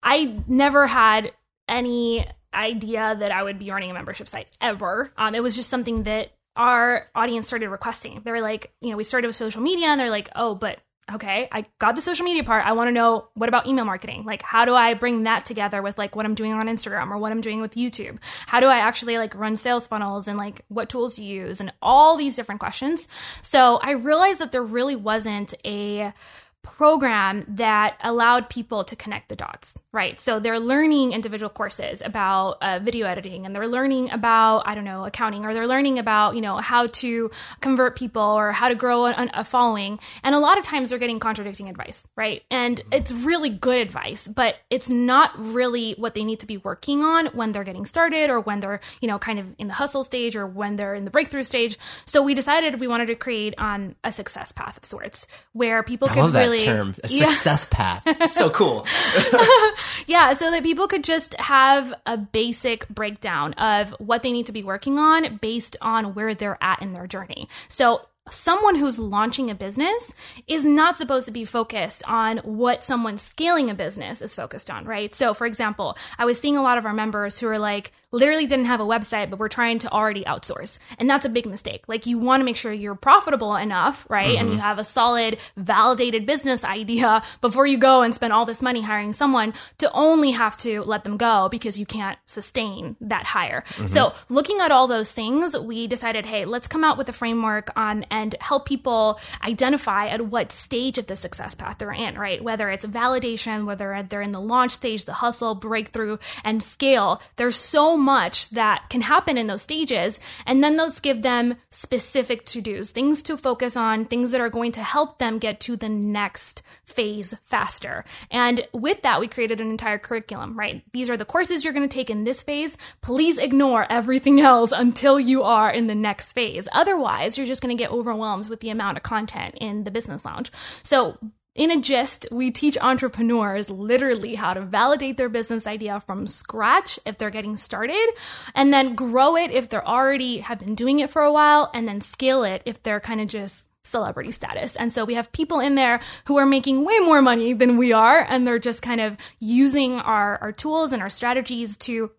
I 0.01 0.41
never 0.47 0.87
had 0.87 1.33
any 1.67 2.25
idea 2.53 3.15
that 3.19 3.31
I 3.31 3.43
would 3.43 3.59
be 3.59 3.69
running 3.69 3.91
a 3.91 3.93
membership 3.93 4.27
site 4.27 4.49
ever. 4.61 5.11
Um, 5.17 5.35
it 5.35 5.43
was 5.43 5.55
just 5.55 5.69
something 5.69 6.03
that 6.03 6.31
our 6.55 7.07
audience 7.13 7.47
started 7.47 7.69
requesting. 7.69 8.21
They 8.23 8.31
were 8.31 8.41
like, 8.41 8.73
you 8.81 8.91
know, 8.91 8.97
we 8.97 9.03
started 9.03 9.27
with 9.27 9.35
social 9.35 9.61
media 9.61 9.87
and 9.87 9.99
they're 9.99 10.09
like, 10.09 10.29
oh, 10.35 10.55
but 10.55 10.79
okay, 11.15 11.47
I 11.51 11.65
got 11.79 11.95
the 11.95 12.01
social 12.01 12.25
media 12.25 12.43
part. 12.43 12.65
I 12.65 12.73
want 12.73 12.87
to 12.87 12.91
know 12.91 13.27
what 13.33 13.49
about 13.49 13.67
email 13.67 13.85
marketing? 13.85 14.23
Like, 14.25 14.41
how 14.41 14.65
do 14.65 14.73
I 14.73 14.93
bring 14.93 15.23
that 15.23 15.45
together 15.45 15.81
with 15.81 15.97
like 15.97 16.15
what 16.15 16.25
I'm 16.25 16.35
doing 16.35 16.53
on 16.53 16.67
Instagram 16.67 17.11
or 17.11 17.17
what 17.17 17.31
I'm 17.31 17.41
doing 17.41 17.61
with 17.61 17.75
YouTube? 17.75 18.19
How 18.47 18.59
do 18.59 18.67
I 18.67 18.79
actually 18.79 19.17
like 19.17 19.35
run 19.35 19.55
sales 19.55 19.87
funnels 19.87 20.27
and 20.27 20.37
like 20.37 20.63
what 20.67 20.89
tools 20.89 21.17
you 21.17 21.25
use 21.25 21.59
and 21.59 21.73
all 21.81 22.15
these 22.15 22.35
different 22.35 22.59
questions? 22.59 23.07
So 23.41 23.77
I 23.77 23.91
realized 23.91 24.39
that 24.39 24.51
there 24.51 24.63
really 24.63 24.95
wasn't 24.95 25.53
a 25.65 26.13
program 26.61 27.45
that 27.47 27.97
allowed 28.03 28.49
people 28.49 28.83
to 28.83 28.95
connect 28.95 29.29
the 29.29 29.35
dots, 29.35 29.77
right? 29.93 30.19
So 30.19 30.39
they're 30.39 30.59
learning 30.59 31.13
individual 31.13 31.49
courses 31.49 32.01
about 32.01 32.57
uh, 32.61 32.79
video 32.79 33.07
editing 33.07 33.45
and 33.45 33.55
they're 33.55 33.67
learning 33.67 34.11
about, 34.11 34.63
I 34.65 34.75
don't 34.75 34.83
know, 34.83 35.05
accounting 35.05 35.45
or 35.45 35.53
they're 35.53 35.67
learning 35.67 35.99
about, 35.99 36.35
you 36.35 36.41
know, 36.41 36.57
how 36.57 36.87
to 36.87 37.31
convert 37.61 37.97
people 37.97 38.21
or 38.21 38.51
how 38.51 38.67
to 38.67 38.75
grow 38.75 39.05
a, 39.05 39.29
a 39.33 39.43
following. 39.43 39.99
And 40.21 40.35
a 40.35 40.39
lot 40.39 40.57
of 40.57 40.65
times 40.65 40.89
they're 40.89 40.99
getting 40.99 41.19
contradicting 41.19 41.69
advice, 41.69 42.05
right? 42.17 42.43
And 42.51 42.81
it's 42.91 43.11
really 43.11 43.49
good 43.49 43.79
advice, 43.79 44.27
but 44.27 44.55
it's 44.69 44.89
not 44.89 45.31
really 45.37 45.93
what 45.97 46.13
they 46.13 46.25
need 46.25 46.41
to 46.41 46.45
be 46.45 46.57
working 46.57 47.03
on 47.03 47.27
when 47.27 47.53
they're 47.53 47.63
getting 47.63 47.85
started 47.85 48.29
or 48.29 48.41
when 48.41 48.59
they're, 48.59 48.81
you 49.01 49.07
know, 49.07 49.17
kind 49.17 49.39
of 49.39 49.53
in 49.57 49.67
the 49.67 49.73
hustle 49.73 50.03
stage 50.03 50.35
or 50.35 50.45
when 50.45 50.75
they're 50.75 50.95
in 50.95 51.05
the 51.05 51.11
breakthrough 51.11 51.43
stage. 51.43 51.77
So 52.05 52.21
we 52.21 52.33
decided 52.33 52.81
we 52.81 52.87
wanted 52.87 53.07
to 53.07 53.15
create 53.15 53.55
on 53.57 53.95
a 54.03 54.11
success 54.11 54.51
path 54.51 54.77
of 54.77 54.85
sorts 54.85 55.27
where 55.53 55.83
people 55.83 56.09
could 56.09 56.33
that 56.33 56.48
really 56.51 56.65
term, 56.65 56.95
a 57.03 57.07
Yeah. 57.07 57.27
success 57.29 57.65
path. 57.69 58.03
It's 58.05 58.35
so 58.35 58.49
cool. 58.49 58.85
Yeah, 60.07 60.33
so 60.33 60.49
that 60.49 60.63
people 60.63 60.87
could 60.87 61.03
just 61.03 61.35
have 61.35 61.93
a 62.05 62.17
basic 62.17 62.87
breakdown 62.89 63.53
of 63.53 63.91
what 63.99 64.23
they 64.23 64.31
need 64.31 64.47
to 64.47 64.51
be 64.51 64.63
working 64.63 64.97
on 64.97 65.37
based 65.37 65.77
on 65.81 66.15
where 66.15 66.33
they're 66.33 66.57
at 66.61 66.81
in 66.81 66.93
their 66.93 67.05
journey. 67.05 67.47
So 67.67 68.01
someone 68.31 68.75
who's 68.75 68.97
launching 68.99 69.49
a 69.51 69.55
business 69.55 70.13
is 70.47 70.65
not 70.65 70.97
supposed 70.97 71.27
to 71.27 71.31
be 71.31 71.45
focused 71.45 72.03
on 72.07 72.37
what 72.39 72.83
someone 72.83 73.17
scaling 73.17 73.69
a 73.69 73.75
business 73.75 74.21
is 74.21 74.35
focused 74.35 74.69
on, 74.71 74.85
right? 74.85 75.13
So 75.13 75.33
for 75.33 75.45
example, 75.45 75.95
I 76.17 76.25
was 76.25 76.39
seeing 76.39 76.57
a 76.57 76.61
lot 76.63 76.77
of 76.77 76.85
our 76.85 76.93
members 76.93 77.37
who 77.39 77.47
are 77.47 77.59
like, 77.59 77.91
literally 78.11 78.47
didn't 78.47 78.65
have 78.65 78.79
a 78.79 78.85
website, 78.85 79.29
but 79.29 79.39
we're 79.39 79.49
trying 79.49 79.79
to 79.79 79.91
already 79.91 80.23
outsource. 80.23 80.79
And 80.97 81.09
that's 81.09 81.25
a 81.25 81.29
big 81.29 81.45
mistake. 81.45 81.83
Like 81.87 82.05
you 82.05 82.17
want 82.17 82.41
to 82.41 82.45
make 82.45 82.55
sure 82.55 82.73
you're 82.73 82.95
profitable 82.95 83.55
enough, 83.55 84.05
right? 84.09 84.37
And 84.37 84.49
you 84.49 84.57
have 84.57 84.79
a 84.79 84.83
solid, 84.83 85.37
validated 85.55 86.25
business 86.25 86.63
idea 86.63 87.21
before 87.41 87.67
you 87.67 87.77
go 87.77 88.01
and 88.01 88.13
spend 88.13 88.33
all 88.33 88.45
this 88.45 88.61
money 88.61 88.81
hiring 88.81 89.13
someone 89.13 89.53
to 89.77 89.91
only 89.93 90.31
have 90.31 90.57
to 90.57 90.81
let 90.83 91.03
them 91.03 91.17
go 91.17 91.49
because 91.49 91.77
you 91.77 91.85
can't 91.85 92.17
sustain 92.25 92.95
that 93.01 93.25
hire. 93.25 93.63
So 93.85 94.13
looking 94.29 94.59
at 94.59 94.71
all 94.71 94.87
those 94.87 95.13
things, 95.13 95.57
we 95.57 95.87
decided, 95.87 96.25
hey, 96.25 96.45
let's 96.45 96.67
come 96.67 96.83
out 96.83 96.97
with 96.97 97.09
a 97.09 97.13
framework 97.13 97.71
um, 97.77 98.03
and 98.09 98.35
help 98.39 98.65
people 98.65 99.19
identify 99.43 100.07
at 100.07 100.21
what 100.21 100.51
stage 100.51 100.97
of 100.97 101.07
the 101.07 101.15
success 101.15 101.55
path 101.55 101.77
they're 101.77 101.91
in, 101.91 102.17
right? 102.17 102.43
Whether 102.43 102.69
it's 102.69 102.85
validation, 102.85 103.65
whether 103.65 104.03
they're 104.07 104.21
in 104.21 104.31
the 104.31 104.41
launch 104.41 104.71
stage, 104.71 105.05
the 105.05 105.13
hustle, 105.13 105.55
breakthrough, 105.55 106.17
and 106.43 106.63
scale. 106.63 107.21
There's 107.35 107.55
so 107.55 107.98
much 107.99 108.49
that 108.51 108.89
can 108.89 109.01
happen 109.01 109.37
in 109.37 109.47
those 109.47 109.61
stages. 109.61 110.19
And 110.45 110.63
then 110.63 110.77
let's 110.77 110.99
give 110.99 111.21
them 111.21 111.55
specific 111.69 112.45
to 112.45 112.61
dos, 112.61 112.91
things 112.91 113.21
to 113.23 113.37
focus 113.37 113.75
on, 113.75 114.05
things 114.05 114.31
that 114.31 114.41
are 114.41 114.49
going 114.49 114.71
to 114.73 114.83
help 114.83 115.19
them 115.19 115.37
get 115.37 115.59
to 115.61 115.75
the 115.75 115.89
next 115.89 116.63
phase 116.85 117.35
faster. 117.43 118.05
And 118.31 118.67
with 118.73 119.01
that, 119.03 119.19
we 119.19 119.27
created 119.27 119.61
an 119.61 119.69
entire 119.69 119.99
curriculum, 119.99 120.57
right? 120.57 120.83
These 120.93 121.09
are 121.09 121.17
the 121.17 121.25
courses 121.25 121.63
you're 121.63 121.73
going 121.73 121.87
to 121.87 121.93
take 121.93 122.09
in 122.09 122.23
this 122.23 122.41
phase. 122.41 122.77
Please 123.01 123.37
ignore 123.37 123.85
everything 123.91 124.41
else 124.41 124.71
until 124.71 125.19
you 125.19 125.43
are 125.43 125.69
in 125.69 125.87
the 125.87 125.95
next 125.95 126.33
phase. 126.33 126.67
Otherwise, 126.71 127.37
you're 127.37 127.47
just 127.47 127.61
going 127.61 127.75
to 127.75 127.81
get 127.81 127.91
overwhelmed 127.91 128.49
with 128.49 128.61
the 128.61 128.69
amount 128.69 128.97
of 128.97 129.03
content 129.03 129.55
in 129.59 129.83
the 129.83 129.91
business 129.91 130.25
lounge. 130.25 130.51
So 130.83 131.17
in 131.59 131.71
a 131.71 131.81
gist, 131.81 132.25
we 132.31 132.51
teach 132.51 132.77
entrepreneurs 132.79 133.69
literally 133.69 134.35
how 134.35 134.53
to 134.53 134.61
validate 134.61 135.17
their 135.17 135.27
business 135.27 135.67
idea 135.67 135.99
from 135.99 136.25
scratch 136.25 136.97
if 137.05 137.17
they're 137.17 137.29
getting 137.29 137.57
started, 137.57 138.07
and 138.55 138.71
then 138.71 138.95
grow 138.95 139.35
it 139.35 139.51
if 139.51 139.67
they're 139.67 139.85
already 139.85 140.37
have 140.37 140.59
been 140.59 140.73
doing 140.73 140.99
it 140.99 141.09
for 141.09 141.21
a 141.21 141.33
while, 141.33 141.69
and 141.73 141.85
then 141.85 141.99
scale 141.99 142.45
it 142.45 142.61
if 142.65 142.81
they're 142.81 143.01
kind 143.01 143.19
of 143.19 143.27
just 143.27 143.67
celebrity 143.83 144.31
status. 144.31 144.77
And 144.77 144.89
so 144.89 145.03
we 145.03 145.15
have 145.15 145.33
people 145.33 145.59
in 145.59 145.75
there 145.75 145.99
who 146.25 146.37
are 146.37 146.45
making 146.45 146.85
way 146.85 146.97
more 146.99 147.21
money 147.21 147.51
than 147.51 147.75
we 147.75 147.91
are, 147.91 148.25
and 148.29 148.47
they're 148.47 148.57
just 148.57 148.81
kind 148.81 149.01
of 149.01 149.17
using 149.39 149.99
our, 149.99 150.37
our 150.37 150.53
tools 150.53 150.93
and 150.93 151.01
our 151.01 151.09
strategies 151.09 151.75
to 151.77 152.11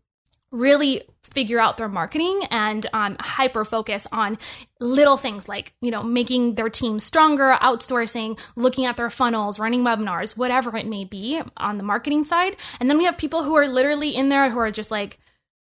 really 0.51 1.05
figure 1.35 1.61
out 1.61 1.77
their 1.77 1.89
marketing 1.89 2.43
and 2.51 2.87
um, 2.93 3.17
hyper 3.21 3.65
focus 3.65 4.07
on 4.13 4.39
little 4.81 5.17
things 5.17 5.49
like 5.49 5.75
you 5.81 5.91
know 5.91 6.03
making 6.03 6.55
their 6.55 6.71
team 6.71 6.99
stronger 6.99 7.57
outsourcing 7.61 8.39
looking 8.57 8.87
at 8.87 8.97
their 8.97 9.11
funnels 9.11 9.59
running 9.59 9.83
webinars 9.83 10.37
whatever 10.37 10.75
it 10.77 10.87
may 10.87 11.05
be 11.05 11.41
on 11.57 11.79
the 11.79 11.85
marketing 11.85 12.25
side. 12.25 12.57
And 12.79 12.89
then 12.89 12.99
we 12.99 13.05
have 13.05 13.19
people 13.19 13.43
who 13.43 13.57
are 13.57 13.69
literally 13.69 14.15
in 14.15 14.29
there 14.29 14.51
who 14.51 14.59
are 14.59 14.71
just 14.71 14.91
like 14.91 15.19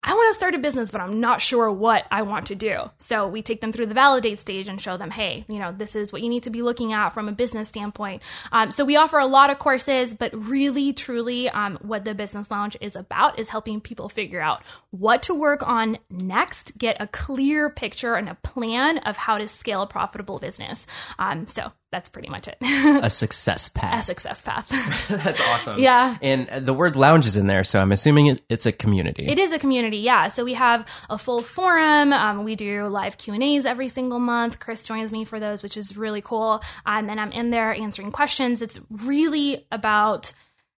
I 0.08 0.14
want 0.14 0.30
to 0.30 0.36
start 0.36 0.54
a 0.54 0.58
business, 0.58 0.92
but 0.92 1.00
I'm 1.00 1.18
not 1.18 1.42
sure 1.42 1.68
what 1.68 2.06
I 2.12 2.22
want 2.22 2.46
to 2.46 2.54
do. 2.54 2.78
So 2.96 3.26
we 3.26 3.42
take 3.42 3.60
them 3.60 3.72
through 3.72 3.86
the 3.86 3.94
validate 3.94 4.38
stage 4.38 4.68
and 4.68 4.80
show 4.80 4.96
them, 4.96 5.10
hey, 5.10 5.44
you 5.48 5.58
know, 5.58 5.72
this 5.72 5.96
is 5.96 6.12
what 6.12 6.22
you 6.22 6.28
need 6.28 6.44
to 6.44 6.50
be 6.50 6.62
looking 6.62 6.92
at 6.92 7.10
from 7.10 7.28
a 7.28 7.32
business 7.32 7.68
standpoint. 7.68 8.22
Um, 8.52 8.70
so 8.70 8.84
we 8.84 8.94
offer 8.94 9.18
a 9.18 9.26
lot 9.26 9.50
of 9.50 9.58
courses, 9.58 10.14
but 10.14 10.32
really, 10.32 10.92
truly, 10.92 11.48
um, 11.48 11.76
what 11.82 12.04
the 12.04 12.14
Business 12.14 12.52
Lounge 12.52 12.76
is 12.80 12.94
about 12.94 13.36
is 13.36 13.48
helping 13.48 13.80
people 13.80 14.08
figure 14.08 14.40
out 14.40 14.62
what 14.90 15.24
to 15.24 15.34
work 15.34 15.66
on 15.66 15.98
next, 16.08 16.78
get 16.78 16.96
a 17.00 17.08
clear 17.08 17.68
picture 17.68 18.14
and 18.14 18.28
a 18.28 18.36
plan 18.36 18.98
of 18.98 19.16
how 19.16 19.38
to 19.38 19.48
scale 19.48 19.82
a 19.82 19.88
profitable 19.88 20.38
business. 20.38 20.86
Um, 21.18 21.48
so 21.48 21.72
that's 21.92 22.08
pretty 22.08 22.28
much 22.28 22.48
it. 22.48 22.56
A 22.60 23.10
success 23.10 23.68
path. 23.68 24.00
a 24.00 24.02
success 24.02 24.42
path. 24.42 24.68
That's 25.08 25.40
awesome. 25.40 25.78
Yeah. 25.78 26.16
And 26.20 26.48
the 26.48 26.74
word 26.74 26.96
lounge 26.96 27.26
is 27.26 27.36
in 27.36 27.46
there, 27.46 27.62
so 27.62 27.80
I'm 27.80 27.92
assuming 27.92 28.26
it, 28.26 28.42
it's 28.48 28.66
a 28.66 28.72
community. 28.72 29.26
It 29.26 29.38
is 29.38 29.52
a 29.52 29.58
community, 29.58 29.98
yeah. 29.98 30.28
So 30.28 30.44
we 30.44 30.54
have 30.54 30.86
a 31.08 31.16
full 31.16 31.42
forum. 31.42 32.12
Um, 32.12 32.44
we 32.44 32.56
do 32.56 32.86
live 32.86 33.18
Q 33.18 33.34
and 33.34 33.42
A's 33.42 33.66
every 33.66 33.88
single 33.88 34.18
month. 34.18 34.58
Chris 34.58 34.82
joins 34.82 35.12
me 35.12 35.24
for 35.24 35.38
those, 35.38 35.62
which 35.62 35.76
is 35.76 35.96
really 35.96 36.20
cool. 36.20 36.60
Um, 36.84 37.08
and 37.08 37.20
I'm 37.20 37.32
in 37.32 37.50
there 37.50 37.72
answering 37.72 38.10
questions. 38.10 38.62
It's 38.62 38.80
really 38.90 39.66
about 39.70 40.32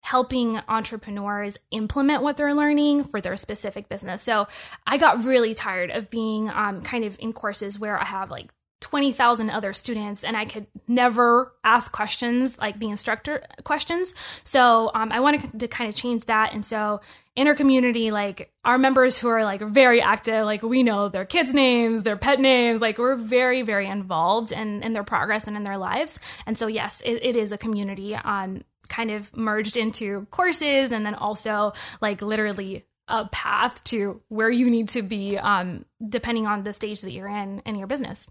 helping 0.06 0.60
entrepreneurs 0.68 1.56
implement 1.72 2.22
what 2.22 2.36
they're 2.36 2.54
learning 2.54 3.02
for 3.02 3.20
their 3.20 3.36
specific 3.36 3.88
business. 3.88 4.22
So 4.22 4.46
I 4.86 4.98
got 4.98 5.24
really 5.24 5.52
tired 5.52 5.90
of 5.90 6.10
being 6.10 6.48
um, 6.48 6.80
kind 6.82 7.04
of 7.04 7.16
in 7.18 7.32
courses 7.32 7.78
where 7.78 7.98
I 8.00 8.04
have 8.04 8.30
like 8.30 8.52
20,000 8.86 9.50
other 9.50 9.72
students 9.72 10.22
and 10.22 10.36
I 10.36 10.44
could 10.44 10.68
never 10.86 11.52
ask 11.64 11.90
questions 11.90 12.56
like 12.56 12.78
the 12.78 12.88
instructor 12.88 13.42
questions. 13.64 14.14
So 14.44 14.92
um, 14.94 15.10
I 15.10 15.18
wanted 15.18 15.58
to 15.58 15.66
kind 15.66 15.88
of 15.88 15.96
change 15.96 16.26
that. 16.26 16.52
And 16.52 16.64
so 16.64 17.00
in 17.34 17.48
our 17.48 17.56
community, 17.56 18.12
like 18.12 18.52
our 18.64 18.78
members 18.78 19.18
who 19.18 19.26
are 19.26 19.42
like 19.42 19.60
very 19.60 20.00
active, 20.00 20.44
like 20.44 20.62
we 20.62 20.84
know 20.84 21.08
their 21.08 21.24
kids' 21.24 21.52
names, 21.52 22.04
their 22.04 22.16
pet 22.16 22.38
names, 22.38 22.80
like 22.80 22.96
we're 22.96 23.16
very, 23.16 23.62
very 23.62 23.88
involved 23.88 24.52
in, 24.52 24.84
in 24.84 24.92
their 24.92 25.02
progress 25.02 25.48
and 25.48 25.56
in 25.56 25.64
their 25.64 25.78
lives. 25.78 26.20
And 26.46 26.56
so, 26.56 26.68
yes, 26.68 27.02
it, 27.04 27.18
it 27.24 27.34
is 27.34 27.50
a 27.50 27.58
community 27.58 28.14
um, 28.14 28.62
kind 28.88 29.10
of 29.10 29.36
merged 29.36 29.76
into 29.76 30.28
courses 30.30 30.92
and 30.92 31.04
then 31.04 31.16
also 31.16 31.72
like 32.00 32.22
literally 32.22 32.86
a 33.08 33.26
path 33.26 33.82
to 33.82 34.20
where 34.28 34.48
you 34.48 34.70
need 34.70 34.90
to 34.90 35.02
be 35.02 35.38
um, 35.38 35.84
depending 36.08 36.46
on 36.46 36.62
the 36.62 36.72
stage 36.72 37.00
that 37.00 37.12
you're 37.12 37.26
in 37.26 37.62
in 37.66 37.74
your 37.74 37.88
business. 37.88 38.28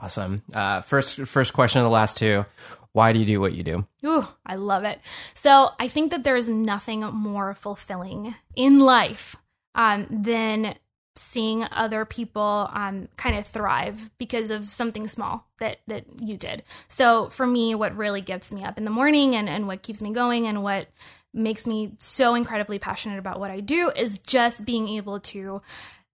Awesome. 0.00 0.42
Uh, 0.54 0.80
first, 0.82 1.20
first 1.26 1.52
question 1.52 1.80
of 1.80 1.84
the 1.84 1.90
last 1.90 2.16
two. 2.16 2.44
Why 2.92 3.12
do 3.12 3.20
you 3.20 3.26
do 3.26 3.40
what 3.40 3.52
you 3.52 3.62
do? 3.62 3.86
Ooh, 4.04 4.26
I 4.44 4.56
love 4.56 4.84
it. 4.84 4.98
So 5.34 5.70
I 5.78 5.86
think 5.86 6.10
that 6.10 6.24
there's 6.24 6.48
nothing 6.48 7.00
more 7.00 7.54
fulfilling 7.54 8.34
in 8.56 8.80
life 8.80 9.36
um, 9.74 10.06
than 10.10 10.74
seeing 11.16 11.64
other 11.70 12.04
people 12.04 12.68
um, 12.72 13.08
kind 13.16 13.36
of 13.36 13.46
thrive 13.46 14.10
because 14.18 14.50
of 14.50 14.70
something 14.70 15.06
small 15.06 15.46
that 15.58 15.78
that 15.86 16.04
you 16.20 16.36
did. 16.36 16.62
So 16.88 17.28
for 17.28 17.46
me, 17.46 17.74
what 17.74 17.96
really 17.96 18.20
gets 18.22 18.52
me 18.52 18.64
up 18.64 18.78
in 18.78 18.84
the 18.84 18.90
morning 18.90 19.36
and, 19.36 19.48
and 19.48 19.66
what 19.66 19.82
keeps 19.82 20.00
me 20.00 20.12
going 20.12 20.46
and 20.46 20.62
what 20.62 20.88
makes 21.32 21.66
me 21.66 21.92
so 21.98 22.34
incredibly 22.34 22.78
passionate 22.78 23.18
about 23.18 23.38
what 23.38 23.50
I 23.50 23.60
do 23.60 23.90
is 23.94 24.18
just 24.18 24.64
being 24.64 24.88
able 24.88 25.20
to 25.20 25.62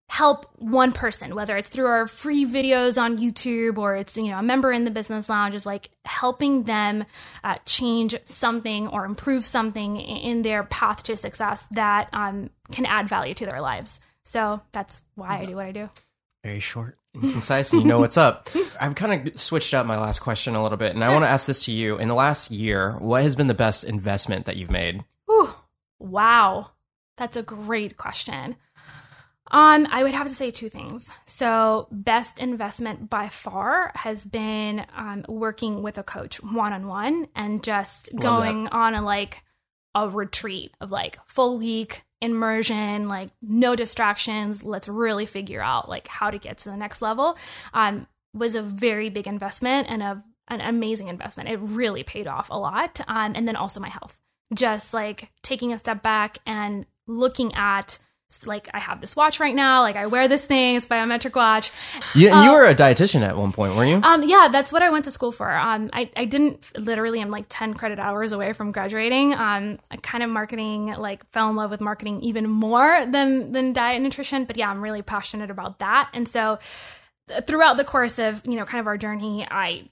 help 0.09 0.47
one 0.57 0.93
person 0.93 1.35
whether 1.35 1.57
it's 1.57 1.69
through 1.69 1.87
our 1.87 2.07
free 2.07 2.45
videos 2.47 3.01
on 3.01 3.19
youtube 3.19 3.77
or 3.77 3.97
it's 3.97 4.17
you 4.17 4.29
know 4.31 4.39
a 4.39 4.43
member 4.43 4.71
in 4.73 4.85
the 4.85 4.91
business 4.91 5.29
lounge 5.29 5.55
is 5.55 5.67
like 5.67 5.91
helping 6.05 6.63
them 6.63 7.05
uh, 7.43 7.57
change 7.65 8.15
something 8.25 8.87
or 8.89 9.05
improve 9.05 9.45
something 9.45 9.99
in 10.01 10.43
their 10.43 10.63
path 10.65 11.03
to 11.03 11.17
success 11.17 11.67
that 11.73 12.09
um, 12.13 12.51
can 12.71 12.87
add 12.87 13.09
value 13.09 13.35
to 13.35 13.45
their 13.47 13.61
lives 13.61 14.01
so 14.23 14.61
that's 14.73 15.03
why 15.17 15.41
i 15.41 15.45
do 15.45 15.57
what 15.57 15.67
i 15.67 15.73
do 15.73 15.91
Very 16.45 16.61
short 16.61 16.99
and 17.15 17.23
concise, 17.33 17.73
and 17.73 17.83
you 17.83 17.89
know 17.89 17.99
what's 17.99 18.19
up. 18.19 18.51
I've 18.79 18.95
kind 18.95 19.29
of 19.29 19.41
switched 19.41 19.73
up 19.73 19.87
my 19.87 19.99
last 19.99 20.19
question 20.19 20.55
a 20.55 20.63
little 20.63 20.77
bit, 20.77 20.95
and 20.95 21.03
I 21.03 21.11
want 21.11 21.25
to 21.25 21.29
ask 21.29 21.47
this 21.47 21.65
to 21.65 21.73
you. 21.73 21.97
In 21.97 22.09
the 22.09 22.15
last 22.15 22.51
year, 22.51 22.93
what 22.99 23.23
has 23.23 23.35
been 23.35 23.47
the 23.47 23.55
best 23.55 23.85
investment 23.85 24.45
that 24.45 24.57
you've 24.57 24.71
made? 24.71 25.03
Ooh, 25.31 25.55
wow 25.99 26.73
that's 27.17 27.37
a 27.37 27.43
great 27.43 27.97
question 27.97 28.57
um, 29.51 29.87
I 29.91 30.03
would 30.03 30.15
have 30.15 30.27
to 30.29 30.35
say 30.35 30.51
two 30.51 30.69
things. 30.69 31.13
So, 31.25 31.89
best 31.91 32.39
investment 32.39 33.09
by 33.09 33.29
far 33.29 33.93
has 33.95 34.27
been 34.27 34.85
um, 34.97 35.25
working 35.29 35.83
with 35.83 35.99
a 35.99 36.03
coach 36.03 36.43
one 36.43 36.73
on 36.73 36.87
one 36.87 37.29
and 37.35 37.63
just 37.63 38.13
Love 38.13 38.23
going 38.23 38.69
on 38.69 38.95
a 38.95 39.03
like 39.03 39.45
a 39.95 40.09
retreat 40.09 40.75
of 40.81 40.91
like 40.91 41.19
full 41.27 41.59
week 41.59 42.03
immersion, 42.21 43.09
like 43.09 43.31
no 43.41 43.77
distractions. 43.77 44.63
Let's 44.63 44.89
really 44.89 45.27
figure 45.27 45.63
out 45.63 45.89
like 45.89 46.09
how 46.09 46.31
to 46.31 46.39
get 46.39 46.59
to 46.59 46.71
the 46.71 46.77
next 46.77 47.01
level. 47.01 47.37
Um, 47.73 48.07
was 48.35 48.55
a 48.55 48.63
very 48.63 49.09
big 49.09 49.27
investment 49.27 49.87
and 49.89 50.03
a 50.03 50.25
an 50.49 50.61
amazing 50.61 51.09
investment. 51.09 51.49
It 51.49 51.59
really 51.61 52.03
paid 52.03 52.27
off 52.27 52.51
a 52.51 52.59
lot. 52.59 53.01
Um, 53.09 53.33
and 53.35 53.49
then 53.49 53.57
also 53.57 53.81
my 53.81 53.89
health, 53.89 54.19
just 54.55 54.95
like 54.95 55.31
taking 55.43 55.73
a 55.73 55.79
step 55.79 56.03
back 56.03 56.39
and 56.47 56.87
looking 57.07 57.53
at 57.55 57.99
like 58.45 58.69
I 58.75 58.81
have 58.81 59.01
this 59.01 59.15
watch 59.15 59.39
right 59.39 59.55
now, 59.55 59.83
like 59.83 59.97
I 59.97 60.07
wear 60.07 60.27
this 60.27 60.45
thing, 60.45 60.77
it's 60.77 60.85
a 60.85 60.89
biometric 60.89 61.35
watch. 61.37 61.71
You, 62.15 62.35
you 62.35 62.53
were 62.53 62.65
a 62.65 62.75
dietitian 62.75 63.23
at 63.23 63.37
one 63.37 63.53
point, 63.53 63.77
weren't 63.77 63.91
you? 63.91 64.01
Um, 64.03 64.29
yeah, 64.29 64.49
that's 64.51 64.73
what 64.73 64.83
I 64.83 64.91
went 64.91 65.05
to 65.05 65.11
school 65.13 65.31
for. 65.31 65.51
Um, 65.51 65.91
I, 65.93 66.11
I 66.17 66.25
didn't 66.25 66.67
literally, 66.77 67.21
I'm 67.21 67.31
like 67.31 67.47
10 67.49 67.75
credit 67.75 67.99
hours 67.99 68.33
away 68.33 68.53
from 68.53 68.73
graduating. 68.73 69.33
Um, 69.33 69.79
I 69.91 69.97
kind 70.03 70.25
of 70.25 70.31
marketing, 70.31 70.89
like 70.99 71.25
fell 71.31 71.49
in 71.51 71.57
love 71.57 71.71
with 71.71 71.81
marketing 71.81 72.21
even 72.23 72.51
more 72.51 73.07
than, 73.07 73.53
than 73.53 73.73
diet 73.73 73.97
and 73.97 74.05
nutrition. 74.05 74.45
But 74.45 74.57
yeah, 74.57 74.71
I'm 74.71 74.83
really 74.83 75.03
passionate 75.03 75.51
about 75.51 75.79
that. 75.79 76.11
And 76.13 76.29
so 76.29 76.59
th- 77.29 77.45
throughout 77.45 77.77
the 77.77 77.85
course 77.85 78.19
of, 78.19 78.45
you 78.45 78.57
know, 78.57 78.65
kind 78.65 78.81
of 78.81 78.89
our 78.89 78.99
journey, 78.99 79.47
I 79.49 79.89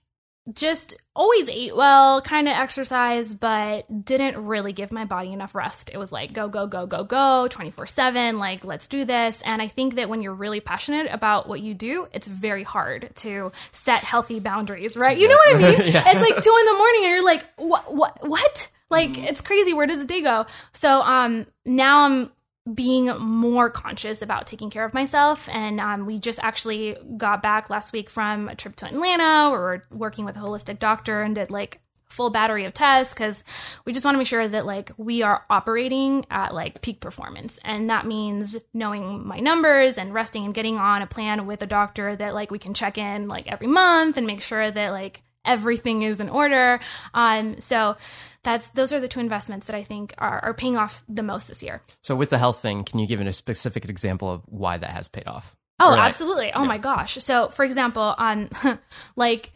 just 0.53 0.95
always 1.17 1.49
ate 1.49 1.75
well, 1.75 2.21
kind 2.21 2.49
of 2.49 2.55
exercised, 2.55 3.41
but 3.41 4.05
didn't 4.05 4.45
really 4.45 4.73
give 4.73 4.93
my 4.93 5.05
body 5.07 5.33
enough 5.33 5.55
rest. 5.55 5.91
It 5.93 5.97
was 5.97 6.13
like 6.13 6.33
go, 6.33 6.49
go, 6.49 6.67
go, 6.67 6.87
go, 6.87 7.05
go, 7.05 7.49
24 7.49 7.87
7, 7.87 8.39
like 8.39 8.65
let's 8.65 8.89
do 8.89 9.05
this. 9.05 9.41
And 9.43 9.63
I 9.63 9.69
think 9.69 9.95
that 9.95 10.09
when 10.09 10.21
you're 10.21 10.35
really 10.35 10.61
passionate 10.61 11.09
about 11.11 11.49
what 11.49 11.61
you 11.61 11.73
do, 11.73 12.09
it's 12.13 12.29
very 12.29 12.63
hard 12.63 13.11
to 13.17 13.53
set 13.73 14.01
healthy 14.01 14.41
boundaries, 14.41 14.97
right? 14.97 15.17
You 15.17 15.29
know 15.29 15.37
what 15.47 15.57
I 15.57 15.59
mean? 15.59 15.75
Yeah. 15.95 16.03
It's 16.07 16.21
like 16.21 16.43
two 16.43 16.57
in 16.61 16.67
the 16.67 16.79
morning 16.79 17.05
and 17.05 17.11
you're 17.11 17.25
like, 17.25 17.47
what, 17.57 17.95
what, 17.95 18.29
what? 18.29 18.69
Like 18.91 19.19
it's 19.19 19.41
crazy. 19.41 19.73
Where 19.73 19.87
did 19.87 20.01
the 20.01 20.05
day 20.05 20.23
go? 20.23 20.47
So, 20.73 21.01
um, 21.03 21.47
now 21.65 22.05
I'm 22.05 22.31
being 22.73 23.07
more 23.19 23.69
conscious 23.69 24.23
about 24.23 24.47
taking 24.47 24.71
care 24.71 24.85
of 24.85 24.95
myself. 24.95 25.49
And 25.51 25.81
um, 25.81 26.07
we 26.07 26.19
just 26.19 26.39
actually 26.43 26.97
got 27.17 27.43
back 27.43 27.69
last 27.69 27.93
week 27.93 28.09
from 28.09 28.49
a 28.49 28.55
trip 28.55 28.77
to 28.77 28.87
Atlanta. 28.87 29.51
Where 29.51 29.61
we're 29.61 29.83
working 29.97 30.25
with 30.25 30.37
a 30.37 30.41
holistic 30.41 30.79
doctor 30.79 31.21
and 31.21 31.35
did 31.35 31.51
like 31.51 31.81
full 32.09 32.31
battery 32.31 32.65
of 32.65 32.73
tests 32.73 33.13
because 33.13 33.43
we 33.85 33.93
just 33.93 34.05
want 34.05 34.15
to 34.15 34.19
make 34.19 34.27
sure 34.27 34.47
that 34.47 34.65
like 34.65 34.93
we 34.97 35.23
are 35.23 35.45
operating 35.51 36.25
at 36.31 36.55
like 36.55 36.81
peak 36.81 37.01
performance. 37.01 37.59
And 37.65 37.91
that 37.91 38.07
means 38.07 38.57
knowing 38.73 39.27
my 39.27 39.41
numbers 39.41 39.99
and 39.99 40.15
resting 40.15 40.45
and 40.45 40.55
getting 40.55 40.79
on 40.79 41.03
a 41.03 41.07
plan 41.07 41.47
with 41.47 41.61
a 41.63 41.67
doctor 41.67 42.15
that 42.17 42.33
like 42.33 42.51
we 42.51 42.59
can 42.59 42.73
check 42.73 42.97
in 42.97 43.29
like 43.29 43.47
every 43.47 43.67
month 43.67 44.17
and 44.17 44.27
make 44.27 44.43
sure 44.43 44.71
that 44.71 44.91
like 44.91 45.23
everything 45.45 46.03
is 46.03 46.21
in 46.21 46.31
order. 46.31 46.81
Um 47.13 47.61
so 47.61 47.97
that's 48.45 48.69
those 48.71 48.93
are 48.93 49.01
the 49.01 49.09
two 49.09 49.21
investments 49.21 49.67
that 49.67 49.75
i 49.75 49.83
think 49.83 50.15
are, 50.19 50.39
are 50.45 50.55
paying 50.55 50.77
off 50.77 51.03
the 51.09 51.23
most 51.23 51.49
this 51.49 51.63
year 51.63 51.83
So 52.03 52.15
with 52.15 52.31
the 52.31 52.39
health 52.39 52.61
thing, 52.63 52.85
can 52.85 52.99
you 53.01 53.07
give 53.07 53.21
a 53.21 53.33
specific 53.33 53.89
example 53.89 54.31
of 54.31 54.43
why 54.47 54.79
that 54.79 54.91
has 54.91 55.09
paid 55.09 55.27
off? 55.27 55.57
Oh, 55.81 55.89
Or, 55.89 55.97
like- 55.97 56.07
absolutely. 56.07 56.53
Oh 56.53 56.65
my 56.65 56.79
gosh. 56.79 57.15
So, 57.25 57.49
for 57.49 57.65
example, 57.65 58.15
on 58.17 58.49
like 59.17 59.53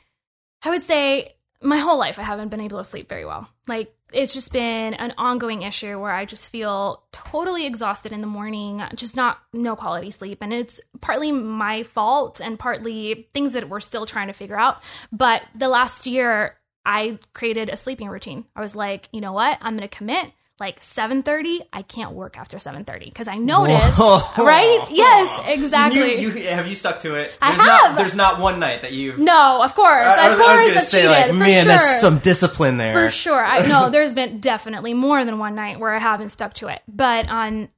I 0.64 0.70
would 0.70 0.82
say 0.82 1.34
my 1.62 1.78
whole 1.78 1.99
life 1.99 2.18
I 2.18 2.22
haven't 2.22 2.49
been 2.49 2.61
able 2.61 2.78
to 2.78 2.84
sleep 2.84 3.09
very 3.09 3.24
well. 3.24 3.49
Like 3.68 3.95
it's 4.12 4.32
just 4.32 4.53
been 4.53 4.95
an 4.95 5.12
ongoing 5.18 5.62
issue 5.62 5.99
where 6.01 6.12
I 6.12 6.24
just 6.24 6.51
feel 6.51 7.03
totally 7.12 7.66
exhausted 7.66 8.11
in 8.12 8.20
the 8.22 8.26
morning, 8.26 8.82
just 8.95 9.14
not 9.16 9.39
no 9.53 9.76
quality 9.76 10.11
sleep. 10.11 10.39
And 10.41 10.53
it's 10.53 10.80
partly 11.01 11.30
my 11.30 11.82
fault 11.82 12.41
and 12.41 12.59
partly 12.59 13.28
things 13.34 13.53
that 13.53 13.68
we're 13.68 13.80
still 13.80 14.07
trying 14.07 14.28
to 14.28 14.32
figure 14.32 14.59
out. 14.59 14.82
But 15.12 15.43
the 15.55 15.68
last 15.68 16.07
year 16.07 16.57
I 16.89 17.18
created 17.34 17.68
a 17.68 17.76
sleeping 17.76 18.09
routine. 18.09 18.47
I 18.57 18.62
was 18.62 18.74
like, 18.74 19.11
you 19.12 19.20
know 19.20 19.34
what? 19.34 19.59
I'm 19.61 19.76
going 19.76 19.86
to 19.86 19.95
commit 19.95 20.32
like 20.59 20.80
7:30. 20.80 21.61
I 21.70 21.82
can't 21.82 22.12
work 22.12 22.39
after 22.39 22.57
7:30 22.57 23.05
because 23.05 23.28
I 23.28 23.36
noticed, 23.36 23.99
Whoa. 23.99 24.22
right? 24.43 24.86
Yes, 24.91 25.49
exactly. 25.49 26.18
You, 26.18 26.30
you, 26.30 26.49
have 26.49 26.66
you 26.66 26.74
stuck 26.74 27.01
to 27.01 27.14
it? 27.14 27.36
I 27.43 27.51
There's 27.51 27.61
have. 27.61 27.91
Not, 27.91 27.99
there's 27.99 28.14
not 28.14 28.41
one 28.41 28.59
night 28.59 28.82
that 28.82 28.93
you've. 28.93 29.18
No, 29.18 29.62
of 29.62 29.74
course. 29.74 30.07
I, 30.07 30.16
I 30.16 30.24
of 30.24 30.30
was, 30.30 30.39
course, 30.39 30.49
I 30.49 30.55
was 30.55 30.62
gonna 30.62 30.76
I 30.76 30.82
say, 30.82 30.99
cheated, 31.03 31.11
like, 31.11 31.34
man, 31.34 31.64
sure. 31.64 31.72
that's 31.72 32.01
some 32.01 32.18
discipline 32.20 32.78
there. 32.78 32.99
for 32.99 33.11
sure. 33.11 33.45
I 33.45 33.66
know 33.66 33.91
there's 33.91 34.14
been 34.14 34.41
definitely 34.41 34.95
more 34.95 35.22
than 35.26 35.39
one 35.39 35.55
night 35.55 35.78
where 35.78 35.95
I 35.95 35.99
haven't 35.99 36.30
stuck 36.30 36.55
to 36.55 36.68
it, 36.68 36.80
but 36.89 37.28
on 37.28 37.68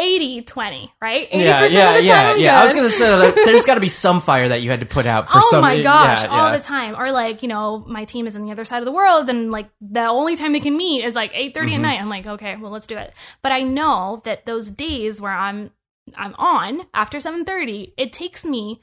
80 0.00 0.42
20, 0.42 0.92
right? 1.02 1.30
80% 1.30 1.38
Yeah, 1.40 1.64
of 1.64 1.72
yeah, 1.72 1.84
time 1.94 2.04
yeah, 2.04 2.30
I'm 2.30 2.40
yeah. 2.40 2.60
I 2.60 2.64
was 2.64 2.74
gonna 2.74 2.90
say 2.90 3.14
like, 3.16 3.34
there's 3.34 3.66
got 3.66 3.74
to 3.74 3.80
be 3.80 3.88
some 4.06 4.20
fire 4.20 4.48
that 4.48 4.62
you 4.62 4.70
had 4.70 4.80
to 4.80 4.86
put 4.86 5.06
out 5.06 5.30
for 5.30 5.38
oh 5.38 5.48
some. 5.50 5.60
my 5.60 5.82
gosh, 5.82 6.22
yeah, 6.24 6.30
all 6.30 6.50
yeah. 6.50 6.56
the 6.56 6.62
time. 6.64 6.96
Or 6.96 7.12
like, 7.12 7.42
you 7.42 7.48
know, 7.48 7.84
my 7.86 8.04
team 8.06 8.26
is 8.26 8.34
on 8.36 8.44
the 8.44 8.52
other 8.52 8.64
side 8.64 8.78
of 8.78 8.86
the 8.86 8.92
world 8.92 9.28
and 9.28 9.50
like 9.50 9.68
the 9.80 10.06
only 10.06 10.36
time 10.36 10.52
they 10.52 10.60
can 10.60 10.76
meet 10.76 11.04
is 11.04 11.14
like 11.14 11.32
8:30 11.32 11.52
Mm-hmm. 11.52 11.74
at 11.74 11.80
night. 11.82 12.00
I'm 12.00 12.08
like, 12.08 12.26
okay, 12.26 12.56
well, 12.56 12.70
let's 12.72 12.86
do 12.86 12.96
it. 12.96 13.12
But 13.42 13.52
I 13.52 13.60
know 13.60 14.22
that 14.24 14.46
those 14.46 14.70
days 14.70 15.20
where 15.20 15.32
I'm 15.32 15.70
I'm 16.16 16.34
on 16.38 16.82
after 16.94 17.18
7:30, 17.18 17.92
it 17.98 18.12
takes 18.12 18.44
me 18.44 18.80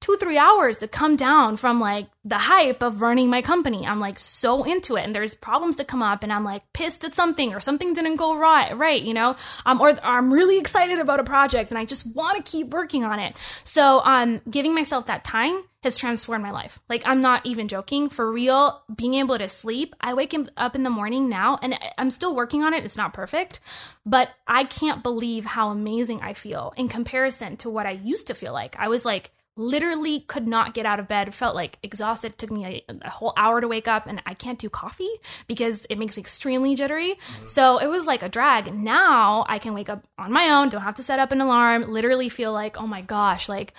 two 0.00 0.16
three 0.20 0.38
hours 0.38 0.78
to 0.78 0.88
come 0.88 1.16
down 1.16 1.56
from 1.56 1.80
like 1.80 2.08
the 2.24 2.38
hype 2.38 2.82
of 2.82 3.00
running 3.00 3.30
my 3.30 3.40
company. 3.40 3.86
I'm 3.86 4.00
like 4.00 4.18
so 4.18 4.64
into 4.64 4.96
it 4.96 5.04
and 5.04 5.14
there's 5.14 5.34
problems 5.34 5.76
that 5.76 5.88
come 5.88 6.02
up 6.02 6.22
and 6.22 6.32
i'm 6.32 6.44
like 6.44 6.62
pissed 6.72 7.04
at 7.04 7.14
something 7.14 7.54
or 7.54 7.60
something 7.60 7.94
didn't 7.94 8.16
go 8.16 8.36
right 8.36 8.76
right 8.76 9.00
you 9.00 9.14
know? 9.14 9.36
Um, 9.64 9.80
or, 9.80 9.90
or 9.90 10.04
i'm 10.04 10.32
really 10.32 10.58
excited 10.58 10.98
about 10.98 11.20
a 11.20 11.24
project 11.24 11.70
and 11.70 11.78
i 11.78 11.84
just 11.84 12.06
want 12.06 12.36
to 12.36 12.50
keep 12.50 12.68
working 12.68 13.04
on 13.04 13.18
it. 13.20 13.36
So 13.64 14.00
um 14.04 14.40
giving 14.50 14.74
myself 14.74 15.06
that 15.06 15.24
time 15.24 15.62
has 15.82 15.96
transformed 15.96 16.42
my 16.42 16.50
life. 16.50 16.78
Like 16.88 17.02
i'm 17.06 17.22
not 17.22 17.46
even 17.46 17.68
joking. 17.68 18.08
For 18.08 18.30
real 18.30 18.82
being 18.94 19.14
able 19.14 19.38
to 19.38 19.48
sleep 19.48 19.94
i 20.00 20.14
wake 20.14 20.34
up 20.56 20.74
in 20.74 20.82
the 20.82 20.90
morning 20.90 21.28
now 21.28 21.58
and 21.62 21.78
i'm 21.96 22.10
still 22.10 22.34
working 22.34 22.62
on 22.62 22.74
it 22.74 22.84
it's 22.84 22.96
not 22.96 23.12
perfect 23.12 23.60
but 24.04 24.30
i 24.46 24.64
can't 24.64 25.02
believe 25.02 25.44
how 25.44 25.70
amazing 25.70 26.20
i 26.22 26.32
feel 26.32 26.72
in 26.76 26.88
comparison 26.88 27.56
to 27.58 27.70
what 27.70 27.86
i 27.86 27.92
used 27.92 28.26
to 28.26 28.34
feel 28.34 28.52
like. 28.52 28.76
I 28.78 28.88
was 28.88 29.04
like 29.04 29.30
literally 29.56 30.20
could 30.20 30.46
not 30.46 30.74
get 30.74 30.86
out 30.86 31.00
of 31.00 31.08
bed 31.08 31.34
felt 31.34 31.54
like 31.54 31.78
exhausted. 31.82 32.32
It 32.32 32.38
took 32.38 32.50
me 32.50 32.84
a, 32.88 32.94
a 33.02 33.10
whole 33.10 33.32
hour 33.36 33.60
to 33.60 33.68
wake 33.68 33.88
up 33.88 34.06
and 34.06 34.22
i 34.26 34.34
can't 34.34 34.58
do 34.58 34.68
coffee 34.68 35.10
because 35.46 35.86
it 35.88 35.98
makes 35.98 36.16
me 36.16 36.20
extremely 36.20 36.74
jittery. 36.74 37.14
Mm-hmm. 37.14 37.46
So 37.46 37.78
it 37.78 37.86
was 37.86 38.06
like 38.06 38.22
a 38.22 38.28
drag. 38.28 38.74
Now 38.74 39.44
i 39.48 39.58
can 39.58 39.74
wake 39.74 39.88
up 39.88 40.04
on 40.18 40.32
my 40.32 40.50
own 40.50 40.68
don't 40.68 40.82
have 40.82 40.94
to 40.96 41.02
set 41.02 41.18
up 41.18 41.32
an 41.32 41.40
alarm 41.40 41.90
literally 41.90 42.28
feel 42.28 42.52
like 42.52 42.78
oh 42.78 42.86
my 42.86 43.00
gosh 43.00 43.48
like 43.48 43.72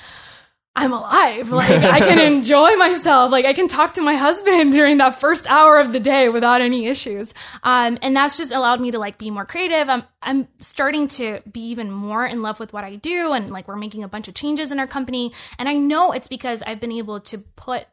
I'm 0.78 0.94
alive. 0.94 1.50
Like 1.50 1.72
I 1.72 2.00
can 2.08 2.20
enjoy 2.20 2.76
myself. 2.76 3.32
Like 3.32 3.46
I 3.46 3.54
can 3.54 3.68
talk 3.68 3.96
to 3.96 4.02
my 4.02 4.16
husband 4.16 4.72
during 4.74 5.00
that 5.00 5.20
first 5.20 5.48
hour 5.48 5.80
of 5.80 5.92
the 5.92 6.00
day 6.00 6.30
without 6.30 6.62
any 6.62 6.86
issues. 6.86 7.34
Um, 7.64 7.98
and 8.04 8.16
that's 8.16 8.38
just 8.38 8.52
allowed 8.52 8.80
me 8.80 8.92
to 8.92 9.00
like 9.00 9.18
be 9.18 9.32
more 9.32 9.44
creative. 9.44 9.90
I'm 9.90 10.04
I'm 10.22 10.48
starting 10.60 11.08
to 11.10 11.42
be 11.52 11.62
even 11.70 11.90
more 11.90 12.26
in 12.28 12.44
love 12.44 12.60
with 12.60 12.74
what 12.74 12.84
I 12.84 12.96
do, 12.96 13.34
and 13.34 13.50
like 13.50 13.68
we're 13.68 13.76
making 13.76 14.04
a 14.04 14.08
bunch 14.08 14.28
of 14.28 14.36
changes 14.36 14.72
in 14.72 14.78
our 14.80 14.86
company. 14.86 15.34
And 15.58 15.68
I 15.68 15.74
know 15.74 16.12
it's 16.12 16.28
because 16.28 16.62
I've 16.62 16.80
been 16.80 16.92
able 16.92 17.22
to 17.22 17.40
put 17.40 17.88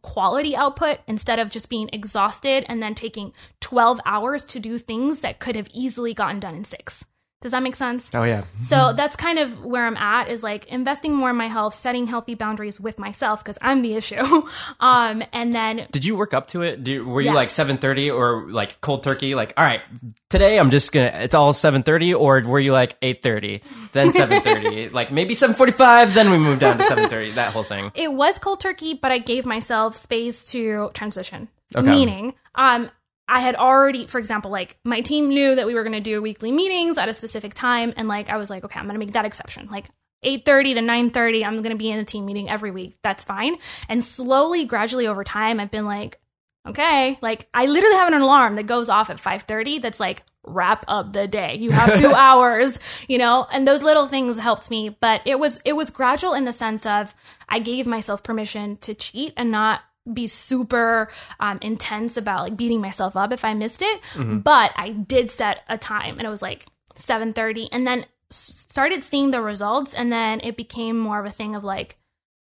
quality 0.00 0.56
output 0.56 1.00
instead 1.06 1.38
of 1.38 1.50
just 1.50 1.68
being 1.68 1.90
exhausted 1.92 2.64
and 2.68 2.82
then 2.82 2.94
taking 2.94 3.34
12 3.60 4.00
hours 4.06 4.44
to 4.44 4.58
do 4.58 4.78
things 4.78 5.20
that 5.20 5.40
could 5.40 5.56
have 5.56 5.68
easily 5.74 6.14
gotten 6.14 6.40
done 6.40 6.54
in 6.54 6.64
six. 6.64 7.04
Does 7.44 7.52
that 7.52 7.62
make 7.62 7.76
sense? 7.76 8.10
Oh 8.14 8.22
yeah. 8.22 8.44
So 8.62 8.94
that's 8.96 9.16
kind 9.16 9.38
of 9.38 9.62
where 9.62 9.86
I'm 9.86 9.98
at 9.98 10.30
is 10.30 10.42
like 10.42 10.64
investing 10.68 11.14
more 11.14 11.28
in 11.28 11.36
my 11.36 11.46
health, 11.48 11.74
setting 11.74 12.06
healthy 12.06 12.34
boundaries 12.34 12.80
with 12.80 12.98
myself 12.98 13.44
because 13.44 13.58
I'm 13.60 13.82
the 13.82 13.94
issue. 13.94 14.24
Um, 14.80 15.22
and 15.32 15.52
then 15.52 15.86
Did 15.90 16.04
you 16.04 16.16
work 16.16 16.32
up 16.32 16.48
to 16.48 16.62
it? 16.62 16.82
Do, 16.82 17.06
were 17.06 17.20
you 17.20 17.32
like 17.34 17.50
seven 17.50 17.76
thirty 17.76 18.10
or 18.10 18.50
like 18.50 18.80
cold 18.80 19.02
turkey? 19.02 19.34
Like, 19.34 19.52
all 19.56 19.64
right, 19.64 19.82
today 20.30 20.58
I'm 20.58 20.70
just 20.70 20.90
gonna. 20.90 21.12
It's 21.14 21.34
all 21.34 21.52
seven 21.52 21.82
thirty, 21.82 22.14
or 22.14 22.40
were 22.40 22.58
you 22.60 22.72
like 22.72 22.96
eight 23.02 23.22
thirty, 23.22 23.60
then 23.92 24.10
seven 24.10 24.40
thirty, 24.42 24.88
like 25.00 25.12
maybe 25.12 25.34
seven 25.34 25.54
forty 25.54 25.72
five, 25.72 26.14
then 26.14 26.30
we 26.30 26.38
moved 26.38 26.60
down 26.60 26.78
to 26.78 26.82
seven 26.84 27.08
thirty. 27.10 27.32
That 27.32 27.52
whole 27.52 27.62
thing. 27.62 27.92
it 27.94 28.12
was 28.12 28.38
cold 28.38 28.60
turkey, 28.60 28.94
but 28.94 29.12
I 29.12 29.18
gave 29.18 29.44
myself 29.44 29.96
space 29.96 30.44
to 30.46 30.90
transition. 30.94 31.48
Okay. 31.76 31.90
Meaning, 31.90 32.34
um, 32.54 32.90
I 33.26 33.40
had 33.40 33.56
already, 33.56 34.06
for 34.06 34.18
example, 34.18 34.50
like 34.50 34.76
my 34.84 35.00
team 35.00 35.28
knew 35.28 35.54
that 35.54 35.66
we 35.66 35.74
were 35.74 35.82
going 35.82 35.94
to 35.94 36.00
do 36.00 36.20
weekly 36.20 36.52
meetings 36.52 36.98
at 36.98 37.08
a 37.08 37.14
specific 37.14 37.54
time, 37.54 37.94
and 37.96 38.08
like 38.08 38.28
I 38.28 38.36
was 38.36 38.50
like, 38.50 38.64
okay, 38.64 38.78
I'm 38.78 38.86
going 38.86 38.94
to 38.94 39.04
make 39.04 39.12
that 39.12 39.24
exception. 39.24 39.68
Like 39.70 39.86
8:30 40.24 40.74
to 40.74 40.80
9:30, 40.80 41.44
I'm 41.44 41.56
going 41.56 41.70
to 41.70 41.76
be 41.76 41.90
in 41.90 41.98
a 41.98 42.04
team 42.04 42.26
meeting 42.26 42.50
every 42.50 42.70
week. 42.70 42.96
That's 43.02 43.24
fine. 43.24 43.56
And 43.88 44.02
slowly, 44.02 44.64
gradually 44.64 45.06
over 45.06 45.24
time, 45.24 45.58
I've 45.58 45.70
been 45.70 45.86
like, 45.86 46.20
okay, 46.66 47.18
like 47.22 47.48
I 47.54 47.66
literally 47.66 47.96
have 47.96 48.12
an 48.12 48.20
alarm 48.20 48.56
that 48.56 48.66
goes 48.66 48.88
off 48.88 49.10
at 49.10 49.16
5:30. 49.16 49.80
That's 49.80 50.00
like 50.00 50.22
wrap 50.46 50.84
up 50.88 51.12
the 51.12 51.26
day. 51.26 51.56
You 51.56 51.70
have 51.70 51.98
two 51.98 52.12
hours, 52.14 52.78
you 53.08 53.18
know, 53.18 53.46
and 53.50 53.66
those 53.66 53.82
little 53.82 54.06
things 54.06 54.38
helped 54.38 54.70
me. 54.70 54.90
But 54.90 55.22
it 55.24 55.38
was 55.38 55.60
it 55.64 55.74
was 55.74 55.90
gradual 55.90 56.34
in 56.34 56.44
the 56.44 56.52
sense 56.52 56.84
of 56.86 57.14
I 57.48 57.58
gave 57.58 57.86
myself 57.86 58.22
permission 58.22 58.76
to 58.78 58.94
cheat 58.94 59.32
and 59.36 59.50
not 59.50 59.80
be 60.12 60.26
super 60.26 61.08
um, 61.40 61.58
intense 61.62 62.16
about 62.16 62.42
like 62.42 62.56
beating 62.56 62.80
myself 62.80 63.16
up 63.16 63.32
if 63.32 63.44
I 63.44 63.54
missed 63.54 63.82
it. 63.82 64.00
But 64.42 64.72
I 64.76 64.90
did 64.90 65.30
set 65.30 65.62
a 65.68 65.78
time, 65.78 66.18
and 66.18 66.26
it 66.26 66.30
was 66.30 66.42
like 66.42 66.66
7:30, 66.94 67.68
and 67.72 67.86
then 67.86 68.06
started 68.30 69.02
seeing 69.04 69.30
the 69.30 69.40
results, 69.40 69.94
and 69.94 70.12
then 70.12 70.40
it 70.42 70.56
became 70.56 70.98
more 70.98 71.20
of 71.20 71.26
a 71.26 71.30
thing 71.30 71.54
of 71.54 71.64
like, 71.64 71.96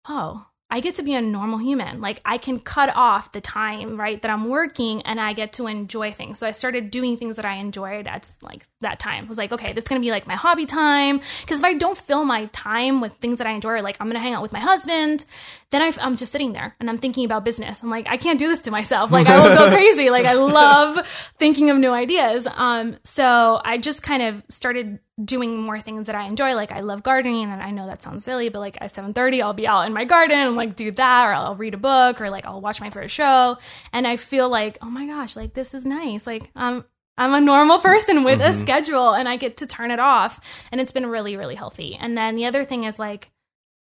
oh. 0.09 0.47
I 0.73 0.79
get 0.79 0.95
to 0.95 1.03
be 1.03 1.15
a 1.15 1.21
normal 1.21 1.59
human. 1.59 2.01
Like 2.01 2.21
I 2.25 2.39
can 2.39 2.61
cut 2.61 2.95
off 2.95 3.33
the 3.33 3.41
time, 3.41 3.99
right, 3.99 4.23
that 4.23 4.31
I'm 4.31 4.49
working 4.49 5.03
and 5.03 5.21
I 5.21 5.33
get 5.33 5.55
to 5.55 5.67
enjoy 5.67 6.13
things. 6.13 6.39
So 6.39 6.47
I 6.47 6.53
started 6.53 6.93
doing 6.93 7.17
things 7.17 7.35
that 7.37 7.45
I 7.45 7.57
enjoyed 7.57 8.07
at 8.07 8.31
like 8.41 8.69
that 8.81 9.01
time. 9.01 9.25
I 9.25 9.29
was 9.29 9.37
like, 9.37 9.51
okay, 9.51 9.73
this 9.73 9.83
is 9.83 9.89
going 9.89 10.01
to 10.01 10.07
be 10.07 10.13
like 10.13 10.29
my 10.29 10.37
hobby 10.37 10.67
time. 10.67 11.19
Cause 11.49 11.59
if 11.59 11.65
I 11.65 11.75
don't 11.75 11.99
fill 11.99 12.25
my 12.25 12.47
time 12.53 13.01
with 13.01 13.15
things 13.15 13.39
that 13.39 13.49
I 13.49 13.51
enjoy, 13.51 13.83
like 13.83 13.97
I'm 13.99 14.07
going 14.07 14.15
to 14.15 14.21
hang 14.21 14.35
out 14.35 14.43
with 14.43 14.53
my 14.53 14.61
husband, 14.61 15.25
then 15.71 15.83
I, 15.83 15.93
I'm 16.01 16.17
just 16.17 16.33
sitting 16.33 16.53
there 16.53 16.75
and 16.81 16.91
I'm 16.91 16.99
thinking 16.99 17.25
about 17.25 17.45
business. 17.45 17.83
I'm 17.83 17.91
like, 17.91 18.07
I 18.09 18.17
can't 18.17 18.39
do 18.39 18.49
this 18.49 18.63
to 18.63 18.71
myself. 18.71 19.11
Like 19.11 19.29
I 19.29 19.41
will 19.41 19.57
go 19.57 19.71
crazy. 19.75 20.11
Like 20.11 20.27
I 20.27 20.33
love 20.33 21.07
thinking 21.39 21.71
of 21.71 21.79
new 21.79 21.93
ideas. 21.93 22.49
Um, 22.53 22.97
so 23.05 23.61
I 23.65 23.79
just 23.79 24.03
kind 24.03 24.23
of 24.23 24.43
started 24.49 24.99
doing 25.25 25.59
more 25.59 25.81
things 25.81 26.07
that 26.07 26.17
I 26.17 26.27
enjoy. 26.27 26.55
Like 26.55 26.73
I 26.73 26.81
love 26.81 27.03
gardening, 27.03 27.51
and 27.51 27.63
I 27.63 27.71
know 27.71 27.87
that 27.87 28.03
sounds 28.03 28.25
silly, 28.25 28.49
but 28.49 28.59
like 28.59 28.79
at 28.81 28.95
seven 28.95 29.13
thirty, 29.13 29.43
I'll 29.43 29.53
be 29.53 29.67
out 29.67 29.87
in 29.87 29.93
my 29.93 30.05
garden 30.05 30.39
and 30.39 30.57
like 30.57 30.77
do 30.77 30.91
that, 30.93 31.27
or 31.27 31.33
I'll 31.33 31.57
read 31.57 31.75
a 31.75 31.79
book, 31.79 32.21
or 32.21 32.31
like 32.31 32.47
I'll 32.47 32.61
watch 32.61 32.81
my 32.81 32.91
first 32.91 33.15
show, 33.15 33.59
and 33.93 34.07
I 34.07 34.17
feel 34.17 34.49
like, 34.49 34.79
oh 34.83 34.91
my 34.91 35.07
gosh, 35.07 35.37
like 35.37 35.55
this 35.55 35.75
is 35.75 35.87
nice. 35.87 36.27
Like 36.27 36.51
I'm 36.57 36.85
I'm 37.19 37.35
a 37.35 37.41
normal 37.41 37.79
person 37.79 38.25
with 38.25 38.41
a 38.41 38.53
schedule, 38.53 39.11
and 39.11 39.29
I 39.29 39.37
get 39.37 39.59
to 39.59 39.67
turn 39.67 39.91
it 39.91 40.01
off, 40.01 40.41
and 40.73 40.81
it's 40.81 40.93
been 40.93 41.07
really 41.07 41.37
really 41.37 41.55
healthy. 41.55 41.97
And 42.01 42.17
then 42.17 42.35
the 42.35 42.47
other 42.47 42.65
thing 42.65 42.85
is 42.85 42.99
like 42.99 43.31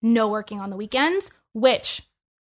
no 0.03 0.29
working 0.29 0.61
on 0.61 0.71
the 0.71 0.77
weekends, 0.77 1.31
which 1.57 2.03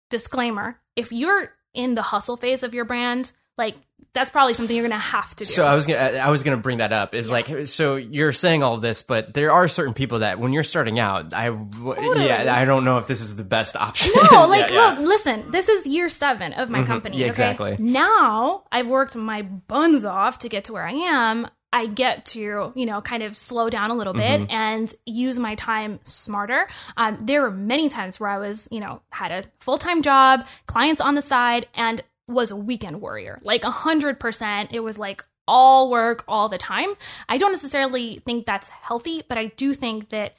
disclaimer, 0.09 0.79
if 0.95 1.11
you're 1.11 1.51
in 1.73 1.95
the 1.95 2.01
hustle 2.01 2.37
phase 2.37 2.63
of 2.63 2.73
your 2.73 2.85
brand, 2.85 3.33
like 3.57 3.75
that's 4.13 4.31
probably 4.31 4.53
something 4.53 4.73
you're 4.73 4.87
gonna 4.87 4.99
have 4.99 5.35
to 5.35 5.43
do. 5.43 5.51
So 5.51 5.67
I 5.67 5.75
was 5.75 5.85
gonna, 5.85 5.99
I 5.99 6.29
was 6.29 6.43
gonna 6.43 6.57
bring 6.57 6.77
that 6.77 6.93
up. 6.93 7.13
Is 7.13 7.29
like, 7.29 7.67
so 7.67 7.97
you're 7.97 8.31
saying 8.31 8.63
all 8.63 8.77
this, 8.77 9.01
but 9.01 9.33
there 9.33 9.51
are 9.51 9.67
certain 9.67 9.93
people 9.93 10.19
that 10.19 10.39
when 10.39 10.53
you're 10.53 10.63
starting 10.63 10.97
out, 10.97 11.33
I, 11.33 11.47
w- 11.47 12.21
yeah, 12.21 12.55
I 12.55 12.63
don't 12.63 12.85
know 12.85 12.99
if 12.99 13.07
this 13.07 13.19
is 13.19 13.35
the 13.35 13.43
best 13.43 13.75
option. 13.75 14.13
No, 14.31 14.47
like, 14.47 14.69
Yeah, 14.69 14.75
yeah. 14.75 14.89
look, 14.91 14.99
listen, 14.99 15.51
this 15.51 15.67
is 15.67 15.85
year 15.85 16.07
seven 16.07 16.53
of 16.53 16.69
my 16.69 16.79
mm-hmm. 16.79 16.87
company. 16.87 17.17
Yeah, 17.17 17.25
okay? 17.25 17.29
exactly. 17.29 17.75
Now 17.79 18.63
I've 18.71 18.87
worked 18.87 19.17
my 19.17 19.41
buns 19.41 20.05
off 20.05 20.39
to 20.39 20.49
get 20.49 20.63
to 20.65 20.73
where 20.73 20.87
I 20.87 20.93
am. 20.93 21.47
I 21.73 21.85
get 21.87 22.25
to, 22.27 22.73
you 22.75 22.85
know, 22.85 23.01
kind 23.01 23.23
of 23.23 23.35
slow 23.35 23.69
down 23.69 23.91
a 23.91 23.95
little 23.95 24.13
bit 24.13 24.41
Mm-hmm. 24.41 24.51
and 24.51 24.93
use 25.05 25.39
my 25.39 25.55
time 25.55 25.99
smarter. 26.03 26.67
Um, 26.97 27.17
there 27.21 27.41
were 27.41 27.51
many 27.51 27.87
times 27.89 28.19
where 28.19 28.29
I 28.29 28.39
was, 28.39 28.67
you 28.71 28.79
know, 28.81 29.01
had 29.09 29.31
a 29.31 29.45
full 29.59 29.77
time 29.77 30.01
job, 30.01 30.45
clients 30.67 31.01
on 31.01 31.15
the 31.15 31.21
side, 31.21 31.67
and 31.73 32.01
was 32.27 32.51
a 32.51 32.55
weekend 32.55 32.99
warrior. 33.01 33.39
Like 33.41 33.63
a 33.63 33.71
hundred 33.71 34.19
percent. 34.19 34.71
It 34.73 34.81
was 34.81 34.97
like 34.97 35.23
all 35.47 35.89
work 35.89 36.23
all 36.27 36.49
the 36.49 36.57
time. 36.57 36.93
I 37.27 37.37
don't 37.37 37.51
necessarily 37.51 38.21
think 38.25 38.45
that's 38.45 38.69
healthy, 38.69 39.23
but 39.27 39.37
I 39.37 39.45
do 39.47 39.73
think 39.73 40.09
that 40.09 40.35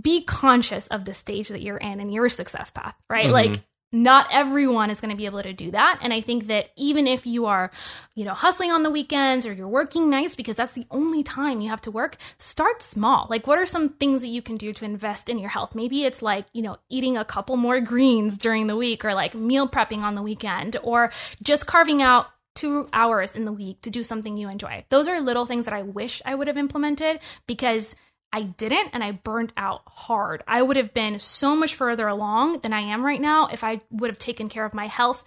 be 0.00 0.22
conscious 0.24 0.86
of 0.86 1.04
the 1.04 1.12
stage 1.14 1.48
that 1.48 1.60
you're 1.60 1.76
in 1.76 2.00
and 2.00 2.12
your 2.12 2.28
success 2.28 2.70
path, 2.70 2.94
right? 3.10 3.26
Mhm. 3.26 3.32
Like 3.32 3.60
not 3.92 4.26
everyone 4.30 4.90
is 4.90 5.00
going 5.00 5.10
to 5.10 5.16
be 5.16 5.26
able 5.26 5.42
to 5.42 5.52
do 5.52 5.70
that. 5.70 5.98
And 6.02 6.12
i 6.12 6.20
think 6.20 6.46
that 6.46 6.70
even 6.76 7.06
if 7.06 7.26
you 7.26 7.46
are 7.46 7.70
you 8.14 8.24
know 8.24 8.34
hustling 8.34 8.72
on 8.72 8.82
the 8.82 8.90
weekends 8.90 9.46
or 9.46 9.52
you're 9.52 9.68
working 9.68 10.10
nights 10.10 10.34
because 10.34 10.56
that's 10.56 10.72
the 10.72 10.86
only 10.90 11.22
time 11.22 11.60
you 11.60 11.68
have 11.68 11.80
to 11.82 11.90
work 11.90 12.16
start 12.38 12.82
small. 12.82 13.26
Like 13.28 13.46
what 13.46 13.58
are 13.58 13.66
some 13.66 13.90
things 13.90 14.22
that 14.22 14.28
you 14.28 14.42
can 14.42 14.56
do 14.56 14.72
to 14.72 14.84
invest 14.84 15.28
in 15.28 15.38
your 15.38 15.50
health? 15.50 15.74
Maybe 15.74 16.04
it's 16.04 16.22
like 16.22 16.46
you 16.52 16.62
know 16.62 16.76
eating 16.88 17.16
a 17.16 17.24
couple 17.24 17.56
more 17.56 17.80
greens 17.80 18.38
during 18.38 18.66
the 18.66 18.76
week 18.76 19.04
or 19.04 19.14
like 19.14 19.34
meal 19.34 19.68
prepping 19.68 20.02
on 20.02 20.14
the 20.14 20.22
weekend 20.22 20.76
or 20.82 21.12
just 21.42 21.66
carving 21.66 22.02
out 22.02 22.26
two 22.54 22.86
hours 22.92 23.34
in 23.34 23.44
the 23.44 23.52
week 23.52 23.80
to 23.80 23.90
do 23.90 24.02
something 24.02 24.36
you 24.36 24.48
enjoy. 24.48 24.84
Those 24.90 25.08
are 25.08 25.20
little 25.20 25.46
things 25.46 25.64
that 25.64 25.74
i 25.74 25.82
wish 25.82 26.20
i 26.24 26.34
would 26.34 26.48
have 26.48 26.58
implemented 26.58 27.20
because 27.46 27.96
I 28.32 28.42
didn't 28.42 28.90
and 28.92 29.04
I 29.04 29.12
burned 29.12 29.52
out 29.56 29.82
hard. 29.86 30.42
I 30.48 30.62
would 30.62 30.76
have 30.76 30.94
been 30.94 31.18
so 31.18 31.54
much 31.54 31.74
further 31.74 32.08
along 32.08 32.60
than 32.60 32.72
I 32.72 32.80
am 32.80 33.04
right 33.04 33.20
now 33.20 33.48
if 33.48 33.62
I 33.62 33.80
would 33.90 34.08
have 34.08 34.18
taken 34.18 34.48
care 34.48 34.64
of 34.64 34.72
my 34.72 34.86
health 34.86 35.22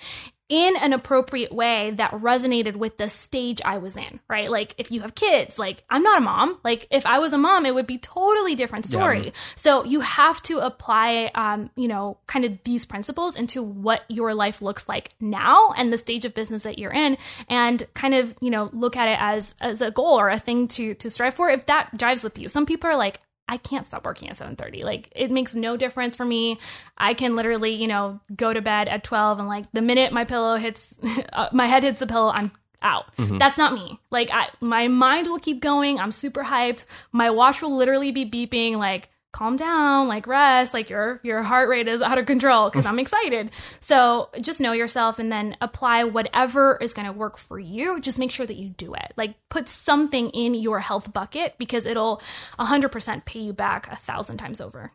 in 0.47 0.75
an 0.77 0.93
appropriate 0.93 1.51
way 1.51 1.91
that 1.91 2.11
resonated 2.11 2.75
with 2.75 2.97
the 2.97 3.09
stage 3.09 3.61
I 3.65 3.79
was 3.79 3.97
in, 3.97 4.19
right? 4.29 4.51
Like 4.51 4.75
if 4.77 4.91
you 4.91 5.01
have 5.01 5.15
kids, 5.15 5.57
like 5.57 5.83
I'm 5.89 6.03
not 6.03 6.19
a 6.19 6.21
mom. 6.21 6.59
Like 6.63 6.85
if 6.91 7.05
I 7.07 7.17
was 7.17 7.33
a 7.33 7.37
mom, 7.37 7.65
it 7.65 7.73
would 7.73 7.87
be 7.87 7.97
totally 7.97 8.53
different 8.53 8.85
story. 8.85 9.25
Yeah. 9.25 9.31
So 9.55 9.83
you 9.85 10.01
have 10.01 10.41
to 10.43 10.59
apply, 10.59 11.31
um, 11.33 11.71
you 11.75 11.87
know, 11.87 12.17
kind 12.27 12.45
of 12.45 12.59
these 12.63 12.85
principles 12.85 13.35
into 13.35 13.63
what 13.63 14.03
your 14.07 14.35
life 14.35 14.61
looks 14.61 14.87
like 14.87 15.09
now 15.19 15.71
and 15.71 15.91
the 15.91 15.97
stage 15.97 16.25
of 16.25 16.35
business 16.35 16.61
that 16.61 16.77
you're 16.77 16.93
in, 16.93 17.17
and 17.49 17.87
kind 17.95 18.13
of, 18.13 18.35
you 18.39 18.51
know, 18.51 18.69
look 18.71 18.95
at 18.95 19.07
it 19.07 19.17
as 19.19 19.55
as 19.61 19.81
a 19.81 19.89
goal 19.89 20.19
or 20.19 20.29
a 20.29 20.37
thing 20.37 20.67
to 20.67 20.93
to 20.95 21.09
strive 21.09 21.33
for. 21.33 21.49
If 21.49 21.65
that 21.65 21.97
jives 21.97 22.23
with 22.23 22.37
you, 22.37 22.49
some 22.49 22.67
people 22.67 22.89
are 22.89 22.97
like, 22.97 23.19
I 23.47 23.57
can't 23.57 23.85
stop 23.85 24.05
working 24.05 24.29
at 24.29 24.37
7:30. 24.37 24.83
Like 24.83 25.09
it 25.15 25.31
makes 25.31 25.55
no 25.55 25.77
difference 25.77 26.17
for 26.17 26.25
me. 26.25 26.59
I 26.97 27.13
can 27.13 27.33
literally, 27.33 27.71
you 27.73 27.87
know, 27.87 28.19
go 28.35 28.53
to 28.53 28.61
bed 28.61 28.87
at 28.87 29.03
12 29.03 29.39
and 29.39 29.47
like 29.47 29.71
the 29.71 29.81
minute 29.81 30.11
my 30.11 30.25
pillow 30.25 30.57
hits 30.57 30.95
uh, 31.33 31.49
my 31.51 31.67
head 31.67 31.83
hits 31.83 31.99
the 31.99 32.07
pillow, 32.07 32.31
I'm 32.33 32.51
out. 32.81 33.05
That's 33.39 33.57
not 33.57 33.73
me. 33.73 33.99
Like 34.11 34.29
I 34.31 34.49
my 34.61 34.87
mind 34.87 35.27
will 35.27 35.39
keep 35.39 35.59
going. 35.61 35.99
I'm 35.99 36.11
super 36.11 36.43
hyped. 36.43 36.85
My 37.11 37.29
watch 37.29 37.61
will 37.61 37.75
literally 37.75 38.11
be 38.11 38.29
beeping 38.29 38.77
like 38.77 39.09
calm 39.35 39.57
down, 39.57 40.07
like 40.07 40.27
rest, 40.27 40.73
like 40.73 40.89
your 40.89 41.19
your 41.21 41.43
heart 41.43 41.67
rate 41.67 41.89
is 41.89 42.01
out 42.01 42.17
of 42.17 42.25
control 42.25 42.69
because 42.69 42.85
I'm 42.85 42.99
excited. 42.99 43.51
So 43.81 44.29
just 44.39 44.61
know 44.61 44.71
yourself 44.71 45.19
and 45.19 45.29
then 45.29 45.57
apply 45.59 46.05
whatever 46.05 46.77
is 46.81 46.93
going 46.93 47.05
to 47.05 47.11
work 47.11 47.37
for 47.37 47.59
you. 47.59 47.99
Just 47.99 48.17
make 48.17 48.31
sure 48.31 48.45
that 48.45 48.55
you 48.55 48.69
do 48.69 48.93
it. 48.93 49.11
Like 49.17 49.35
put 49.49 49.67
something 49.67 50.29
in 50.29 50.53
your 50.53 50.79
health 50.79 51.11
bucket 51.11 51.55
because 51.57 51.85
it'll 51.85 52.21
100% 52.57 53.25
pay 53.25 53.41
you 53.41 53.51
back 53.51 53.91
a 53.91 53.97
thousand 53.97 54.37
times 54.37 54.61
over. 54.61 54.93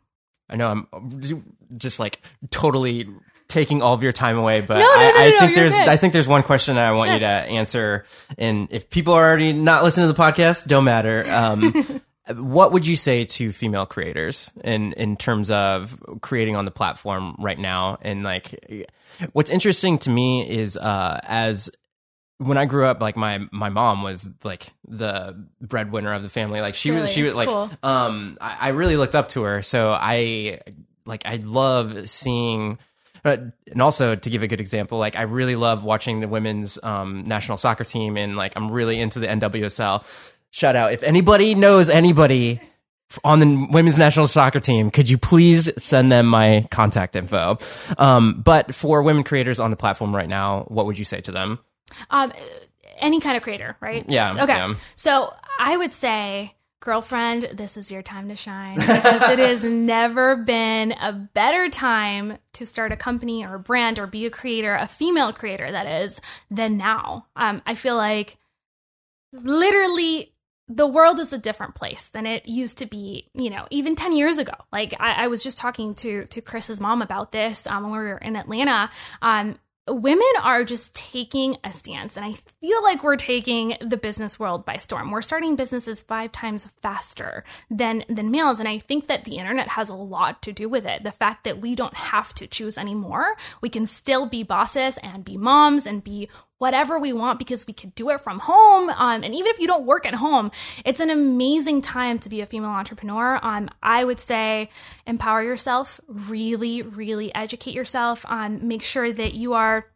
I 0.49 0.57
know 0.57 0.87
I'm 0.93 1.23
just 1.77 2.01
like 2.01 2.21
totally 2.49 3.09
taking 3.49 3.83
all 3.83 3.93
of 3.93 4.03
your 4.03 4.12
time 4.12 4.39
away, 4.39 4.62
but 4.62 4.79
No, 4.79 4.85
no, 4.85 4.91
I, 4.91 5.11
no, 5.11 5.19
I 5.19 5.31
no, 5.31 5.39
think 5.41 5.55
there's 5.55 5.79
good. 5.79 5.89
I 5.89 5.97
think 5.99 6.15
there's 6.15 6.29
one 6.29 6.43
question 6.45 6.77
that 6.77 6.87
I 6.87 6.93
want 6.93 7.11
you 7.12 7.19
to 7.19 7.27
answer, 7.27 8.07
and 8.39 8.69
if 8.71 8.89
people 8.89 9.12
are 9.12 9.25
already 9.25 9.53
not 9.53 9.83
listening 9.85 10.09
to 10.09 10.12
the 10.12 10.21
podcast, 10.21 10.67
don't 10.67 10.85
matter. 10.85 11.25
Um, 11.31 12.01
what 12.29 12.73
would 12.73 12.87
you 12.87 12.97
say 12.97 13.25
to 13.25 13.53
female 13.53 13.87
creators 13.87 14.51
in 14.63 14.93
in 14.93 15.17
terms 15.17 15.51
of 15.51 15.99
creating 16.21 16.57
on 16.57 16.65
the 16.65 16.71
platform 16.71 17.37
right 17.39 17.59
now? 17.59 17.99
And 18.03 18.23
like, 18.23 18.87
what's 19.33 19.51
interesting 19.51 19.99
to 19.99 20.11
me 20.11 20.49
is 20.49 20.77
uh, 20.77 21.21
as 21.25 21.71
when 22.39 22.57
I 22.57 22.65
grew 22.65 22.87
up, 22.87 23.01
like 23.01 23.17
my 23.17 23.41
my 23.53 23.69
mom 23.69 24.03
was 24.03 24.29
like 24.45 24.69
the 24.87 25.47
breadwinner 25.61 26.13
of 26.13 26.23
the 26.23 26.31
family. 26.31 26.61
Like 26.61 26.75
she 26.75 26.91
was 26.91 27.11
she 27.11 27.23
was 27.23 27.35
like 27.35 27.49
Cool. 27.49 27.71
um 27.83 28.39
I, 28.41 28.57
I 28.61 28.69
really 28.69 28.97
looked 28.97 29.15
up 29.15 29.29
to 29.31 29.43
her. 29.43 29.61
So 29.63 29.91
I 29.99 30.61
like 31.05 31.27
I 31.27 31.37
love 31.37 32.09
seeing 32.09 32.79
but 33.23 33.43
and 33.71 33.83
also 33.83 34.15
to 34.15 34.31
give 34.31 34.43
a 34.43 34.47
good 34.49 34.61
example, 34.61 34.97
like 34.99 35.17
I 35.17 35.23
really 35.23 35.55
love 35.57 35.85
watching 35.85 36.21
the 36.21 36.29
women's 36.29 36.83
um 36.83 37.25
national 37.27 37.59
soccer 37.59 37.85
team 37.85 38.17
and 38.17 38.37
like 38.37 38.55
I'm 38.57 38.71
really 38.71 38.99
into 39.01 39.19
the 39.19 39.27
NWSL. 39.27 40.03
Shout 40.51 40.77
out 40.77 40.93
if 40.93 41.02
anybody 41.02 41.55
knows 41.55 41.89
anybody 41.89 42.60
on 43.24 43.40
the 43.40 43.68
women's 43.70 43.98
national 43.98 44.27
soccer 44.28 44.60
team, 44.60 44.90
could 44.90 45.10
you 45.10 45.18
please 45.18 45.68
send 45.82 46.12
them 46.12 46.27
my 46.27 46.66
contact 46.70 47.16
info? 47.16 47.59
Um, 47.98 48.40
but 48.43 48.74
for 48.74 49.02
women 49.02 49.24
creators 49.24 49.59
on 49.59 49.70
the 49.70 49.77
platform 49.77 50.14
right 50.14 50.28
now, 50.28 50.64
what 50.68 50.86
would 50.86 50.98
you 50.98 51.05
say 51.05 51.20
to 51.22 51.32
them? 51.32 51.59
Um, 52.10 52.32
any 52.98 53.20
kind 53.20 53.36
of 53.36 53.43
creator, 53.43 53.77
right? 53.81 54.05
Yeah, 54.09 54.43
Okay. 54.44 54.52
yeah. 54.55 54.74
So 54.94 55.32
I 55.59 55.77
would 55.77 55.93
say, 55.93 56.55
girlfriend, 56.81 57.51
this 57.55 57.77
is 57.77 57.90
your 57.90 58.02
time 58.02 58.28
to 58.28 58.36
shine 58.36 58.77
because 58.78 59.28
it 59.31 59.39
has 59.40 59.64
never 59.64 60.36
been 60.36 60.93
a 60.93 61.12
better 61.12 61.68
time 61.68 62.39
to 62.55 62.64
start 62.64 62.93
a 62.93 62.97
company 62.97 63.44
or 63.44 63.56
a 63.56 63.59
brand 63.59 63.98
or 63.98 64.06
be 64.06 64.24
a 64.27 64.31
creator, 64.31 64.74
a 64.77 64.86
female 64.86 65.32
creator 65.32 65.70
that 65.72 65.86
is, 66.02 66.20
than 66.51 66.77
now. 66.77 67.27
Um, 67.35 67.60
I 67.66 67.74
feel 67.74 67.97
like 67.97 68.36
literally 69.32 70.32
the 70.71 70.87
world 70.87 71.19
is 71.19 71.33
a 71.33 71.39
different 71.39 71.75
place 71.75 72.09
than 72.09 72.27
it 72.27 72.47
used 72.47 72.79
to 72.79 72.87
be, 72.87 73.29
you 73.35 73.51
know, 73.51 73.67
even 73.71 73.97
10 73.97 74.13
years 74.13 74.39
ago. 74.39 74.53
Like 74.73 74.95
I, 75.01 75.25
I 75.25 75.27
was 75.27 75.43
just 75.43 75.59
talking 75.59 75.95
to 75.97 76.25
to 76.27 76.41
Chris's 76.41 76.81
mom 76.81 77.03
about 77.03 77.33
this 77.33 77.67
um, 77.67 77.83
when 77.83 77.93
we 77.93 77.99
were 77.99 78.19
in 78.19 78.37
Atlanta. 78.37 78.89
Um, 79.21 79.59
women 79.89 80.29
are 80.43 80.63
just 80.63 80.95
taking 80.95 81.57
a 81.65 81.73
stance 81.73 82.17
and 82.17 82.25
i 82.25 82.33
feel 82.61 82.83
like 82.83 83.03
we're 83.03 83.17
taking 83.17 83.77
the 83.81 83.97
business 83.97 84.39
world 84.39 84.65
by 84.65 84.77
storm 84.77 85.11
we're 85.11 85.23
starting 85.23 85.57
businesses 85.57 86.03
five 86.03 86.31
times 86.31 86.69
faster 86.81 87.43
than 87.71 88.05
than 88.09 88.31
males 88.31 88.61
and 88.61 88.69
i 88.69 88.79
think 88.79 89.09
that 89.09 89.25
the 89.25 89.37
internet 89.37 89.69
has 89.69 89.89
a 89.89 89.95
lot 89.95 90.43
to 90.43 90.53
do 90.53 90.69
with 90.69 90.87
it 90.87 91.03
the 91.03 91.11
fact 91.11 91.45
that 91.45 91.61
we 91.61 91.75
don't 91.75 91.97
have 91.97 92.33
to 92.35 92.47
choose 92.47 92.79
anymore 92.79 93.35
we 93.61 93.69
can 93.69 93.85
still 93.85 94.27
be 94.27 94.43
bosses 94.43 94.97
and 94.99 95.25
be 95.25 95.37
moms 95.37 95.87
and 95.87 96.05
be 96.05 96.29
whatever 96.61 96.99
we 96.99 97.11
want 97.11 97.39
because 97.39 97.66
we 97.66 97.73
can 97.73 97.89
do 97.97 98.11
it 98.11 98.20
from 98.20 98.39
home. 98.39 98.91
Um, 98.91 99.24
and 99.24 99.35
even 99.35 99.47
if 99.47 99.59
you 99.59 99.66
don't 99.66 99.87
work 99.87 100.05
at 100.05 100.12
home, 100.12 100.51
it's 100.85 101.01
an 101.01 101.09
amazing 101.09 101.81
time 101.81 102.19
to 102.19 102.28
be 102.28 102.43
a 102.43 102.47
female 102.47 102.69
entrepreneur. 102.69 103.41
Um, 103.43 103.70
I 103.82 104.05
would 104.05 104.20
say 104.20 104.69
empower 105.07 105.43
yourself, 105.43 106.03
really, 106.07 106.82
really 106.82 107.35
educate 107.35 107.74
yourself. 107.74 108.27
Um, 108.28 108.69
make 108.69 108.82
sure 108.82 109.11
that 109.11 109.32
you 109.32 109.55
are 109.55 109.87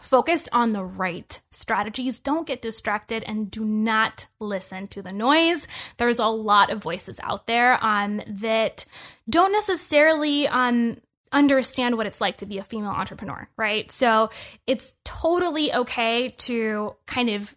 focused 0.00 0.48
on 0.52 0.72
the 0.72 0.82
right 0.82 1.40
strategies. 1.50 2.18
Don't 2.18 2.48
get 2.48 2.62
distracted 2.62 3.22
and 3.22 3.48
do 3.48 3.64
not 3.64 4.26
listen 4.40 4.88
to 4.88 5.02
the 5.02 5.12
noise. 5.12 5.68
There's 5.98 6.18
a 6.18 6.26
lot 6.26 6.70
of 6.70 6.82
voices 6.82 7.20
out 7.22 7.46
there 7.46 7.78
um, 7.84 8.20
that 8.26 8.86
don't 9.30 9.52
necessarily 9.52 10.48
um, 10.48 10.96
understand 11.32 11.96
what 11.96 12.06
it's 12.06 12.20
like 12.20 12.38
to 12.38 12.46
be 12.46 12.58
a 12.58 12.64
female 12.64 12.90
entrepreneur, 12.90 13.48
right? 13.56 13.90
So 13.90 14.30
it's 14.66 14.94
totally 15.04 15.72
okay 15.72 16.30
to 16.38 16.94
kind 17.06 17.30
of 17.30 17.54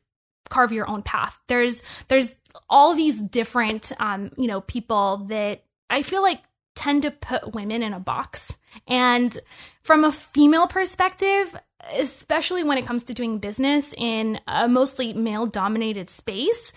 carve 0.49 0.71
your 0.71 0.89
own 0.89 1.01
path. 1.01 1.39
There's 1.47 1.83
there's 2.07 2.35
all 2.69 2.95
these 2.95 3.21
different 3.21 3.91
um, 3.99 4.31
you 4.37 4.47
know 4.47 4.61
people 4.61 5.25
that 5.29 5.63
I 5.89 6.01
feel 6.01 6.21
like 6.21 6.41
tend 6.75 7.03
to 7.03 7.11
put 7.11 7.55
women 7.55 7.81
in 7.81 7.93
a 7.93 7.99
box. 7.99 8.57
And 8.87 9.37
from 9.81 10.03
a 10.03 10.11
female 10.11 10.67
perspective, 10.67 11.55
especially 11.93 12.63
when 12.63 12.77
it 12.77 12.85
comes 12.85 13.05
to 13.05 13.13
doing 13.13 13.39
business 13.39 13.93
in 13.97 14.39
a 14.47 14.67
mostly 14.67 15.13
male 15.13 15.45
dominated 15.45 16.09
space, 16.09 16.73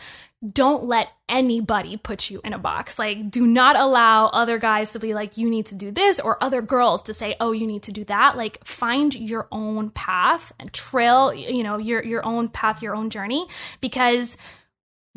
don't 0.52 0.84
let 0.84 1.08
anybody 1.28 1.96
put 1.96 2.30
you 2.30 2.40
in 2.44 2.52
a 2.52 2.58
box. 2.58 2.98
Like, 2.98 3.30
do 3.30 3.44
not 3.46 3.74
allow 3.74 4.26
other 4.26 4.58
guys 4.58 4.92
to 4.92 5.00
be 5.00 5.12
like, 5.12 5.36
you 5.36 5.50
need 5.50 5.66
to 5.66 5.74
do 5.74 5.90
this, 5.90 6.20
or 6.20 6.42
other 6.42 6.62
girls 6.62 7.02
to 7.02 7.14
say, 7.14 7.34
oh, 7.40 7.52
you 7.52 7.66
need 7.66 7.82
to 7.84 7.92
do 7.92 8.04
that. 8.04 8.36
Like, 8.36 8.64
find 8.64 9.14
your 9.14 9.48
own 9.50 9.90
path 9.90 10.52
and 10.60 10.72
trail, 10.72 11.34
you 11.34 11.64
know, 11.64 11.78
your 11.78 12.04
your 12.04 12.24
own 12.24 12.48
path, 12.48 12.82
your 12.82 12.94
own 12.94 13.10
journey, 13.10 13.46
because 13.80 14.36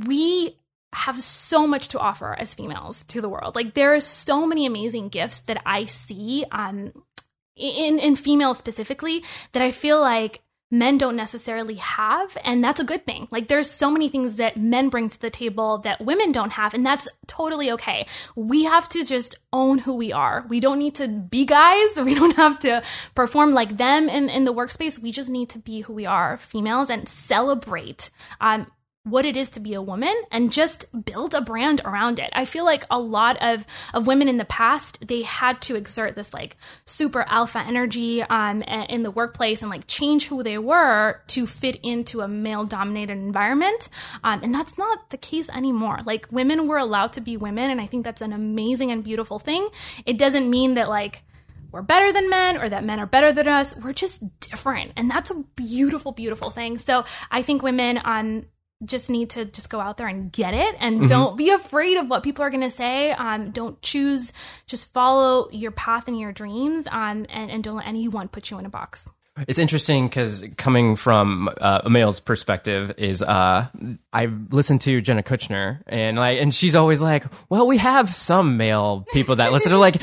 we 0.03 0.57
have 0.93 1.21
so 1.21 1.67
much 1.67 1.89
to 1.89 1.99
offer 1.99 2.33
as 2.33 2.55
females 2.55 3.03
to 3.05 3.21
the 3.21 3.29
world. 3.29 3.55
Like, 3.55 3.75
there 3.75 3.93
are 3.93 4.01
so 4.01 4.47
many 4.47 4.65
amazing 4.65 5.09
gifts 5.09 5.41
that 5.41 5.61
I 5.67 5.85
see 5.85 6.45
um, 6.51 6.93
in 7.55 7.99
in 7.99 8.15
females 8.15 8.57
specifically 8.57 9.23
that 9.51 9.61
I 9.61 9.69
feel 9.69 10.01
like 10.01 10.41
men 10.71 10.97
don't 10.97 11.17
necessarily 11.17 11.75
have 11.75 12.37
and 12.43 12.63
that's 12.63 12.79
a 12.79 12.83
good 12.83 13.05
thing. 13.05 13.27
Like 13.29 13.49
there's 13.49 13.69
so 13.69 13.91
many 13.91 14.07
things 14.07 14.37
that 14.37 14.57
men 14.57 14.89
bring 14.89 15.09
to 15.09 15.19
the 15.19 15.29
table 15.29 15.79
that 15.79 16.01
women 16.01 16.31
don't 16.31 16.53
have 16.53 16.73
and 16.73 16.85
that's 16.85 17.07
totally 17.27 17.69
okay. 17.71 18.07
We 18.35 18.63
have 18.63 18.87
to 18.89 19.03
just 19.03 19.35
own 19.51 19.79
who 19.79 19.93
we 19.93 20.13
are. 20.13 20.45
We 20.47 20.61
don't 20.61 20.79
need 20.79 20.95
to 20.95 21.07
be 21.07 21.45
guys. 21.45 21.89
We 22.11 22.15
don't 22.15 22.35
have 22.35 22.59
to 22.59 22.81
perform 23.15 23.53
like 23.53 23.77
them 23.77 24.09
in, 24.09 24.27
in 24.29 24.43
the 24.43 24.53
workspace. 24.53 25.01
We 25.01 25.11
just 25.11 25.29
need 25.29 25.49
to 25.49 25.59
be 25.59 25.81
who 25.81 25.93
we 25.93 26.05
are 26.05 26.37
females 26.37 26.89
and 26.89 27.07
celebrate 27.07 28.09
um, 28.41 28.67
what 29.03 29.25
it 29.25 29.35
is 29.35 29.49
to 29.49 29.59
be 29.59 29.73
a 29.73 29.81
woman 29.81 30.13
and 30.29 30.51
just 30.51 30.85
build 31.05 31.33
a 31.33 31.41
brand 31.41 31.81
around 31.83 32.19
it. 32.19 32.29
I 32.33 32.45
feel 32.45 32.63
like 32.65 32.83
a 32.91 32.99
lot 32.99 33.35
of 33.41 33.65
of 33.95 34.05
women 34.05 34.29
in 34.29 34.37
the 34.37 34.45
past 34.45 35.07
they 35.07 35.23
had 35.23 35.59
to 35.63 35.75
exert 35.75 36.15
this 36.15 36.35
like 36.35 36.55
super 36.85 37.23
alpha 37.27 37.59
energy 37.59 38.21
um 38.21 38.61
in 38.61 39.01
the 39.01 39.09
workplace 39.09 39.63
and 39.63 39.71
like 39.71 39.87
change 39.87 40.27
who 40.27 40.43
they 40.43 40.59
were 40.59 41.21
to 41.27 41.47
fit 41.47 41.77
into 41.81 42.21
a 42.21 42.27
male 42.27 42.63
dominated 42.63 43.13
environment. 43.13 43.89
Um, 44.23 44.41
and 44.43 44.53
that's 44.53 44.77
not 44.77 45.09
the 45.09 45.17
case 45.17 45.49
anymore. 45.49 45.99
Like 46.05 46.27
women 46.31 46.67
were 46.67 46.77
allowed 46.77 47.13
to 47.13 47.21
be 47.21 47.37
women 47.37 47.71
and 47.71 47.81
I 47.81 47.87
think 47.87 48.03
that's 48.03 48.21
an 48.21 48.33
amazing 48.33 48.91
and 48.91 49.03
beautiful 49.03 49.39
thing. 49.39 49.67
It 50.05 50.19
doesn't 50.19 50.47
mean 50.47 50.75
that 50.75 50.89
like 50.89 51.23
we're 51.71 51.81
better 51.81 52.11
than 52.11 52.29
men 52.29 52.57
or 52.57 52.69
that 52.69 52.83
men 52.83 52.99
are 52.99 53.05
better 53.05 53.31
than 53.31 53.47
us. 53.47 53.75
We're 53.77 53.93
just 53.93 54.21
different. 54.41 54.91
And 54.95 55.09
that's 55.09 55.31
a 55.31 55.43
beautiful, 55.55 56.11
beautiful 56.11 56.49
thing. 56.49 56.77
So 56.77 57.05
I 57.31 57.41
think 57.41 57.63
women 57.63 57.97
on 57.97 58.45
just 58.83 59.09
need 59.09 59.31
to 59.31 59.45
just 59.45 59.69
go 59.69 59.79
out 59.79 59.97
there 59.97 60.07
and 60.07 60.31
get 60.31 60.53
it. 60.53 60.75
And 60.79 60.99
mm-hmm. 60.99 61.07
don't 61.07 61.37
be 61.37 61.49
afraid 61.49 61.97
of 61.97 62.09
what 62.09 62.23
people 62.23 62.43
are 62.43 62.49
going 62.49 62.61
to 62.61 62.69
say. 62.69 63.11
Um, 63.11 63.51
don't 63.51 63.81
choose 63.81 64.33
just 64.67 64.93
follow 64.93 65.49
your 65.51 65.71
path 65.71 66.07
and 66.07 66.19
your 66.19 66.31
dreams 66.31 66.87
um, 66.87 67.25
and, 67.29 67.51
and 67.51 67.63
don't 67.63 67.77
let 67.77 67.87
anyone 67.87 68.27
put 68.27 68.51
you 68.51 68.59
in 68.59 68.65
a 68.65 68.69
box. 68.69 69.09
It's 69.47 69.59
interesting 69.59 70.07
because 70.07 70.45
coming 70.57 70.97
from 70.97 71.49
uh, 71.59 71.81
a 71.85 71.89
male's 71.89 72.19
perspective 72.19 72.93
is 72.97 73.23
uh, 73.23 73.67
I 74.11 74.25
listen 74.25 74.77
to 74.79 74.99
Jenna 75.01 75.23
Kutcher 75.23 75.81
and 75.87 76.17
like 76.17 76.41
and 76.41 76.53
she's 76.53 76.75
always 76.75 77.01
like, 77.01 77.25
well, 77.49 77.65
we 77.65 77.77
have 77.77 78.13
some 78.13 78.57
male 78.57 79.05
people 79.13 79.37
that 79.37 79.53
listen 79.53 79.71
to 79.71 79.79
like 79.79 80.01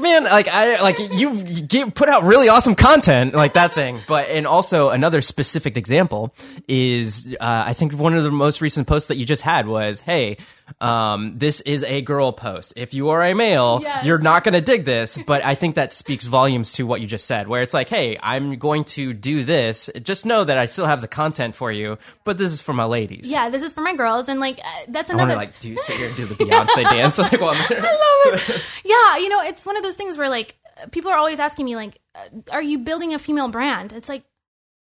man, 0.00 0.24
like 0.24 0.48
I 0.48 0.80
like 0.80 0.98
you 1.12 1.42
get, 1.42 1.94
put 1.94 2.08
out 2.08 2.24
really 2.24 2.48
awesome 2.48 2.74
content 2.74 3.34
like 3.34 3.54
that 3.54 3.72
thing. 3.72 4.00
But 4.06 4.28
and 4.28 4.46
also 4.46 4.90
another 4.90 5.20
specific 5.20 5.76
example 5.76 6.34
is 6.68 7.36
uh, 7.40 7.64
I 7.66 7.72
think 7.72 7.94
one 7.94 8.16
of 8.16 8.24
the 8.24 8.30
most 8.30 8.60
recent 8.60 8.86
posts 8.86 9.08
that 9.08 9.16
you 9.16 9.24
just 9.24 9.42
had 9.42 9.66
was, 9.66 10.00
"Hey, 10.00 10.36
um, 10.80 11.38
this 11.38 11.60
is 11.62 11.84
a 11.84 12.02
girl 12.02 12.32
post. 12.32 12.72
If 12.76 12.94
you 12.94 13.10
are 13.10 13.22
a 13.22 13.34
male, 13.34 13.80
yes. 13.82 14.04
you're 14.04 14.18
not 14.18 14.44
going 14.44 14.54
to 14.54 14.60
dig 14.60 14.84
this." 14.84 15.18
But 15.18 15.44
I 15.44 15.54
think 15.54 15.74
that 15.76 15.92
speaks 15.92 16.26
volumes 16.26 16.72
to 16.72 16.86
what 16.86 17.00
you 17.00 17.06
just 17.06 17.26
said, 17.26 17.48
where 17.48 17.62
it's 17.62 17.74
like, 17.74 17.88
"Hey, 17.88 18.16
I'm 18.22 18.56
going 18.56 18.84
to 18.84 19.12
do 19.12 19.44
this. 19.44 19.90
Just 20.02 20.26
know 20.26 20.44
that 20.44 20.58
I 20.58 20.66
still 20.66 20.86
have 20.86 21.00
the 21.00 21.08
content 21.08 21.56
for 21.56 21.70
you, 21.70 21.98
but 22.24 22.38
this 22.38 22.52
is 22.52 22.60
for 22.60 22.72
my 22.72 22.84
ladies." 22.84 23.30
Yeah, 23.30 23.48
this 23.50 23.62
is 23.62 23.72
for 23.72 23.80
my 23.80 23.94
girls, 23.94 24.28
and 24.28 24.40
like 24.40 24.58
uh, 24.58 24.84
that's 24.88 25.10
another. 25.10 25.32
I 25.32 25.36
like, 25.36 25.60
do 25.60 25.68
you 25.68 25.78
sit 25.78 25.96
here 25.96 26.08
and 26.08 26.16
do 26.16 26.26
the 26.26 26.34
Beyonce 26.34 26.82
dance? 26.82 27.18
Like, 27.18 27.32
well, 27.32 27.54
I 27.54 28.32
love 28.34 28.50
it. 28.50 28.64
Yeah, 28.84 29.16
you 29.18 29.28
know, 29.28 29.40
it's 29.42 29.64
one 29.64 29.76
of 29.76 29.82
those 29.82 29.96
things 29.96 30.18
where 30.18 30.28
like 30.28 30.56
people 30.90 31.10
are 31.10 31.16
always 31.16 31.40
asking 31.40 31.64
me 31.64 31.76
like, 31.76 32.00
uh, 32.14 32.40
"Are 32.50 32.62
you 32.62 32.78
building 32.78 33.14
a 33.14 33.18
female 33.18 33.48
brand?" 33.48 33.92
It's 33.92 34.08
like, 34.08 34.24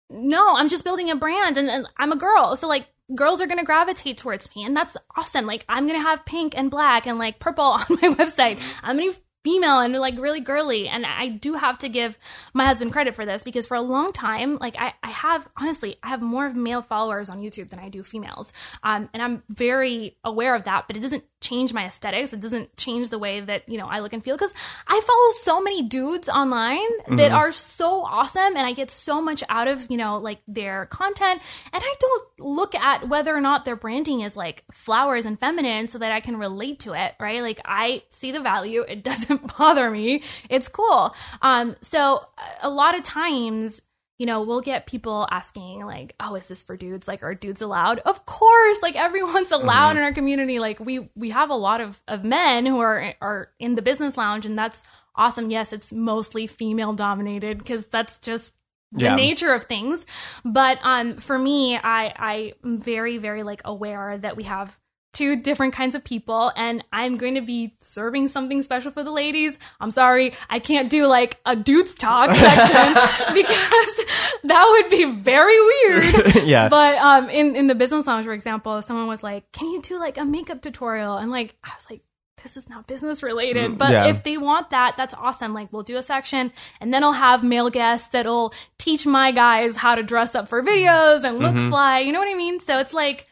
no, 0.09 0.55
I'm 0.55 0.69
just 0.69 0.83
building 0.83 1.09
a 1.09 1.15
brand, 1.15 1.57
and, 1.57 1.69
and 1.69 1.87
I'm 1.97 2.11
a 2.11 2.15
girl, 2.15 2.55
so 2.55 2.67
like 2.67 2.87
girls 3.15 3.41
are 3.41 3.47
going 3.47 3.59
to 3.59 3.65
gravitate 3.65 4.17
towards 4.17 4.53
me 4.55 4.63
and 4.63 4.75
that's 4.75 4.97
awesome. 5.15 5.45
Like 5.45 5.65
i'm 5.69 5.87
going 5.87 5.99
to 5.99 6.07
have 6.07 6.25
pink 6.25 6.57
and 6.57 6.71
black 6.71 7.07
and 7.07 7.17
like 7.17 7.39
purple 7.39 7.63
on 7.65 7.85
my 7.89 8.09
website. 8.09 8.61
I'm 8.83 8.97
going 8.97 9.13
to 9.13 9.19
female 9.43 9.79
and 9.79 9.93
like 9.95 10.17
really 10.19 10.41
girly 10.41 10.89
and 10.89 11.05
i 11.05 11.29
do 11.29 11.53
have 11.53 11.77
to 11.77 11.87
give 11.87 12.19
my 12.53 12.65
husband 12.65 12.91
credit 12.91 13.15
for 13.15 13.25
this 13.25 13.43
because 13.43 13.65
for 13.65 13.75
a 13.75 13.81
long 13.81 14.11
time 14.11 14.57
like 14.57 14.75
i, 14.77 14.93
I 15.01 15.11
have 15.11 15.47
honestly 15.55 15.95
i 16.03 16.09
have 16.09 16.21
more 16.21 16.51
male 16.51 16.81
followers 16.81 17.29
on 17.29 17.41
youtube 17.41 17.69
than 17.69 17.79
i 17.79 17.87
do 17.87 18.03
females. 18.03 18.51
Um, 18.83 19.09
and 19.13 19.23
i'm 19.23 19.43
very 19.47 20.17
aware 20.25 20.55
of 20.55 20.65
that 20.65 20.87
but 20.87 20.97
it 20.97 20.99
doesn't 20.99 21.23
change 21.41 21.73
my 21.73 21.85
aesthetics 21.85 22.33
it 22.33 22.39
doesn't 22.39 22.75
change 22.77 23.09
the 23.09 23.19
way 23.19 23.39
that 23.39 23.67
you 23.69 23.77
know 23.77 23.87
i 23.87 23.99
look 23.99 24.13
and 24.13 24.23
feel 24.23 24.35
because 24.35 24.53
i 24.87 24.99
follow 25.05 25.31
so 25.33 25.61
many 25.61 25.83
dudes 25.83 26.27
online 26.27 26.77
mm-hmm. 26.77 27.17
that 27.17 27.31
are 27.31 27.51
so 27.51 28.03
awesome 28.03 28.55
and 28.55 28.59
i 28.65 28.73
get 28.73 28.89
so 28.89 29.21
much 29.21 29.43
out 29.49 29.67
of 29.67 29.89
you 29.89 29.97
know 29.97 30.17
like 30.17 30.39
their 30.47 30.87
content 30.87 31.41
and 31.71 31.83
i 31.83 31.95
don't 31.99 32.23
look 32.39 32.73
at 32.75 33.07
whether 33.07 33.35
or 33.35 33.41
not 33.41 33.63
their 33.63 33.75
branding 33.75 34.21
is 34.21 34.35
like 34.35 34.63
flowers 34.71 35.25
and 35.25 35.39
feminine 35.39 35.87
so 35.87 35.97
that 35.97 36.11
i 36.11 36.19
can 36.19 36.35
relate 36.35 36.79
to 36.79 36.93
it 36.93 37.13
right 37.19 37.41
like 37.41 37.59
i 37.65 38.01
see 38.09 38.31
the 38.31 38.39
value 38.39 38.81
it 38.81 39.03
doesn't 39.03 39.19
doesn't 39.29 39.57
bother 39.57 39.89
me. 39.89 40.23
It's 40.49 40.69
cool. 40.69 41.15
Um, 41.41 41.75
so 41.81 42.25
a 42.61 42.69
lot 42.69 42.97
of 42.97 43.03
times, 43.03 43.81
you 44.19 44.25
know, 44.25 44.41
we'll 44.41 44.61
get 44.61 44.85
people 44.85 45.27
asking 45.31 45.85
like, 45.85 46.13
"Oh, 46.19 46.35
is 46.35 46.49
this 46.49 46.61
for 46.61 46.75
dudes? 46.75 47.07
Like, 47.07 47.23
are 47.23 47.33
dudes 47.33 47.61
allowed?" 47.61 47.99
Of 47.99 48.25
course, 48.25 48.81
like 48.81 48.97
everyone's 48.97 49.51
allowed 49.51 49.91
mm-hmm. 49.91 49.99
in 49.99 50.03
our 50.03 50.13
community. 50.13 50.59
Like 50.59 50.79
we 50.81 51.09
we 51.15 51.29
have 51.29 51.49
a 51.49 51.55
lot 51.55 51.79
of 51.79 52.01
of 52.07 52.25
men 52.25 52.65
who 52.65 52.79
are 52.79 53.15
are 53.21 53.49
in 53.59 53.75
the 53.75 53.81
business 53.81 54.17
lounge, 54.17 54.45
and 54.45 54.59
that's 54.59 54.83
awesome. 55.15 55.49
Yes, 55.49 55.71
it's 55.71 55.93
mostly 55.93 56.47
female 56.47 56.91
dominated 56.91 57.57
because 57.59 57.85
that's 57.85 58.19
just 58.19 58.53
the 58.91 59.05
yeah. 59.05 59.15
nature 59.15 59.53
of 59.53 59.63
things. 59.63 60.05
But 60.43 60.79
um, 60.83 61.15
for 61.15 61.39
me, 61.39 61.77
I 61.77 62.53
I'm 62.61 62.81
very 62.81 63.17
very 63.19 63.43
like 63.43 63.61
aware 63.63 64.17
that 64.17 64.35
we 64.35 64.43
have 64.43 64.77
two 65.13 65.41
different 65.41 65.73
kinds 65.73 65.95
of 65.95 66.03
people 66.03 66.51
and 66.55 66.83
I'm 66.93 67.17
going 67.17 67.35
to 67.35 67.41
be 67.41 67.73
serving 67.79 68.27
something 68.27 68.61
special 68.61 68.91
for 68.91 69.03
the 69.03 69.11
ladies. 69.11 69.57
I'm 69.79 69.91
sorry, 69.91 70.33
I 70.49 70.59
can't 70.59 70.89
do 70.89 71.07
like 71.07 71.39
a 71.45 71.55
dudes 71.55 71.95
talk 71.95 72.29
section 72.35 72.93
because 73.33 74.05
that 74.43 74.67
would 74.71 74.89
be 74.89 75.19
very 75.21 75.59
weird. 75.59 76.35
yeah. 76.43 76.69
But 76.69 76.97
um 76.97 77.29
in 77.29 77.55
in 77.55 77.67
the 77.67 77.75
business 77.75 78.07
lounge 78.07 78.25
for 78.25 78.33
example, 78.33 78.81
someone 78.81 79.07
was 79.07 79.23
like, 79.23 79.51
"Can 79.51 79.69
you 79.69 79.81
do 79.81 79.99
like 79.99 80.17
a 80.17 80.25
makeup 80.25 80.61
tutorial?" 80.61 81.17
And 81.17 81.31
like 81.31 81.55
I 81.63 81.71
was 81.75 81.87
like 81.89 82.01
this 82.43 82.57
is 82.57 82.69
not 82.69 82.87
business 82.87 83.21
related, 83.21 83.77
but 83.77 83.91
yeah. 83.91 84.07
if 84.07 84.23
they 84.23 84.37
want 84.37 84.69
that, 84.69 84.95
that's 84.95 85.13
awesome. 85.13 85.53
Like 85.53 85.71
we'll 85.73 85.83
do 85.83 85.97
a 85.97 86.03
section 86.03 86.51
and 86.79 86.93
then 86.93 87.03
I'll 87.03 87.11
have 87.13 87.43
male 87.43 87.69
guests 87.69 88.09
that'll 88.09 88.53
teach 88.77 89.05
my 89.05 89.31
guys 89.31 89.75
how 89.75 89.95
to 89.95 90.03
dress 90.03 90.35
up 90.35 90.47
for 90.47 90.63
videos 90.63 91.23
and 91.23 91.39
look 91.39 91.53
mm-hmm. 91.53 91.69
fly. 91.69 91.99
You 91.99 92.11
know 92.11 92.19
what 92.19 92.29
I 92.29 92.35
mean? 92.35 92.59
So 92.59 92.79
it's 92.79 92.93
like 92.93 93.27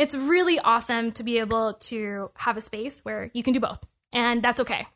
it's 0.00 0.16
really 0.16 0.58
awesome 0.58 1.12
to 1.12 1.22
be 1.22 1.38
able 1.38 1.74
to 1.74 2.30
have 2.34 2.56
a 2.56 2.60
space 2.62 3.00
where 3.04 3.30
you 3.34 3.42
can 3.42 3.52
do 3.52 3.60
both, 3.60 3.84
and 4.12 4.42
that's 4.42 4.60
okay. 4.60 4.86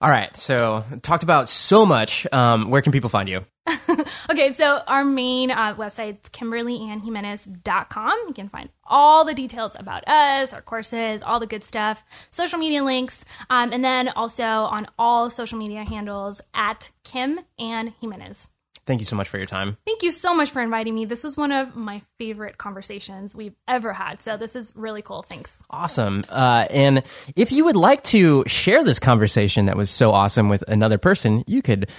All 0.00 0.10
right, 0.10 0.34
so 0.36 0.84
talked 1.02 1.24
about 1.24 1.48
so 1.48 1.84
much. 1.84 2.24
Um, 2.32 2.70
where 2.70 2.80
can 2.80 2.92
people 2.92 3.10
find 3.10 3.28
you? 3.28 3.44
okay, 4.30 4.52
so 4.52 4.80
our 4.86 5.04
main 5.04 5.50
uh, 5.50 5.74
website 5.74 6.18
is 6.22 6.30
kimberlyannjimenez.com. 6.30 8.24
You 8.28 8.34
can 8.34 8.48
find 8.48 8.68
all 8.84 9.24
the 9.24 9.34
details 9.34 9.74
about 9.76 10.06
us, 10.06 10.54
our 10.54 10.62
courses, 10.62 11.20
all 11.20 11.40
the 11.40 11.48
good 11.48 11.64
stuff, 11.64 12.04
social 12.30 12.60
media 12.60 12.84
links, 12.84 13.24
um, 13.50 13.72
and 13.72 13.84
then 13.84 14.08
also 14.10 14.44
on 14.44 14.86
all 14.96 15.28
social 15.30 15.58
media 15.58 15.82
handles 15.82 16.40
at 16.54 16.90
Kim 17.02 17.40
Ann 17.58 17.94
Jimenez. 18.00 18.46
Thank 18.88 19.02
you 19.02 19.04
so 19.04 19.16
much 19.16 19.28
for 19.28 19.36
your 19.36 19.46
time. 19.46 19.76
Thank 19.84 20.02
you 20.02 20.10
so 20.10 20.34
much 20.34 20.50
for 20.50 20.62
inviting 20.62 20.94
me. 20.94 21.04
This 21.04 21.22
was 21.22 21.36
one 21.36 21.52
of 21.52 21.76
my 21.76 22.00
favorite 22.16 22.56
conversations 22.56 23.36
we've 23.36 23.54
ever 23.68 23.92
had. 23.92 24.22
So 24.22 24.38
this 24.38 24.56
is 24.56 24.72
really 24.74 25.02
cool. 25.02 25.26
Thanks. 25.28 25.62
Awesome. 25.68 26.24
Uh, 26.30 26.66
and 26.70 27.02
if 27.36 27.52
you 27.52 27.66
would 27.66 27.76
like 27.76 28.02
to 28.04 28.44
share 28.46 28.82
this 28.82 28.98
conversation 28.98 29.66
that 29.66 29.76
was 29.76 29.90
so 29.90 30.12
awesome 30.12 30.48
with 30.48 30.64
another 30.68 30.96
person, 30.96 31.44
you 31.46 31.60
could 31.60 31.90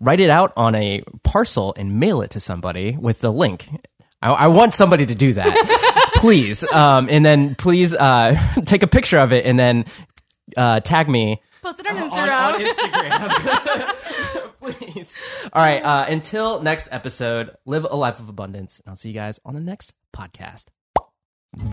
write 0.00 0.20
it 0.20 0.30
out 0.30 0.54
on 0.56 0.74
a 0.74 1.02
parcel 1.22 1.74
and 1.76 2.00
mail 2.00 2.22
it 2.22 2.30
to 2.30 2.40
somebody 2.40 2.96
with 2.96 3.20
the 3.20 3.30
link. 3.30 3.68
I, 4.22 4.30
I 4.32 4.46
want 4.46 4.72
somebody 4.72 5.04
to 5.04 5.14
do 5.14 5.34
that, 5.34 6.12
please. 6.16 6.66
Um, 6.72 7.08
and 7.10 7.26
then 7.26 7.56
please 7.56 7.92
uh, 7.92 8.40
take 8.64 8.82
a 8.82 8.88
picture 8.88 9.18
of 9.18 9.34
it 9.34 9.44
and 9.44 9.58
then 9.58 9.84
uh, 10.56 10.80
tag 10.80 11.10
me. 11.10 11.42
Post 11.60 11.80
it 11.80 11.86
on 11.86 11.96
Instagram. 11.96 12.30
on, 12.30 12.54
on 12.54 12.60
Instagram. 12.62 14.04
please. 14.60 15.16
All 15.52 15.62
right. 15.62 15.82
Uh, 15.82 16.06
until 16.08 16.62
next 16.62 16.92
episode, 16.92 17.50
live 17.64 17.84
a 17.84 17.96
life 17.96 18.20
of 18.20 18.28
abundance. 18.28 18.80
And 18.80 18.90
I'll 18.90 18.96
see 18.96 19.08
you 19.08 19.14
guys 19.14 19.40
on 19.44 19.54
the 19.54 19.60
next 19.60 19.94
podcast. 20.14 20.66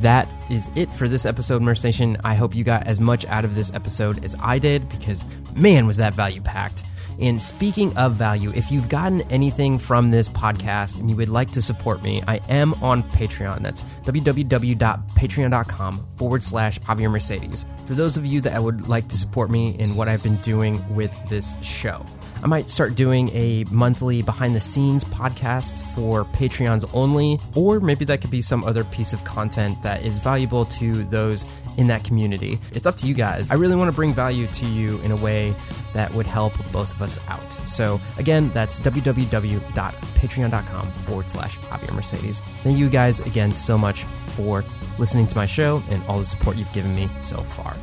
That 0.01 0.31
is 0.49 0.69
it 0.75 0.89
for 0.91 1.07
this 1.07 1.25
episode, 1.25 1.61
Merce 1.61 1.83
Nation. 1.83 2.17
I 2.23 2.35
hope 2.35 2.55
you 2.55 2.63
got 2.63 2.87
as 2.87 2.99
much 2.99 3.25
out 3.25 3.45
of 3.45 3.55
this 3.55 3.73
episode 3.73 4.23
as 4.23 4.35
I 4.41 4.57
did 4.57 4.87
because, 4.89 5.25
man, 5.55 5.85
was 5.85 5.97
that 5.97 6.13
value 6.13 6.41
packed. 6.41 6.83
And 7.19 7.41
speaking 7.41 7.97
of 7.97 8.15
value, 8.15 8.51
if 8.53 8.71
you've 8.71 8.89
gotten 8.89 9.21
anything 9.31 9.79
from 9.79 10.11
this 10.11 10.27
podcast 10.27 10.99
and 10.99 11.09
you 11.09 11.15
would 11.15 11.29
like 11.29 11.51
to 11.51 11.61
support 11.61 12.03
me, 12.03 12.21
I 12.27 12.41
am 12.49 12.73
on 12.75 13.03
Patreon. 13.03 13.61
That's 13.61 13.83
www.patreon.com 14.03 16.07
forward 16.17 16.43
slash 16.43 16.77
Javier 16.79 17.09
Mercedes. 17.09 17.65
For 17.85 17.93
those 17.93 18.17
of 18.17 18.25
you 18.25 18.41
that 18.41 18.61
would 18.61 18.89
like 18.89 19.07
to 19.09 19.17
support 19.17 19.49
me 19.49 19.77
in 19.79 19.95
what 19.95 20.09
I've 20.09 20.23
been 20.23 20.35
doing 20.37 20.83
with 20.93 21.13
this 21.29 21.53
show. 21.61 22.05
I 22.43 22.47
might 22.47 22.69
start 22.69 22.95
doing 22.95 23.29
a 23.29 23.63
monthly 23.71 24.21
behind 24.21 24.55
the 24.55 24.59
scenes 24.59 25.03
podcast 25.03 25.83
for 25.95 26.25
Patreons 26.25 26.87
only, 26.93 27.39
or 27.55 27.79
maybe 27.79 28.05
that 28.05 28.21
could 28.21 28.31
be 28.31 28.41
some 28.41 28.63
other 28.63 28.83
piece 28.83 29.13
of 29.13 29.23
content 29.23 29.81
that 29.81 30.03
is 30.03 30.19
valuable 30.19 30.65
to 30.65 31.03
those 31.05 31.45
in 31.77 31.87
that 31.87 32.03
community. 32.03 32.59
It's 32.73 32.87
up 32.87 32.97
to 32.97 33.07
you 33.07 33.13
guys. 33.13 33.51
I 33.51 33.55
really 33.55 33.75
want 33.75 33.89
to 33.89 33.95
bring 33.95 34.13
value 34.13 34.47
to 34.47 34.65
you 34.65 34.99
in 35.01 35.11
a 35.11 35.15
way 35.15 35.55
that 35.93 36.13
would 36.13 36.27
help 36.27 36.53
both 36.71 36.93
of 36.95 37.01
us 37.01 37.19
out. 37.27 37.53
So, 37.67 37.99
again, 38.17 38.51
that's 38.53 38.79
www.patreon.com 38.79 40.91
forward 40.91 41.29
slash 41.29 41.57
Javier 41.59 41.93
Mercedes. 41.93 42.41
Thank 42.63 42.77
you 42.77 42.89
guys 42.89 43.19
again 43.21 43.53
so 43.53 43.77
much 43.77 44.03
for 44.35 44.63
listening 44.97 45.27
to 45.27 45.35
my 45.35 45.45
show 45.45 45.83
and 45.89 46.03
all 46.05 46.19
the 46.19 46.25
support 46.25 46.57
you've 46.57 46.73
given 46.73 46.95
me 46.95 47.09
so 47.19 47.37
far. 47.37 47.75